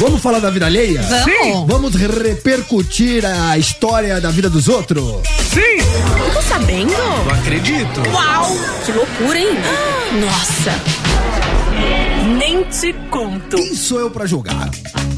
Vamos 0.00 0.20
falar 0.20 0.40
da 0.40 0.50
vida 0.50 0.66
alheia? 0.66 1.02
Vamos. 1.02 1.24
Sim. 1.24 1.66
Vamos 1.66 1.94
repercutir 1.94 3.24
a 3.24 3.56
história 3.56 4.20
da 4.20 4.30
vida 4.30 4.50
dos 4.50 4.68
outros? 4.68 5.22
Sim! 5.52 5.78
Ficou 6.26 6.42
sabendo? 6.42 6.92
Não 6.92 7.30
acredito. 7.34 8.00
Uau! 8.12 8.46
Que 8.84 8.92
loucura, 8.92 9.38
hein? 9.38 9.56
Nossa! 10.20 11.07
Te 12.70 12.92
conto. 13.10 13.56
Quem 13.56 13.74
sou 13.74 13.98
eu 13.98 14.10
pra 14.10 14.26
julgar? 14.26 14.68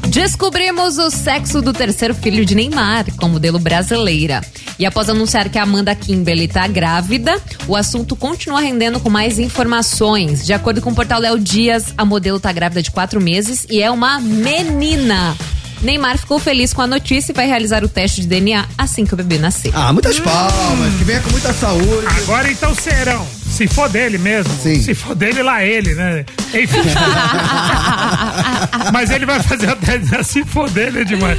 Descobrimos 0.09 0.99
o 0.99 1.11
sexo 1.11 1.61
do 1.61 1.73
terceiro 1.73 2.15
filho 2.15 2.45
de 2.45 2.55
Neymar, 2.55 3.07
com 3.17 3.29
modelo 3.29 3.59
brasileira. 3.59 4.41
E 4.79 4.87
após 4.87 5.09
anunciar 5.09 5.49
que 5.49 5.59
a 5.59 5.65
Amanda 5.65 5.95
Kimberly 5.95 6.47
tá 6.47 6.67
grávida, 6.69 7.41
o 7.67 7.75
assunto 7.75 8.15
continua 8.15 8.61
rendendo 8.61 9.01
com 9.01 9.11
mais 9.11 9.39
informações. 9.39 10.47
De 10.47 10.53
acordo 10.53 10.81
com 10.81 10.91
o 10.91 10.95
portal 10.95 11.21
Léo 11.21 11.39
Dias, 11.39 11.93
a 11.99 12.05
modelo 12.05 12.39
tá 12.39 12.53
grávida 12.53 12.83
de 12.83 12.91
quatro 12.91 13.21
meses 13.21 13.67
e 13.69 13.83
é 13.83 13.91
uma 13.91 14.21
menina. 14.21 15.37
Neymar 15.83 16.19
ficou 16.19 16.39
feliz 16.39 16.73
com 16.73 16.83
a 16.83 16.87
notícia 16.87 17.33
e 17.33 17.35
vai 17.35 17.47
realizar 17.47 17.83
o 17.83 17.89
teste 17.89 18.21
de 18.21 18.29
DNA 18.29 18.65
assim 18.79 19.05
que 19.05 19.15
o 19.15 19.17
bebê 19.17 19.39
nascer. 19.39 19.73
Ah, 19.75 19.93
muitas 19.93 20.21
palmas, 20.21 20.95
que 20.99 21.05
venha 21.05 21.21
com 21.21 21.31
muita 21.31 21.53
saúde. 21.53 22.07
Agora 22.23 22.51
então 22.51 22.75
serão. 22.75 23.40
Se 23.61 23.69
for 23.69 23.91
dele 23.91 24.17
mesmo. 24.17 24.51
Sim. 24.55 24.81
Se 24.81 24.95
for 24.95 25.15
dele, 25.15 25.43
lá 25.43 25.63
ele, 25.63 25.95
né? 25.95 26.25
Enfim. 26.55 26.81
Mas 28.91 29.11
ele 29.11 29.27
vai 29.27 29.39
fazer 29.43 29.71
o 29.71 29.77
teste 29.77 30.25
se 30.25 30.45
for 30.47 30.71
dele, 30.71 31.03
é 31.03 31.05
demais. 31.05 31.39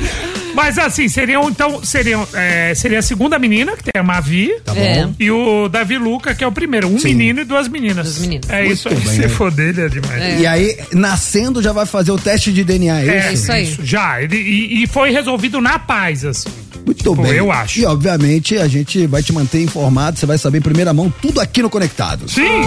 Mas 0.53 0.77
assim, 0.77 1.07
seriam, 1.07 1.49
então, 1.49 1.83
seriam, 1.83 2.27
é, 2.35 2.75
seria 2.75 2.99
a 2.99 3.01
segunda 3.01 3.39
menina, 3.39 3.75
que 3.75 3.85
tem 3.85 3.99
a 3.99 4.03
Mavi. 4.03 4.51
Tá 4.63 4.71
bom. 4.71 5.15
E 5.19 5.31
o 5.31 5.67
Davi 5.67 5.97
Luca, 5.97 6.35
que 6.35 6.43
é 6.43 6.47
o 6.47 6.51
primeiro. 6.51 6.89
Um 6.89 6.99
Sim. 6.99 7.15
menino 7.15 7.41
e 7.41 7.43
duas 7.43 7.67
meninas. 7.67 8.05
Duas 8.05 8.19
meninas. 8.19 8.47
É 8.51 8.65
Muito 8.65 8.73
isso 8.73 8.89
aí. 8.89 8.95
bem, 8.95 9.05
Se 9.05 9.21
né? 9.21 9.29
for 9.29 9.49
dele, 9.49 9.81
é 9.81 9.89
demais. 9.89 10.41
E 10.41 10.45
aí, 10.45 10.77
nascendo, 10.93 11.59
já 11.59 11.73
vai 11.73 11.87
fazer 11.87 12.11
o 12.11 12.19
teste 12.19 12.53
de 12.53 12.63
DNA, 12.63 13.01
é 13.01 13.33
isso? 13.33 13.83
Já. 13.83 14.21
Ele, 14.21 14.37
e, 14.37 14.83
e 14.83 14.87
foi 14.87 15.09
resolvido 15.09 15.59
na 15.59 15.79
paz, 15.79 16.23
assim. 16.23 16.49
Muito 16.85 17.03
Pô, 17.03 17.21
bem. 17.21 17.33
eu 17.33 17.51
acho. 17.51 17.79
E, 17.79 17.85
obviamente, 17.85 18.57
a 18.57 18.67
gente 18.67 19.05
vai 19.07 19.21
te 19.23 19.31
manter 19.33 19.61
informado, 19.63 20.17
você 20.19 20.25
vai 20.25 20.37
saber 20.37 20.57
em 20.59 20.61
primeira 20.61 20.93
mão 20.93 21.13
tudo 21.21 21.39
aqui 21.39 21.61
no 21.61 21.69
Conectado. 21.69 22.29
Sim! 22.29 22.61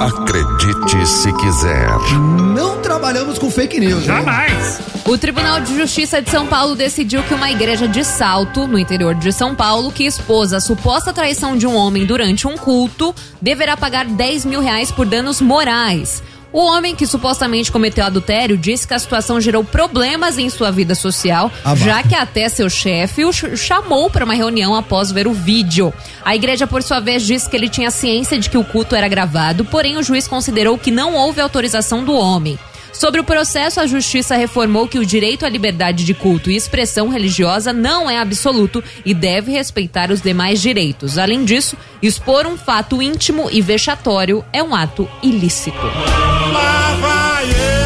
Acredite 0.00 1.06
se 1.06 1.30
quiser. 1.34 1.88
Não 2.54 2.80
trabalhamos 2.80 3.38
com 3.38 3.50
fake 3.50 3.78
news. 3.78 4.06
né? 4.06 4.16
Jamais. 4.16 4.80
O 5.06 5.18
Tribunal 5.18 5.60
de 5.60 5.76
Justiça 5.76 6.22
de 6.22 6.30
São 6.30 6.46
Paulo 6.46 6.74
decidiu 6.74 7.22
que 7.22 7.34
uma 7.34 7.50
igreja 7.50 7.86
de 7.86 8.02
Salto, 8.02 8.66
no 8.66 8.78
interior 8.78 9.14
de 9.14 9.30
São 9.30 9.54
Paulo, 9.54 9.92
que 9.92 10.04
expôs 10.04 10.54
a 10.54 10.60
suposta 10.60 11.12
traição 11.12 11.54
de 11.56 11.66
um 11.66 11.74
homem 11.74 12.06
durante 12.06 12.46
um 12.46 12.56
culto, 12.56 13.14
deverá 13.42 13.76
pagar 13.76 14.06
10 14.06 14.46
mil 14.46 14.60
reais 14.62 14.90
por 14.90 15.04
danos 15.04 15.40
morais. 15.40 16.22
O 16.52 16.58
homem 16.66 16.96
que 16.96 17.06
supostamente 17.06 17.70
cometeu 17.70 18.04
adultério 18.04 18.56
disse 18.58 18.86
que 18.86 18.92
a 18.94 18.98
situação 18.98 19.40
gerou 19.40 19.62
problemas 19.62 20.36
em 20.36 20.50
sua 20.50 20.70
vida 20.72 20.94
social, 20.96 21.50
Ah, 21.64 21.76
já 21.76 22.02
que 22.02 22.14
até 22.14 22.48
seu 22.48 22.68
chefe 22.68 23.24
o 23.24 23.32
ch- 23.32 23.56
chamou 23.56 24.10
para 24.10 24.24
uma 24.24 24.34
reunião 24.34 24.74
após 24.74 25.12
ver 25.12 25.28
o 25.28 25.32
vídeo. 25.32 25.92
A 26.24 26.34
igreja, 26.34 26.66
por 26.66 26.82
sua 26.82 26.98
vez, 26.98 27.22
disse 27.24 27.48
que 27.48 27.56
ele 27.56 27.68
tinha 27.68 27.90
ciência 27.90 28.36
de 28.38 28.50
que 28.50 28.58
o 28.58 28.64
culto 28.64 28.96
era 28.96 29.06
gravado, 29.06 29.64
porém 29.64 29.96
o 29.96 30.02
juiz 30.02 30.26
considerou 30.26 30.76
que 30.76 30.90
não 30.90 31.14
houve 31.14 31.40
autorização 31.40 32.02
do 32.04 32.14
homem. 32.14 32.58
Sobre 33.00 33.18
o 33.18 33.24
processo, 33.24 33.80
a 33.80 33.86
justiça 33.86 34.36
reformou 34.36 34.86
que 34.86 34.98
o 34.98 35.06
direito 35.06 35.46
à 35.46 35.48
liberdade 35.48 36.04
de 36.04 36.12
culto 36.12 36.50
e 36.50 36.54
expressão 36.54 37.08
religiosa 37.08 37.72
não 37.72 38.10
é 38.10 38.18
absoluto 38.18 38.84
e 39.06 39.14
deve 39.14 39.50
respeitar 39.50 40.10
os 40.10 40.20
demais 40.20 40.60
direitos. 40.60 41.16
Além 41.16 41.42
disso, 41.42 41.78
expor 42.02 42.46
um 42.46 42.58
fato 42.58 43.00
íntimo 43.00 43.48
e 43.50 43.62
vexatório 43.62 44.44
é 44.52 44.62
um 44.62 44.74
ato 44.74 45.08
ilícito. 45.22 45.80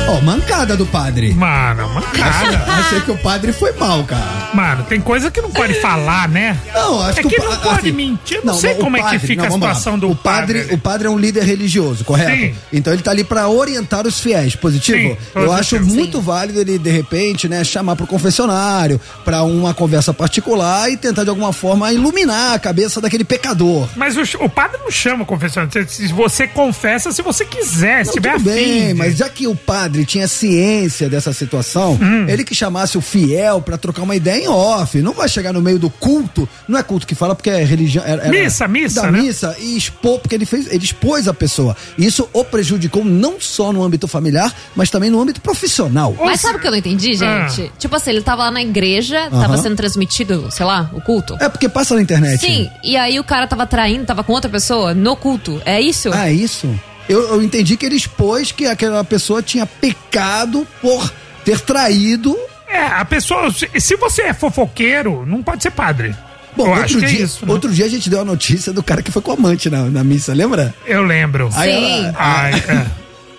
Ó, 0.06 0.20
mancada 0.20 0.76
do 0.76 0.84
padre. 0.84 1.32
Mano, 1.32 1.88
mancada. 1.94 2.58
Achei 2.78 3.00
que 3.00 3.10
o 3.10 3.16
padre 3.16 3.52
foi 3.52 3.72
mal, 3.72 4.04
cara. 4.04 4.50
Mano, 4.52 4.84
tem 4.84 5.00
coisa 5.00 5.30
que 5.30 5.40
não 5.40 5.50
pode 5.50 5.74
falar, 5.80 6.28
né? 6.28 6.56
Não, 6.74 7.00
acho 7.00 7.20
é 7.20 7.22
que, 7.22 7.28
que, 7.30 7.38
não 7.42 7.56
pode 7.56 7.78
assim, 7.80 7.92
mentir. 7.92 8.36
Eu 8.36 8.44
não, 8.44 8.54
sei 8.54 8.74
como 8.74 8.96
é 8.98 9.00
padre- 9.02 9.18
que 9.18 9.26
fica 9.26 9.42
não, 9.42 9.46
a 9.46 9.50
vamos 9.50 9.66
lá. 9.66 9.74
situação 9.74 9.98
do 9.98 10.10
o 10.10 10.14
padre. 10.14 10.60
padre. 10.60 10.74
O 10.74 10.78
padre 10.78 11.06
é 11.06 11.10
um 11.10 11.18
líder 11.18 11.44
religioso, 11.44 12.04
correto? 12.04 12.30
Sim. 12.36 12.54
Então 12.72 12.92
ele 12.92 13.02
tá 13.02 13.10
ali 13.12 13.24
pra 13.24 13.48
orientar 13.48 14.06
os 14.06 14.20
fiéis. 14.20 14.54
Positivo? 14.54 14.98
Sim, 14.98 15.08
Eu 15.34 15.46
positivo. 15.46 15.52
acho 15.54 15.80
muito 15.82 16.20
válido 16.20 16.60
ele, 16.60 16.78
de 16.78 16.90
repente, 16.90 17.48
né, 17.48 17.64
chamar 17.64 17.96
pro 17.96 18.06
confessionário, 18.06 19.00
pra 19.24 19.42
uma 19.42 19.72
conversa 19.72 20.12
particular 20.12 20.90
e 20.90 20.96
tentar 20.98 21.24
de 21.24 21.30
alguma 21.30 21.52
forma 21.52 21.90
iluminar 21.92 22.52
a 22.54 22.58
cabeça 22.58 23.00
daquele 23.00 23.24
pecador. 23.24 23.88
Mas 23.96 24.16
o, 24.16 24.44
o 24.44 24.48
padre 24.50 24.78
não 24.82 24.90
chama 24.90 25.22
o 25.22 25.26
confessionário. 25.26 25.72
Se- 25.88 26.06
Se 26.06 26.12
você 26.12 26.46
confessa 26.46 27.10
se 27.10 27.22
você 27.22 27.44
quiser, 27.46 28.02
se 28.04 28.08
Não, 28.08 28.12
tiver 28.14 28.36
tudo 28.36 28.50
afim. 28.50 28.54
bem, 28.60 28.86
de- 28.88 28.94
mas 28.94 29.16
já 29.16 29.28
que 29.28 29.46
o 29.46 29.56
padre 29.56 29.93
tinha 30.02 30.26
ciência 30.26 31.10
dessa 31.10 31.30
situação, 31.34 31.98
Hum. 32.00 32.24
ele 32.26 32.42
que 32.42 32.54
chamasse 32.54 32.96
o 32.96 33.02
fiel 33.02 33.60
pra 33.60 33.76
trocar 33.76 34.00
uma 34.02 34.16
ideia 34.16 34.44
em 34.44 34.48
off. 34.48 34.98
Não 35.02 35.12
vai 35.12 35.28
chegar 35.28 35.52
no 35.52 35.60
meio 35.60 35.78
do 35.78 35.90
culto, 35.90 36.48
não 36.66 36.78
é 36.78 36.82
culto 36.82 37.06
que 37.06 37.14
fala 37.14 37.34
porque 37.34 37.50
é 37.50 37.62
religião. 37.62 38.02
Era, 38.06 38.22
era 38.22 38.30
Missa, 38.30 38.66
missa, 38.66 39.02
Da 39.02 39.10
né? 39.10 39.20
missa 39.20 39.54
e 39.60 39.76
expor, 39.76 40.18
porque 40.20 40.34
ele 40.34 40.46
fez, 40.46 40.66
ele 40.72 40.82
expôs 40.84 41.28
a 41.28 41.34
pessoa. 41.34 41.76
E 41.98 42.06
isso 42.06 42.26
o 42.32 42.42
prejudicou 42.44 43.04
não 43.04 43.38
só 43.38 43.74
no 43.74 43.82
âmbito 43.84 44.08
familiar, 44.08 44.54
mas 44.74 44.88
também 44.88 45.10
no 45.10 45.20
âmbito 45.20 45.42
profissional. 45.42 46.16
Mas 46.18 46.40
sabe 46.40 46.56
o 46.56 46.60
que 46.60 46.66
eu 46.66 46.70
não 46.70 46.78
entendi, 46.78 47.12
gente? 47.14 47.70
Tipo 47.78 47.96
assim, 47.96 48.10
ele 48.10 48.22
tava 48.22 48.44
lá 48.44 48.50
na 48.50 48.62
igreja, 48.62 49.28
tava 49.30 49.54
Aham. 49.54 49.56
sendo 49.58 49.76
transmitido, 49.76 50.48
sei 50.50 50.64
lá, 50.64 50.88
o 50.94 51.00
culto. 51.00 51.36
É 51.40 51.48
porque 51.50 51.68
passa 51.68 51.94
na 51.94 52.00
internet. 52.00 52.40
Sim, 52.40 52.70
e 52.82 52.96
aí 52.96 53.18
o 53.20 53.24
cara 53.24 53.46
tava 53.46 53.66
traindo, 53.66 54.06
tava 54.06 54.22
com 54.24 54.32
outra 54.32 54.48
pessoa 54.48 54.94
no 54.94 55.16
culto. 55.16 55.60
É 55.66 55.80
isso? 55.80 56.10
Ah, 56.12 56.28
é 56.28 56.32
isso? 56.32 56.68
Eu, 57.08 57.34
eu 57.34 57.42
entendi 57.42 57.76
que 57.76 57.84
ele 57.84 57.96
expôs 57.96 58.50
que 58.52 58.66
aquela 58.66 59.04
pessoa 59.04 59.42
tinha 59.42 59.66
pecado 59.66 60.66
por 60.80 61.12
ter 61.44 61.60
traído. 61.60 62.36
É, 62.68 62.86
a 62.86 63.04
pessoa. 63.04 63.52
Se, 63.52 63.68
se 63.78 63.96
você 63.96 64.22
é 64.22 64.34
fofoqueiro, 64.34 65.24
não 65.26 65.42
pode 65.42 65.62
ser 65.62 65.70
padre. 65.70 66.14
Bom, 66.56 66.64
eu 66.66 66.70
outro 66.70 66.84
acho 66.84 66.98
que 66.98 67.06
dia, 67.06 67.18
é 67.18 67.22
isso. 67.22 67.44
né? 67.44 67.52
outro 67.52 67.70
dia 67.72 67.84
a 67.84 67.88
gente 67.88 68.08
deu 68.08 68.20
a 68.20 68.24
notícia 68.24 68.72
do 68.72 68.82
cara 68.82 69.02
que 69.02 69.10
foi 69.10 69.20
com 69.20 69.32
a 69.32 69.34
amante 69.34 69.68
na, 69.68 69.82
na 69.90 70.04
missa, 70.04 70.32
lembra? 70.32 70.72
Eu 70.86 71.02
lembro. 71.02 71.50
Aí 71.54 71.70
ela- 71.70 72.14
Ai, 72.16 72.52
é. 72.68 72.86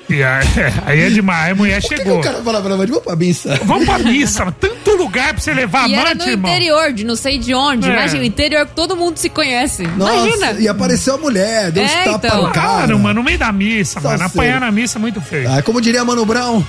E 0.07 0.23
aí, 0.23 0.45
aí 0.85 1.01
é 1.01 1.09
demais. 1.09 1.51
A 1.51 1.55
mulher 1.55 1.81
Por 1.81 1.89
que, 1.89 1.95
que 1.95 2.01
chegou. 2.03 2.19
o 2.19 2.21
cara 2.23 2.41
falava 2.43 2.67
pra 2.67 2.75
vamos 2.77 2.99
pra 3.03 3.15
missa? 3.15 3.59
Vamos 3.63 3.85
pra 3.85 3.99
missa. 3.99 4.51
Tanto 4.59 4.91
lugar 4.95 5.33
pra 5.33 5.41
você 5.41 5.53
levar 5.53 5.89
E 5.89 5.95
amante, 5.95 6.17
no 6.25 6.29
irmão. 6.31 6.51
interior, 6.51 6.93
de 6.93 7.03
não 7.03 7.15
sei 7.15 7.39
de 7.39 7.53
onde. 7.53 7.89
É. 7.89 7.93
Imagina, 7.93 8.21
o 8.21 8.25
interior 8.25 8.65
que 8.67 8.75
todo 8.75 8.95
mundo 8.95 9.17
se 9.17 9.29
conhece. 9.29 9.83
Nossa, 9.97 10.13
Imagina. 10.27 10.51
e 10.59 10.67
apareceu 10.67 11.15
a 11.15 11.17
mulher, 11.17 11.71
deu 11.71 11.83
uns 11.83 11.91
É, 11.91 12.03
tapas 12.03 12.31
então. 12.33 12.51
Claro, 12.51 12.99
mano, 12.99 13.15
no 13.21 13.23
meio 13.23 13.37
da 13.39 13.51
missa, 13.51 13.99
mano. 13.99 14.17
Salseiro. 14.19 14.39
Apanhar 14.39 14.59
na 14.61 14.71
missa 14.71 14.97
é 14.99 15.01
muito 15.01 15.19
feio. 15.21 15.51
Ah, 15.51 15.61
como 15.63 15.81
diria 15.81 16.05
Mano 16.05 16.25
Brown, 16.25 16.63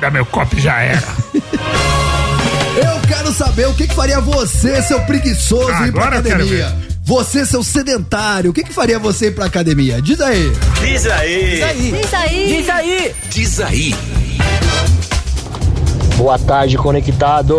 Da 0.00 0.10
meu 0.10 0.24
copo 0.24 0.58
já 0.58 0.80
era. 0.80 1.02
eu 2.76 3.00
quero 3.08 3.32
saber 3.32 3.66
o 3.68 3.74
que, 3.74 3.86
que 3.86 3.94
faria 3.94 4.20
você, 4.20 4.82
seu 4.82 5.00
preguiçoso, 5.02 5.70
ir 5.84 5.92
pra 5.92 6.04
Agora 6.06 6.16
eu 6.16 6.22
quero 6.22 6.34
academia. 6.44 6.95
Você, 7.06 7.46
seu 7.46 7.62
sedentário, 7.62 8.50
o 8.50 8.52
que, 8.52 8.64
que 8.64 8.72
faria 8.72 8.98
você 8.98 9.28
ir 9.28 9.30
pra 9.30 9.44
academia? 9.44 10.02
Diz 10.02 10.20
aí. 10.20 10.50
Diz 10.80 11.06
aí. 11.06 11.50
Diz 11.50 11.62
aí. 11.62 11.92
Diz 11.92 12.14
aí. 12.14 12.46
Diz 12.48 12.68
aí. 12.68 13.14
Diz 13.30 13.60
aí. 13.60 13.94
Boa 16.16 16.36
tarde, 16.36 16.76
conectados. 16.76 17.58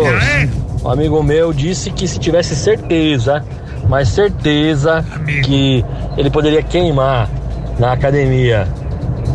Um 0.84 0.90
amigo 0.90 1.22
meu 1.22 1.50
disse 1.54 1.90
que 1.90 2.06
se 2.06 2.18
tivesse 2.18 2.54
certeza, 2.54 3.42
mas 3.88 4.10
certeza 4.10 5.02
que 5.42 5.82
ele 6.18 6.28
poderia 6.28 6.62
queimar 6.62 7.30
na 7.78 7.94
academia 7.94 8.68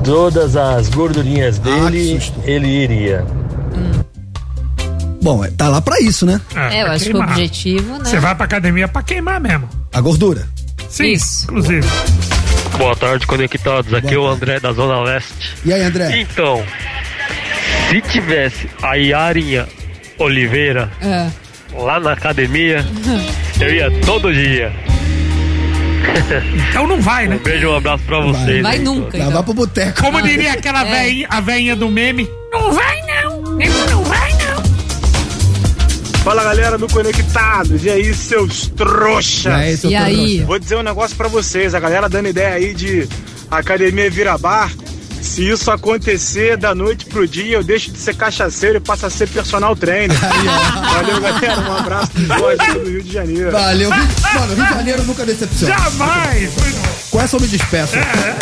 todas 0.04 0.56
as 0.56 0.90
gordurinhas 0.90 1.58
dele, 1.58 2.22
ele 2.46 2.68
iria. 2.68 3.26
Bom, 5.24 5.44
é, 5.44 5.50
tá 5.52 5.70
lá 5.70 5.82
pra 5.82 6.00
isso, 6.02 6.26
né? 6.26 6.40
É, 6.56 6.82
eu 6.82 6.86
pra 6.86 6.94
acho 6.96 7.06
que 7.06 7.10
o 7.12 7.14
queimar. 7.14 7.30
objetivo, 7.30 7.98
né? 7.98 8.04
Você 8.04 8.20
vai 8.20 8.36
pra 8.36 8.46
academia 8.46 8.88
pra 8.90 9.02
queimar 9.02 9.40
mesmo. 9.40 9.70
A 9.94 10.02
gordura. 10.02 10.46
Sim, 10.90 11.16
inclusive. 11.44 11.88
Boa 12.78 12.96
tarde, 12.96 13.26
conectados. 13.26 13.94
Aqui 13.94 14.14
é 14.14 14.18
o 14.18 14.28
André 14.28 14.60
da 14.60 14.74
Zona 14.74 15.00
Leste. 15.02 15.56
E 15.64 15.72
aí, 15.74 15.82
André? 15.82 16.20
Então, 16.20 16.62
se 17.90 18.02
tivesse 18.02 18.70
a 18.82 18.96
Yarinha 18.96 19.66
Oliveira 20.20 20.92
É. 21.02 21.30
lá 21.74 22.00
na 22.02 22.12
academia, 22.12 22.86
eu 23.62 23.74
ia 23.74 23.90
todo 24.02 24.34
dia. 24.34 24.74
Então 26.70 26.86
não 26.86 27.02
vai, 27.02 27.28
né? 27.28 27.36
Um 27.38 27.40
beijo, 27.44 27.70
um 27.70 27.76
abraço 27.78 28.04
pra 28.04 28.20
vocês. 28.20 28.62
Vai 28.62 28.74
aí, 28.78 28.80
nunca, 28.84 29.18
todos. 29.18 29.34
Vai 29.34 29.44
pro 29.44 29.54
boteco. 29.54 30.02
Como 30.02 30.22
diria 30.22 30.52
aquela 30.54 30.86
É. 30.86 31.04
veinha, 31.04 31.28
a 31.30 31.40
veinha 31.40 31.76
do 31.76 31.90
meme. 31.90 32.30
Não 32.52 32.72
vai 32.74 33.02
não. 33.02 33.13
Fala 36.24 36.42
galera 36.44 36.78
do 36.78 36.88
Conectados, 36.88 37.84
e 37.84 37.90
aí 37.90 38.14
seus 38.14 38.68
trouxas? 38.68 39.46
E 39.46 39.50
aí, 39.50 39.78
seu 39.78 39.90
E 39.92 39.96
aí? 39.96 40.42
Vou 40.42 40.58
dizer 40.58 40.78
um 40.78 40.82
negócio 40.84 41.16
pra 41.18 41.28
vocês, 41.28 41.76
a 41.76 41.80
galera 41.80 42.08
dando 42.08 42.30
ideia 42.30 42.54
aí 42.56 42.74
de 42.74 43.08
academia 43.52 44.10
vira 44.10 44.38
bar. 44.38 44.72
Se 45.22 45.48
isso 45.50 45.72
acontecer 45.72 46.58
da 46.58 46.76
noite 46.76 47.06
pro 47.06 47.26
dia, 47.28 47.56
eu 47.58 47.64
deixo 47.64 47.92
de 47.92 47.98
ser 47.98 48.14
cachaceiro 48.16 48.78
e 48.78 48.80
passo 48.82 49.06
a 49.06 49.10
ser 49.10 49.28
personal 49.30 49.74
trainer. 49.76 50.18
Valeu, 50.20 51.22
galera. 51.22 51.60
Um 51.62 51.74
abraço 51.78 52.12
do 52.14 52.26
Jorge 52.26 52.74
do 52.74 52.90
Rio 52.90 53.04
de 53.04 53.12
Janeiro. 53.14 53.52
Valeu. 53.52 53.90
Rio- 53.90 54.08
Mano, 54.34 54.54
Rio 54.56 54.66
de 54.66 54.74
Janeiro 54.74 55.04
nunca 55.04 55.26
decepciona. 55.26 55.76
Jamais! 55.78 56.50
Com 57.14 57.22
essa 57.22 57.36
eu 57.36 57.40
me 57.40 57.48
despeço. 57.48 57.94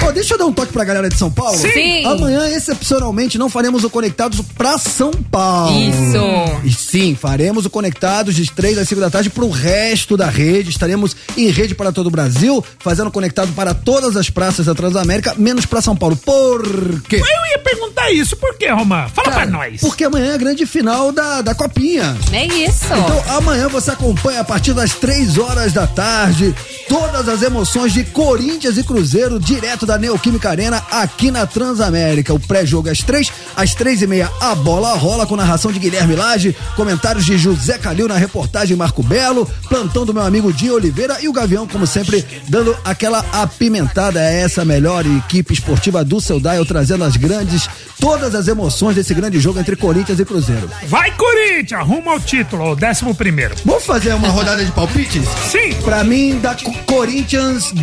Ó, 0.01 0.11
deixa 0.13 0.33
eu 0.33 0.37
dar 0.37 0.45
um 0.45 0.53
toque 0.53 0.71
pra 0.71 0.85
galera 0.85 1.09
de 1.09 1.17
São 1.17 1.29
Paulo. 1.29 1.57
Sim. 1.57 2.05
Amanhã, 2.05 2.47
excepcionalmente, 2.47 3.37
não 3.37 3.49
faremos 3.49 3.83
o 3.83 3.89
Conectados 3.89 4.39
pra 4.57 4.77
São 4.77 5.11
Paulo. 5.11 5.77
Isso. 5.77 6.17
E 6.63 6.71
sim, 6.71 7.13
faremos 7.13 7.65
o 7.65 7.69
Conectados 7.69 8.33
de 8.33 8.49
3 8.49 8.77
às 8.77 8.87
5 8.87 9.01
da 9.01 9.09
tarde 9.09 9.29
pro 9.29 9.49
resto 9.49 10.15
da 10.15 10.29
rede. 10.29 10.69
Estaremos 10.69 11.17
em 11.35 11.49
rede 11.49 11.75
para 11.75 11.91
todo 11.91 12.07
o 12.07 12.09
Brasil, 12.09 12.63
fazendo 12.79 13.11
conectado 13.11 13.51
para 13.51 13.73
todas 13.73 14.15
as 14.15 14.29
praças 14.29 14.67
da 14.67 14.73
Transamérica, 14.73 15.35
menos 15.37 15.65
pra 15.65 15.81
São 15.81 15.93
Paulo. 15.93 16.15
Por 16.15 17.01
quê? 17.09 17.17
Eu 17.17 17.51
ia 17.51 17.59
perguntar 17.59 18.09
isso. 18.11 18.37
Por 18.37 18.55
quê, 18.57 18.69
Romã? 18.69 19.09
Fala 19.13 19.31
Cara, 19.31 19.41
pra 19.41 19.45
nós. 19.47 19.81
Porque 19.81 20.05
amanhã 20.05 20.31
é 20.31 20.35
a 20.35 20.37
grande 20.37 20.65
final 20.65 21.11
da, 21.11 21.41
da 21.41 21.53
Copinha. 21.53 22.15
É 22.31 22.45
isso. 22.45 22.85
Então 22.85 23.35
amanhã 23.35 23.67
você 23.67 23.91
acompanha 23.91 24.39
a 24.39 24.45
partir 24.45 24.71
das 24.71 24.93
3 24.93 25.37
horas 25.37 25.73
da 25.73 25.85
tarde 25.85 26.55
todas 26.87 27.27
as 27.27 27.41
emoções 27.41 27.91
de 27.91 28.05
Corinthians 28.05 28.60
Corinthians 28.61 28.77
e 28.77 28.83
Cruzeiro, 28.87 29.39
direto 29.39 29.87
da 29.87 29.97
Neoquímica 29.97 30.47
Arena, 30.51 30.83
aqui 30.91 31.31
na 31.31 31.47
Transamérica. 31.47 32.31
O 32.31 32.39
pré-jogo 32.39 32.89
é 32.89 32.91
às 32.91 32.99
três, 32.99 33.31
às 33.55 33.73
três 33.73 34.03
e 34.03 34.07
meia 34.07 34.29
a 34.39 34.53
bola 34.53 34.93
rola 34.93 35.25
com 35.25 35.35
narração 35.35 35.71
de 35.71 35.79
Guilherme 35.79 36.15
Lage, 36.15 36.55
comentários 36.75 37.25
de 37.25 37.39
José 37.39 37.79
Calil 37.79 38.07
na 38.07 38.17
reportagem 38.17 38.77
Marco 38.77 39.01
Belo, 39.01 39.49
plantão 39.67 40.05
do 40.05 40.13
meu 40.13 40.21
amigo 40.21 40.53
Di 40.53 40.69
Oliveira 40.69 41.17
e 41.21 41.27
o 41.27 41.33
Gavião, 41.33 41.65
como 41.67 41.87
sempre, 41.87 42.23
dando 42.49 42.77
aquela 42.85 43.25
apimentada. 43.33 44.21
É 44.21 44.41
essa 44.41 44.61
a 44.61 44.65
melhor 44.65 45.03
equipe 45.07 45.55
esportiva 45.55 46.05
do 46.05 46.21
seu 46.21 46.39
Dial, 46.39 46.63
trazendo 46.63 47.03
as 47.03 47.17
grandes, 47.17 47.67
todas 47.99 48.35
as 48.35 48.47
emoções 48.47 48.95
desse 48.95 49.15
grande 49.15 49.39
jogo 49.39 49.59
entre 49.59 49.75
Corinthians 49.75 50.19
e 50.19 50.25
Cruzeiro. 50.25 50.69
Vai, 50.87 51.09
Corinthians! 51.15 51.83
Rumo 51.83 52.11
ao 52.11 52.19
título, 52.19 52.73
o 52.73 52.75
décimo 52.75 53.15
primeiro. 53.15 53.55
Vamos 53.65 53.85
fazer 53.85 54.13
uma 54.13 54.27
rodada 54.29 54.63
de 54.63 54.71
palpites? 54.71 55.23
Sim! 55.51 55.73
Pra 55.83 56.03
mim, 56.03 56.39
da 56.39 56.53
Co- 56.53 56.71
Corinthians 56.85 57.73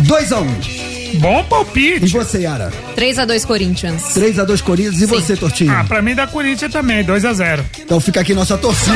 2 0.00 0.19
a 0.32 0.40
1 0.40 1.18
Bom 1.18 1.42
palpite. 1.44 2.04
E 2.04 2.08
você, 2.08 2.42
Yara? 2.42 2.72
3x2 2.96 3.44
Corinthians. 3.44 4.02
3 4.14 4.38
a 4.38 4.44
2 4.44 4.60
Corinthians 4.60 5.00
e 5.00 5.06
você, 5.06 5.36
Tortinho? 5.36 5.72
Ah, 5.72 5.82
pra 5.82 6.00
mim 6.00 6.14
da 6.14 6.24
Corinthians 6.28 6.70
também, 6.72 7.04
2x0. 7.04 7.64
Então 7.80 7.98
fica 7.98 8.20
aqui 8.20 8.32
nossa 8.32 8.56
torcida. 8.56 8.94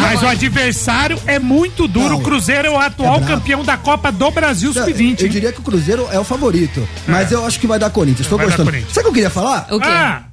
Mas 0.00 0.22
o 0.22 0.26
adversário 0.26 1.18
é 1.26 1.38
muito 1.38 1.88
duro. 1.88 2.16
O 2.16 2.20
Cruzeiro 2.20 2.68
é 2.68 2.70
o 2.70 2.76
atual 2.78 3.16
É 3.16 3.26
campeão 3.26 3.64
da 3.64 3.78
Copa 3.78 4.12
do 4.12 4.30
Brasil 4.30 4.72
Eu 4.74 4.84
Sub-20. 4.84 5.28
diria 5.28 5.52
que 5.52 5.60
o 5.60 5.62
Cruzeiro 5.62 6.06
é 6.12 6.18
o 6.18 6.24
favorito. 6.24 6.86
Mas 7.06 7.32
eu 7.32 7.46
acho 7.46 7.58
que 7.58 7.66
vai 7.66 7.78
dar 7.78 7.88
Corinthians. 7.88 8.26
Tô 8.28 8.36
Vai 8.36 8.44
dar 8.46 8.50
gostando. 8.50 8.70
Corinthians. 8.70 8.92
Sabe 8.92 9.00
o 9.00 9.04
que 9.04 9.08
eu 9.08 9.14
queria 9.14 9.30
falar? 9.30 9.66
O 9.70 9.80
quê? 9.80 9.88
Ah, 9.88 10.24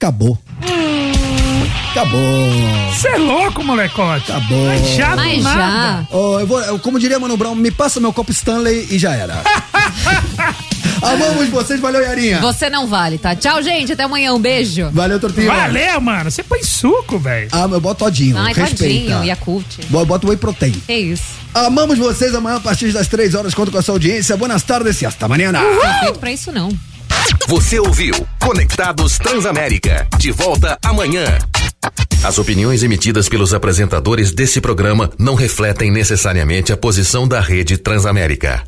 Acabou. 0.00 0.36
Acabou. 1.94 2.50
você 2.92 3.06
é 3.08 3.16
louco, 3.18 3.62
molecote. 3.62 4.32
Acabou. 4.32 4.66
Mas 4.66 4.88
já 4.96 5.14
Mas 5.14 5.44
nada. 5.44 5.58
já. 6.02 6.06
Ó, 6.10 6.40
eu 6.40 6.46
vou, 6.46 6.60
eu- 6.60 6.76
como 6.80 6.98
diria 6.98 7.20
Mano 7.20 7.36
Brown, 7.36 7.54
me 7.54 7.70
passa 7.70 8.00
meu 8.00 8.12
copo 8.12 8.32
Stanley 8.32 8.88
e 8.90 8.98
já 8.98 9.14
era. 9.14 9.40
Amamos 11.00 11.48
vocês, 11.50 11.78
valeu, 11.78 12.02
Yarinha. 12.02 12.40
Você 12.40 12.68
não 12.68 12.88
vale, 12.88 13.16
tá? 13.18 13.36
Tchau, 13.36 13.62
gente. 13.62 13.92
Até 13.92 14.02
amanhã. 14.02 14.32
Um 14.32 14.40
beijo. 14.40 14.90
Valeu, 14.92 15.20
Tortinho. 15.20 15.46
Valeu, 15.46 16.00
mano. 16.00 16.30
Você 16.32 16.42
põe 16.42 16.64
suco, 16.64 17.16
velho. 17.18 17.48
Ah, 17.52 17.68
eu 17.70 17.80
boto 17.80 18.04
todinho. 18.04 18.38
Ai, 18.38 18.52
respeita. 18.54 19.10
tadinho. 19.12 19.24
Yakult. 19.24 19.66
Bo- 19.88 20.04
Boto 20.04 20.26
whey 20.28 20.36
protein. 20.36 20.72
Que 20.72 20.94
isso. 20.94 21.24
Amamos 21.54 21.96
vocês 21.98 22.34
amanhã 22.34 22.56
a 22.56 22.60
partir 22.60 22.90
das 22.92 23.06
três 23.06 23.34
horas. 23.36 23.54
Conto 23.54 23.70
com 23.70 23.78
a 23.78 23.82
sua 23.82 23.94
audiência. 23.94 24.36
Boas 24.36 24.62
tardes 24.62 25.00
e 25.00 25.06
hasta 25.06 25.26
amanhã. 25.26 25.52
Não 25.52 25.60
foi 25.80 25.92
feito 26.00 26.18
pra 26.18 26.32
isso, 26.32 26.50
não. 26.50 26.70
Você 27.48 27.78
ouviu 27.78 28.14
Conectados 28.40 29.18
Transamérica. 29.18 30.08
De 30.18 30.32
volta 30.32 30.78
amanhã. 30.82 31.24
As 32.22 32.38
opiniões 32.38 32.82
emitidas 32.82 33.28
pelos 33.28 33.52
apresentadores 33.52 34.32
desse 34.32 34.60
programa 34.60 35.10
não 35.18 35.34
refletem 35.34 35.90
necessariamente 35.90 36.72
a 36.72 36.76
posição 36.76 37.28
da 37.28 37.40
Rede 37.40 37.76
Transamérica. 37.76 38.64